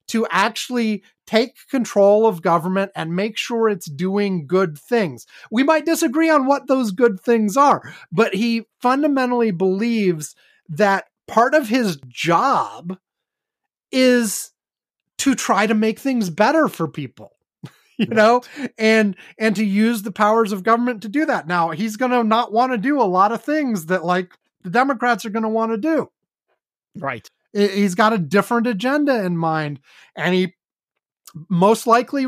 to 0.09 0.27
actually 0.29 1.03
take 1.25 1.55
control 1.69 2.25
of 2.25 2.41
government 2.41 2.91
and 2.95 3.15
make 3.15 3.37
sure 3.37 3.69
it's 3.69 3.89
doing 3.89 4.47
good 4.47 4.77
things. 4.77 5.25
We 5.51 5.63
might 5.63 5.85
disagree 5.85 6.29
on 6.29 6.45
what 6.45 6.67
those 6.67 6.91
good 6.91 7.19
things 7.19 7.55
are, 7.55 7.93
but 8.11 8.33
he 8.33 8.65
fundamentally 8.81 9.51
believes 9.51 10.35
that 10.69 11.05
part 11.27 11.53
of 11.53 11.69
his 11.69 11.97
job 12.07 12.97
is 13.91 14.51
to 15.19 15.35
try 15.35 15.67
to 15.67 15.73
make 15.73 15.99
things 15.99 16.29
better 16.29 16.67
for 16.67 16.87
people 16.87 17.35
you 17.97 18.05
know 18.07 18.41
and 18.77 19.15
and 19.37 19.55
to 19.55 19.65
use 19.65 20.03
the 20.03 20.11
powers 20.11 20.51
of 20.51 20.63
government 20.63 21.01
to 21.01 21.09
do 21.09 21.25
that 21.25 21.47
now 21.47 21.71
he's 21.71 21.97
going 21.97 22.11
to 22.11 22.23
not 22.23 22.53
want 22.53 22.71
to 22.71 22.77
do 22.77 23.01
a 23.01 23.03
lot 23.03 23.31
of 23.31 23.43
things 23.43 23.87
that 23.87 24.05
like 24.05 24.31
the 24.61 24.69
democrats 24.69 25.25
are 25.25 25.31
going 25.31 25.43
to 25.43 25.49
want 25.49 25.71
to 25.71 25.77
do 25.77 26.09
Right. 26.95 27.29
He's 27.53 27.95
got 27.95 28.13
a 28.13 28.17
different 28.17 28.67
agenda 28.67 29.23
in 29.23 29.37
mind 29.37 29.79
and 30.15 30.35
he 30.35 30.53
most 31.49 31.87
likely 31.87 32.25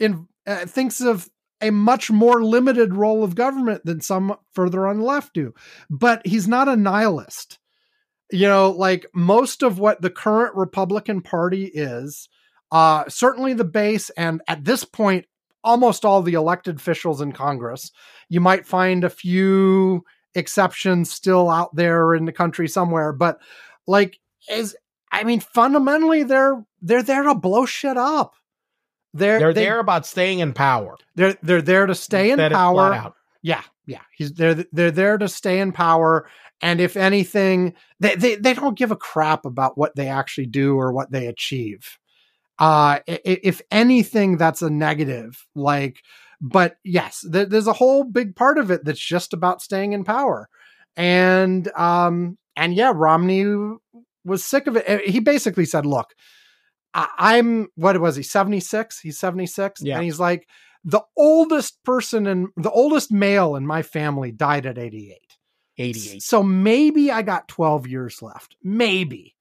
in 0.00 0.26
uh, 0.46 0.66
thinks 0.66 1.00
of 1.00 1.28
a 1.60 1.70
much 1.70 2.10
more 2.10 2.42
limited 2.44 2.94
role 2.94 3.24
of 3.24 3.34
government 3.34 3.84
than 3.84 4.00
some 4.00 4.36
further 4.52 4.86
on 4.86 4.98
the 4.98 5.04
left 5.04 5.34
do. 5.34 5.52
But 5.90 6.26
he's 6.26 6.46
not 6.46 6.68
a 6.68 6.76
nihilist. 6.76 7.58
You 8.30 8.46
know 8.46 8.70
like 8.70 9.06
most 9.14 9.62
of 9.62 9.78
what 9.78 10.02
the 10.02 10.10
current 10.10 10.54
republican 10.54 11.22
party 11.22 11.64
is 11.64 12.28
uh 12.70 13.04
certainly 13.08 13.54
the 13.54 13.64
base 13.64 14.10
and 14.10 14.42
at 14.46 14.64
this 14.64 14.84
point 14.84 15.24
almost 15.64 16.04
all 16.04 16.20
the 16.20 16.34
elected 16.34 16.76
officials 16.76 17.22
in 17.22 17.32
congress 17.32 17.90
you 18.28 18.38
might 18.38 18.66
find 18.66 19.02
a 19.02 19.08
few 19.08 20.04
exceptions 20.34 21.10
still 21.10 21.48
out 21.48 21.74
there 21.74 22.14
in 22.14 22.26
the 22.26 22.32
country 22.32 22.68
somewhere 22.68 23.14
but 23.14 23.40
like 23.86 24.20
is 24.50 24.76
i 25.12 25.24
mean 25.24 25.40
fundamentally 25.40 26.22
they're 26.22 26.64
they're 26.82 27.02
there 27.02 27.22
to 27.22 27.34
blow 27.34 27.66
shit 27.66 27.96
up 27.96 28.34
they're 29.14 29.38
They're 29.38 29.54
they, 29.54 29.64
there 29.64 29.78
about 29.78 30.04
staying 30.04 30.40
in 30.40 30.52
power. 30.52 30.96
they're 31.14 31.36
they're 31.42 31.62
there 31.62 31.86
to 31.86 31.94
stay 31.94 32.30
in 32.30 32.38
power 32.50 33.14
yeah, 33.42 33.62
yeah. 33.86 34.02
He's 34.16 34.32
they're 34.32 34.64
they're 34.72 34.90
there 34.90 35.18
to 35.18 35.28
stay 35.28 35.60
in 35.60 35.72
power, 35.72 36.28
and 36.60 36.80
if 36.80 36.96
anything, 36.96 37.74
they 38.00 38.14
they, 38.16 38.34
they 38.36 38.54
don't 38.54 38.78
give 38.78 38.90
a 38.90 38.96
crap 38.96 39.44
about 39.44 39.78
what 39.78 39.94
they 39.96 40.08
actually 40.08 40.46
do 40.46 40.76
or 40.76 40.92
what 40.92 41.10
they 41.10 41.26
achieve. 41.26 41.98
Uh, 42.58 42.98
if 43.06 43.62
anything, 43.70 44.36
that's 44.36 44.62
a 44.62 44.70
negative. 44.70 45.46
Like, 45.54 46.02
but 46.40 46.76
yes, 46.82 47.24
there's 47.28 47.68
a 47.68 47.72
whole 47.72 48.02
big 48.02 48.34
part 48.34 48.58
of 48.58 48.70
it 48.70 48.84
that's 48.84 49.00
just 49.00 49.32
about 49.32 49.62
staying 49.62 49.92
in 49.92 50.02
power, 50.02 50.48
and 50.96 51.68
um, 51.76 52.38
and 52.56 52.74
yeah, 52.74 52.92
Romney 52.94 53.44
was 54.24 54.44
sick 54.44 54.66
of 54.66 54.76
it. 54.76 55.08
He 55.08 55.20
basically 55.20 55.64
said, 55.64 55.86
"Look, 55.86 56.14
I, 56.94 57.08
I'm 57.18 57.68
what 57.74 58.00
was 58.00 58.16
he? 58.16 58.22
Seventy 58.22 58.60
six? 58.60 59.00
He's 59.00 59.18
seventy 59.18 59.46
six, 59.46 59.80
Yeah. 59.82 59.96
and 59.96 60.04
he's 60.04 60.20
like." 60.20 60.46
the 60.84 61.02
oldest 61.16 61.82
person 61.84 62.26
in 62.28 62.46
the 62.56 62.70
oldest 62.70 63.10
male 63.10 63.56
in 63.56 63.66
my 63.66 63.82
family 63.82 64.30
died 64.30 64.64
at 64.64 64.78
88. 64.78 65.18
88. 65.76 66.22
So 66.22 66.40
maybe 66.42 67.10
I 67.10 67.22
got 67.22 67.48
12 67.48 67.88
years 67.88 68.22
left. 68.22 68.56
Maybe. 68.62 69.34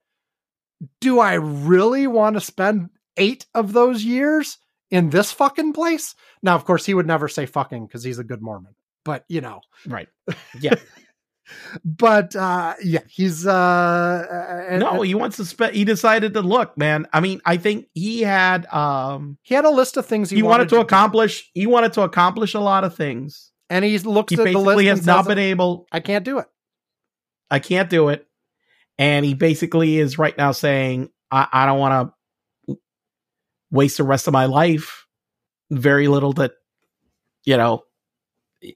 Do 1.00 1.20
I 1.20 1.36
really 1.36 2.08
want 2.08 2.36
to 2.36 2.42
spend 2.42 2.90
eight 3.18 3.46
of 3.54 3.72
those 3.72 4.04
years 4.04 4.58
in 4.90 5.12
this 5.12 5.32
fucking 5.32 5.74
place? 5.74 6.16
Now, 6.42 6.56
of 6.56 6.66
course, 6.66 6.86
he 6.88 6.96
would 6.96 7.08
never 7.08 7.28
say 7.28 7.46
fucking 7.46 7.86
because 7.86 8.04
he's 8.04 8.20
a 8.20 8.24
good 8.24 8.42
Mormon, 8.42 8.74
but 9.06 9.24
you 9.30 9.40
know, 9.42 9.62
Right. 9.86 10.08
Yeah. 10.60 10.74
But 11.84 12.36
uh, 12.36 12.74
yeah, 12.84 13.02
he's 13.08 13.46
uh, 13.48 14.66
and- 14.70 14.80
no, 14.82 15.02
he 15.02 15.16
wants 15.16 15.38
to 15.38 15.46
spend. 15.46 15.76
He 15.76 15.86
decided 15.86 16.34
to 16.34 16.42
look, 16.42 16.78
man. 16.78 17.08
I 17.14 17.20
mean, 17.20 17.42
I 17.46 17.58
think 17.58 17.88
he 17.94 18.22
had. 18.22 18.66
um 18.74 19.38
he 19.44 19.56
had 19.56 19.66
a 19.66 19.70
list 19.70 19.98
of 19.98 20.06
things 20.06 20.30
he, 20.30 20.38
He, 20.38 20.44
wanted, 20.44 20.70
to 20.70 20.76
do, 20.76 20.82
accomplish. 20.82 21.50
He 21.54 21.68
wanted 21.68 21.94
to 21.94 22.02
accomplish 22.02 22.54
a 22.54 22.60
lot 22.60 22.84
of 22.84 22.96
things. 22.96 23.52
and 23.70 23.84
he 23.86 23.98
looks 24.00 24.34
He 24.34 24.40
at 24.40 24.46
the 24.52 24.58
list 24.60 24.84
has 24.86 25.06
not 25.06 25.28
been 25.28 25.40
able. 25.40 25.88
I 25.92 26.00
can't 26.00 26.24
do 26.26 26.40
it. 26.40 26.48
I 27.50 27.60
can't 27.60 27.90
do 27.90 28.10
it. 28.10 28.28
And 28.98 29.26
he 29.26 29.34
basically 29.36 29.98
is 29.98 30.18
right 30.18 30.38
now 30.38 30.52
saying, 30.52 31.10
I, 31.32 31.48
I 31.52 31.66
don't 31.66 31.80
want 31.80 32.12
to 32.68 32.78
waste 33.72 33.98
the 33.98 34.04
rest 34.04 34.28
of 34.28 34.34
my 34.34 34.46
life. 34.46 35.06
Very 35.70 36.08
little 36.08 36.34
that, 36.34 36.54
you 37.46 37.58
know, 37.58 37.84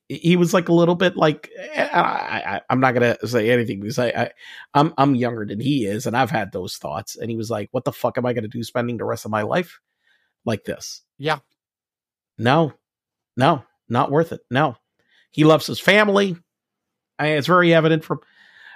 he- 0.07 0.35
was 0.35 0.53
like 0.53 0.69
a 0.69 0.73
little 0.73 0.95
bit 0.95 1.15
like, 1.15 1.49
eh, 1.57 1.89
I, 1.91 1.99
I, 1.99 2.61
I'm 2.69 2.79
not 2.79 2.93
going 2.93 3.15
to 3.15 3.27
say 3.27 3.49
anything 3.49 3.79
because 3.79 3.99
I, 3.99 4.07
I, 4.09 4.31
I'm, 4.73 4.93
I'm 4.97 5.15
younger 5.15 5.45
than 5.45 5.59
he 5.59 5.85
is. 5.85 6.05
And 6.05 6.15
I've 6.15 6.31
had 6.31 6.51
those 6.51 6.77
thoughts. 6.77 7.15
And 7.15 7.29
he 7.29 7.37
was 7.37 7.49
like, 7.49 7.69
what 7.71 7.85
the 7.85 7.91
fuck 7.91 8.17
am 8.17 8.25
I 8.25 8.33
going 8.33 8.43
to 8.43 8.47
do 8.49 8.63
spending 8.63 8.97
the 8.97 9.05
rest 9.05 9.25
of 9.25 9.31
my 9.31 9.41
life 9.41 9.79
like 10.45 10.63
this? 10.63 11.01
Yeah. 11.17 11.39
No, 12.37 12.73
no, 13.37 13.63
not 13.89 14.11
worth 14.11 14.31
it. 14.31 14.41
No. 14.49 14.75
He 15.31 15.43
loves 15.43 15.67
his 15.67 15.79
family. 15.79 16.35
I, 17.17 17.29
it's 17.29 17.47
very 17.47 17.73
evident 17.73 18.03
from 18.03 18.19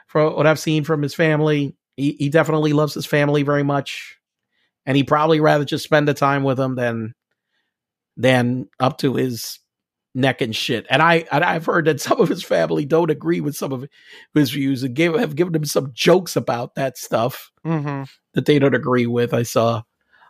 from 0.08 0.36
what 0.36 0.48
I've 0.48 0.60
seen 0.60 0.84
from 0.84 1.02
his 1.02 1.16
family. 1.16 1.76
He, 1.98 2.12
he 2.14 2.30
definitely 2.30 2.74
loves 2.74 2.94
his 2.94 3.06
family 3.06 3.44
very 3.44 3.64
much, 3.64 4.18
and 4.86 4.96
he 4.96 5.04
probably 5.04 5.40
rather 5.40 5.66
just 5.66 5.84
spend 5.84 6.08
the 6.08 6.14
time 6.14 6.44
with 6.44 6.58
them 6.58 6.76
than 6.76 7.14
than 8.18 8.70
up 8.80 9.00
to 9.00 9.16
his 9.16 9.60
neck 10.16 10.42
and 10.42 10.56
shit. 10.56 10.88
And 10.90 11.02
I 11.02 11.26
and 11.32 11.44
I've 11.44 11.66
heard 11.66 11.86
that 11.86 12.02
some 12.02 12.20
of 12.20 12.30
his 12.30 12.44
family 12.44 12.86
don't 12.86 13.12
agree 13.12 13.42
with 13.42 13.56
some 13.56 13.72
of 13.72 13.86
his 14.34 14.52
views 14.52 14.82
and 14.82 14.96
gave, 14.96 15.14
have 15.14 15.36
given 15.36 15.54
him 15.54 15.66
some 15.66 15.92
jokes 15.94 16.36
about 16.36 16.76
that 16.76 16.98
stuff 16.98 17.52
Mm-hmm. 17.66 18.04
that 18.34 18.46
they 18.46 18.60
don't 18.60 18.76
agree 18.76 19.08
with. 19.08 19.34
I 19.34 19.42
saw, 19.42 19.82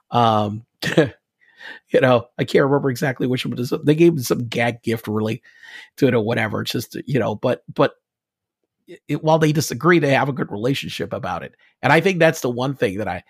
um, 0.10 0.66
you 0.98 2.02
know, 2.02 2.28
I 2.38 2.46
can't 2.46 2.64
remember 2.64 2.90
exactly 2.90 3.28
which 3.28 3.46
one, 3.46 3.56
but 3.56 3.86
they 3.86 3.96
gave 3.96 4.14
him 4.14 4.20
some 4.20 4.48
gag 4.48 4.82
gift 4.84 5.08
really 5.08 5.44
to 5.98 6.08
it 6.08 6.14
or 6.14 6.24
whatever. 6.24 6.62
It's 6.62 6.72
just 6.72 6.96
you 7.06 7.20
know, 7.20 7.36
but 7.36 7.64
but 7.74 7.96
it, 9.08 9.22
while 9.24 9.40
they 9.40 9.52
disagree, 9.52 10.00
they 10.00 10.14
have 10.14 10.30
a 10.30 10.34
good 10.34 10.52
relationship 10.52 11.12
about 11.12 11.44
it, 11.44 11.56
and 11.82 11.92
I 11.92 12.00
think 12.00 12.20
that's 12.20 12.42
the 12.42 12.50
one 12.50 12.74
thing 12.76 13.00
that 13.00 13.08
I, 13.08 13.24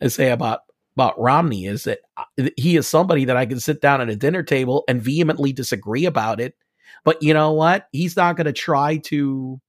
I 0.00 0.08
say 0.08 0.30
about 0.30 0.60
about 0.98 1.20
Romney 1.20 1.66
is 1.66 1.84
that 1.84 2.00
uh, 2.16 2.48
he 2.56 2.76
is 2.76 2.88
somebody 2.88 3.24
that 3.24 3.36
I 3.36 3.46
can 3.46 3.60
sit 3.60 3.80
down 3.80 4.00
at 4.00 4.08
a 4.08 4.16
dinner 4.16 4.42
table 4.42 4.82
and 4.88 5.00
vehemently 5.00 5.52
disagree 5.52 6.06
about 6.06 6.40
it, 6.40 6.56
but 7.04 7.22
you 7.22 7.32
know 7.32 7.52
what? 7.52 7.86
He's 7.92 8.16
not 8.16 8.36
going 8.36 8.46
to 8.46 8.52
try 8.52 8.96
to 9.04 9.60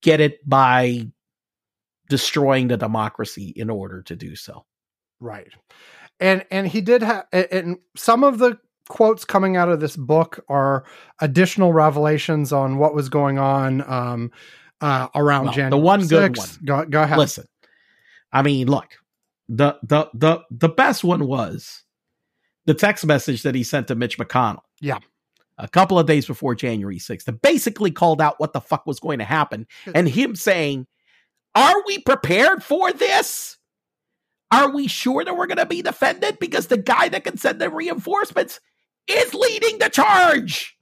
get 0.00 0.20
it 0.20 0.38
by 0.48 1.06
destroying 2.08 2.68
the 2.68 2.76
democracy 2.78 3.52
in 3.54 3.68
order 3.68 4.00
to 4.04 4.16
do 4.16 4.34
so. 4.34 4.64
Right. 5.20 5.52
And 6.20 6.44
and 6.50 6.66
he 6.66 6.80
did 6.80 7.02
have 7.02 7.26
and 7.32 7.76
some 7.94 8.24
of 8.24 8.38
the 8.38 8.56
quotes 8.88 9.24
coming 9.26 9.56
out 9.58 9.68
of 9.68 9.80
this 9.80 9.96
book 9.96 10.42
are 10.48 10.84
additional 11.20 11.74
revelations 11.74 12.52
on 12.52 12.78
what 12.78 12.94
was 12.94 13.08
going 13.10 13.38
on 13.38 13.82
um 13.90 14.30
uh 14.80 15.08
around 15.14 15.44
Well, 15.46 15.52
the 15.52 15.56
January. 15.56 15.82
one 15.84 16.06
good 16.06 16.36
one. 16.38 16.48
Go, 16.64 16.84
go 16.86 17.02
ahead. 17.02 17.18
Listen, 17.18 17.44
I 18.32 18.40
mean, 18.42 18.68
look, 18.68 18.86
the 19.48 19.78
the 19.82 20.08
the 20.14 20.40
the 20.50 20.68
best 20.68 21.04
one 21.04 21.26
was 21.26 21.84
the 22.66 22.74
text 22.74 23.06
message 23.06 23.42
that 23.42 23.54
he 23.54 23.62
sent 23.62 23.88
to 23.88 23.94
Mitch 23.94 24.18
McConnell. 24.18 24.62
Yeah. 24.80 24.98
A 25.58 25.68
couple 25.68 25.98
of 25.98 26.06
days 26.06 26.26
before 26.26 26.54
January 26.54 26.98
6th, 26.98 27.24
that 27.24 27.40
basically 27.40 27.90
called 27.90 28.20
out 28.20 28.38
what 28.38 28.52
the 28.52 28.60
fuck 28.60 28.84
was 28.84 29.00
going 29.00 29.20
to 29.20 29.24
happen 29.24 29.66
and 29.94 30.06
him 30.06 30.36
saying, 30.36 30.86
Are 31.54 31.82
we 31.86 31.98
prepared 31.98 32.62
for 32.62 32.92
this? 32.92 33.56
Are 34.50 34.70
we 34.70 34.86
sure 34.86 35.24
that 35.24 35.34
we're 35.36 35.46
going 35.46 35.56
to 35.56 35.66
be 35.66 35.80
defended? 35.80 36.38
Because 36.38 36.66
the 36.66 36.76
guy 36.76 37.08
that 37.08 37.24
can 37.24 37.38
send 37.38 37.60
the 37.60 37.70
reinforcements 37.70 38.60
is 39.08 39.32
leading 39.32 39.78
the 39.78 39.88
charge. 39.88 40.76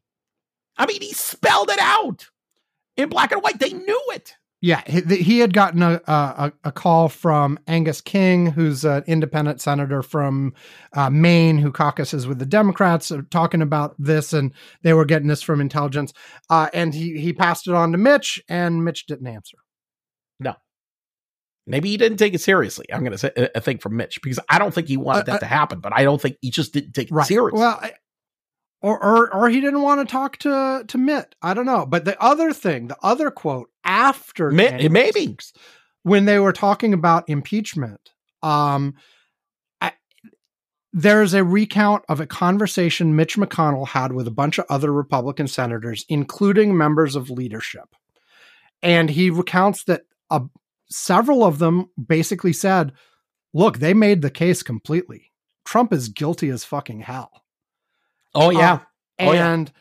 I 0.77 0.87
mean, 0.87 1.01
he 1.01 1.13
spelled 1.13 1.71
it 1.71 1.79
out 1.79 2.29
in 2.97 3.09
black 3.09 3.31
and 3.31 3.43
white. 3.43 3.61
They 3.61 3.73
knew 3.73 4.03
it. 4.13 4.35
Yeah, 4.65 4.81
he, 4.87 5.17
he 5.17 5.39
had 5.41 5.53
gotten 5.53 5.83
a, 5.83 6.01
a 6.07 6.53
a 6.65 6.73
call 6.73 7.11
from 7.11 7.59
Angus 7.67 8.01
King, 8.01 8.47
who's 8.47 8.83
an 8.83 9.05
independent 9.07 9.61
senator 9.61 10.03
from 10.03 10.55
uh, 10.95 11.11
Maine 11.11 11.59
who 11.59 11.71
caucuses 11.71 12.27
with 12.27 12.39
the 12.39 12.47
Democrats, 12.47 13.11
uh, 13.11 13.21
talking 13.31 13.61
about 13.61 13.95
this, 13.99 14.33
and 14.33 14.55
they 14.83 14.95
were 14.95 15.05
getting 15.05 15.29
this 15.29 15.43
from 15.43 15.61
intelligence. 15.61 16.15
Uh, 16.49 16.71
and 16.73 16.95
he 16.95 17.19
he 17.21 17.35
passed 17.35 17.69
it 17.69 17.75
on 17.75 17.93
to 17.93 17.99
Mitch, 17.99 18.43
and 18.49 18.83
Mitch 18.83 19.05
didn't 19.05 19.27
answer. 19.27 19.59
No, 20.41 20.55
maybe 21.67 21.91
he 21.91 21.99
didn't 21.99 22.17
take 22.17 22.33
it 22.33 22.41
seriously. 22.41 22.87
I'm 22.91 23.01
going 23.01 23.13
to 23.13 23.19
say 23.19 23.33
a 23.55 23.61
thing 23.61 23.77
from 23.77 23.99
Mitch 23.99 24.23
because 24.23 24.41
I 24.49 24.59
don't 24.59 24.73
think 24.73 24.89
he 24.89 24.97
wanted 24.97 25.29
Uh, 25.29 25.33
that 25.35 25.41
to 25.41 25.47
happen, 25.47 25.81
but 25.81 25.93
I 25.95 26.05
don't 26.05 26.23
think 26.23 26.39
he 26.41 26.51
just 26.51 26.73
didn't 26.73 26.93
take 26.93 27.11
it 27.11 27.15
Right. 27.15 27.27
seriously. 27.27 27.61
Well, 27.61 27.79
I, 27.83 27.93
or, 28.85 29.03
or 29.03 29.35
or 29.35 29.49
he 29.49 29.63
didn't 29.63 29.81
want 29.81 30.07
to 30.07 30.13
talk 30.13 30.37
to 30.39 30.85
to 30.87 30.99
Mitt. 30.99 31.35
I 31.41 31.55
don't 31.55 31.65
know. 31.65 31.87
But 31.87 32.05
the 32.05 32.23
other 32.23 32.53
thing, 32.53 32.89
the 32.89 32.99
other 33.03 33.31
quote 33.31 33.71
after 33.83 34.51
January 34.51 34.91
maybe. 34.91 35.29
6th, 35.29 35.53
when 36.03 36.27
they 36.27 36.39
were 36.39 36.53
talking 36.53 36.93
about 36.93 37.27
impeachment, 37.27 38.11
um, 38.43 38.95
there's 40.93 41.33
a 41.33 41.43
recount 41.43 42.05
of 42.11 42.21
a 42.21 42.27
conversation 42.27 43.17
Mitch 43.17 43.39
McConnell 43.39 43.89
had 43.89 44.13
with 44.13 44.29
a 44.29 44.31
bunch 44.31 44.59
of 44.59 44.67
other 44.69 44.93
Republican 44.93 45.49
senators, 45.49 46.05
including 46.11 46.77
members 46.77 47.17
of 47.17 47.31
leadership, 47.31 47.97
and 48.83 49.09
he 49.09 49.31
recounts 49.31 49.85
that 49.85 50.03
uh, 50.31 50.41
several 50.91 51.43
of 51.43 51.59
them 51.59 51.89
basically 52.07 52.53
said, 52.53 52.93
"Look, 53.55 53.79
they 53.79 53.95
made 53.95 54.21
the 54.21 54.31
case 54.31 54.63
completely. 54.63 55.33
Trump 55.65 55.91
is 55.91 56.11
guilty 56.11 56.51
as 56.51 56.67
fucking 56.67 57.01
hell." 57.01 57.44
Oh 58.35 58.51
yeah. 58.51 58.73
Um, 58.73 58.81
oh, 59.21 59.33
yeah. 59.33 59.53
and 59.53 59.73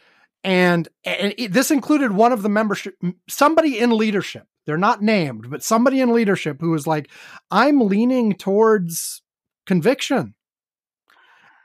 and 0.43 0.89
and 1.05 1.33
it- 1.37 1.53
this 1.53 1.71
included 1.71 2.11
one 2.11 2.31
of 2.31 2.41
the 2.41 2.49
membership 2.49 2.95
somebody 3.27 3.79
in 3.79 3.91
leadership. 3.91 4.47
They're 4.65 4.77
not 4.77 5.01
named 5.01 5.49
but 5.49 5.63
somebody 5.63 5.99
in 5.99 6.13
leadership 6.13 6.61
who 6.61 6.71
was 6.71 6.87
like 6.87 7.09
i'm 7.51 7.81
leaning 7.81 8.33
towards 8.33 9.21
conviction. 9.65 10.35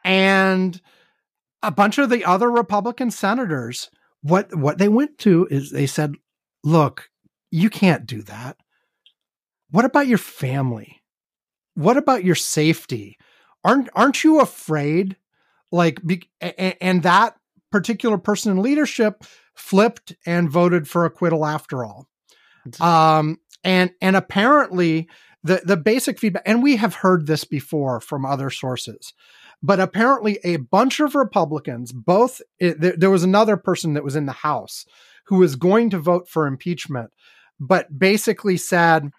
And 0.05 0.81
a 1.63 1.71
bunch 1.71 1.99
of 1.99 2.09
the 2.11 2.25
other 2.25 2.51
republican 2.51 3.11
senators 3.11 3.91
what 4.23 4.55
what 4.55 4.79
they 4.79 4.89
went 4.89 5.19
to 5.19 5.47
is 5.51 5.71
they 5.71 5.87
said 5.87 6.15
look 6.65 7.09
you 7.51 7.71
can't 7.71 8.07
do 8.07 8.23
that. 8.23 8.57
What 9.71 9.85
about 9.85 10.07
your 10.07 10.19
family? 10.19 11.03
What 11.75 11.97
about 11.97 12.25
your 12.25 12.35
safety? 12.35 13.17
Aren't 13.65 13.89
aren't 13.95 14.25
you 14.25 14.41
afraid 14.41 15.17
like 15.71 16.05
be, 16.05 16.29
and 16.41 17.03
that 17.03 17.37
particular 17.71 18.19
person 18.19 18.53
in 18.53 18.63
leadership 18.63 19.25
flipped 19.55 20.15
and 20.25 20.51
voted 20.51 20.89
for 20.89 21.05
acquittal 21.05 21.45
after 21.45 21.85
all. 21.85 22.09
Um 22.81 23.39
and 23.65 23.91
and 24.01 24.17
apparently 24.17 25.09
the 25.43 25.61
the 25.65 25.77
basic 25.77 26.19
feedback 26.19 26.43
and 26.47 26.63
we 26.63 26.77
have 26.77 26.97
heard 26.97 27.27
this 27.27 27.45
before 27.45 28.01
from 28.01 28.25
other 28.25 28.51
sources 28.51 29.15
but 29.63 29.81
apparently 29.81 30.39
a 30.45 30.57
bunch 30.57 31.01
of 31.01 31.15
republicans 31.15 31.93
both 31.93 32.41
it, 32.59 32.81
there, 32.81 32.95
there 32.97 33.11
was 33.11 33.25
another 33.25 33.57
person 33.57 33.95
that 33.95 34.05
was 34.05 34.17
in 34.17 34.27
the 34.27 34.33
house 34.33 34.85
who 35.27 35.37
was 35.37 35.57
going 35.57 35.91
to 35.91 35.99
vote 35.99 36.29
for 36.29 36.47
impeachment 36.47 37.11
but 37.59 37.99
basically 37.99 38.57
said 38.57 39.11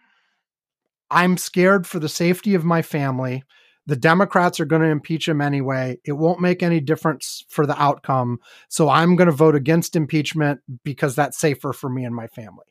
i'm 1.09 1.38
scared 1.38 1.88
for 1.88 1.99
the 1.99 2.09
safety 2.09 2.53
of 2.55 2.65
my 2.65 2.81
family 2.81 3.43
the 3.90 3.95
Democrats 3.95 4.60
are 4.60 4.66
going 4.66 4.84
to 4.84 4.88
impeach 4.88 5.28
him 5.28 5.41
anyway. 5.41 5.98
It 6.06 6.11
won't 6.11 6.40
make 6.40 6.61
any 6.61 6.80
difference 6.80 7.44
for 7.49 7.66
the 7.66 7.82
outcome. 7.82 8.40
So 8.68 8.88
I'm 8.88 9.16
going 9.16 9.30
to 9.30 9.36
vote 9.36 9.56
against 9.56 9.95
impeachment 9.95 10.61
because 10.84 11.16
that's 11.16 11.40
safer 11.40 11.74
for 11.74 11.90
me 11.90 12.06
and 12.06 12.16
my 12.16 12.28
family. 12.28 12.68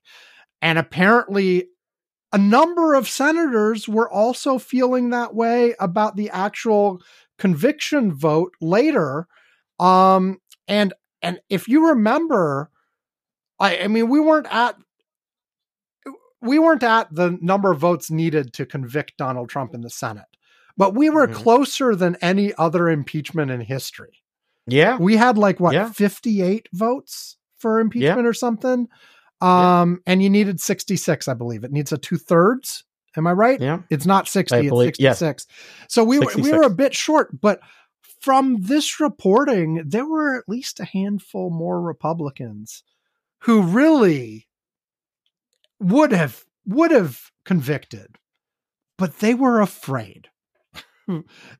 And 0.63 0.79
apparently, 0.79 1.67
a 2.33 2.39
number 2.39 2.95
of 2.95 3.09
senators 3.09 3.89
were 3.89 4.09
also 4.09 4.59
feeling 4.59 5.11
that 5.11 5.35
way 5.35 5.75
about 5.81 6.15
the 6.15 6.31
actual 6.31 7.03
conviction 7.37 8.15
vote 8.15 8.55
later. 8.61 9.27
Um, 9.81 10.39
and 10.69 10.95
and 11.21 11.41
if 11.49 11.67
you 11.67 11.89
remember, 11.89 12.71
I, 13.59 13.79
I 13.79 13.89
mean, 13.89 14.09
we 14.09 14.21
weren't 14.21 14.47
at 14.53 14.77
we 16.41 16.61
weren't 16.61 16.85
at 16.85 17.13
the 17.13 17.37
number 17.41 17.73
of 17.73 17.81
votes 17.81 18.09
needed 18.09 18.53
to 18.53 18.67
convict 18.67 19.17
Donald 19.17 19.49
Trump 19.49 19.75
in 19.75 19.81
the 19.81 19.91
Senate 19.91 20.27
but 20.79 20.95
we 20.95 21.11
were 21.11 21.29
Mhm. 21.29 21.35
closer 21.35 21.95
than 21.95 22.17
any 22.23 22.55
other 22.55 22.89
impeachment 22.89 23.51
in 23.51 23.61
history. 23.61 24.23
Yeah. 24.67 24.97
We 24.97 25.17
had 25.17 25.37
like 25.37 25.61
what 25.61 25.75
Yeah. 25.75 25.91
58 25.93 26.69
votes 26.73 27.37
for 27.59 27.81
impeachment 27.81 28.27
or 28.27 28.33
something. 28.33 28.89
Um, 29.43 30.01
and 30.07 30.23
you 30.23 30.31
needed 30.31 30.61
66, 30.61 31.29
I 31.29 31.35
believe. 31.35 31.63
It 31.65 31.73
needs 31.73 31.93
a 31.93 31.99
two 31.99 32.17
thirds. 32.17 32.85
Am 33.17 33.27
I 33.27 33.33
right? 33.33 33.61
Yeah. 33.61 33.81
It's 33.91 34.07
not 34.07 34.29
60, 34.29 34.57
I 34.57 34.61
it's 34.61 34.69
believe- 34.69 34.95
yes. 34.99 35.19
66. 35.19 35.47
So 35.89 36.05
we 36.05 36.19
were, 36.19 36.27
we 36.27 36.33
66. 36.45 36.57
were 36.57 36.63
a 36.65 36.71
bit 36.71 36.95
short, 36.95 37.41
but 37.41 37.61
from 38.21 38.61
this 38.63 38.99
reporting, 39.01 39.83
there 39.87 40.07
were 40.07 40.37
at 40.37 40.49
least 40.49 40.81
a 40.81 40.85
handful 40.85 41.51
more 41.51 41.81
Republicans 41.81 42.83
who 43.41 43.63
really 43.63 44.49
would 45.81 46.13
have 46.13 46.45
would 46.67 46.91
have 46.91 47.31
convicted, 47.45 48.17
but 48.99 49.21
they 49.21 49.35
were 49.35 49.61
afraid. 49.61 50.29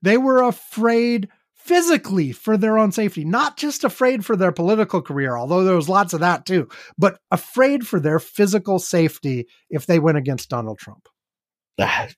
They 0.03 0.19
were 0.19 0.43
afraid 0.43 1.29
physically 1.55 2.33
for 2.33 2.57
their 2.57 2.79
own 2.79 2.93
safety, 2.93 3.25
not 3.25 3.57
just 3.57 3.85
afraid 3.85 4.25
for 4.25 4.37
their 4.37 4.53
political 4.53 5.03
career, 5.03 5.37
although 5.37 5.65
there 5.65 5.77
was 5.77 5.89
lots 5.89 6.15
of 6.15 6.21
that 6.21 6.47
too, 6.47 6.69
but 6.97 7.19
afraid 7.31 7.87
for 7.87 8.01
their 8.01 8.19
physical 8.19 8.79
safety 8.79 9.47
if 9.69 9.85
they 9.87 9.99
went 9.99 10.17
against 10.19 10.49
Donald 10.49 10.79
Trump. 10.79 11.09
I 11.79 12.11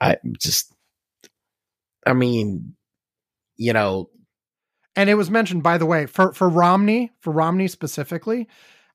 I 0.00 0.16
just, 0.40 0.74
I 2.06 2.12
mean, 2.12 2.74
you 3.56 3.72
know, 3.72 4.08
And 4.96 5.10
it 5.10 5.14
was 5.14 5.30
mentioned, 5.30 5.62
by 5.62 5.78
the 5.78 5.86
way, 5.86 6.06
for, 6.06 6.32
for 6.32 6.48
Romney, 6.48 7.12
for 7.20 7.32
Romney 7.32 7.68
specifically, 7.68 8.48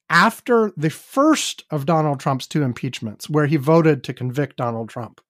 after 0.10 0.72
the 0.78 0.90
first 0.90 1.66
of 1.70 1.86
Donald 1.86 2.20
Trump's 2.20 2.48
two 2.48 2.64
impeachments, 2.64 3.30
where 3.30 3.48
he 3.48 3.57
voted 3.57 4.03
to 4.06 4.14
convict 4.14 4.57
Donald 4.57 4.90
Trump, 4.90 5.22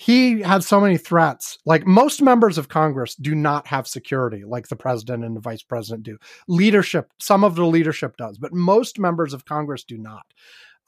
he 0.00 0.40
had 0.40 0.64
so 0.64 0.80
many 0.80 0.96
threats. 0.96 1.58
Like 1.66 1.86
most 1.86 2.22
members 2.22 2.56
of 2.56 2.70
Congress 2.70 3.14
do 3.16 3.34
not 3.34 3.66
have 3.66 3.86
security, 3.86 4.44
like 4.46 4.68
the 4.68 4.74
president 4.74 5.24
and 5.24 5.36
the 5.36 5.42
vice 5.42 5.62
president 5.62 6.04
do. 6.04 6.16
Leadership, 6.48 7.12
some 7.20 7.44
of 7.44 7.54
the 7.54 7.66
leadership 7.66 8.16
does, 8.16 8.38
but 8.38 8.54
most 8.54 8.98
members 8.98 9.34
of 9.34 9.44
Congress 9.44 9.84
do 9.84 9.98
not. 9.98 10.24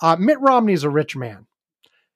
Uh, 0.01 0.17
Mitt 0.19 0.41
Romney's 0.41 0.83
a 0.83 0.89
rich 0.89 1.15
man. 1.15 1.47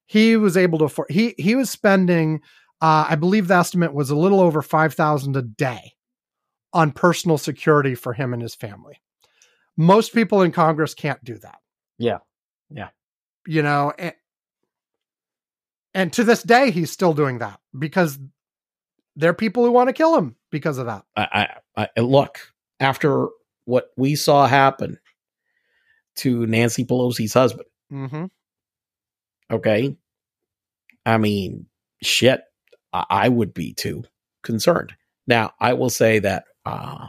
He 0.07 0.39
was 0.39 0.57
able 0.57 0.79
to 0.79 0.87
afford. 0.87 1.11
He 1.11 1.35
he 1.37 1.55
was 1.55 1.69
spending, 1.69 2.41
uh, 2.81 3.05
I 3.11 3.17
believe 3.17 3.49
the 3.49 3.57
estimate 3.57 3.93
was 3.93 4.09
a 4.09 4.17
little 4.17 4.41
over 4.41 4.63
five 4.63 4.95
thousand 4.95 5.37
a 5.37 5.43
day 5.43 5.93
on 6.73 6.93
personal 6.93 7.37
security 7.37 7.95
for 7.95 8.15
him 8.15 8.33
and 8.33 8.41
his 8.41 8.55
family. 8.55 9.03
Most 9.77 10.15
people 10.15 10.41
in 10.41 10.51
Congress 10.51 10.95
can't 10.95 11.23
do 11.23 11.37
that. 11.41 11.59
Yeah. 11.99 12.19
Yeah. 12.71 12.89
You 13.47 13.61
know, 13.61 13.93
and, 13.99 14.15
and 15.97 16.13
to 16.13 16.25
this 16.25 16.43
day, 16.43 16.71
he's 16.71 16.91
still 16.91 17.15
doing 17.15 17.39
that 17.39 17.59
because 17.77 18.19
there 19.17 19.31
are 19.31 19.35
people 19.35 19.65
who 19.65 19.73
want 19.73 19.89
to 19.89 19.95
kill 19.95 20.15
him 20.15 20.37
because 20.51 20.77
of 20.77 20.85
that. 20.87 21.05
I, 21.17 21.57
I, 21.75 21.89
I 21.97 22.01
look 22.01 22.53
after 22.79 23.29
what 23.65 23.89
we 23.97 24.15
saw 24.15 24.47
happen 24.47 24.99
to 26.17 26.47
Nancy 26.47 26.85
Pelosi's 26.85 27.33
husband. 27.33 27.67
Mm-hmm. 27.91 28.27
Okay, 29.51 29.97
I 31.07 31.17
mean, 31.17 31.65
shit, 32.03 32.43
I, 32.93 33.07
I 33.09 33.29
would 33.31 33.55
be 33.55 33.73
too 33.73 34.05
concerned. 34.43 34.95
Now, 35.27 35.55
I 35.59 35.73
will 35.73 35.89
say 35.89 36.19
that 36.19 36.45
uh, 36.67 37.07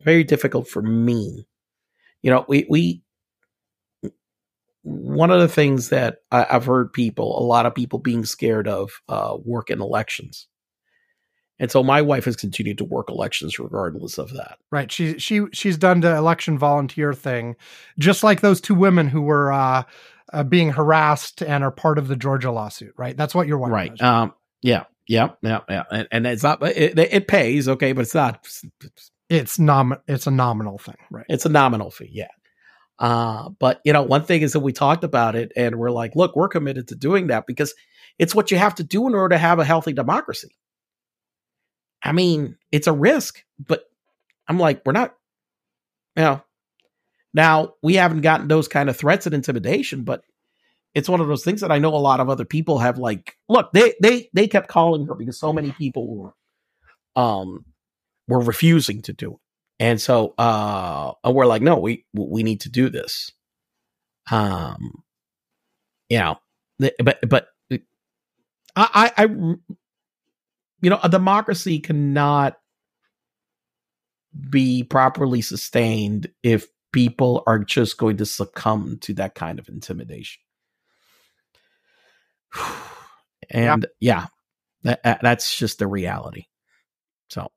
very 0.00 0.24
difficult 0.24 0.68
for 0.68 0.80
me. 0.80 1.46
You 2.22 2.30
know, 2.30 2.46
we 2.48 2.66
we 2.70 3.02
one 4.86 5.32
of 5.32 5.40
the 5.40 5.48
things 5.48 5.88
that 5.88 6.18
I, 6.30 6.46
I've 6.48 6.64
heard 6.64 6.92
people, 6.92 7.36
a 7.36 7.42
lot 7.42 7.66
of 7.66 7.74
people 7.74 7.98
being 7.98 8.24
scared 8.24 8.68
of 8.68 9.02
uh, 9.08 9.36
work 9.44 9.68
in 9.68 9.80
elections. 9.80 10.46
And 11.58 11.72
so 11.72 11.82
my 11.82 12.02
wife 12.02 12.26
has 12.26 12.36
continued 12.36 12.78
to 12.78 12.84
work 12.84 13.10
elections 13.10 13.58
regardless 13.58 14.16
of 14.16 14.32
that. 14.34 14.58
Right. 14.70 14.92
She 14.92 15.18
she 15.18 15.42
she's 15.52 15.76
done 15.76 16.00
the 16.00 16.14
election 16.14 16.56
volunteer 16.56 17.12
thing, 17.14 17.56
just 17.98 18.22
like 18.22 18.42
those 18.42 18.60
two 18.60 18.76
women 18.76 19.08
who 19.08 19.22
were 19.22 19.52
uh, 19.52 19.82
uh, 20.32 20.44
being 20.44 20.70
harassed 20.70 21.42
and 21.42 21.64
are 21.64 21.72
part 21.72 21.98
of 21.98 22.06
the 22.06 22.16
Georgia 22.16 22.52
lawsuit. 22.52 22.92
Right. 22.96 23.16
That's 23.16 23.34
what 23.34 23.48
your 23.48 23.58
wife 23.58 23.72
right. 23.72 24.02
Um. 24.02 24.34
Yeah. 24.62 24.84
Yeah. 25.08 25.30
Yeah. 25.42 25.60
Yeah. 25.68 25.84
And, 25.90 26.08
and 26.12 26.26
it's 26.28 26.44
not. 26.44 26.62
It, 26.62 26.96
it 26.96 27.26
pays. 27.26 27.68
Okay, 27.68 27.92
but 27.92 28.02
it's 28.02 28.14
not. 28.14 28.46
it's 29.28 29.58
nom 29.58 29.96
it's 30.06 30.28
a 30.28 30.30
nominal 30.30 30.78
thing. 30.78 30.98
Right. 31.10 31.26
It's 31.28 31.46
a 31.46 31.48
nominal 31.48 31.90
fee. 31.90 32.10
Yeah. 32.12 32.28
Uh, 32.98 33.50
but 33.58 33.80
you 33.84 33.92
know, 33.92 34.02
one 34.02 34.24
thing 34.24 34.42
is 34.42 34.52
that 34.52 34.60
we 34.60 34.72
talked 34.72 35.04
about 35.04 35.36
it, 35.36 35.52
and 35.56 35.76
we're 35.76 35.90
like, 35.90 36.16
look, 36.16 36.34
we're 36.34 36.48
committed 36.48 36.88
to 36.88 36.94
doing 36.94 37.28
that 37.28 37.46
because 37.46 37.74
it's 38.18 38.34
what 38.34 38.50
you 38.50 38.58
have 38.58 38.74
to 38.76 38.84
do 38.84 39.06
in 39.06 39.14
order 39.14 39.34
to 39.34 39.38
have 39.38 39.58
a 39.58 39.64
healthy 39.64 39.92
democracy. 39.92 40.56
I 42.02 42.12
mean, 42.12 42.56
it's 42.72 42.86
a 42.86 42.92
risk, 42.92 43.42
but 43.58 43.84
I'm 44.48 44.58
like, 44.58 44.82
we're 44.86 44.92
not. 44.92 45.14
You 46.16 46.22
know, 46.22 46.42
now 47.34 47.74
we 47.82 47.94
haven't 47.96 48.22
gotten 48.22 48.48
those 48.48 48.68
kind 48.68 48.88
of 48.88 48.96
threats 48.96 49.26
and 49.26 49.34
intimidation, 49.34 50.04
but 50.04 50.22
it's 50.94 51.10
one 51.10 51.20
of 51.20 51.28
those 51.28 51.44
things 51.44 51.60
that 51.60 51.70
I 51.70 51.78
know 51.78 51.94
a 51.94 51.96
lot 51.96 52.20
of 52.20 52.30
other 52.30 52.46
people 52.46 52.78
have 52.78 52.96
like 52.96 53.36
look, 53.50 53.70
they 53.72 53.94
they 54.00 54.30
they 54.32 54.48
kept 54.48 54.68
calling 54.68 55.06
her 55.06 55.14
because 55.14 55.38
so 55.38 55.52
many 55.52 55.72
people 55.72 56.06
were 56.16 56.34
um 57.14 57.66
were 58.26 58.40
refusing 58.40 59.02
to 59.02 59.12
do 59.12 59.32
it. 59.32 59.40
And 59.80 60.00
so 60.00 60.34
uh 60.38 61.12
we're 61.26 61.46
like, 61.46 61.62
no, 61.62 61.78
we 61.78 62.06
we 62.14 62.42
need 62.42 62.62
to 62.62 62.70
do 62.70 62.90
this. 62.90 63.32
Um 64.30 65.02
you 66.08 66.18
know, 66.18 66.38
but 66.78 67.18
but 67.28 67.48
I 68.76 69.12
I, 69.16 69.24
I 69.24 69.26
you 69.26 70.90
know, 70.90 71.00
a 71.02 71.08
democracy 71.08 71.80
cannot 71.80 72.56
be 74.50 74.82
properly 74.84 75.42
sustained 75.42 76.28
if 76.42 76.66
people 76.92 77.42
are 77.46 77.58
just 77.58 77.98
going 77.98 78.16
to 78.18 78.26
succumb 78.26 78.98
to 79.02 79.14
that 79.14 79.34
kind 79.34 79.58
of 79.58 79.68
intimidation. 79.68 80.42
And 83.50 83.86
yeah, 84.00 84.26
that, 84.84 85.02
that- 85.04 85.20
that's 85.22 85.56
just 85.58 85.78
the 85.78 85.86
reality. 85.86 86.46
So 87.30 87.48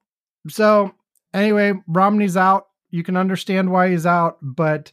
So 0.50 0.94
anyway, 1.34 1.74
Romney's 1.88 2.38
out. 2.38 2.68
You 2.90 3.04
can 3.04 3.18
understand 3.18 3.72
why 3.72 3.92
he's 3.92 4.06
out, 4.06 4.38
but 4.42 4.92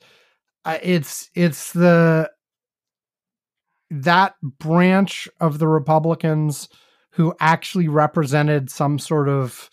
uh, 0.65 0.79
it's 0.83 1.31
it's 1.35 1.73
the 1.73 2.31
that 3.91 4.35
branch 4.43 5.29
of 5.41 5.59
the 5.59 5.69
Republicans 5.69 6.69
who 7.13 7.35
actually 7.41 7.89
represented 7.89 8.69
some 8.71 8.99
sort 8.99 9.29
of 9.29 9.71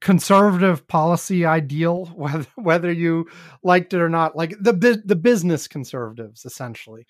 conservative 0.00 0.86
policy 0.88 1.44
ideal, 1.44 2.06
whether 2.16 2.46
whether 2.54 2.92
you 2.92 3.26
liked 3.62 3.92
it 3.92 4.00
or 4.00 4.08
not, 4.08 4.36
like 4.36 4.54
the 4.60 5.02
the 5.04 5.16
business 5.16 5.68
conservatives, 5.68 6.44
essentially. 6.44 7.06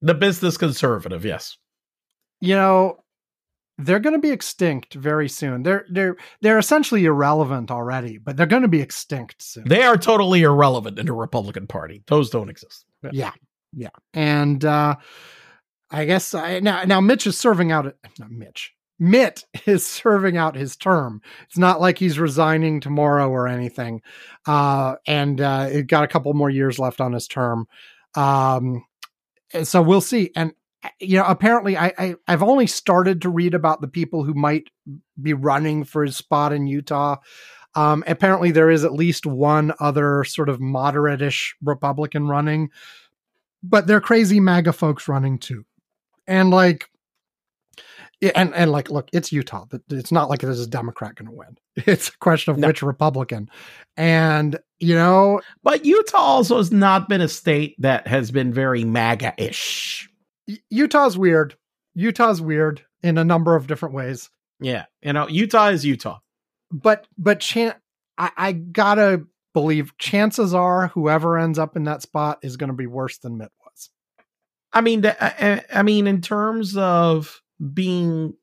the 0.00 0.14
business 0.14 0.56
conservative, 0.56 1.24
yes. 1.24 1.56
you 2.40 2.54
know 2.54 3.01
they're 3.78 4.00
going 4.00 4.14
to 4.14 4.20
be 4.20 4.30
extinct 4.30 4.94
very 4.94 5.28
soon. 5.28 5.62
They're 5.62 5.86
they're 5.90 6.16
they're 6.40 6.58
essentially 6.58 7.04
irrelevant 7.04 7.70
already 7.70 8.18
but 8.18 8.36
they're 8.36 8.46
going 8.46 8.62
to 8.62 8.68
be 8.68 8.80
extinct 8.80 9.42
soon. 9.42 9.64
They 9.66 9.82
are 9.82 9.96
totally 9.96 10.42
irrelevant 10.42 10.98
in 10.98 11.06
the 11.06 11.12
Republican 11.12 11.66
Party. 11.66 12.02
Those 12.06 12.30
don't 12.30 12.48
exist. 12.50 12.84
yeah. 13.12 13.32
Yeah. 13.72 13.88
And 14.14 14.64
uh 14.64 14.96
i 15.90 16.04
guess 16.06 16.32
I, 16.32 16.60
now 16.60 16.84
now 16.84 17.00
mitch 17.00 17.26
is 17.26 17.36
serving 17.36 17.70
out 17.70 17.94
not 18.18 18.30
mitch 18.30 18.72
mitt 18.98 19.44
is 19.66 19.84
serving 19.84 20.36
out 20.36 20.54
his 20.54 20.76
term. 20.76 21.20
It's 21.48 21.58
not 21.58 21.80
like 21.80 21.98
he's 21.98 22.18
resigning 22.18 22.80
tomorrow 22.80 23.28
or 23.28 23.48
anything. 23.48 24.02
Uh 24.46 24.96
and 25.06 25.40
uh 25.40 25.68
it 25.70 25.86
got 25.86 26.04
a 26.04 26.08
couple 26.08 26.32
more 26.34 26.50
years 26.50 26.78
left 26.78 27.00
on 27.00 27.12
his 27.12 27.26
term. 27.26 27.66
Um 28.14 28.84
so 29.64 29.82
we'll 29.82 30.00
see. 30.00 30.30
And 30.36 30.52
you 31.00 31.16
know 31.16 31.24
apparently 31.24 31.76
I, 31.76 31.92
I 31.98 32.14
i've 32.28 32.42
only 32.42 32.66
started 32.66 33.22
to 33.22 33.30
read 33.30 33.54
about 33.54 33.80
the 33.80 33.88
people 33.88 34.24
who 34.24 34.34
might 34.34 34.68
be 35.20 35.32
running 35.32 35.84
for 35.84 36.04
his 36.04 36.16
spot 36.16 36.52
in 36.52 36.66
utah 36.66 37.16
um 37.74 38.02
apparently 38.06 38.50
there 38.50 38.70
is 38.70 38.84
at 38.84 38.92
least 38.92 39.26
one 39.26 39.72
other 39.80 40.24
sort 40.24 40.48
of 40.48 40.60
moderate-ish 40.60 41.54
republican 41.62 42.26
running 42.28 42.70
but 43.62 43.86
they're 43.86 44.00
crazy 44.00 44.40
maga 44.40 44.72
folks 44.72 45.08
running 45.08 45.38
too 45.38 45.64
and 46.26 46.50
like 46.50 46.88
and 48.36 48.54
and 48.54 48.70
like 48.70 48.90
look 48.90 49.08
it's 49.12 49.32
utah 49.32 49.64
it's 49.90 50.12
not 50.12 50.28
like 50.30 50.40
there's 50.40 50.60
a 50.60 50.66
democrat 50.66 51.14
going 51.16 51.26
to 51.28 51.34
win 51.36 51.56
it's 51.86 52.08
a 52.08 52.18
question 52.18 52.52
of 52.52 52.58
No. 52.58 52.68
which 52.68 52.82
republican 52.82 53.48
and 53.96 54.58
you 54.80 54.94
know 54.94 55.40
But 55.62 55.84
Utah 55.84 56.18
also 56.18 56.56
has 56.56 56.70
not 56.72 57.08
been 57.08 57.20
a 57.20 57.28
state 57.28 57.76
that 57.78 58.06
has 58.06 58.30
been 58.32 58.52
very 58.52 58.84
MAGA 58.84 59.34
ish. 59.38 60.08
Y- 60.08 60.11
Utah's 60.70 61.16
weird. 61.18 61.56
Utah's 61.94 62.40
weird 62.40 62.82
in 63.02 63.18
a 63.18 63.24
number 63.24 63.54
of 63.56 63.66
different 63.66 63.94
ways. 63.94 64.30
Yeah. 64.60 64.86
You 65.02 65.12
know, 65.12 65.28
Utah 65.28 65.68
is 65.68 65.84
Utah. 65.84 66.18
But 66.70 67.06
but 67.18 67.40
chan- 67.40 67.74
I, 68.16 68.30
I 68.36 68.52
gotta 68.52 69.24
believe 69.54 69.96
chances 69.98 70.54
are 70.54 70.88
whoever 70.88 71.36
ends 71.38 71.58
up 71.58 71.76
in 71.76 71.84
that 71.84 72.00
spot 72.02 72.38
is 72.42 72.56
going 72.56 72.70
to 72.70 72.76
be 72.76 72.86
worse 72.86 73.18
than 73.18 73.36
Mitt 73.38 73.52
was. 73.64 73.90
I 74.72 74.80
mean, 74.80 75.02
the- 75.02 75.22
I, 75.22 75.52
I 75.52 75.64
I 75.80 75.82
mean, 75.82 76.06
in 76.06 76.20
terms 76.22 76.76
of 76.76 77.42
being, 77.74 78.34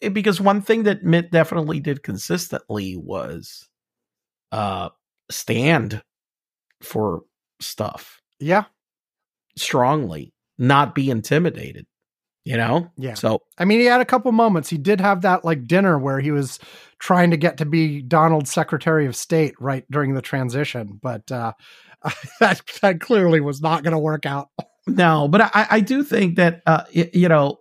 eh, 0.00 0.08
because 0.08 0.40
one 0.40 0.62
thing 0.62 0.84
that 0.84 1.04
Mitt 1.04 1.30
definitely 1.30 1.80
did 1.80 2.02
consistently 2.02 2.96
was 2.96 3.68
uh 4.52 4.88
stand 5.30 6.02
for 6.82 7.22
stuff 7.60 8.22
Yeah, 8.40 8.64
strongly, 9.56 10.32
not 10.58 10.94
be 10.94 11.10
intimidated. 11.10 11.86
You 12.44 12.56
know, 12.56 12.90
Yeah. 12.96 13.12
So 13.14 13.42
I 13.58 13.64
mean 13.66 13.78
he 13.80 13.86
had 13.86 14.00
a 14.00 14.06
couple 14.06 14.32
moments. 14.32 14.70
He 14.70 14.78
did 14.78 15.00
have 15.02 15.20
that 15.22 15.44
like 15.44 15.66
dinner 15.66 15.98
where 15.98 16.18
he 16.18 16.30
was 16.30 16.58
trying 16.98 17.30
to 17.30 17.36
get 17.36 17.58
to 17.58 17.66
be 17.66 18.00
Donald's 18.00 18.50
Secretary 18.52 19.04
of 19.06 19.14
State 19.14 19.54
right 19.60 19.84
during 19.90 20.14
the 20.14 20.22
transition, 20.22 20.98
but 21.02 21.30
uh, 21.30 21.52
that 22.40 22.62
that 22.80 23.00
clearly 23.00 23.40
was 23.40 23.60
not 23.60 23.82
going 23.82 23.92
to 23.92 23.98
work 23.98 24.24
out. 24.24 24.48
No, 24.86 25.28
but 25.28 25.42
I, 25.42 25.66
I 25.72 25.80
do 25.80 26.02
think 26.02 26.36
that 26.36 26.62
uh, 26.66 26.84
y- 26.96 27.10
you 27.12 27.28
know 27.28 27.58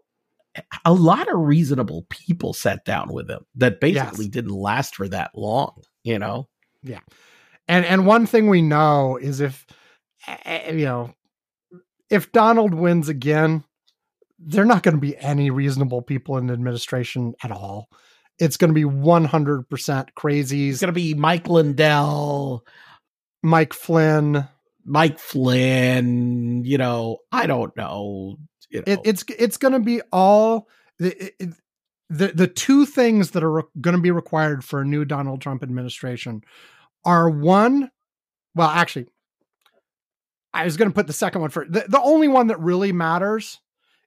a 0.85 0.93
lot 0.93 1.27
of 1.27 1.37
reasonable 1.39 2.05
people 2.09 2.53
sat 2.53 2.85
down 2.85 3.11
with 3.13 3.29
him 3.29 3.41
that 3.55 3.81
basically 3.81 4.25
Yes. 4.25 4.31
didn't 4.31 4.51
last 4.55 4.95
for 4.95 5.07
that 5.09 5.31
long. 5.35 5.81
You 6.03 6.17
know, 6.19 6.47
Yeah. 6.81 7.01
And 7.67 7.83
and 7.85 8.05
one 8.07 8.25
thing 8.25 8.47
we 8.47 8.61
know 8.61 9.17
is 9.17 9.41
if 9.41 9.65
eh, 10.27 10.71
you 10.71 10.85
know 10.85 11.13
if 12.09 12.31
Donald 12.31 12.73
wins 12.73 13.09
again, 13.09 13.63
there're 14.39 14.65
not 14.65 14.83
going 14.83 14.95
to 14.95 15.01
be 15.01 15.17
any 15.17 15.49
reasonable 15.49 16.01
people 16.01 16.37
in 16.37 16.47
the 16.47 16.53
administration 16.53 17.33
at 17.43 17.51
all. 17.51 17.89
It's 18.39 18.57
going 18.57 18.69
to 18.69 18.73
be 18.73 18.83
100% 18.83 19.65
crazies. 20.15 20.69
it's 20.69 20.81
going 20.81 20.87
to 20.87 20.91
be 20.93 21.15
Mike 21.15 21.47
Lindell, 21.47 22.63
Mike 23.41 23.73
Flynn. 23.73 24.47
Mike 24.85 25.19
Flynn. 25.19 26.63
You 26.63 26.77
know, 26.77 27.17
I 27.31 27.45
don't 27.45 27.75
know. 27.75 28.37
You 28.69 28.79
know, 28.79 28.83
It, 28.93 28.99
it's 29.03 29.23
it's 29.37 29.57
going 29.57 29.73
to 29.73 29.79
be 29.79 30.01
all 30.11 30.67
the 30.97 31.33
it, 31.39 31.53
the 32.09 32.27
the 32.27 32.47
two 32.47 32.85
things 32.85 33.31
that 33.31 33.43
are 33.43 33.51
re- 33.51 33.63
going 33.81 33.95
to 33.95 34.01
be 34.01 34.11
required 34.11 34.63
for 34.63 34.81
a 34.81 34.85
new 34.85 35.03
Donald 35.03 35.41
Trump 35.41 35.61
administration 35.61 36.41
are 37.03 37.29
one. 37.29 37.91
Well, 38.55 38.69
actually, 38.69 39.07
I 40.53 40.63
was 40.63 40.77
going 40.77 40.89
to 40.89 40.95
put 40.95 41.07
the 41.07 41.13
second 41.13 41.41
one 41.41 41.49
first. 41.49 41.71
The, 41.71 41.85
the 41.87 42.01
only 42.01 42.27
one 42.27 42.47
that 42.47 42.59
really 42.59 42.91
matters 42.91 43.59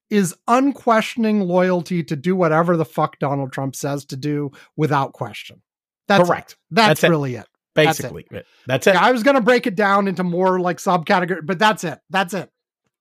is 0.09 0.35
unquestioning 0.49 1.41
loyalty 1.41 2.03
to 2.03 2.17
do 2.17 2.35
whatever 2.35 2.77
the 2.77 2.85
fuck 2.85 3.19
Donald 3.21 3.53
Trump 3.53 3.77
says 3.77 4.05
to 4.07 4.17
do 4.17 4.51
without 4.77 5.13
question. 5.13 5.63
That's 6.09 6.29
correct. 6.29 6.53
It. 6.53 6.59
That's, 6.73 6.89
That's 6.89 7.05
it. 7.05 7.11
really 7.11 7.35
it. 7.37 7.47
that's 7.75 8.01
it. 8.01 8.03
Basically, 8.03 8.27
that's 8.67 8.87
it. 8.89 8.95
Yeah, 8.95 9.05
I 9.05 9.13
was 9.13 9.23
going 9.23 9.37
to 9.37 9.41
break 9.41 9.67
it 9.67 9.77
down 9.77 10.09
into 10.09 10.25
more 10.25 10.59
like 10.59 10.79
subcategory, 10.79 11.47
but 11.47 11.59
that's 11.61 11.85
it. 11.85 12.01
That's 12.11 12.35
it. 12.35 12.51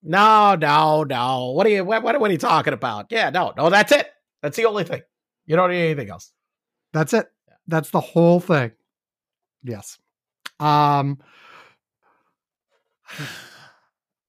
No, 0.03 0.55
no, 0.55 1.03
no. 1.03 1.51
What 1.51 1.65
are 1.65 1.71
you? 1.71 1.83
What, 1.83 2.03
what, 2.03 2.19
what 2.19 2.29
are 2.29 2.33
you 2.33 2.37
talking 2.37 2.73
about? 2.73 3.07
Yeah, 3.09 3.31
no, 3.31 3.53
no. 3.57 3.69
That's 3.69 3.91
it. 3.91 4.07
That's 4.41 4.55
the 4.55 4.65
only 4.65 4.83
thing. 4.83 5.01
You 5.45 5.55
don't 5.55 5.71
need 5.71 5.83
anything 5.83 6.09
else. 6.09 6.31
That's 6.93 7.13
it. 7.13 7.27
That's 7.67 7.89
the 7.89 7.99
whole 7.99 8.39
thing. 8.39 8.71
Yes. 9.63 9.97
Um 10.59 11.19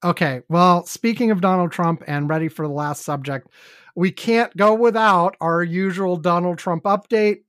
Okay, 0.02 0.40
well, 0.48 0.86
speaking 0.86 1.30
of 1.30 1.42
Donald 1.42 1.72
Trump 1.72 2.02
and 2.06 2.28
ready 2.28 2.48
for 2.48 2.66
the 2.66 2.72
last 2.72 3.02
subject, 3.02 3.48
we 3.94 4.10
can't 4.10 4.56
go 4.56 4.74
without 4.74 5.36
our 5.42 5.62
usual 5.62 6.16
Donald 6.16 6.58
Trump 6.58 6.84
update. 6.84 7.42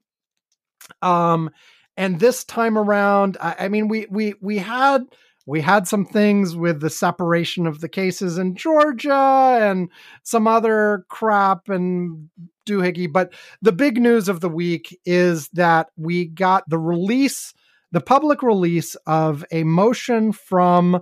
Um 1.01 1.49
and 1.97 2.19
this 2.19 2.43
time 2.43 2.77
around, 2.77 3.37
I, 3.39 3.55
I 3.59 3.67
mean 3.69 3.87
we 3.87 4.05
we 4.09 4.33
we 4.41 4.57
had 4.57 5.03
we 5.45 5.61
had 5.61 5.87
some 5.87 6.05
things 6.05 6.55
with 6.55 6.81
the 6.81 6.89
separation 6.89 7.67
of 7.67 7.81
the 7.81 7.89
cases 7.89 8.37
in 8.37 8.55
Georgia 8.55 9.59
and 9.61 9.89
some 10.23 10.47
other 10.47 11.05
crap 11.09 11.69
and 11.69 12.29
doohickey, 12.67 13.11
but 13.11 13.33
the 13.61 13.71
big 13.71 13.99
news 13.99 14.29
of 14.29 14.39
the 14.39 14.49
week 14.49 14.99
is 15.05 15.49
that 15.49 15.89
we 15.97 16.25
got 16.25 16.67
the 16.69 16.77
release, 16.77 17.53
the 17.91 18.01
public 18.01 18.43
release 18.43 18.95
of 19.07 19.43
a 19.51 19.63
motion 19.63 20.31
from 20.31 21.01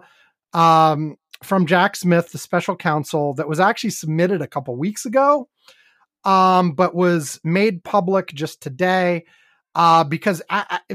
um, 0.54 1.16
from 1.44 1.66
Jack 1.66 1.96
Smith, 1.96 2.32
the 2.32 2.38
special 2.38 2.76
counsel, 2.76 3.34
that 3.36 3.48
was 3.48 3.60
actually 3.60 3.92
submitted 3.92 4.42
a 4.42 4.48
couple 4.48 4.76
weeks 4.76 5.06
ago, 5.06 5.48
um, 6.26 6.74
but 6.74 6.96
was 6.96 7.40
made 7.44 7.84
public 7.84 8.34
just 8.34 8.62
today 8.62 9.26
uh, 9.76 10.04
because 10.04 10.42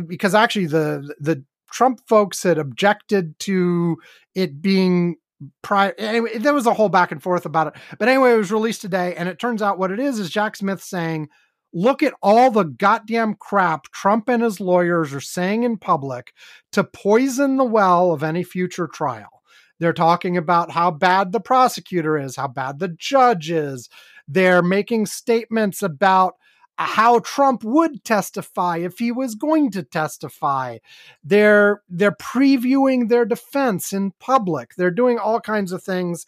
because 0.07 0.35
actually 0.35 0.67
the 0.67 1.15
the 1.19 1.45
Trump 1.71 2.01
folks 2.09 2.43
had 2.43 2.59
objected 2.59 3.39
to 3.41 3.97
it 4.35 4.61
being 4.61 5.17
pri- 5.63 5.95
anyway, 5.99 6.39
there 6.39 6.55
was 6.55 6.67
a 6.67 6.75
whole 6.75 6.89
back 6.89 7.11
and 7.11 7.23
forth 7.23 7.47
about 7.47 7.69
it. 7.69 7.75
But 7.99 8.09
anyway, 8.09 8.33
it 8.33 8.39
was 8.39 8.53
released 8.53 8.81
today, 8.81 9.15
and 9.17 9.29
it 9.29 9.39
turns 9.39 9.63
out 9.63 9.79
what 9.79 9.91
it 9.91 10.01
is 10.01 10.19
is 10.19 10.31
Jack 10.31 10.57
Smith 10.57 10.83
saying, 10.83 11.29
"Look 11.73 12.03
at 12.03 12.15
all 12.23 12.51
the 12.51 12.65
goddamn 12.65 13.37
crap 13.41 13.85
Trump 13.93 14.29
and 14.29 14.43
his 14.43 14.61
lawyers 14.61 15.15
are 15.15 15.21
saying 15.21 15.63
in 15.63 15.79
public 15.79 16.33
to 16.73 16.85
poison 16.85 17.57
the 17.57 17.65
well 17.65 18.13
of 18.13 18.23
any 18.23 18.43
future 18.43 18.87
trial." 18.87 19.43
They're 19.85 19.93
talking 19.93 20.39
about 20.39 20.71
how 20.71 20.91
bad 20.91 21.33
the 21.33 21.41
prosecutor 21.41 22.17
is, 22.17 22.37
how 22.37 22.49
bad 22.49 22.79
the 22.79 22.89
judge 22.89 23.51
is. 23.51 23.91
They're 24.27 24.63
making 24.63 25.05
statements 25.05 25.83
about 25.83 26.37
how 26.79 27.19
Trump 27.19 27.63
would 27.65 28.03
testify 28.03 28.79
if 28.79 28.99
he 28.99 29.13
was 29.13 29.35
going 29.35 29.71
to 29.73 29.83
testify. 29.83 30.79
They're 31.23 31.83
they're 31.91 32.13
previewing 32.13 33.11
their 33.11 33.27
defense 33.27 33.93
in 33.93 34.13
public. 34.19 34.75
They're 34.77 34.91
doing 34.91 35.19
all 35.19 35.39
kinds 35.39 35.71
of 35.71 35.83
things. 35.83 36.27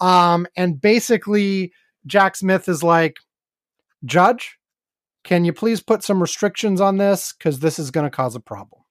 Um, 0.00 0.48
and 0.56 0.80
basically, 0.80 1.72
Jack 2.06 2.34
Smith 2.34 2.68
is 2.68 2.82
like, 2.82 3.18
Judge, 4.04 4.58
can 5.22 5.44
you 5.44 5.52
please 5.52 5.80
put 5.80 6.02
some 6.02 6.20
restrictions 6.20 6.80
on 6.80 6.96
this 6.96 7.32
because 7.32 7.60
this 7.60 7.78
is 7.78 7.92
going 7.92 8.04
to 8.04 8.10
cause 8.10 8.34
a 8.34 8.40
problem 8.40 8.82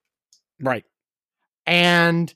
Right. 0.62 0.86
and 1.66 2.34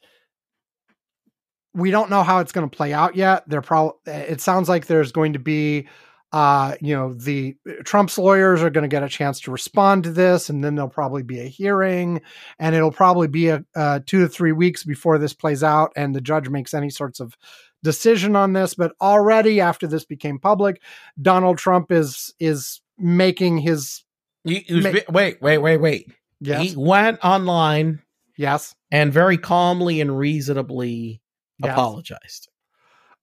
we 1.74 1.92
don't 1.92 2.10
know 2.10 2.24
how 2.24 2.40
it's 2.40 2.52
going 2.52 2.70
to 2.70 2.76
play 2.76 2.94
out 2.94 3.16
yet. 3.16 3.48
There 3.48 3.62
probably 3.62 3.94
it 4.06 4.42
sounds 4.42 4.70
like 4.70 4.88
there's 4.88 5.12
going 5.12 5.34
to 5.34 5.40
be 5.40 5.88
uh 6.32 6.76
you 6.80 6.96
know 6.96 7.14
the 7.14 7.56
Trump's 7.86 8.18
lawyers 8.18 8.62
are 8.62 8.70
going 8.70 8.84
to 8.84 8.88
get 8.88 9.02
a 9.04 9.10
chance 9.10 9.40
to 9.42 9.52
respond 9.52 10.04
to 10.04 10.12
this 10.12 10.48
and 10.50 10.64
then 10.64 10.76
there'll 10.76 10.90
probably 10.90 11.24
be 11.24 11.40
a 11.40 11.46
hearing 11.48 12.22
and 12.60 12.76
it'll 12.76 12.92
probably 12.92 13.28
be 13.28 13.50
a 13.50 13.64
uh, 13.76 14.00
2 14.06 14.20
to 14.22 14.28
3 14.28 14.52
weeks 14.52 14.84
before 14.84 15.18
this 15.18 15.34
plays 15.34 15.64
out 15.64 15.92
and 15.96 16.14
the 16.14 16.22
judge 16.22 16.48
makes 16.48 16.76
any 16.76 16.92
sorts 16.92 17.20
of 17.20 17.36
decision 17.82 18.36
on 18.36 18.54
this 18.54 18.76
but 18.76 18.94
already 19.02 19.60
after 19.60 19.88
this 19.88 20.06
became 20.06 20.38
public 20.38 20.84
Donald 21.20 21.58
Trump 21.58 21.92
is 21.92 22.32
is 22.40 22.80
making 23.00 23.58
his 23.58 24.04
He, 24.44 24.60
he 24.60 24.82
Ma- 24.82 25.00
wait, 25.10 25.42
wait, 25.42 25.58
wait, 25.58 25.78
wait. 25.78 26.12
yes 26.42 26.62
He 26.62 26.76
went 26.76 27.18
online 27.26 28.04
yes 28.38 28.76
and 28.92 29.12
very 29.12 29.40
calmly 29.40 30.00
and 30.00 30.16
reasonably 30.16 31.22
yes. 31.64 31.72
apologized. 31.74 32.50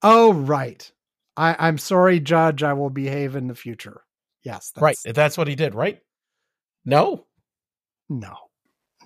Oh, 0.03 0.33
right. 0.33 0.91
I, 1.37 1.57
I'm 1.59 1.79
sorry, 1.79 2.21
Judge. 2.21 2.63
I 2.63 2.73
will 2.73 2.91
behave 2.91 3.37
in 3.37 3.47
the 3.49 3.55
future. 3.55 4.03
Yes. 4.43 4.73
Right. 4.77 4.97
that's- 5.05 5.15
That's 5.17 5.39
what 5.39 5.49
he 5.49 5.55
did, 5.55 5.75
right? 5.75 6.01
No. 6.85 7.27
No. 8.09 8.35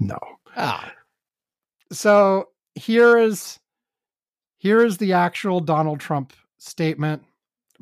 No. 0.00 0.18
Ah. 0.56 0.92
So 1.92 2.48
here 2.74 3.16
is 3.18 3.58
here 4.58 4.84
is 4.84 4.98
the 4.98 5.14
actual 5.14 5.60
Donald 5.60 6.00
Trump 6.00 6.32
statement 6.58 7.24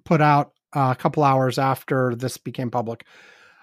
put 0.05 0.21
out 0.21 0.53
uh, 0.75 0.95
a 0.97 1.01
couple 1.01 1.25
hours 1.25 1.59
after 1.59 2.15
this 2.15 2.37
became 2.39 2.71
public. 2.71 3.05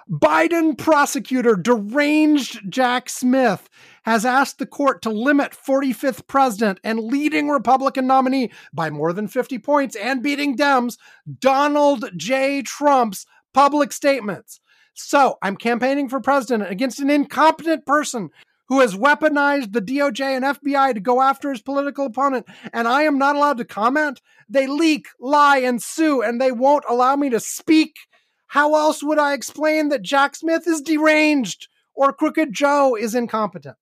Biden 0.09 0.77
prosecutor 0.77 1.55
deranged 1.55 2.61
Jack 2.69 3.09
Smith 3.09 3.67
has 4.03 4.23
asked 4.23 4.59
the 4.59 4.67
court 4.67 5.01
to 5.01 5.09
limit 5.09 5.53
45th 5.53 6.27
president 6.27 6.79
and 6.83 6.99
leading 6.99 7.49
Republican 7.49 8.05
nominee 8.05 8.51
by 8.71 8.91
more 8.91 9.13
than 9.13 9.27
50 9.27 9.57
points 9.59 9.95
and 9.95 10.21
beating 10.21 10.55
Dems, 10.55 10.97
Donald 11.39 12.05
J. 12.15 12.61
Trump's 12.61 13.25
public 13.51 13.91
statements. 13.91 14.59
So 14.93 15.39
I'm 15.41 15.57
campaigning 15.57 16.07
for 16.07 16.21
president 16.21 16.69
against 16.69 16.99
an 16.99 17.09
incompetent 17.09 17.87
person 17.87 18.29
who 18.67 18.81
has 18.81 18.95
weaponized 18.95 19.73
the 19.73 19.81
DOJ 19.81 20.21
and 20.21 20.45
FBI 20.45 20.93
to 20.93 20.99
go 20.99 21.21
after 21.21 21.49
his 21.49 21.61
political 21.61 22.05
opponent, 22.05 22.45
and 22.73 22.87
I 22.87 23.03
am 23.03 23.17
not 23.17 23.35
allowed 23.35 23.57
to 23.57 23.65
comment. 23.65 24.21
They 24.49 24.67
leak, 24.67 25.07
lie, 25.19 25.57
and 25.57 25.81
sue, 25.81 26.21
and 26.21 26.39
they 26.39 26.51
won't 26.51 26.85
allow 26.87 27.15
me 27.15 27.29
to 27.31 27.39
speak. 27.39 27.97
How 28.47 28.75
else 28.75 29.03
would 29.03 29.19
I 29.19 29.33
explain 29.33 29.89
that 29.89 30.01
Jack 30.01 30.35
Smith 30.35 30.67
is 30.67 30.81
deranged 30.81 31.67
or 31.95 32.13
Crooked 32.13 32.53
Joe 32.53 32.95
is 32.95 33.15
incompetent? 33.15 33.77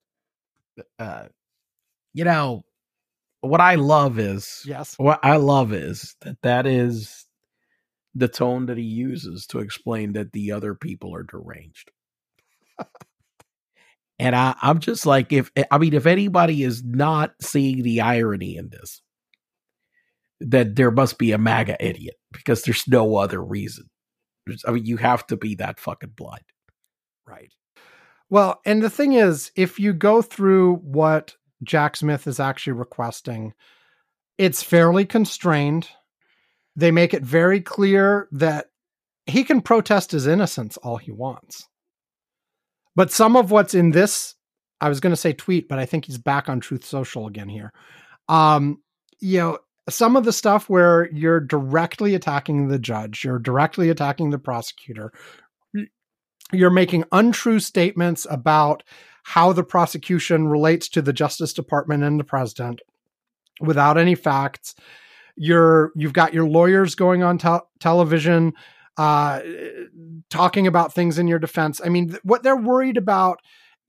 Uh, 0.97 1.25
you 2.13 2.23
know, 2.23 2.63
what 3.41 3.61
I 3.61 3.75
love 3.75 4.19
is 4.19 4.63
Yes. 4.65 4.95
what 4.97 5.19
I 5.23 5.37
love 5.37 5.73
is 5.73 6.15
that 6.21 6.37
that 6.43 6.65
is 6.65 7.27
the 8.15 8.27
tone 8.27 8.67
that 8.67 8.77
he 8.77 8.83
uses 8.83 9.47
to 9.47 9.59
explain 9.59 10.13
that 10.13 10.31
the 10.31 10.51
other 10.51 10.75
people 10.75 11.13
are 11.15 11.23
deranged. 11.23 11.91
and 14.19 14.35
I, 14.35 14.55
I'm 14.61 14.79
just 14.79 15.05
like, 15.05 15.33
if 15.33 15.51
I 15.71 15.77
mean, 15.77 15.93
if 15.93 16.05
anybody 16.05 16.63
is 16.63 16.83
not 16.83 17.33
seeing 17.41 17.83
the 17.83 18.01
irony 18.01 18.55
in 18.55 18.69
this, 18.69 19.01
that 20.39 20.75
there 20.75 20.91
must 20.91 21.17
be 21.17 21.31
a 21.31 21.37
MAGA 21.37 21.83
idiot 21.85 22.15
because 22.31 22.63
there's 22.63 22.87
no 22.87 23.15
other 23.17 23.43
reason. 23.43 23.89
I 24.67 24.71
mean, 24.71 24.85
you 24.85 24.97
have 24.97 25.25
to 25.27 25.37
be 25.37 25.55
that 25.55 25.79
fucking 25.79 26.13
blind. 26.15 26.43
Right. 27.27 27.53
Well, 28.29 28.61
and 28.65 28.81
the 28.81 28.89
thing 28.89 29.13
is, 29.13 29.51
if 29.55 29.79
you 29.79 29.93
go 29.93 30.21
through 30.21 30.75
what 30.77 31.35
Jack 31.63 31.95
Smith 31.95 32.27
is 32.27 32.39
actually 32.39 32.73
requesting, 32.73 33.53
it's 34.37 34.63
fairly 34.63 35.05
constrained. 35.05 35.89
They 36.75 36.91
make 36.91 37.13
it 37.13 37.23
very 37.23 37.61
clear 37.61 38.27
that 38.31 38.67
he 39.25 39.43
can 39.43 39.61
protest 39.61 40.11
his 40.11 40.27
innocence 40.27 40.77
all 40.77 40.97
he 40.97 41.11
wants. 41.11 41.67
But 42.95 43.11
some 43.11 43.35
of 43.35 43.51
what's 43.51 43.73
in 43.73 43.91
this, 43.91 44.35
I 44.81 44.89
was 44.89 44.99
going 44.99 45.11
to 45.11 45.17
say 45.17 45.33
tweet, 45.33 45.69
but 45.69 45.79
I 45.79 45.85
think 45.85 46.05
he's 46.05 46.17
back 46.17 46.49
on 46.49 46.59
Truth 46.59 46.85
Social 46.85 47.27
again 47.27 47.49
here. 47.49 47.71
Um, 48.27 48.81
you 49.19 49.39
know, 49.39 49.59
some 49.89 50.15
of 50.15 50.23
the 50.23 50.33
stuff 50.33 50.69
where 50.69 51.09
you're 51.11 51.39
directly 51.39 52.15
attacking 52.15 52.67
the 52.67 52.79
judge, 52.79 53.23
you're 53.23 53.39
directly 53.39 53.89
attacking 53.89 54.29
the 54.29 54.39
prosecutor, 54.39 55.11
you're 56.51 56.69
making 56.69 57.03
untrue 57.11 57.59
statements 57.59 58.25
about 58.29 58.83
how 59.23 59.53
the 59.53 59.63
prosecution 59.63 60.47
relates 60.47 60.87
to 60.89 61.01
the 61.01 61.13
Justice 61.13 61.53
Department 61.53 62.03
and 62.03 62.19
the 62.19 62.23
president 62.23 62.81
without 63.59 63.97
any 63.97 64.15
facts. 64.15 64.75
You're 65.35 65.91
you've 65.95 66.13
got 66.13 66.33
your 66.33 66.47
lawyers 66.47 66.95
going 66.95 67.23
on 67.23 67.37
tel- 67.37 67.69
television 67.79 68.53
uh, 68.97 69.41
talking 70.29 70.67
about 70.67 70.93
things 70.93 71.17
in 71.17 71.27
your 71.27 71.39
defense. 71.39 71.81
I 71.83 71.89
mean, 71.89 72.09
th- 72.09 72.21
what 72.23 72.43
they're 72.43 72.55
worried 72.55 72.97
about 72.97 73.39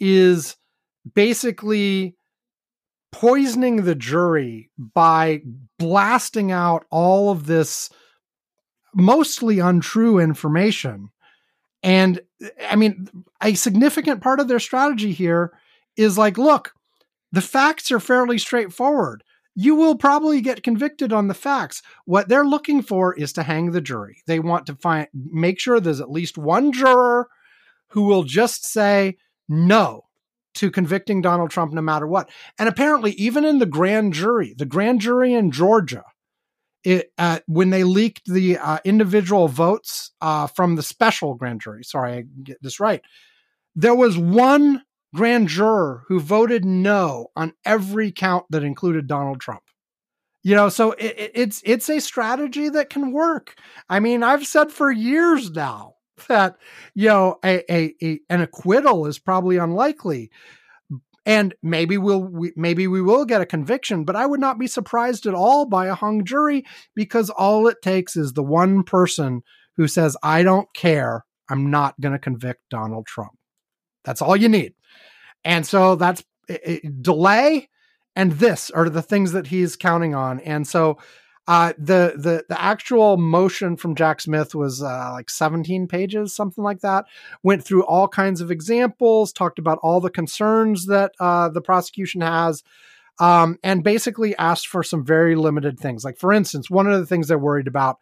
is 0.00 0.56
basically 1.14 2.16
poisoning 3.14 3.84
the 3.84 3.94
jury 3.94 4.70
by 4.76 5.40
blasting 5.78 6.50
out 6.50 6.84
all 6.90 7.30
of 7.30 7.46
this 7.46 7.88
mostly 8.92 9.60
untrue 9.60 10.18
information. 10.18 11.10
And 11.84 12.20
I 12.68 12.74
mean, 12.74 13.06
a 13.40 13.54
significant 13.54 14.20
part 14.20 14.40
of 14.40 14.48
their 14.48 14.58
strategy 14.58 15.12
here 15.12 15.52
is 15.96 16.18
like, 16.18 16.36
look, 16.38 16.72
the 17.30 17.40
facts 17.40 17.92
are 17.92 18.00
fairly 18.00 18.36
straightforward. 18.36 19.22
You 19.54 19.76
will 19.76 19.94
probably 19.94 20.40
get 20.40 20.64
convicted 20.64 21.12
on 21.12 21.28
the 21.28 21.34
facts. 21.34 21.82
What 22.06 22.28
they're 22.28 22.44
looking 22.44 22.82
for 22.82 23.14
is 23.14 23.32
to 23.34 23.44
hang 23.44 23.70
the 23.70 23.80
jury. 23.80 24.22
They 24.26 24.40
want 24.40 24.66
to 24.66 24.74
find 24.74 25.06
make 25.14 25.60
sure 25.60 25.78
there's 25.78 26.00
at 26.00 26.10
least 26.10 26.36
one 26.36 26.72
juror 26.72 27.28
who 27.90 28.02
will 28.02 28.24
just 28.24 28.64
say 28.66 29.18
no 29.48 30.06
to 30.54 30.70
convicting 30.70 31.20
Donald 31.20 31.50
Trump 31.50 31.72
no 31.72 31.82
matter 31.82 32.06
what. 32.06 32.30
And 32.58 32.68
apparently, 32.68 33.12
even 33.12 33.44
in 33.44 33.58
the 33.58 33.66
grand 33.66 34.12
jury, 34.12 34.54
the 34.56 34.66
grand 34.66 35.00
jury 35.00 35.34
in 35.34 35.50
Georgia, 35.50 36.04
it, 36.84 37.12
uh, 37.18 37.40
when 37.46 37.70
they 37.70 37.84
leaked 37.84 38.26
the 38.26 38.58
uh, 38.58 38.78
individual 38.84 39.48
votes 39.48 40.12
uh, 40.20 40.46
from 40.46 40.76
the 40.76 40.82
special 40.82 41.34
grand 41.34 41.60
jury, 41.60 41.82
sorry, 41.82 42.12
I 42.12 42.24
get 42.42 42.62
this 42.62 42.78
right, 42.78 43.02
there 43.74 43.94
was 43.94 44.18
one 44.18 44.82
grand 45.14 45.48
juror 45.48 46.04
who 46.08 46.20
voted 46.20 46.64
no 46.64 47.28
on 47.36 47.52
every 47.64 48.12
count 48.12 48.44
that 48.50 48.64
included 48.64 49.06
Donald 49.06 49.40
Trump. 49.40 49.62
You 50.42 50.54
know, 50.54 50.68
so 50.68 50.92
it, 50.92 51.14
it, 51.18 51.30
it's 51.34 51.62
it's 51.64 51.88
a 51.88 52.00
strategy 52.00 52.68
that 52.68 52.90
can 52.90 53.12
work. 53.12 53.54
I 53.88 53.98
mean, 53.98 54.22
I've 54.22 54.46
said 54.46 54.70
for 54.70 54.92
years 54.92 55.50
now 55.50 55.93
that 56.28 56.56
you 56.94 57.08
know 57.08 57.38
a, 57.44 57.62
a, 57.72 57.94
a 58.02 58.20
an 58.30 58.40
acquittal 58.40 59.06
is 59.06 59.18
probably 59.18 59.56
unlikely, 59.56 60.30
and 61.26 61.54
maybe 61.62 61.98
we'll 61.98 62.22
we, 62.22 62.52
maybe 62.56 62.86
we 62.86 63.02
will 63.02 63.24
get 63.24 63.40
a 63.40 63.46
conviction. 63.46 64.04
But 64.04 64.16
I 64.16 64.26
would 64.26 64.40
not 64.40 64.58
be 64.58 64.66
surprised 64.66 65.26
at 65.26 65.34
all 65.34 65.66
by 65.66 65.86
a 65.86 65.94
hung 65.94 66.24
jury 66.24 66.64
because 66.94 67.30
all 67.30 67.66
it 67.68 67.82
takes 67.82 68.16
is 68.16 68.32
the 68.32 68.42
one 68.42 68.82
person 68.82 69.42
who 69.76 69.88
says, 69.88 70.16
"I 70.22 70.42
don't 70.42 70.68
care. 70.74 71.24
I'm 71.50 71.70
not 71.70 72.00
going 72.00 72.12
to 72.12 72.18
convict 72.18 72.60
Donald 72.70 73.06
Trump." 73.06 73.32
That's 74.04 74.22
all 74.22 74.36
you 74.36 74.48
need. 74.48 74.74
And 75.44 75.66
so 75.66 75.94
that's 75.96 76.22
it, 76.48 76.60
it- 76.84 77.02
delay 77.02 77.68
and 78.16 78.32
this 78.32 78.70
are 78.70 78.88
the 78.88 79.02
things 79.02 79.32
that 79.32 79.48
he's 79.48 79.76
counting 79.76 80.14
on. 80.14 80.40
And 80.40 80.66
so 80.66 80.98
uh, 81.46 81.74
the 81.76 82.14
the 82.16 82.44
the 82.48 82.60
actual 82.60 83.16
motion 83.16 83.76
from 83.76 83.94
Jack 83.94 84.20
Smith 84.20 84.54
was 84.54 84.82
uh, 84.82 85.10
like 85.12 85.28
17 85.28 85.86
pages, 85.86 86.34
something 86.34 86.64
like 86.64 86.80
that. 86.80 87.04
Went 87.42 87.64
through 87.64 87.84
all 87.84 88.08
kinds 88.08 88.40
of 88.40 88.50
examples, 88.50 89.32
talked 89.32 89.58
about 89.58 89.78
all 89.82 90.00
the 90.00 90.10
concerns 90.10 90.86
that 90.86 91.12
uh, 91.20 91.50
the 91.50 91.60
prosecution 91.60 92.22
has, 92.22 92.62
um, 93.18 93.58
and 93.62 93.84
basically 93.84 94.34
asked 94.36 94.68
for 94.68 94.82
some 94.82 95.04
very 95.04 95.36
limited 95.36 95.78
things. 95.78 96.04
Like 96.04 96.18
for 96.18 96.32
instance, 96.32 96.70
one 96.70 96.86
of 96.86 96.98
the 96.98 97.06
things 97.06 97.28
they're 97.28 97.38
worried 97.38 97.68
about 97.68 97.98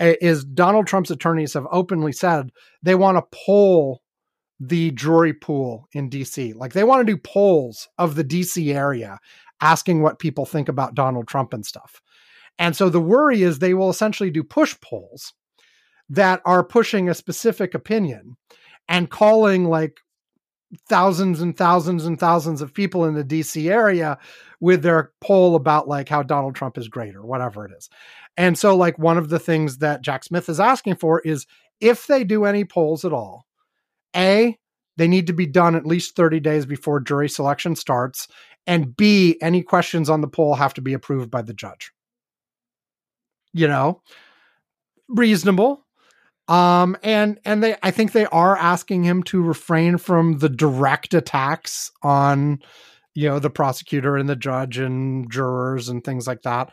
is 0.00 0.44
Donald 0.44 0.86
Trump's 0.86 1.10
attorneys 1.10 1.54
have 1.54 1.66
openly 1.70 2.12
said 2.12 2.52
they 2.82 2.94
want 2.94 3.18
to 3.18 3.38
poll 3.46 4.00
the 4.60 4.90
jury 4.92 5.32
pool 5.32 5.88
in 5.92 6.08
DC. 6.08 6.54
Like 6.54 6.72
they 6.72 6.84
want 6.84 7.06
to 7.06 7.12
do 7.12 7.20
polls 7.20 7.88
of 7.98 8.14
the 8.14 8.24
DC 8.24 8.74
area 8.74 9.18
asking 9.60 10.02
what 10.02 10.18
people 10.18 10.46
think 10.46 10.68
about 10.68 10.94
Donald 10.94 11.28
Trump 11.28 11.52
and 11.52 11.66
stuff. 11.66 12.00
And 12.58 12.76
so 12.76 12.88
the 12.88 13.00
worry 13.00 13.42
is 13.42 13.58
they 13.58 13.74
will 13.74 13.90
essentially 13.90 14.30
do 14.30 14.42
push 14.42 14.76
polls 14.80 15.32
that 16.08 16.40
are 16.44 16.64
pushing 16.64 17.08
a 17.08 17.14
specific 17.14 17.74
opinion 17.74 18.36
and 18.88 19.10
calling 19.10 19.64
like 19.64 19.98
thousands 20.88 21.40
and 21.40 21.56
thousands 21.56 22.04
and 22.04 22.18
thousands 22.18 22.60
of 22.60 22.74
people 22.74 23.04
in 23.04 23.14
the 23.14 23.24
DC 23.24 23.70
area 23.70 24.18
with 24.60 24.82
their 24.82 25.12
poll 25.20 25.54
about 25.54 25.88
like 25.88 26.08
how 26.08 26.22
Donald 26.22 26.54
Trump 26.54 26.76
is 26.76 26.88
great 26.88 27.14
or 27.14 27.24
whatever 27.24 27.64
it 27.64 27.72
is. 27.76 27.88
And 28.36 28.58
so 28.58 28.76
like 28.76 28.98
one 28.98 29.18
of 29.18 29.28
the 29.28 29.38
things 29.38 29.78
that 29.78 30.02
Jack 30.02 30.24
Smith 30.24 30.48
is 30.48 30.60
asking 30.60 30.96
for 30.96 31.20
is 31.20 31.46
if 31.80 32.06
they 32.06 32.24
do 32.24 32.44
any 32.44 32.64
polls 32.64 33.04
at 33.04 33.12
all, 33.12 33.46
A, 34.14 34.58
they 34.96 35.08
need 35.08 35.28
to 35.28 35.32
be 35.32 35.46
done 35.46 35.76
at 35.76 35.86
least 35.86 36.16
30 36.16 36.40
days 36.40 36.66
before 36.66 37.00
jury 37.00 37.28
selection 37.28 37.76
starts. 37.76 38.28
And 38.66 38.96
B, 38.96 39.38
any 39.40 39.62
questions 39.62 40.10
on 40.10 40.20
the 40.20 40.28
poll 40.28 40.54
have 40.56 40.74
to 40.74 40.82
be 40.82 40.92
approved 40.92 41.30
by 41.30 41.42
the 41.42 41.54
judge. 41.54 41.92
You 43.52 43.68
know, 43.68 44.02
reasonable. 45.08 45.84
Um, 46.48 46.96
and 47.02 47.38
and 47.44 47.62
they 47.62 47.76
I 47.82 47.90
think 47.90 48.12
they 48.12 48.26
are 48.26 48.56
asking 48.56 49.04
him 49.04 49.22
to 49.24 49.42
refrain 49.42 49.98
from 49.98 50.38
the 50.38 50.48
direct 50.48 51.12
attacks 51.12 51.90
on 52.02 52.60
you 53.14 53.28
know 53.28 53.38
the 53.38 53.50
prosecutor 53.50 54.16
and 54.16 54.28
the 54.28 54.36
judge 54.36 54.78
and 54.78 55.30
jurors 55.30 55.88
and 55.88 56.02
things 56.02 56.26
like 56.26 56.42
that. 56.42 56.70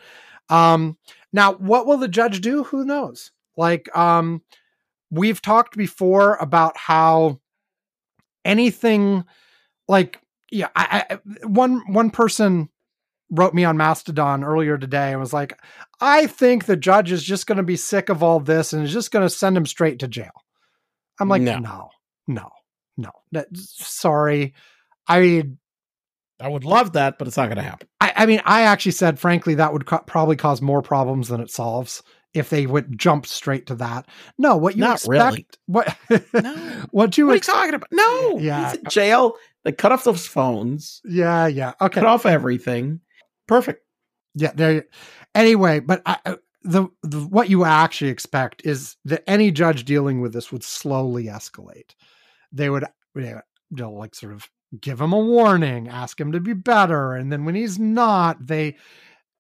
Um, 0.49 0.97
now 1.34 1.53
what 1.53 1.88
will 1.88 1.97
the 1.97 2.07
judge 2.07 2.39
do? 2.39 2.64
Who 2.65 2.85
knows? 2.85 3.31
Like 3.57 3.93
um 3.97 4.41
we've 5.11 5.41
talked 5.41 5.76
before 5.76 6.35
about 6.35 6.77
how 6.77 7.39
anything 8.45 9.26
like 9.88 10.22
yeah 10.52 10.69
I, 10.76 11.06
I 11.10 11.45
one 11.45 11.81
one 11.91 12.11
person 12.11 12.69
wrote 13.31 13.53
me 13.53 13.64
on 13.65 13.76
mastodon 13.77 14.43
earlier 14.43 14.77
today 14.77 15.11
and 15.11 15.19
was 15.19 15.34
like 15.34 15.57
i 15.99 16.27
think 16.27 16.65
the 16.65 16.76
judge 16.77 17.11
is 17.11 17.23
just 17.23 17.47
going 17.47 17.57
to 17.57 17.64
be 17.64 17.76
sick 17.76 18.10
of 18.10 18.22
all 18.22 18.39
this 18.39 18.72
and 18.73 18.84
is 18.84 18.93
just 18.93 19.11
going 19.11 19.26
to 19.26 19.30
send 19.30 19.57
him 19.57 19.65
straight 19.65 19.99
to 19.99 20.07
jail 20.07 20.31
i'm 21.19 21.27
like 21.30 21.41
No. 21.41 21.57
no 21.60 21.89
no 22.27 22.49
no, 22.97 23.11
That- 23.31 23.47
sorry 23.56 24.53
i 25.07 25.43
I 26.38 26.49
would 26.49 26.65
love 26.65 26.91
that, 26.93 27.18
but 27.18 27.30
it's 27.30 27.38
not 27.38 27.45
going 27.45 27.56
to 27.57 27.64
happen. 27.64 27.88
I, 28.02 28.11
I 28.14 28.26
mean, 28.26 28.41
I 28.43 28.64
actually 28.64 28.91
said, 28.91 29.18
frankly, 29.18 29.56
that 29.56 29.72
would 29.72 29.85
co- 29.85 29.99
probably 30.06 30.35
cause 30.35 30.61
more 30.61 30.81
problems 30.81 31.30
than 31.30 31.39
it 31.39 31.49
solves 31.49 32.03
if 32.34 32.49
they 32.49 32.65
would 32.65 32.99
jump 32.99 33.26
straight 33.26 33.68
to 33.68 33.76
that. 33.76 34.06
No, 34.38 34.57
what 34.57 34.76
you 34.76 34.81
Not 34.81 34.95
expect, 34.97 35.07
really. 35.18 35.45
what, 35.68 35.97
No. 36.34 36.53
what 36.91 37.18
you 37.18 37.27
What 37.27 37.31
are 37.31 37.35
you 37.35 37.39
talking 37.39 37.73
about? 37.76 37.88
No, 37.89 38.38
Yeah. 38.38 38.69
he's 38.69 38.80
in 38.80 38.85
jail. 38.89 39.35
They 39.64 39.72
cut 39.72 39.93
off 39.93 40.03
those 40.03 40.27
phones, 40.27 41.02
yeah, 41.06 41.47
yeah, 41.47 41.72
okay, 41.80 42.02
cut 42.02 42.06
off 42.06 42.26
everything. 42.26 42.99
Perfect. 43.47 43.84
yeah. 44.35 44.51
There. 44.53 44.85
Anyway, 45.34 45.80
but 45.80 46.01
I, 46.05 46.17
I- 46.26 46.38
the, 46.67 46.88
the 47.03 47.19
what 47.19 47.47
you 47.49 47.63
actually 47.63 48.09
expect 48.09 48.65
is 48.65 48.95
that 49.05 49.23
any 49.27 49.51
judge 49.51 49.85
dealing 49.85 50.19
with 50.19 50.34
this 50.34 50.51
would 50.51 50.63
slowly 50.63 51.26
escalate. 51.26 51.93
They 52.51 52.72
would, 52.72 52.85
you 53.13 53.39
know, 53.69 53.91
like 53.91 54.15
sort 54.15 54.34
of 54.34 54.49
give 54.81 54.99
him 54.99 55.13
a 55.13 55.19
warning, 55.19 55.88
ask 55.89 56.19
him 56.19 56.31
to 56.31 56.39
be 56.39 56.53
better, 56.53 57.13
and 57.13 57.31
then 57.31 57.45
when 57.45 57.53
he's 57.53 57.77
not, 57.77 58.47
they 58.47 58.77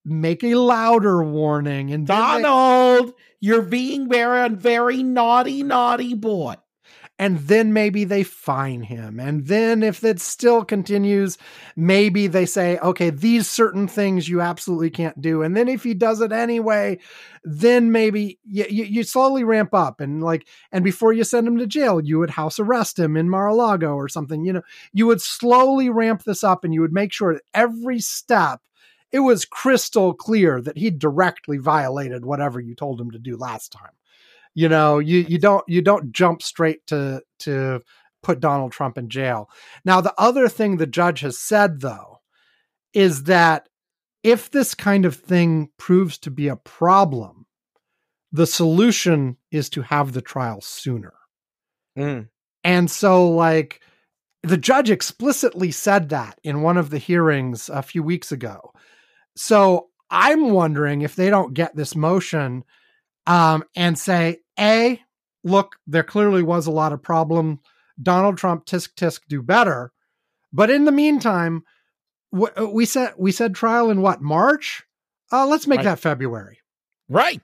make 0.05 0.43
a 0.43 0.53
louder 0.53 1.23
warning 1.23 1.91
and 1.91 2.05
then 2.05 2.15
they- 2.19 2.41
Donald, 2.43 3.13
you're 3.39 3.63
being 3.63 4.07
very, 4.07 4.47
very 4.49 5.01
naughty, 5.01 5.63
naughty 5.63 6.13
boy. 6.13 6.53
And 7.17 7.39
then 7.39 7.71
maybe 7.71 8.03
they 8.03 8.23
fine 8.23 8.81
him. 8.83 9.19
And 9.19 9.47
then 9.47 9.83
if 9.83 10.03
it 10.03 10.19
still 10.19 10.65
continues 10.65 11.37
maybe 11.75 12.27
they 12.27 12.45
say 12.45 12.77
okay 12.79 13.09
these 13.09 13.49
certain 13.49 13.87
things 13.87 14.27
you 14.27 14.41
absolutely 14.41 14.89
can't 14.89 15.21
do. 15.21 15.41
And 15.41 15.55
then 15.55 15.67
if 15.67 15.83
he 15.83 15.93
does 15.93 16.21
it 16.21 16.31
anyway 16.31 16.99
then 17.43 17.91
maybe 17.91 18.39
you, 18.43 18.65
you, 18.69 18.83
you 18.85 19.03
slowly 19.03 19.43
ramp 19.43 19.73
up. 19.73 20.01
And 20.01 20.23
like 20.23 20.47
and 20.71 20.83
before 20.83 21.13
you 21.13 21.23
send 21.23 21.47
him 21.47 21.57
to 21.57 21.67
jail 21.67 22.01
you 22.03 22.19
would 22.19 22.31
house 22.31 22.59
arrest 22.59 22.99
him 22.99 23.15
in 23.15 23.29
mar-a-lago 23.29 23.93
or 23.93 24.09
something 24.09 24.43
you 24.43 24.53
know. 24.53 24.63
You 24.93 25.07
would 25.07 25.21
slowly 25.21 25.89
ramp 25.89 26.23
this 26.23 26.43
up 26.43 26.63
and 26.63 26.73
you 26.73 26.81
would 26.81 26.93
make 26.93 27.13
sure 27.13 27.33
that 27.33 27.43
every 27.53 27.99
step 27.99 28.61
it 29.11 29.19
was 29.19 29.45
crystal 29.45 30.13
clear 30.13 30.61
that 30.61 30.77
he 30.77 30.89
directly 30.89 31.57
violated 31.57 32.25
whatever 32.25 32.59
you 32.59 32.75
told 32.75 32.99
him 32.99 33.11
to 33.11 33.19
do 33.19 33.37
last 33.37 33.71
time 33.71 33.91
you 34.55 34.67
know 34.69 34.99
you 34.99 35.19
you 35.19 35.37
don't 35.37 35.63
you 35.67 35.81
don't 35.81 36.11
jump 36.11 36.41
straight 36.41 36.85
to 36.87 37.21
to 37.39 37.81
put 38.23 38.39
Donald 38.39 38.71
Trump 38.71 38.97
in 38.97 39.09
jail. 39.09 39.49
Now 39.83 40.01
the 40.01 40.13
other 40.17 40.49
thing 40.49 40.77
the 40.77 40.87
judge 40.87 41.19
has 41.19 41.37
said 41.37 41.81
though 41.81 42.17
is 42.93 43.23
that 43.23 43.69
if 44.23 44.49
this 44.49 44.73
kind 44.73 45.05
of 45.05 45.15
thing 45.15 45.69
proves 45.77 46.17
to 46.19 46.31
be 46.31 46.47
a 46.47 46.55
problem, 46.55 47.45
the 48.31 48.47
solution 48.47 49.37
is 49.51 49.69
to 49.69 49.83
have 49.83 50.13
the 50.13 50.21
trial 50.21 50.61
sooner. 50.61 51.13
And 52.63 52.89
so 52.89 53.29
like 53.29 53.81
the 54.41 54.57
judge 54.57 54.89
explicitly 54.89 55.71
said 55.71 56.09
that 56.09 56.39
in 56.43 56.61
one 56.61 56.77
of 56.77 56.89
the 56.89 56.97
hearings 56.97 57.69
a 57.69 57.83
few 57.83 58.01
weeks 58.01 58.31
ago. 58.31 58.71
So 59.35 59.89
I'm 60.09 60.51
wondering 60.51 61.01
if 61.01 61.15
they 61.15 61.29
don't 61.29 61.53
get 61.53 61.75
this 61.75 61.95
motion 61.95 62.63
um, 63.27 63.63
and 63.75 63.97
say, 63.97 64.39
A, 64.59 65.01
look, 65.43 65.75
there 65.87 66.03
clearly 66.03 66.43
was 66.43 66.67
a 66.67 66.71
lot 66.71 66.93
of 66.93 67.01
problem. 67.01 67.59
Donald 68.01 68.37
Trump, 68.37 68.65
tisk 68.65 68.93
tisk, 68.95 69.21
do 69.27 69.41
better. 69.41 69.91
But 70.51 70.69
in 70.69 70.85
the 70.85 70.91
meantime, 70.91 71.63
w- 72.33 72.69
we 72.69 72.85
said 72.85 73.13
we 73.17 73.31
said 73.31 73.55
trial 73.55 73.89
in 73.89 74.01
what 74.01 74.21
March? 74.21 74.83
Uh, 75.31 75.45
let's 75.47 75.67
make 75.67 75.77
Right. 75.77 75.85
that 75.85 75.99
February. 75.99 76.59
Right. 77.09 77.41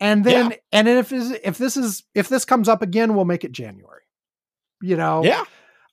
And 0.00 0.24
then, 0.24 0.54
and 0.72 0.86
then 0.88 0.98
if 0.98 1.12
is 1.12 1.30
if 1.42 1.56
this 1.58 1.76
is 1.76 2.02
if 2.14 2.28
this 2.28 2.44
comes 2.44 2.68
up 2.68 2.82
again, 2.82 3.14
we'll 3.14 3.24
make 3.24 3.44
it 3.44 3.52
January. 3.52 4.02
You 4.82 4.96
know, 4.96 5.24
Yeah. 5.24 5.44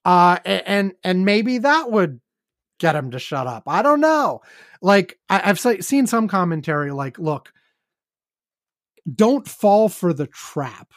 uh, 0.05 0.39
and 0.45 0.93
and 1.03 1.23
maybe 1.25 1.59
that 1.59 1.89
would 1.91 2.19
get 2.79 2.95
him 2.95 3.11
to 3.11 3.19
shut 3.19 3.47
up. 3.47 3.63
I 3.67 3.81
don't 3.81 4.01
know. 4.01 4.41
Like 4.81 5.19
I, 5.29 5.41
I've 5.49 5.59
se- 5.59 5.81
seen 5.81 6.07
some 6.07 6.27
commentary, 6.27 6.91
like, 6.91 7.19
look, 7.19 7.53
don't 9.13 9.47
fall 9.47 9.89
for 9.89 10.13
the 10.13 10.27
trap. 10.27 10.91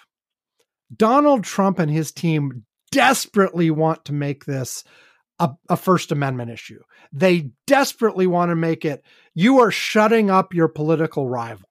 Donald 0.94 1.44
Trump 1.44 1.78
and 1.78 1.90
his 1.90 2.12
team 2.12 2.64
desperately 2.92 3.70
want 3.70 4.04
to 4.04 4.12
make 4.12 4.44
this 4.44 4.84
a, 5.38 5.50
a 5.68 5.76
First 5.76 6.12
Amendment 6.12 6.50
issue. 6.50 6.80
They 7.12 7.50
desperately 7.66 8.26
want 8.26 8.50
to 8.50 8.56
make 8.56 8.84
it 8.84 9.02
you 9.34 9.60
are 9.60 9.70
shutting 9.70 10.30
up 10.30 10.54
your 10.54 10.68
political 10.68 11.28
rival. 11.28 11.68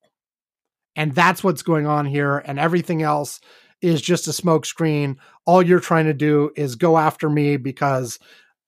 And 0.96 1.16
that's 1.16 1.44
what's 1.44 1.64
going 1.64 1.88
on 1.88 2.06
here. 2.06 2.38
And 2.38 2.60
everything 2.60 3.02
else 3.02 3.40
is 3.82 4.02
just 4.02 4.28
a 4.28 4.32
smokescreen. 4.32 5.18
All 5.46 5.64
you're 5.64 5.80
trying 5.80 6.06
to 6.06 6.14
do 6.14 6.52
is 6.56 6.76
go 6.76 6.98
after 6.98 7.30
me 7.30 7.58
because 7.58 8.20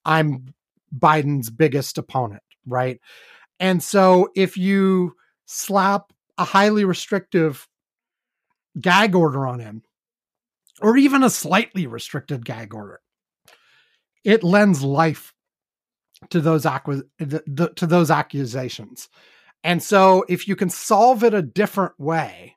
I'm 0.05 0.53
Biden's 0.97 1.49
biggest 1.49 1.97
opponent, 1.97 2.43
right? 2.65 2.99
And 3.59 3.83
so 3.83 4.29
if 4.35 4.57
you 4.57 5.13
slap 5.45 6.11
a 6.37 6.43
highly 6.43 6.85
restrictive 6.85 7.67
gag 8.79 9.15
order 9.15 9.47
on 9.47 9.59
him, 9.59 9.83
or 10.81 10.97
even 10.97 11.23
a 11.23 11.29
slightly 11.29 11.87
restricted 11.87 12.45
gag 12.45 12.73
order, 12.73 12.99
it 14.23 14.43
lends 14.43 14.83
life 14.83 15.33
to 16.29 16.41
those 16.41 16.63
the, 16.63 17.43
the, 17.47 17.71
to 17.75 17.85
those 17.85 18.11
accusations. 18.11 19.09
And 19.63 19.81
so 19.81 20.25
if 20.29 20.47
you 20.47 20.55
can 20.55 20.69
solve 20.69 21.23
it 21.23 21.33
a 21.33 21.41
different 21.41 21.99
way, 21.99 22.55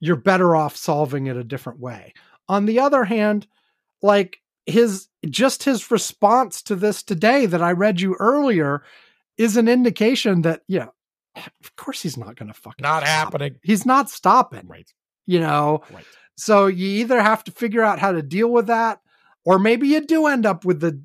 you're 0.00 0.16
better 0.16 0.54
off 0.54 0.76
solving 0.76 1.26
it 1.26 1.36
a 1.36 1.44
different 1.44 1.80
way. 1.80 2.12
On 2.48 2.66
the 2.66 2.78
other 2.78 3.04
hand, 3.04 3.46
like 4.02 4.38
his 4.66 5.08
just 5.28 5.64
his 5.64 5.90
response 5.90 6.62
to 6.62 6.76
this 6.76 7.02
today 7.02 7.46
that 7.46 7.62
I 7.62 7.72
read 7.72 8.00
you 8.00 8.14
earlier 8.18 8.82
is 9.36 9.56
an 9.56 9.68
indication 9.68 10.42
that 10.42 10.62
yeah, 10.68 10.86
of 11.36 11.76
course 11.76 12.02
he's 12.02 12.16
not 12.16 12.36
going 12.36 12.48
to 12.48 12.54
fucking 12.54 12.82
Not 12.82 13.02
stop. 13.02 13.08
happening. 13.08 13.56
He's 13.62 13.84
not 13.86 14.08
stopping. 14.10 14.66
Right. 14.66 14.90
You 15.26 15.40
know, 15.40 15.82
Right. 15.92 16.04
so 16.36 16.66
you 16.66 16.86
either 17.00 17.20
have 17.20 17.44
to 17.44 17.50
figure 17.52 17.82
out 17.82 17.98
how 17.98 18.12
to 18.12 18.22
deal 18.22 18.48
with 18.50 18.68
that, 18.68 19.00
or 19.44 19.58
maybe 19.58 19.88
you 19.88 20.00
do 20.04 20.26
end 20.26 20.46
up 20.46 20.64
with 20.64 20.80
the 20.80 21.00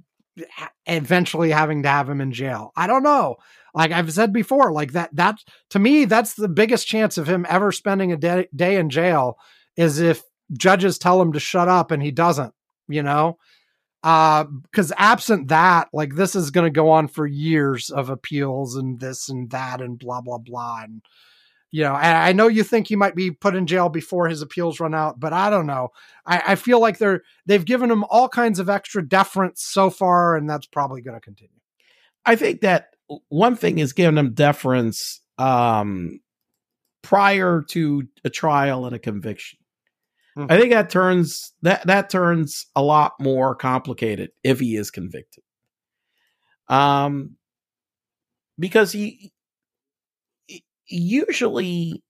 eventually 0.85 1.51
having 1.51 1.83
to 1.83 1.89
have 1.89 2.09
him 2.09 2.21
in 2.21 2.31
jail. 2.31 2.71
I 2.75 2.87
don't 2.87 3.03
know. 3.03 3.35
Like 3.73 3.91
I've 3.91 4.11
said 4.11 4.33
before, 4.33 4.71
like 4.71 4.93
that 4.93 5.15
that 5.15 5.39
to 5.71 5.79
me 5.79 6.05
that's 6.05 6.33
the 6.33 6.49
biggest 6.49 6.87
chance 6.87 7.17
of 7.17 7.27
him 7.27 7.45
ever 7.49 7.71
spending 7.71 8.11
a 8.11 8.17
day, 8.17 8.47
day 8.55 8.75
in 8.77 8.89
jail 8.89 9.37
is 9.77 9.99
if 9.99 10.21
judges 10.53 10.97
tell 10.97 11.21
him 11.21 11.33
to 11.33 11.39
shut 11.39 11.67
up 11.69 11.91
and 11.91 12.03
he 12.03 12.11
doesn't, 12.11 12.53
you 12.89 13.01
know? 13.03 13.37
Uh 14.03 14.45
cuz 14.73 14.91
absent 14.97 15.49
that, 15.49 15.89
like 15.93 16.15
this 16.15 16.35
is 16.35 16.51
going 16.51 16.65
to 16.65 16.75
go 16.75 16.89
on 16.89 17.07
for 17.07 17.27
years 17.27 17.89
of 17.89 18.09
appeals 18.09 18.75
and 18.75 18.99
this 18.99 19.29
and 19.29 19.49
that 19.51 19.81
and 19.81 19.99
blah 19.99 20.21
blah 20.21 20.39
blah 20.39 20.81
and 20.83 21.01
you 21.71 21.83
know, 21.83 21.93
I, 21.93 22.29
I 22.29 22.31
know 22.33 22.49
you 22.49 22.63
think 22.63 22.87
he 22.87 22.97
might 22.97 23.15
be 23.15 23.31
put 23.31 23.55
in 23.55 23.65
jail 23.65 23.87
before 23.87 24.27
his 24.27 24.41
appeals 24.41 24.81
run 24.81 24.93
out, 24.93 25.19
but 25.19 25.31
I 25.31 25.49
don't 25.49 25.65
know. 25.65 25.89
I, 26.25 26.43
I 26.49 26.55
feel 26.55 26.81
like 26.81 26.97
they're 26.97 27.21
they've 27.45 27.63
given 27.63 27.89
him 27.89 28.03
all 28.09 28.27
kinds 28.27 28.59
of 28.59 28.69
extra 28.69 29.07
deference 29.07 29.63
so 29.63 29.89
far, 29.89 30.35
and 30.35 30.49
that's 30.49 30.67
probably 30.67 31.01
going 31.01 31.15
to 31.15 31.21
continue. 31.21 31.55
I 32.25 32.35
think 32.35 32.61
that 32.61 32.87
one 33.29 33.55
thing 33.55 33.79
is 33.79 33.93
giving 33.93 34.17
him 34.17 34.33
deference 34.33 35.21
um, 35.37 36.19
prior 37.01 37.63
to 37.69 38.03
a 38.25 38.29
trial 38.29 38.85
and 38.85 38.95
a 38.95 38.99
conviction. 38.99 39.59
Mhm. 40.37 40.51
I 40.51 40.57
think 40.59 40.71
that 40.71 40.89
turns 40.89 41.51
that 41.61 41.85
that 41.87 42.09
turns 42.09 42.65
a 42.75 42.81
lot 42.81 43.13
more 43.19 43.55
complicated 43.55 44.31
if 44.43 44.59
he 44.59 44.75
is 44.75 44.89
convicted. 44.91 45.43
Um, 46.67 47.35
because 48.59 48.91
he 48.91 49.31
usually 50.87 52.01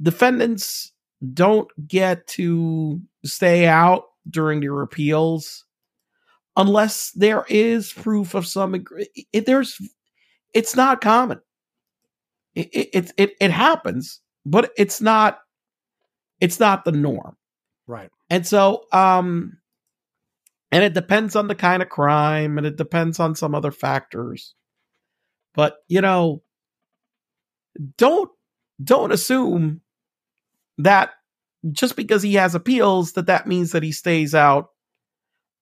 defendants 0.00 0.92
don't 1.34 1.68
get 1.86 2.26
to 2.26 3.00
stay 3.24 3.66
out 3.66 4.04
during 4.28 4.60
their 4.60 4.80
appeals 4.82 5.64
unless 6.56 7.12
there 7.12 7.44
is 7.48 7.92
proof 7.92 8.34
of 8.34 8.46
some 8.46 8.84
it, 9.32 9.46
there's 9.46 9.78
it's 10.54 10.76
not 10.76 11.00
common 11.00 11.40
it 12.54 12.68
it 12.94 13.12
it 13.16 13.32
it 13.40 13.50
happens 13.50 14.20
but 14.44 14.72
it's 14.76 15.00
not 15.00 15.38
it's 16.42 16.58
not 16.60 16.84
the 16.84 16.92
norm 16.92 17.36
Right. 17.86 18.10
and 18.28 18.46
so 18.46 18.84
um 18.92 19.58
and 20.70 20.82
it 20.84 20.92
depends 20.94 21.36
on 21.36 21.48
the 21.48 21.54
kind 21.54 21.82
of 21.82 21.88
crime 21.88 22.58
and 22.58 22.66
it 22.66 22.76
depends 22.76 23.18
on 23.20 23.34
some 23.34 23.54
other 23.54 23.70
factors 23.70 24.54
but 25.54 25.76
you 25.88 26.00
know 26.00 26.42
don't 27.96 28.30
don't 28.82 29.12
assume 29.12 29.80
that 30.78 31.10
just 31.70 31.96
because 31.96 32.22
he 32.22 32.34
has 32.34 32.54
appeals 32.54 33.12
that 33.12 33.26
that 33.26 33.46
means 33.46 33.72
that 33.72 33.82
he 33.82 33.92
stays 33.92 34.34
out 34.34 34.68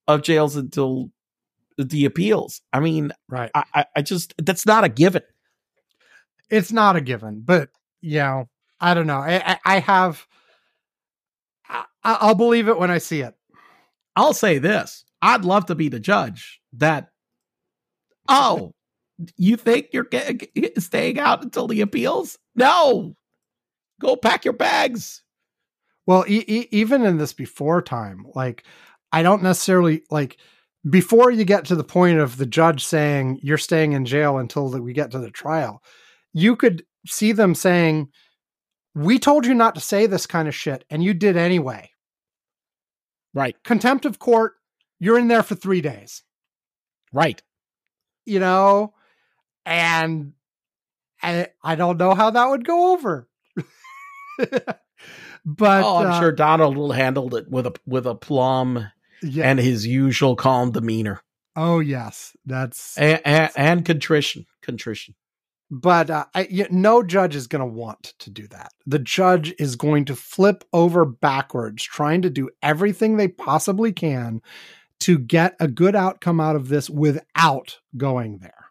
of 0.09 0.23
jails 0.23 0.57
until 0.57 1.11
the 1.79 2.05
appeals 2.05 2.63
i 2.73 2.81
mean 2.81 3.13
Right. 3.29 3.51
i 3.55 3.85
i, 3.97 4.03
just 4.03 4.35
that's 4.39 4.67
not 4.67 4.85
a 4.85 4.89
given 4.89 5.23
It's 6.51 6.73
not 6.73 6.97
a 6.97 7.01
given, 7.01 7.43
but 7.45 7.69
you 8.01 8.19
know, 8.19 8.49
I 8.81 8.95
don't 8.95 9.07
know. 9.07 9.19
I, 9.19 9.53
I, 9.53 9.59
I 9.77 9.79
have. 9.79 10.27
I, 11.71 11.85
I'll 12.21 12.35
believe 12.35 12.69
it 12.69 12.79
when 12.79 12.91
I 12.91 12.99
see 12.99 13.21
it. 13.21 13.35
i'll 14.17 14.35
say 14.35 14.59
this 14.59 15.05
i'd 15.23 15.45
love 15.45 15.67
to 15.67 15.75
be 15.75 15.89
the 15.89 16.01
judge 16.01 16.61
that 16.75 17.09
oh 18.29 18.73
you 19.37 19.57
think 19.57 19.89
you're 19.93 20.09
staying 20.79 21.19
out 21.19 21.43
until 21.45 21.67
the 21.69 21.81
appeals 21.83 22.39
no 22.55 23.15
go 24.01 24.17
pack 24.17 24.45
your 24.45 24.55
bags 24.55 25.23
Well, 26.07 26.25
e- 26.27 26.45
e- 26.47 26.69
even 26.71 27.05
in 27.05 27.19
this 27.19 27.33
before 27.35 27.83
time, 27.83 28.25
like 28.35 28.65
I 29.13 29.23
don't 29.23 29.43
necessarily 29.43 30.03
like 30.11 30.39
before 30.89 31.31
you 31.31 31.45
get 31.45 31.67
to 31.67 31.77
the 31.77 31.85
point 31.85 32.19
of 32.19 32.37
the 32.39 32.47
judge 32.47 32.85
saying 32.85 33.39
you're 33.43 33.59
staying 33.59 33.93
in 33.93 34.05
jail 34.07 34.39
until 34.39 34.71
that 34.71 34.83
we 34.83 34.93
get 34.95 35.11
to 35.11 35.19
the 35.19 35.31
trial. 35.31 35.83
You 36.33 36.57
could 36.57 36.85
see 37.07 37.33
them 37.33 37.55
saying, 37.55 38.09
"We 38.95 39.19
told 39.19 39.47
you 39.47 39.55
not 39.55 39.75
to 39.75 39.81
say 39.81 40.07
this 40.07 40.27
kind 40.27 40.49
of 40.49 40.55
shit, 40.55 40.85
and 40.91 41.03
you 41.03 41.15
did 41.15 41.37
anyway." 41.37 41.91
right 43.35 43.57
Contempt 43.63 44.05
of 44.05 44.19
court. 44.19 44.55
You're 44.99 45.19
in 45.19 45.29
there 45.29 45.43
for 45.43 45.55
three 45.55 45.81
days. 45.81 46.23
right 47.13 47.43
You 48.27 48.41
know, 48.41 48.95
and 49.65 50.33
I 51.23 51.49
I 51.63 51.75
don't 51.75 51.99
know 51.99 52.15
how 52.15 52.31
that 52.31 52.49
would 52.49 52.65
go 52.65 52.93
over. 52.93 53.29
but 55.45 55.85
oh 55.85 55.99
i'm 55.99 56.13
uh, 56.13 56.21
sure 56.21 56.33
donald 56.33 56.77
will 56.77 56.93
handle 56.93 57.35
it 57.35 57.49
with 57.51 57.67
a 57.67 57.73
with 57.87 58.07
a 58.07 58.15
plum 58.15 58.91
yeah. 59.23 59.49
and 59.49 59.59
his 59.59 59.87
usual 59.87 60.37
calm 60.37 60.71
demeanor 60.71 61.21
oh 61.57 61.81
yes, 61.81 62.37
that's 62.47 62.97
and, 62.97 63.21
and, 63.25 63.51
and 63.57 63.85
contrition 63.85 64.47
contrition 64.63 65.15
but 65.71 66.11
uh, 66.11 66.25
I, 66.35 66.67
no 66.71 67.03
judge 67.03 67.37
is 67.37 67.47
going 67.47 67.61
to 67.61 67.67
want 67.67 68.15
to 68.19 68.31
do 68.31 68.49
that. 68.49 68.73
The 68.87 68.99
judge 68.99 69.55
is 69.59 69.77
going 69.77 70.05
to 70.07 70.17
flip 70.17 70.65
over 70.73 71.05
backwards, 71.05 71.85
trying 71.85 72.23
to 72.23 72.31
do 72.31 72.51
everything 72.63 73.17
they 73.17 73.29
possibly 73.29 73.93
can 73.93 74.43
to 75.01 75.19
get 75.19 75.55
a 75.61 75.69
good 75.69 75.95
outcome 75.95 76.41
out 76.41 76.57
of 76.57 76.69
this 76.69 76.91
without 76.91 77.79
going 77.97 78.39
there. 78.39 78.67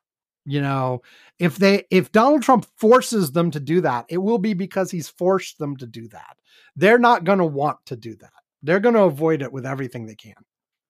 You 0.45 0.61
know, 0.61 1.01
if 1.37 1.57
they 1.57 1.85
if 1.89 2.11
Donald 2.11 2.43
Trump 2.43 2.65
forces 2.77 3.31
them 3.31 3.51
to 3.51 3.59
do 3.59 3.81
that, 3.81 4.05
it 4.09 4.17
will 4.17 4.39
be 4.39 4.53
because 4.53 4.91
he's 4.91 5.07
forced 5.07 5.57
them 5.57 5.77
to 5.77 5.85
do 5.85 6.07
that. 6.09 6.37
They're 6.75 6.99
not 6.99 7.23
going 7.23 7.39
to 7.39 7.45
want 7.45 7.77
to 7.85 7.95
do 7.95 8.15
that. 8.15 8.31
They're 8.63 8.79
going 8.79 8.95
to 8.95 9.03
avoid 9.03 9.41
it 9.41 9.53
with 9.53 9.65
everything 9.65 10.05
they 10.05 10.15
can. 10.15 10.33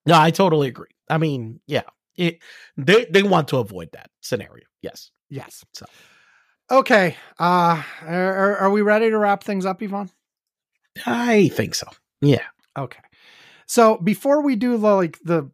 No, 0.06 0.18
I 0.18 0.30
totally 0.30 0.68
agree. 0.68 0.88
I 1.08 1.18
mean, 1.18 1.60
yeah, 1.66 1.82
it, 2.16 2.38
they 2.76 3.04
they 3.04 3.22
want 3.22 3.48
to 3.48 3.58
avoid 3.58 3.90
that 3.92 4.10
scenario. 4.20 4.64
Yes. 4.82 5.10
Yes. 5.30 5.64
So. 5.72 5.86
Okay. 6.70 7.16
Uh 7.38 7.82
are, 8.02 8.56
are 8.58 8.70
we 8.70 8.82
ready 8.82 9.08
to 9.10 9.18
wrap 9.18 9.42
things 9.44 9.64
up, 9.64 9.82
Ivan? 9.82 10.10
I 11.06 11.48
think 11.48 11.74
so. 11.74 11.86
Yeah. 12.20 12.44
Okay. 12.76 13.00
So 13.66 13.98
before 13.98 14.42
we 14.42 14.56
do 14.56 14.76
the, 14.76 14.94
like 14.94 15.18
the 15.24 15.50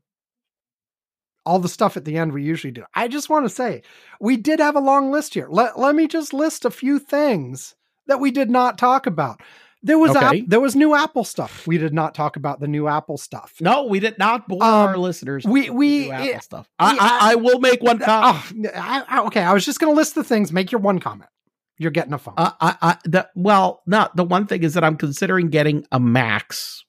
all 1.44 1.59
the 1.61 1.69
stuff 1.69 1.97
at 1.97 2.05
the 2.05 2.16
end 2.16 2.32
we 2.32 2.43
usually 2.43 2.73
do, 2.73 2.85
I 2.94 3.07
just 3.09 3.31
want 3.31 3.44
to 3.44 3.55
say 3.55 3.82
we 4.20 4.36
did 4.36 4.59
have 4.59 4.74
a 4.74 4.81
long 4.81 5.12
list 5.12 5.35
here. 5.35 5.47
Let 5.48 5.78
let 5.78 5.94
me 5.94 6.09
just 6.09 6.32
list 6.32 6.65
a 6.65 6.70
few 6.70 6.98
things 6.98 7.74
that 8.07 8.20
we 8.20 8.31
did 8.31 8.51
not 8.51 8.78
talk 8.78 9.07
about. 9.07 9.40
There 9.87 9.99
was 9.99 10.17
Okay. 10.17 10.41
there 10.43 10.61
was 10.61 10.75
new 10.75 10.95
Apple 10.95 11.25
stuff. 11.25 11.67
We 11.67 11.79
did 11.79 11.95
not 11.95 12.15
talk 12.15 12.37
about 12.37 12.61
the 12.61 12.67
new 12.67 12.89
Apple 12.89 13.17
stuff. 13.19 13.55
No, 13.61 13.85
we 13.85 14.01
did 14.01 14.19
not 14.19 14.49
bore 14.49 14.63
Um, 14.63 14.69
our 14.89 14.99
listeners. 14.99 15.45
we- 15.45 15.71
we- 15.71 16.07
new 16.07 16.13
Apple 16.13 16.27
yeah, 16.27 16.41
stuff. 16.41 16.69
I, 16.79 16.95
yeah. 16.95 16.99
I, 17.01 17.33
I 17.33 17.35
will 17.37 17.61
make 17.61 17.83
one 17.83 17.99
comment. 18.01 18.67
Oh, 18.67 18.71
I, 18.75 19.23
okay, 19.27 19.43
I 19.43 19.53
was 19.53 19.65
just 19.65 19.79
going 19.81 19.93
to 19.93 19.97
list 19.97 20.15
the 20.15 20.25
things. 20.25 20.53
Make 20.53 20.73
your 20.73 20.81
one 20.81 20.99
comment. 20.99 21.31
You're 21.79 21.91
getting 21.93 22.13
a 22.15 22.19
phone. 22.19 22.35
Uh, 22.37 22.51
I, 22.61 22.77
I, 22.83 22.97
the, 23.05 23.29
well, 23.37 23.83
not 23.87 24.17
the 24.17 24.25
one 24.25 24.47
thing 24.47 24.63
is 24.65 24.75
that 24.75 24.83
I'm 24.83 24.97
considering 24.97 25.51
getting 25.51 25.85
a 25.93 26.01
Max, 26.01 26.85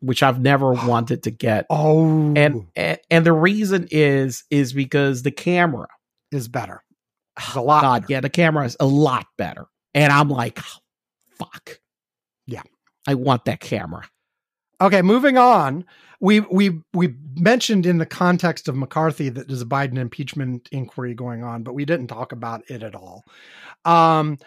which 0.00 0.22
I've 0.22 0.40
never 0.40 0.72
wanted 0.86 1.22
to 1.22 1.30
get, 1.30 1.66
oh, 1.70 2.34
and, 2.36 2.66
and 2.76 2.98
and 3.10 3.24
the 3.24 3.32
reason 3.32 3.88
is 3.90 4.44
is 4.50 4.72
because 4.72 5.22
the 5.22 5.30
camera, 5.30 5.86
is 6.30 6.48
better. 6.48 6.82
It's 7.38 7.54
a 7.54 7.60
lot. 7.62 7.80
God, 7.82 8.02
better. 8.02 8.12
yeah, 8.12 8.20
the 8.20 8.28
camera 8.28 8.64
is 8.66 8.76
a 8.80 8.86
lot 8.86 9.26
better, 9.38 9.66
and 9.94 10.12
I'm 10.12 10.28
like, 10.28 10.58
fuck. 11.38 11.78
I 13.08 13.14
want 13.14 13.46
that 13.46 13.58
camera. 13.60 14.08
Okay, 14.80 15.02
moving 15.02 15.38
on. 15.38 15.84
We 16.20 16.40
we 16.40 16.80
we 16.92 17.14
mentioned 17.36 17.86
in 17.86 17.98
the 17.98 18.06
context 18.06 18.68
of 18.68 18.76
McCarthy 18.76 19.28
that 19.30 19.48
there's 19.48 19.62
a 19.62 19.66
Biden 19.66 19.96
impeachment 19.98 20.68
inquiry 20.70 21.14
going 21.14 21.42
on, 21.42 21.62
but 21.62 21.74
we 21.74 21.84
didn't 21.84 22.08
talk 22.08 22.32
about 22.32 22.62
it 22.68 22.82
at 22.82 22.94
all. 22.94 23.24
Um, 23.84 24.38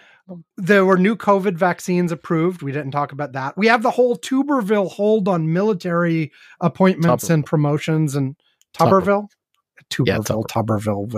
there 0.57 0.85
were 0.85 0.97
new 0.97 1.15
COVID 1.15 1.55
vaccines 1.55 2.11
approved. 2.11 2.61
We 2.61 2.71
didn't 2.71 2.91
talk 2.91 3.11
about 3.11 3.33
that. 3.33 3.57
We 3.57 3.67
have 3.67 3.83
the 3.83 3.91
whole 3.91 4.15
Tuberville 4.17 4.91
hold 4.91 5.27
on 5.27 5.51
military 5.51 6.31
appointments 6.61 7.29
and 7.29 7.45
promotions 7.45 8.15
and 8.15 8.35
Tuberville. 8.77 9.27
Tuberville, 9.89 10.07
Yeah, 10.07 10.17
Tuberville, 10.19 11.17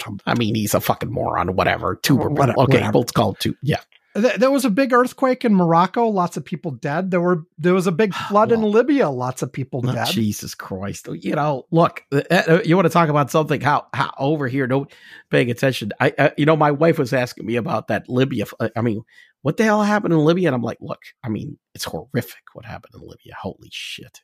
Tuberville. 0.00 0.20
I 0.24 0.34
mean, 0.34 0.54
he's 0.54 0.72
a 0.74 0.80
fucking 0.80 1.10
moron. 1.12 1.56
Whatever. 1.56 1.96
Tuberville. 1.96 2.36
What- 2.36 2.50
okay, 2.50 2.76
whatever. 2.78 2.98
let's 2.98 3.12
call 3.12 3.32
it 3.32 3.40
two. 3.40 3.56
Yeah. 3.62 3.80
Th- 4.20 4.34
There 4.36 4.50
was 4.50 4.64
a 4.64 4.70
big 4.70 4.92
earthquake 4.92 5.44
in 5.44 5.54
Morocco. 5.54 6.06
Lots 6.08 6.36
of 6.36 6.44
people 6.44 6.70
dead. 6.70 7.10
There 7.10 7.20
were 7.20 7.44
there 7.58 7.74
was 7.74 7.86
a 7.86 7.92
big 7.92 8.14
flood 8.28 8.50
in 8.52 8.62
Libya. 8.62 9.08
Lots 9.10 9.42
of 9.42 9.52
people 9.52 9.82
Oh, 9.86 9.92
dead. 9.92 10.06
Jesus 10.08 10.54
Christ! 10.54 11.08
You 11.12 11.34
know, 11.34 11.66
look, 11.70 12.02
uh, 12.12 12.22
uh, 12.30 12.60
you 12.64 12.74
want 12.76 12.86
to 12.86 12.92
talk 12.92 13.08
about 13.08 13.30
something? 13.30 13.60
How 13.60 13.86
how 13.92 14.12
over 14.18 14.48
here? 14.48 14.66
No 14.66 14.86
paying 15.30 15.50
attention. 15.50 15.92
I, 16.00 16.12
uh, 16.18 16.30
you 16.38 16.46
know, 16.46 16.56
my 16.56 16.70
wife 16.70 16.98
was 16.98 17.12
asking 17.12 17.46
me 17.46 17.56
about 17.56 17.88
that 17.88 18.08
Libya. 18.08 18.46
uh, 18.58 18.70
I 18.76 18.80
mean, 18.80 19.02
what 19.42 19.56
the 19.56 19.64
hell 19.64 19.82
happened 19.82 20.14
in 20.14 20.20
Libya? 20.24 20.48
And 20.48 20.54
I'm 20.54 20.62
like, 20.62 20.78
look, 20.80 21.02
I 21.22 21.28
mean, 21.28 21.58
it's 21.74 21.84
horrific 21.84 22.42
what 22.54 22.64
happened 22.64 22.94
in 22.94 23.00
Libya. 23.06 23.34
Holy 23.40 23.68
shit, 23.70 24.20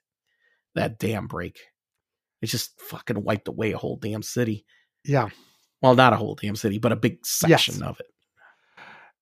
that 0.75 0.99
dam 0.99 1.27
break! 1.27 1.61
It 2.41 2.47
just 2.47 2.81
fucking 2.81 3.23
wiped 3.23 3.49
away 3.49 3.73
a 3.73 3.79
whole 3.79 3.97
damn 3.97 4.23
city. 4.23 4.65
Yeah. 5.05 5.29
Well, 5.81 5.95
not 5.97 6.13
a 6.13 6.17
whole 6.17 6.37
damn 6.37 6.57
city, 6.57 6.79
but 6.79 6.93
a 6.93 6.97
big 6.97 7.27
section 7.27 7.75
Yes. 7.75 7.83
of 7.83 7.99
it. 8.01 8.07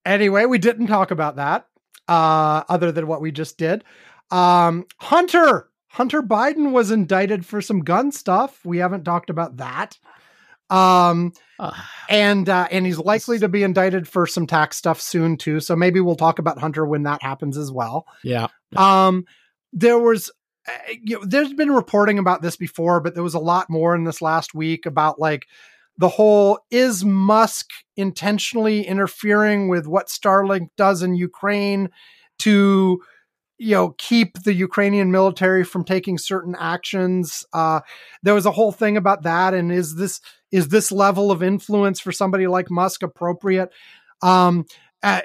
Anyway, 0.04 0.44
we 0.46 0.58
didn't 0.58 0.86
talk 0.86 1.10
about 1.10 1.36
that 1.36 1.66
uh, 2.08 2.64
other 2.68 2.92
than 2.92 3.06
what 3.06 3.20
we 3.20 3.32
just 3.32 3.58
did. 3.58 3.84
Um, 4.30 4.86
Hunter 4.98 5.68
Hunter 5.88 6.22
Biden 6.22 6.72
was 6.72 6.90
indicted 6.90 7.44
for 7.44 7.60
some 7.60 7.80
gun 7.80 8.12
stuff. 8.12 8.64
We 8.64 8.78
haven't 8.78 9.04
talked 9.04 9.30
about 9.30 9.56
that. 9.56 9.98
Um, 10.70 11.32
Uh, 11.58 11.74
and 12.08 12.48
uh, 12.48 12.68
and 12.70 12.86
he's 12.86 12.98
likely 12.98 13.38
to 13.38 13.48
be 13.48 13.62
indicted 13.62 14.08
for 14.08 14.26
some 14.26 14.46
tax 14.46 14.76
stuff 14.78 14.98
soon 15.00 15.36
too. 15.36 15.60
So 15.60 15.76
maybe 15.76 16.00
we'll 16.00 16.16
talk 16.16 16.38
about 16.38 16.58
Hunter 16.58 16.86
when 16.86 17.02
that 17.02 17.22
happens 17.22 17.58
as 17.58 17.70
well. 17.70 18.06
yeah, 18.24 18.46
Um, 18.76 19.24
there 19.72 19.98
was, 19.98 20.30
uh, 20.66 20.92
you 21.02 21.18
know, 21.18 21.24
there's 21.26 21.52
been 21.52 21.70
reporting 21.70 22.18
about 22.18 22.40
this 22.40 22.56
before, 22.56 23.00
but 23.00 23.14
there 23.14 23.22
was 23.22 23.34
a 23.34 23.40
lot 23.40 23.68
more 23.68 23.94
in 23.94 24.04
this 24.04 24.22
last 24.22 24.54
week 24.54 24.86
about 24.86 25.18
like 25.18 25.46
the 26.00 26.08
whole 26.08 26.58
is 26.70 27.04
Musk 27.04 27.68
intentionally 27.94 28.86
interfering 28.86 29.68
with 29.68 29.86
what 29.86 30.06
Starlink 30.06 30.68
does 30.74 31.02
in 31.02 31.14
Ukraine 31.14 31.90
to, 32.38 33.02
you 33.58 33.74
know, 33.74 33.94
keep 33.98 34.42
the 34.44 34.54
Ukrainian 34.54 35.10
military 35.10 35.62
from 35.62 35.84
taking 35.84 36.16
certain 36.16 36.56
actions. 36.58 37.44
Uh, 37.52 37.80
there 38.22 38.32
was 38.32 38.46
a 38.46 38.50
whole 38.50 38.72
thing 38.72 38.96
about 38.96 39.24
that, 39.24 39.52
and 39.52 39.70
is 39.70 39.96
this 39.96 40.22
is 40.50 40.68
this 40.68 40.90
level 40.90 41.30
of 41.30 41.42
influence 41.42 42.00
for 42.00 42.12
somebody 42.12 42.46
like 42.46 42.70
Musk 42.70 43.02
appropriate? 43.02 43.68
Um, 44.22 44.64
uh, 45.02 45.20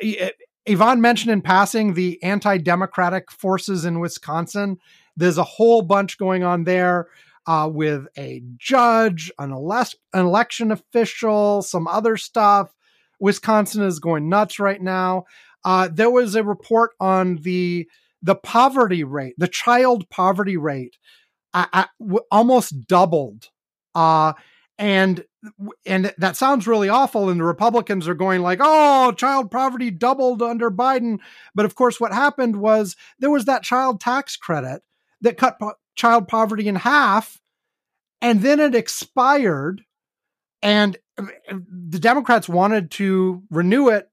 Ivan 0.67 0.99
mentioned 0.99 1.31
in 1.31 1.41
passing 1.41 1.93
the 1.93 2.21
anti 2.21 2.57
democratic 2.57 3.31
forces 3.31 3.85
in 3.85 4.01
Wisconsin. 4.01 4.79
There's 5.15 5.37
a 5.37 5.43
whole 5.43 5.83
bunch 5.83 6.17
going 6.17 6.43
on 6.43 6.65
there 6.65 7.07
uh, 7.47 7.69
with 7.71 8.07
a 8.17 8.41
judge, 8.57 9.31
an, 9.39 9.51
an 9.51 10.25
election 10.25 10.71
official, 10.71 11.61
some 11.61 11.87
other 11.87 12.17
stuff. 12.17 12.73
Wisconsin 13.19 13.83
is 13.83 13.99
going 13.99 14.29
nuts 14.29 14.59
right 14.59 14.81
now. 14.81 15.25
Uh, 15.63 15.89
there 15.91 16.09
was 16.09 16.35
a 16.35 16.43
report 16.43 16.91
on 16.99 17.37
the 17.37 17.87
the 18.21 18.35
poverty 18.35 19.03
rate, 19.03 19.35
the 19.37 19.47
child 19.47 20.09
poverty 20.09 20.57
rate, 20.57 20.97
almost 22.31 22.87
doubled. 22.87 23.49
Uh, 23.93 24.33
and 24.77 25.23
and 25.85 26.13
that 26.17 26.35
sounds 26.35 26.67
really 26.67 26.89
awful 26.89 27.29
and 27.29 27.39
the 27.39 27.45
republicans 27.45 28.07
are 28.07 28.15
going 28.15 28.41
like 28.41 28.59
oh 28.61 29.13
child 29.13 29.49
poverty 29.49 29.89
doubled 29.89 30.41
under 30.41 30.69
biden 30.69 31.19
but 31.53 31.65
of 31.65 31.75
course 31.75 31.99
what 31.99 32.11
happened 32.11 32.57
was 32.57 32.95
there 33.19 33.29
was 33.29 33.45
that 33.45 33.63
child 33.63 34.01
tax 34.01 34.35
credit 34.35 34.81
that 35.21 35.37
cut 35.37 35.57
child 35.95 36.27
poverty 36.27 36.67
in 36.67 36.75
half 36.75 37.39
and 38.21 38.41
then 38.41 38.59
it 38.59 38.75
expired 38.75 39.83
and 40.61 40.97
uh, 41.17 41.25
the 41.47 41.99
democrats 41.99 42.49
wanted 42.49 42.91
to 42.91 43.43
renew 43.49 43.89
it 43.89 44.09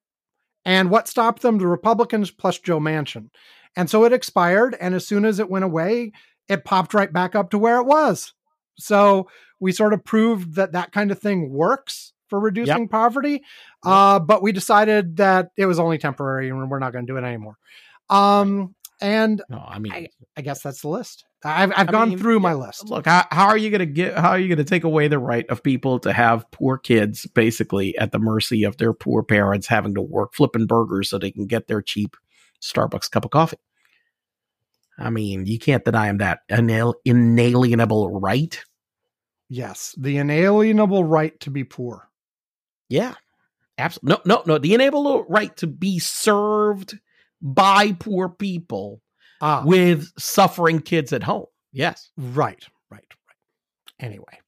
and 0.64 0.90
what 0.90 1.08
stopped 1.08 1.42
them 1.42 1.58
the 1.58 1.66
republicans 1.66 2.30
plus 2.30 2.58
joe 2.58 2.80
manchin 2.80 3.28
and 3.76 3.88
so 3.88 4.04
it 4.04 4.12
expired 4.12 4.76
and 4.80 4.94
as 4.94 5.06
soon 5.06 5.24
as 5.24 5.38
it 5.38 5.50
went 5.50 5.64
away 5.64 6.12
it 6.48 6.64
popped 6.64 6.94
right 6.94 7.12
back 7.12 7.34
up 7.34 7.50
to 7.50 7.58
where 7.58 7.78
it 7.78 7.86
was 7.86 8.34
so 8.78 9.28
we 9.60 9.72
sort 9.72 9.92
of 9.92 10.04
proved 10.04 10.56
that 10.56 10.72
that 10.72 10.92
kind 10.92 11.10
of 11.10 11.18
thing 11.18 11.50
works 11.50 12.12
for 12.32 12.40
reducing 12.40 12.88
poverty. 12.88 13.42
Uh, 13.84 14.18
but 14.18 14.42
we 14.42 14.52
decided 14.52 15.18
that 15.18 15.50
it 15.56 15.66
was 15.66 15.78
only 15.78 15.98
temporary 15.98 16.48
and 16.48 16.70
we're 16.70 16.78
not 16.78 16.92
going 16.92 17.06
to 17.06 17.12
do 17.12 17.18
it 17.18 17.24
anymore. 17.24 17.58
Um, 18.08 18.74
and 19.02 19.42
No, 19.50 19.62
I 19.64 19.78
mean, 19.78 19.92
I, 19.92 20.08
I 20.36 20.40
guess 20.40 20.62
that's 20.62 20.80
the 20.80 20.88
list. 20.88 21.26
I've, 21.44 21.72
I've 21.76 21.88
I 21.88 21.92
gone 21.92 22.10
mean, 22.10 22.18
through 22.18 22.40
my 22.40 22.54
list. 22.54 22.88
Look, 22.88 23.06
how, 23.06 23.26
how 23.30 23.46
are 23.48 23.56
you 23.56 23.70
going 23.70 23.80
to 23.80 23.86
get? 23.86 24.16
How 24.16 24.30
are 24.30 24.38
you 24.38 24.48
going 24.48 24.58
to 24.58 24.64
take 24.64 24.84
away 24.84 25.08
the 25.08 25.18
right 25.18 25.48
of 25.48 25.62
people 25.62 25.98
to 26.00 26.12
have 26.12 26.48
poor 26.50 26.78
kids, 26.78 27.26
basically 27.26 27.96
at 27.98 28.12
the 28.12 28.18
mercy 28.18 28.64
of 28.64 28.76
their 28.76 28.92
poor 28.92 29.22
parents, 29.22 29.66
having 29.66 29.94
to 29.94 30.02
work 30.02 30.34
flipping 30.34 30.66
burgers 30.66 31.10
so 31.10 31.18
they 31.18 31.32
can 31.32 31.46
get 31.46 31.66
their 31.66 31.82
cheap 31.82 32.16
Starbucks 32.60 33.10
cup 33.10 33.24
of 33.24 33.32
coffee? 33.32 33.58
I 34.98 35.10
mean, 35.10 35.46
you 35.46 35.58
can't 35.58 35.84
deny 35.84 36.06
them 36.06 36.18
that 36.18 36.40
inal- 36.48 36.94
inalienable 37.04 38.20
right. 38.20 38.62
Yes, 39.48 39.94
the 39.98 40.18
inalienable 40.18 41.04
right 41.04 41.38
to 41.40 41.50
be 41.50 41.64
poor. 41.64 42.08
Yeah, 42.88 43.14
absolutely. 43.78 44.22
No, 44.26 44.36
no, 44.36 44.42
no. 44.46 44.58
The 44.58 44.74
inalienable 44.74 45.24
right 45.24 45.56
to 45.56 45.66
be 45.66 45.98
served 45.98 46.98
by 47.40 47.92
poor 47.92 48.28
people 48.28 49.00
Ah, 49.42 49.64
with 49.66 50.08
suffering 50.18 50.80
kids 50.80 51.12
at 51.12 51.24
home. 51.24 51.46
Yes. 51.72 52.10
Right, 52.16 52.64
right, 52.90 53.04
right. 53.28 53.36
Anyway, 53.98 54.38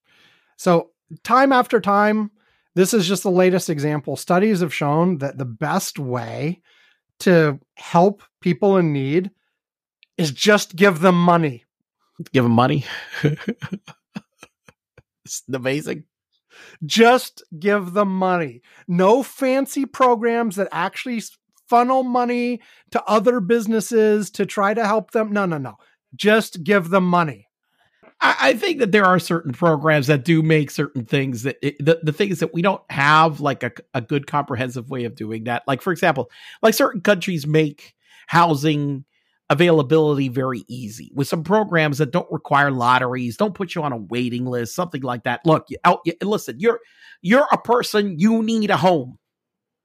so 0.57 0.91
time 1.25 1.53
after 1.53 1.81
time, 1.81 2.31
this 2.77 2.95
is 2.95 3.07
just 3.07 3.25
the 3.25 3.31
latest 3.31 3.69
example. 3.69 4.17
Studies 4.17 4.61
have 4.61 4.73
shown 4.73 5.19
that 5.19 5.37
the 5.37 5.45
best 5.45 5.99
way 5.99 6.63
to 7.21 7.59
help 7.77 8.23
people 8.41 8.77
in 8.77 8.93
need 8.93 9.33
is 10.17 10.31
just 10.31 10.77
give 10.77 11.01
them 11.01 11.21
money. 11.21 11.65
Give 12.33 12.45
them 12.45 12.53
money. 12.53 12.85
it's 15.25 15.43
amazing. 15.53 16.05
Just 16.85 17.43
give 17.59 17.93
them 17.93 18.17
money. 18.17 18.63
No 18.87 19.23
fancy 19.23 19.87
programs 19.87 20.57
that 20.57 20.69
actually 20.71 21.23
funnel 21.69 22.03
money 22.03 22.61
to 22.91 23.03
other 23.05 23.41
businesses 23.41 24.31
to 24.33 24.47
try 24.47 24.75
to 24.75 24.87
help 24.87 25.11
them. 25.13 25.33
No, 25.33 25.47
no, 25.47 25.59
no. 25.59 25.77
Just 26.15 26.63
give 26.63 26.91
them 26.91 27.05
money. 27.05 27.49
I, 28.21 28.37
I 28.41 28.55
think 28.55 28.79
that 28.79 28.93
there 28.93 29.05
are 29.05 29.19
certain 29.19 29.53
programs 29.53 30.07
that 30.07 30.25
do 30.25 30.43
make 30.43 30.71
certain 30.71 31.05
things 31.05 31.43
that 31.43 31.57
it, 31.63 31.77
the, 31.79 32.01
the 32.03 32.13
thing 32.13 32.31
is 32.31 32.41
that 32.41 32.55
we 32.55 32.63
don't 32.63 32.83
have 32.91 33.41
like 33.41 33.63
a, 33.63 33.73
a 33.93 34.01
good 34.01 34.27
comprehensive 34.27 34.91
way 34.91 35.05
of 35.05 35.15
doing 35.15 35.45
that. 35.45 35.63
Like, 35.67 35.83
for 35.83 35.93
example, 35.93 36.31
like 36.63 36.75
certain 36.75 37.01
countries 37.01 37.47
make 37.47 37.95
housing 38.27 39.05
availability 39.51 40.29
very 40.29 40.65
easy 40.69 41.13
with 41.15 41.29
some 41.29 41.45
programs 41.45 41.99
that 41.99 42.11
don't 42.11 42.31
require 42.33 42.71
lotteries, 42.71 43.37
don't 43.37 43.55
put 43.55 43.75
you 43.75 43.83
on 43.83 43.93
a 43.93 43.99
waiting 43.99 44.47
list, 44.47 44.75
something 44.75 45.03
like 45.03 45.25
that. 45.25 45.41
Look, 45.45 45.67
you, 45.69 45.77
out, 45.85 46.01
you, 46.07 46.15
listen, 46.23 46.59
you're 46.59 46.81
you're 47.21 47.47
a 47.53 47.59
person, 47.59 48.19
you 48.19 48.43
need 48.43 48.71
a 48.71 48.77
home. 48.77 49.19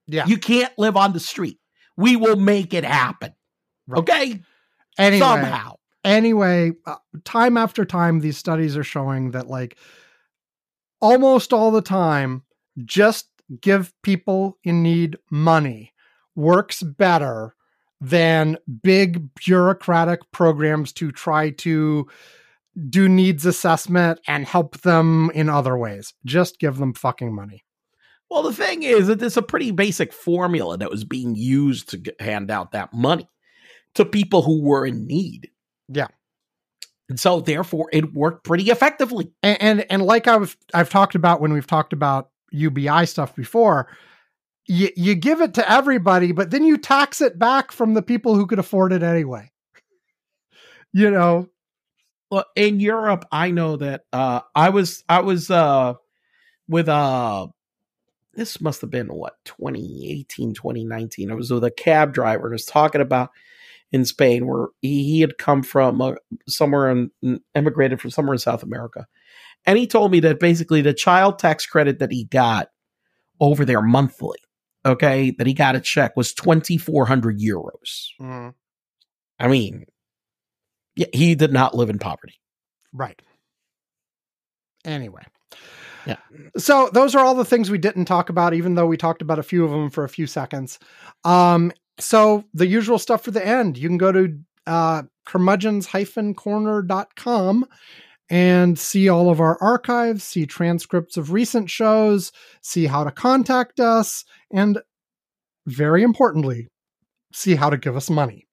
Yeah. 0.06 0.26
You 0.26 0.38
can't 0.38 0.72
live 0.78 0.96
on 0.96 1.12
the 1.12 1.20
street. 1.20 1.58
We 2.00 2.16
will 2.16 2.36
make 2.36 2.72
it 2.74 2.84
happen. 2.84 3.34
Right. 3.86 3.98
Okay? 3.98 4.40
Anyway, 4.98 5.20
Somehow. 5.20 5.74
anyway, 6.04 6.72
uh, 6.86 6.96
time 7.24 7.56
after 7.56 7.84
time, 7.84 8.20
these 8.20 8.36
studies 8.36 8.76
are 8.76 8.84
showing 8.84 9.32
that, 9.32 9.48
like, 9.48 9.76
almost 11.00 11.52
all 11.52 11.70
the 11.70 11.82
time, 11.82 12.42
just 12.84 13.28
give 13.60 13.92
people 14.02 14.58
in 14.64 14.82
need 14.82 15.16
money 15.30 15.92
works 16.36 16.82
better 16.82 17.54
than 18.00 18.56
big 18.82 19.28
bureaucratic 19.34 20.20
programs 20.32 20.92
to 20.94 21.12
try 21.12 21.50
to 21.50 22.06
do 22.88 23.08
needs 23.08 23.44
assessment 23.44 24.20
and 24.26 24.46
help 24.46 24.80
them 24.80 25.30
in 25.34 25.48
other 25.48 25.76
ways. 25.76 26.14
Just 26.24 26.58
give 26.58 26.78
them 26.78 26.94
fucking 26.94 27.34
money. 27.34 27.64
Well, 28.30 28.44
the 28.44 28.52
thing 28.52 28.84
is 28.84 29.08
that 29.08 29.18
there's 29.18 29.36
a 29.36 29.42
pretty 29.42 29.72
basic 29.72 30.12
formula 30.12 30.78
that 30.78 30.90
was 30.90 31.04
being 31.04 31.34
used 31.34 31.88
to 31.90 32.14
hand 32.20 32.50
out 32.50 32.72
that 32.72 32.94
money 32.94 33.28
to 33.96 34.04
people 34.04 34.42
who 34.42 34.62
were 34.62 34.86
in 34.86 35.06
need. 35.06 35.50
Yeah. 35.88 36.06
And 37.08 37.18
so 37.18 37.40
therefore 37.40 37.88
it 37.92 38.14
worked 38.14 38.44
pretty 38.44 38.70
effectively. 38.70 39.32
and 39.42 39.60
and, 39.60 39.86
and 39.90 40.02
like 40.02 40.28
I've 40.28 40.56
I've 40.72 40.90
talked 40.90 41.16
about 41.16 41.40
when 41.40 41.52
we've 41.52 41.66
talked 41.66 41.92
about 41.92 42.30
UBI 42.52 43.06
stuff 43.06 43.34
before, 43.34 43.88
you 44.68 44.90
you 44.96 45.16
give 45.16 45.40
it 45.40 45.54
to 45.54 45.68
everybody, 45.70 46.30
but 46.30 46.50
then 46.52 46.64
you 46.64 46.78
tax 46.78 47.20
it 47.20 47.36
back 47.38 47.72
from 47.72 47.94
the 47.94 48.02
people 48.02 48.36
who 48.36 48.46
could 48.46 48.60
afford 48.60 48.92
it 48.92 49.02
anyway. 49.02 49.50
You 50.92 51.10
know, 51.10 51.48
Well, 52.30 52.44
in 52.56 52.78
Europe, 52.80 53.24
I 53.32 53.50
know 53.50 53.76
that 53.76 54.04
uh 54.12 54.40
I 54.54 54.70
was 54.70 55.02
I 55.08 55.20
was 55.20 55.50
uh 55.50 55.94
with 56.68 56.88
uh 56.88 57.48
this 58.34 58.60
must 58.60 58.80
have 58.80 58.90
been 58.90 59.08
what 59.08 59.36
2018 59.44 60.54
2019 60.54 61.30
i 61.30 61.34
was 61.34 61.50
with 61.50 61.64
a 61.64 61.70
cab 61.70 62.12
driver 62.12 62.44
and 62.44 62.52
was 62.52 62.64
talking 62.64 63.00
about 63.00 63.30
in 63.92 64.04
spain 64.04 64.46
where 64.46 64.68
he, 64.82 65.04
he 65.04 65.20
had 65.20 65.38
come 65.38 65.62
from 65.62 66.00
uh, 66.00 66.12
somewhere 66.48 66.88
and 66.88 67.10
emigrated 67.54 68.00
from 68.00 68.10
somewhere 68.10 68.34
in 68.34 68.38
south 68.38 68.62
america 68.62 69.06
and 69.66 69.78
he 69.78 69.86
told 69.86 70.10
me 70.10 70.20
that 70.20 70.40
basically 70.40 70.80
the 70.80 70.94
child 70.94 71.38
tax 71.38 71.66
credit 71.66 71.98
that 71.98 72.12
he 72.12 72.24
got 72.24 72.68
over 73.40 73.64
there 73.64 73.82
monthly 73.82 74.38
okay 74.86 75.30
that 75.32 75.46
he 75.46 75.54
got 75.54 75.76
a 75.76 75.80
check 75.80 76.16
was 76.16 76.32
2400 76.34 77.38
euros 77.38 78.52
i 79.38 79.48
mean 79.48 79.84
yeah, 80.96 81.06
he 81.12 81.34
did 81.34 81.52
not 81.52 81.74
live 81.74 81.90
in 81.90 81.98
poverty 81.98 82.34
right. 82.92 83.20
Anyway. 84.84 85.22
Yeah. 86.06 86.16
So 86.56 86.88
those 86.92 87.14
are 87.14 87.24
all 87.24 87.34
the 87.34 87.44
things 87.44 87.70
we 87.70 87.78
didn't 87.78 88.06
talk 88.06 88.30
about, 88.30 88.54
even 88.54 88.74
though 88.74 88.86
we 88.86 88.96
talked 88.96 89.22
about 89.22 89.38
a 89.38 89.42
few 89.42 89.64
of 89.64 89.70
them 89.70 89.90
for 89.90 90.04
a 90.04 90.08
few 90.08 90.26
seconds. 90.26 90.78
Um, 91.24 91.72
so 91.98 92.44
the 92.54 92.66
usual 92.66 92.98
stuff 92.98 93.24
for 93.24 93.30
the 93.30 93.46
end. 93.46 93.76
You 93.76 93.88
can 93.88 93.98
go 93.98 94.12
to 94.12 94.38
uh, 94.66 95.02
curmudgeons-corner.com 95.26 97.66
and 98.30 98.78
see 98.78 99.08
all 99.08 99.28
of 99.28 99.40
our 99.40 99.60
archives, 99.60 100.22
see 100.22 100.46
transcripts 100.46 101.16
of 101.16 101.32
recent 101.32 101.68
shows, 101.68 102.30
see 102.62 102.86
how 102.86 103.04
to 103.04 103.10
contact 103.10 103.80
us, 103.80 104.24
and 104.52 104.80
very 105.66 106.02
importantly, 106.02 106.68
see 107.32 107.56
how 107.56 107.68
to 107.68 107.76
give 107.76 107.96
us 107.96 108.08
money. 108.08 108.46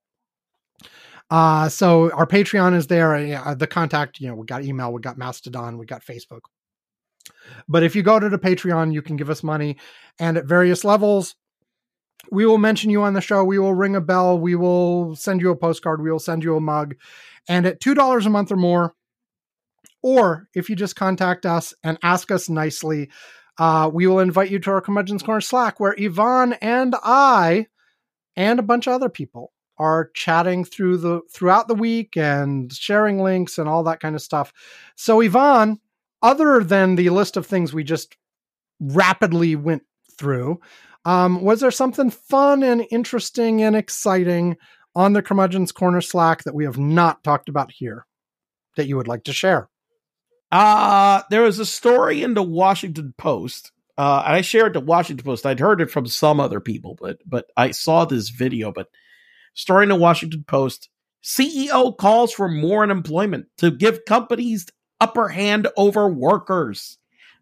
Uh, 1.29 1.69
so 1.69 2.11
our 2.13 2.25
Patreon 2.25 2.75
is 2.75 2.87
there. 2.87 3.15
Uh, 3.15 3.53
the 3.53 3.67
contact, 3.67 4.19
you 4.19 4.27
know, 4.27 4.35
we 4.35 4.45
got 4.45 4.63
email, 4.63 4.91
we 4.91 5.01
got 5.01 5.17
Mastodon, 5.17 5.77
we 5.77 5.85
got 5.85 6.03
Facebook. 6.03 6.41
But 7.67 7.83
if 7.83 7.95
you 7.95 8.03
go 8.03 8.19
to 8.19 8.29
the 8.29 8.37
Patreon, 8.37 8.93
you 8.93 9.01
can 9.01 9.17
give 9.17 9.29
us 9.29 9.43
money, 9.43 9.77
and 10.19 10.37
at 10.37 10.45
various 10.45 10.83
levels, 10.83 11.35
we 12.31 12.45
will 12.45 12.57
mention 12.57 12.89
you 12.89 13.03
on 13.03 13.13
the 13.13 13.21
show. 13.21 13.43
We 13.43 13.59
will 13.59 13.73
ring 13.73 13.95
a 13.95 14.01
bell. 14.01 14.37
We 14.37 14.55
will 14.55 15.15
send 15.15 15.41
you 15.41 15.51
a 15.51 15.55
postcard. 15.55 16.01
We 16.01 16.11
will 16.11 16.19
send 16.19 16.43
you 16.43 16.55
a 16.55 16.61
mug. 16.61 16.95
And 17.47 17.65
at 17.65 17.79
$2 17.79 18.25
a 18.25 18.29
month 18.29 18.51
or 18.51 18.57
more, 18.57 18.95
or 20.01 20.47
if 20.53 20.69
you 20.69 20.75
just 20.75 20.95
contact 20.95 21.45
us 21.45 21.73
and 21.83 21.97
ask 22.03 22.31
us 22.31 22.49
nicely, 22.49 23.09
uh, 23.57 23.89
we 23.91 24.07
will 24.07 24.19
invite 24.19 24.51
you 24.51 24.59
to 24.59 24.71
our 24.71 24.81
Curmudgeon's 24.81 25.23
Corner 25.23 25.41
Slack 25.41 25.79
where 25.79 25.95
Ivan 25.99 26.53
and 26.53 26.95
I 27.03 27.67
and 28.35 28.59
a 28.59 28.63
bunch 28.63 28.87
of 28.87 28.93
other 28.93 29.09
people 29.09 29.51
are 29.79 30.09
chatting 30.13 30.63
through 30.63 30.97
the 30.97 31.21
throughout 31.31 31.67
the 31.67 31.75
week 31.75 32.17
and 32.17 32.71
sharing 32.73 33.21
links 33.21 33.57
and 33.57 33.67
all 33.67 33.83
that 33.83 33.99
kind 33.99 34.15
of 34.15 34.21
stuff. 34.21 34.53
So 34.95 35.21
Ivan, 35.21 35.79
other 36.22 36.64
than 36.64 36.95
the 36.95 37.10
list 37.10 37.38
of 37.38 37.45
things 37.45 37.73
we 37.73 37.84
just 37.84 38.15
rapidly 38.80 39.56
went 39.56 39.84
through, 40.18 40.60
um, 41.06 41.41
was 41.41 41.61
there 41.61 41.72
something 41.72 42.10
fun 42.10 42.64
and 42.64 42.85
interesting 42.91 43.61
and 43.61 43.76
exciting 43.76 44.57
on 44.95 45.14
the 45.14 45.22
Curmudgeon's 45.22 45.72
Corner 45.72 46.02
Slack 46.02 46.44
that 46.44 46.56
we 46.56 46.65
have 46.65 46.77
not 46.77 47.23
talked 47.23 47.49
about 47.49 47.72
here 47.72 48.06
that 48.76 48.88
you 48.88 48.98
would 48.98 49.07
like 49.07 49.23
to 49.26 49.34
share? 49.34 49.69
Uh, 50.52 51.22
there 51.30 51.44
was 51.44 51.60
a 51.60 51.65
story 51.65 52.23
in 52.23 52.34
the 52.34 52.44
Washington 52.44 53.14
Post. 53.18 53.72
Uh, 53.98 54.23
and 54.26 54.35
I 54.35 54.41
shared 54.41 54.73
the 54.73 54.80
Washington 54.80 55.26
Post. 55.26 55.45
I'd 55.45 55.60
heard 55.60 55.81
it 55.81 55.89
from 55.89 56.06
some 56.06 56.39
other 56.39 56.60
people, 56.60 56.98
but 56.99 57.18
but 57.26 57.45
I 57.57 57.72
saw 57.72 58.06
this 58.06 58.30
video. 58.30 58.72
But 58.72 58.88
story 59.56 59.84
in 59.84 59.89
the 59.89 59.95
Washington 59.95 60.44
Post 60.48 60.89
CEO 61.23 61.98
calls 61.98 62.31
for 62.31 62.48
more 62.48 62.84
unemployment 62.84 63.48
to 63.57 63.72
give 63.72 64.06
companies 64.06 64.68
upper 64.99 65.27
hand 65.27 65.67
over 65.77 66.07
workers. 66.07 66.97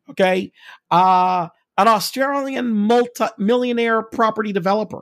Okay. 0.10 0.52
Uh, 0.92 1.48
an 1.78 1.88
Australian 1.88 2.72
multi 2.72 3.26
millionaire 3.38 4.02
property 4.02 4.54
developer 4.54 5.02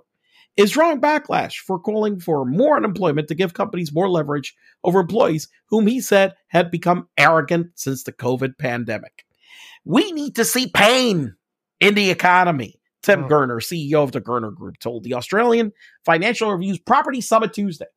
is 0.56 0.72
drawing 0.72 1.02
backlash 1.02 1.58
for 1.58 1.80
calling 1.80 2.20
for 2.20 2.46
more 2.46 2.78
unemployment 2.78 3.28
to 3.28 3.36
give 3.36 3.54
companies 3.54 3.92
more 3.94 4.10
leverage 4.10 4.56
over 4.84 5.00
employees 5.00 5.48
whom 5.68 5.88
he 5.88 6.00
said 6.00 6.34
had 6.48 6.72
become 6.72 7.08
arrogant 7.18 7.68
since 7.76 8.04
the 8.04 8.12
COVID 8.12 8.58
pandemic. 8.58 9.26
We 9.86 10.12
need 10.12 10.36
to 10.36 10.46
see 10.46 10.68
pain 10.68 11.36
in 11.80 11.96
the 11.96 12.10
economy. 12.10 12.80
Tim 13.02 13.26
Oh. 13.26 13.28
Gurner, 13.28 13.58
CEO 13.58 14.02
of 14.04 14.14
the 14.14 14.22
Gurner 14.22 14.56
Group, 14.56 14.80
told 14.80 15.04
the 15.04 15.16
Australian 15.16 15.74
Financial 16.06 16.50
Review's 16.52 16.80
Property 16.80 17.20
Summit 17.20 17.54
Tuesday. 17.54 17.88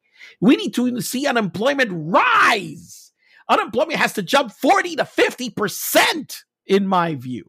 We 0.40 0.56
need 0.56 0.74
to 0.74 1.00
see 1.00 1.26
unemployment 1.26 1.90
rise. 1.92 3.05
Unemployment 3.48 3.98
has 3.98 4.12
to 4.14 4.22
jump 4.22 4.52
40 4.52 4.96
to 4.96 5.04
50%, 5.04 6.42
in 6.66 6.86
my 6.86 7.14
view. 7.14 7.44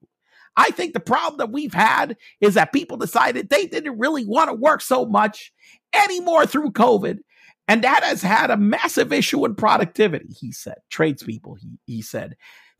I 0.55 0.71
think 0.71 0.93
the 0.93 0.99
problem 0.99 1.37
that 1.37 1.51
we've 1.51 1.73
had 1.73 2.17
is 2.41 2.55
that 2.55 2.73
people 2.73 2.97
decided 2.97 3.49
they 3.49 3.67
didn't 3.67 3.99
really 3.99 4.25
want 4.25 4.49
to 4.49 4.55
work 4.55 4.81
so 4.81 5.05
much 5.05 5.53
anymore 5.93 6.45
through 6.45 6.71
COVID. 6.71 7.19
And 7.67 7.83
that 7.83 8.03
has 8.03 8.21
had 8.21 8.49
a 8.49 8.57
massive 8.57 9.13
issue 9.13 9.45
in 9.45 9.55
productivity, 9.55 10.33
he 10.33 10.51
said. 10.51 10.77
Tradespeople, 10.89 11.55
he, 11.55 11.79
he 11.85 12.01
said. 12.01 12.35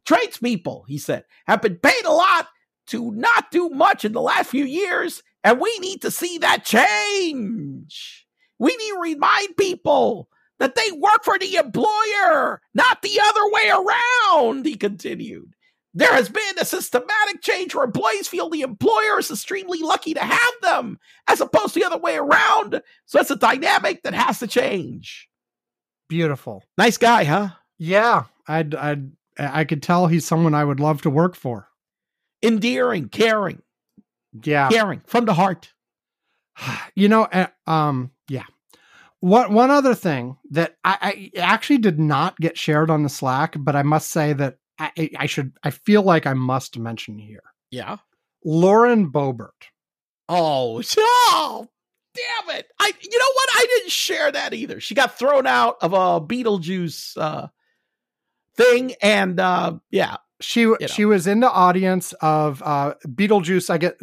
Tradespeople, 0.05 0.85
he 0.87 0.97
said, 0.97 1.25
have 1.45 1.61
been 1.61 1.75
paid 1.75 2.05
a 2.05 2.11
lot 2.11 2.47
to 2.87 3.11
not 3.11 3.51
do 3.51 3.69
much 3.69 4.05
in 4.05 4.13
the 4.13 4.21
last 4.21 4.49
few 4.49 4.63
years, 4.63 5.21
and 5.43 5.59
we 5.59 5.77
need 5.79 6.01
to 6.01 6.11
see 6.11 6.37
that 6.37 6.63
change. 6.63 8.25
We 8.57 8.75
need 8.75 8.89
to 8.89 8.99
remind 9.01 9.57
people 9.57 10.29
that 10.59 10.75
they 10.75 10.91
work 10.93 11.23
for 11.23 11.37
the 11.39 11.55
employer, 11.55 12.61
not 12.73 13.01
the 13.01 13.19
other 13.23 13.51
way 13.51 13.69
around, 13.69 14.65
he 14.65 14.75
continued. 14.75 15.53
There 15.93 16.13
has 16.13 16.29
been 16.29 16.59
a 16.59 16.65
systematic 16.65 17.41
change 17.41 17.73
where 17.73 17.85
employees 17.85 18.27
feel 18.27 18.49
the 18.49 18.61
employer 18.61 19.19
is 19.19 19.31
extremely 19.31 19.79
lucky 19.79 20.13
to 20.13 20.19
have 20.23 20.53
them, 20.61 20.99
as 21.27 21.41
opposed 21.41 21.73
to 21.73 21.79
the 21.79 21.85
other 21.85 21.97
way 21.97 22.17
around. 22.17 22.81
So 23.05 23.19
it's 23.19 23.31
a 23.31 23.35
dynamic 23.35 24.03
that 24.03 24.13
has 24.13 24.39
to 24.39 24.47
change. 24.47 25.27
Beautiful. 26.09 26.63
Nice 26.77 26.97
guy, 26.97 27.23
huh? 27.23 27.49
Yeah, 27.79 28.25
I'd, 28.47 28.75
I'd, 28.75 29.11
I 29.39 29.63
could 29.65 29.81
tell 29.83 30.07
he's 30.07 30.25
someone 30.25 30.53
I 30.53 30.63
would 30.63 30.79
love 30.79 31.01
to 31.03 31.09
work 31.09 31.35
for. 31.35 31.67
Endearing, 32.43 33.09
caring, 33.09 33.61
Yeah. 34.43 34.69
caring 34.69 35.01
from 35.07 35.25
the 35.25 35.33
heart. 35.33 35.73
you 36.95 37.09
know, 37.09 37.23
uh, 37.23 37.47
um, 37.65 38.11
yeah. 39.21 39.29
One 39.29 39.53
one 39.53 39.71
other 39.71 39.95
thing 39.95 40.37
that 40.51 40.75
I, 40.83 41.29
I 41.35 41.39
actually 41.39 41.79
did 41.79 41.99
not 41.99 42.37
get 42.39 42.57
shared 42.57 42.89
on 42.89 43.03
the 43.03 43.09
Slack, 43.09 43.55
but 43.59 43.75
I 43.75 43.83
must 43.83 44.09
say 44.11 44.33
that 44.33 44.57
I, 44.79 44.91
I- 44.97 45.11
I 45.19 45.25
should. 45.25 45.53
I 45.63 45.71
feel 45.71 46.03
like 46.03 46.25
I 46.27 46.33
must 46.33 46.77
mention 46.77 47.17
here. 47.17 47.43
Yeah. 47.71 47.97
Lauren 48.45 49.11
Boebert. 49.11 49.49
Oh, 50.29 50.81
oh, 50.97 51.67
damn 52.13 52.55
it. 52.57 52.67
I 52.79 52.91
you 53.01 53.17
know 53.19 53.31
what? 53.33 53.49
I 53.55 53.65
didn't 53.69 53.91
share 53.91 54.31
that 54.31 54.53
either. 54.53 54.79
She 54.79 54.93
got 54.95 55.17
thrown 55.17 55.47
out 55.47 55.77
of 55.81 55.93
a 55.93 56.21
Beetlejuice 56.21 57.17
uh 57.17 57.47
thing 58.55 58.93
and 59.01 59.39
uh 59.39 59.73
yeah. 59.89 60.17
She 60.39 60.65
know. 60.65 60.77
she 60.85 61.05
was 61.05 61.25
in 61.25 61.39
the 61.39 61.49
audience 61.51 62.13
of 62.21 62.61
uh, 62.63 62.93
Beetlejuice. 63.07 63.71
I 63.71 63.79
get 63.79 63.97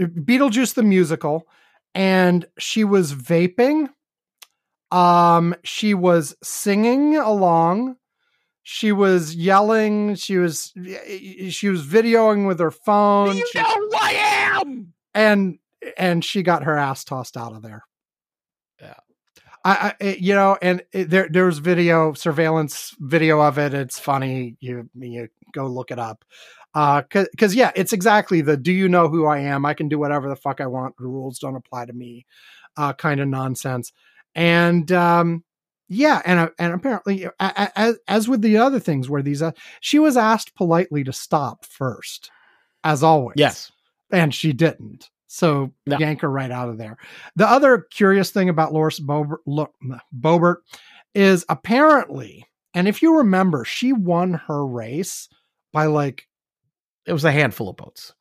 Beetlejuice 0.00 0.72
the 0.74 0.82
musical, 0.82 1.46
and 1.94 2.46
she 2.58 2.82
was 2.84 3.12
vaping. 3.12 3.90
Um, 4.92 5.54
she 5.64 5.94
was 5.94 6.34
singing 6.42 7.16
along. 7.16 7.96
She 8.62 8.92
was 8.92 9.34
yelling. 9.34 10.14
She 10.16 10.36
was 10.38 10.72
she 11.50 11.68
was 11.68 11.84
videoing 11.86 12.46
with 12.46 12.60
her 12.60 12.70
phone. 12.70 13.32
Do 13.32 13.38
You 13.38 13.46
She- 13.52 13.58
know 13.58 13.64
who 13.74 13.90
I 13.94 14.10
am. 14.60 14.92
and 15.14 15.58
and 15.96 16.24
she 16.24 16.42
got 16.42 16.64
her 16.64 16.76
ass 16.76 17.04
tossed 17.04 17.36
out 17.36 17.54
of 17.54 17.62
there. 17.62 17.84
Yeah. 18.80 18.94
I, 19.64 19.94
I 20.00 20.16
you 20.20 20.34
know, 20.34 20.56
and 20.60 20.82
it, 20.92 21.10
there 21.10 21.28
there's 21.30 21.58
video 21.58 22.12
surveillance 22.12 22.94
video 23.00 23.40
of 23.40 23.58
it. 23.58 23.74
It's 23.74 23.98
funny. 23.98 24.56
You 24.60 24.88
you 24.94 25.28
go 25.52 25.66
look 25.66 25.90
it 25.90 25.98
up. 25.98 26.24
Uh, 26.72 27.02
because 27.02 27.54
yeah, 27.54 27.72
it's 27.74 27.92
exactly 27.92 28.42
the 28.42 28.56
do 28.56 28.70
you 28.72 28.88
know 28.88 29.08
who 29.08 29.26
I 29.26 29.38
am? 29.40 29.64
I 29.66 29.74
can 29.74 29.88
do 29.88 29.98
whatever 29.98 30.28
the 30.28 30.36
fuck 30.36 30.60
I 30.60 30.66
want. 30.66 30.96
The 30.98 31.06
rules 31.06 31.38
don't 31.40 31.56
apply 31.56 31.86
to 31.86 31.92
me. 31.92 32.26
Uh, 32.76 32.92
kind 32.92 33.20
of 33.20 33.26
nonsense. 33.26 33.92
And 34.34 34.90
um, 34.92 35.44
yeah, 35.88 36.22
and 36.24 36.38
uh, 36.40 36.48
and 36.58 36.72
apparently, 36.72 37.26
as, 37.40 37.98
as 38.06 38.28
with 38.28 38.42
the 38.42 38.58
other 38.58 38.78
things 38.78 39.08
where 39.08 39.22
these, 39.22 39.42
uh, 39.42 39.52
she 39.80 39.98
was 39.98 40.16
asked 40.16 40.54
politely 40.54 41.02
to 41.04 41.12
stop 41.12 41.64
first, 41.64 42.30
as 42.84 43.02
always 43.02 43.34
Yes. 43.36 43.72
and 44.12 44.34
she 44.34 44.52
didn't. 44.52 45.10
So 45.26 45.72
No. 45.86 45.98
yank 45.98 46.20
her 46.22 46.30
right 46.30 46.50
out 46.50 46.68
of 46.68 46.78
there. 46.78 46.96
The 47.36 47.48
other 47.48 47.86
curious 47.92 48.30
thing 48.30 48.48
about 48.48 48.72
Loris 48.72 48.98
Boebert, 49.00 49.38
Lo- 49.46 49.72
Boebert 50.16 50.56
is 51.14 51.44
apparently, 51.48 52.44
and 52.74 52.88
if 52.88 53.00
you 53.02 53.18
remember, 53.18 53.64
she 53.64 53.92
won 53.92 54.34
her 54.46 54.66
race 54.66 55.28
by 55.72 55.86
like 55.86 56.26
It 57.06 57.12
was 57.12 57.24
a 57.24 57.32
handful 57.32 57.68
of 57.68 57.78
votes. 57.78 58.12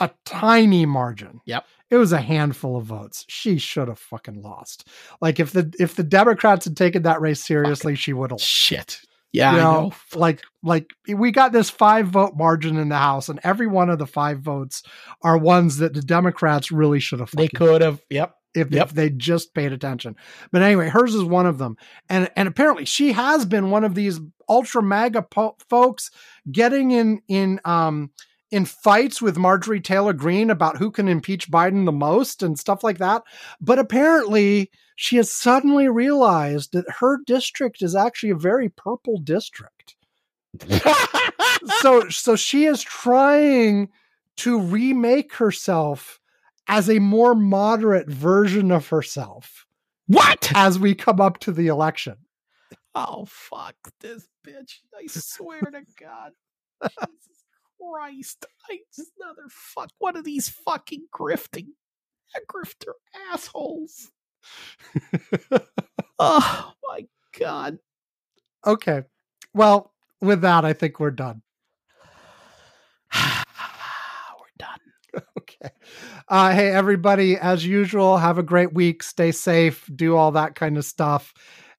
A 0.00 0.10
tiny 0.24 0.86
margin. 0.86 1.40
Yep. 1.46 1.64
It 1.90 1.96
was 1.96 2.12
a 2.12 2.20
handful 2.20 2.76
of 2.76 2.84
votes. 2.84 3.24
She 3.28 3.58
should 3.58 3.88
have 3.88 3.98
fucking 3.98 4.42
lost. 4.42 4.86
Like 5.20 5.40
if 5.40 5.52
the 5.52 5.72
if 5.78 5.96
the 5.96 6.02
Democrats 6.04 6.64
had 6.66 6.76
taken 6.76 7.02
that 7.02 7.20
race 7.20 7.44
seriously, 7.44 7.94
she 7.94 8.12
would 8.12 8.30
have 8.30 8.40
Shit. 8.40 9.00
Yeah, 9.32 9.52
you 9.52 9.58
know, 9.58 9.80
know. 9.88 9.92
like 10.14 10.42
like 10.62 10.90
we 11.06 11.30
got 11.32 11.52
this 11.52 11.68
five 11.68 12.08
vote 12.08 12.34
margin 12.36 12.78
in 12.78 12.88
the 12.88 12.96
House, 12.96 13.28
and 13.28 13.38
every 13.42 13.66
one 13.66 13.90
of 13.90 13.98
the 13.98 14.06
five 14.06 14.40
votes 14.40 14.82
are 15.22 15.36
ones 15.36 15.78
that 15.78 15.92
the 15.94 16.00
Democrats 16.00 16.70
really 16.72 17.00
should 17.00 17.20
have. 17.20 17.30
They 17.32 17.48
could 17.48 17.82
have. 17.82 18.00
Yep. 18.08 18.34
if, 18.54 18.70
Yep. 18.72 18.86
if 18.88 18.94
they 18.94 19.10
just 19.10 19.52
paid 19.52 19.72
attention. 19.72 20.16
But 20.50 20.62
anyway, 20.62 20.88
hers 20.88 21.14
is 21.14 21.24
one 21.24 21.44
of 21.46 21.58
them, 21.58 21.76
and 22.08 22.30
and 22.36 22.48
apparently 22.48 22.86
she 22.86 23.12
has 23.12 23.44
been 23.44 23.70
one 23.70 23.84
of 23.84 23.94
these 23.94 24.18
ultra 24.48 24.82
MAGA 24.82 25.22
po- 25.22 25.56
folks 25.68 26.10
getting 26.50 26.90
in 26.90 27.20
in 27.28 27.60
um 27.66 28.10
in 28.50 28.64
fights 28.64 29.20
with 29.20 29.36
Marjorie 29.36 29.80
Taylor 29.80 30.12
Greene 30.12 30.50
about 30.50 30.78
who 30.78 30.90
can 30.90 31.08
impeach 31.08 31.50
Biden 31.50 31.84
the 31.84 31.92
most 31.92 32.42
and 32.42 32.58
stuff 32.58 32.82
like 32.82 32.98
that. 32.98 33.22
But 33.60 33.78
apparently, 33.78 34.70
she 34.96 35.16
has 35.16 35.32
suddenly 35.32 35.88
realized 35.88 36.72
that 36.72 36.90
her 37.00 37.18
district 37.26 37.82
is 37.82 37.94
actually 37.94 38.30
a 38.30 38.36
very 38.36 38.68
purple 38.68 39.18
district. 39.18 39.96
so 41.80 42.08
so 42.08 42.34
she 42.36 42.64
is 42.64 42.82
trying 42.82 43.90
to 44.36 44.58
remake 44.58 45.34
herself 45.34 46.18
as 46.66 46.88
a 46.88 46.98
more 46.98 47.34
moderate 47.34 48.08
version 48.08 48.72
of 48.72 48.88
herself 48.88 49.66
what? 50.06 50.50
as 50.54 50.78
we 50.78 50.94
come 50.94 51.20
up 51.20 51.38
to 51.38 51.52
the 51.52 51.66
election. 51.66 52.16
Oh 52.94 53.26
fuck 53.28 53.76
this 54.00 54.26
bitch! 54.44 54.78
I 54.96 55.06
swear 55.06 55.60
to 55.60 55.82
God, 56.00 56.32
Christ! 57.80 58.46
I 58.70 58.78
just 58.94 59.12
another 59.20 59.48
fuck 59.50 59.90
one 59.98 60.16
of 60.16 60.24
these 60.24 60.48
fucking 60.48 61.06
grifting, 61.14 61.68
grifter 62.50 62.92
assholes. 63.32 64.10
Oh 66.20 66.72
my 66.82 67.06
God! 67.38 67.78
Okay. 68.66 69.02
Well, 69.54 69.92
with 70.20 70.40
that, 70.40 70.64
I 70.64 70.72
think 70.72 70.98
we're 70.98 71.12
done. 71.12 71.42
We're 73.14 74.56
done. 74.58 75.22
Okay. 75.38 75.70
Uh, 76.28 76.52
hey, 76.52 76.70
everybody, 76.70 77.36
as 77.36 77.64
usual, 77.64 78.18
have 78.18 78.38
a 78.38 78.42
great 78.42 78.74
week. 78.74 79.02
Stay 79.02 79.32
safe. 79.32 79.88
Do 79.94 80.16
all 80.16 80.32
that 80.32 80.56
kind 80.56 80.76
of 80.76 80.84
stuff. 80.84 81.32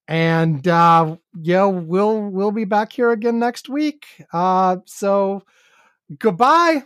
And 0.08 0.68
uh, 0.68 1.18
yeah, 1.40 1.66
we'll 1.66 2.22
we'll 2.30 2.52
be 2.52 2.66
back 2.66 2.92
here 2.94 3.12
again 3.12 3.40
next 3.40 3.70
week. 3.70 4.08
Uh, 4.34 4.78
so 4.86 5.44
goodbye. 6.18 6.84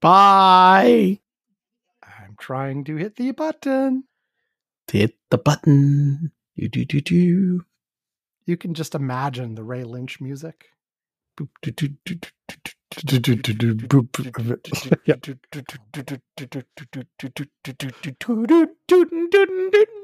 Bye. 0.00 1.20
I'm 2.02 2.36
trying 2.38 2.84
to 2.84 2.96
hit 2.96 3.16
the 3.16 3.32
button. 3.32 4.04
Hit 4.90 5.16
the 5.30 5.38
button. 5.38 6.32
Do 6.56 6.68
do 6.68 6.84
do 6.84 7.00
do. 7.00 7.64
You 8.46 8.56
can 8.56 8.74
just 8.74 8.94
imagine 8.94 9.54
the 9.54 9.64
Ray 9.64 9.84
Lynch 9.84 10.20
music. 10.20 10.66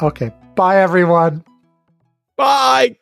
Okay. 0.00 0.32
Bye, 0.54 0.78
everyone. 0.78 1.44
Bye. 2.36 2.96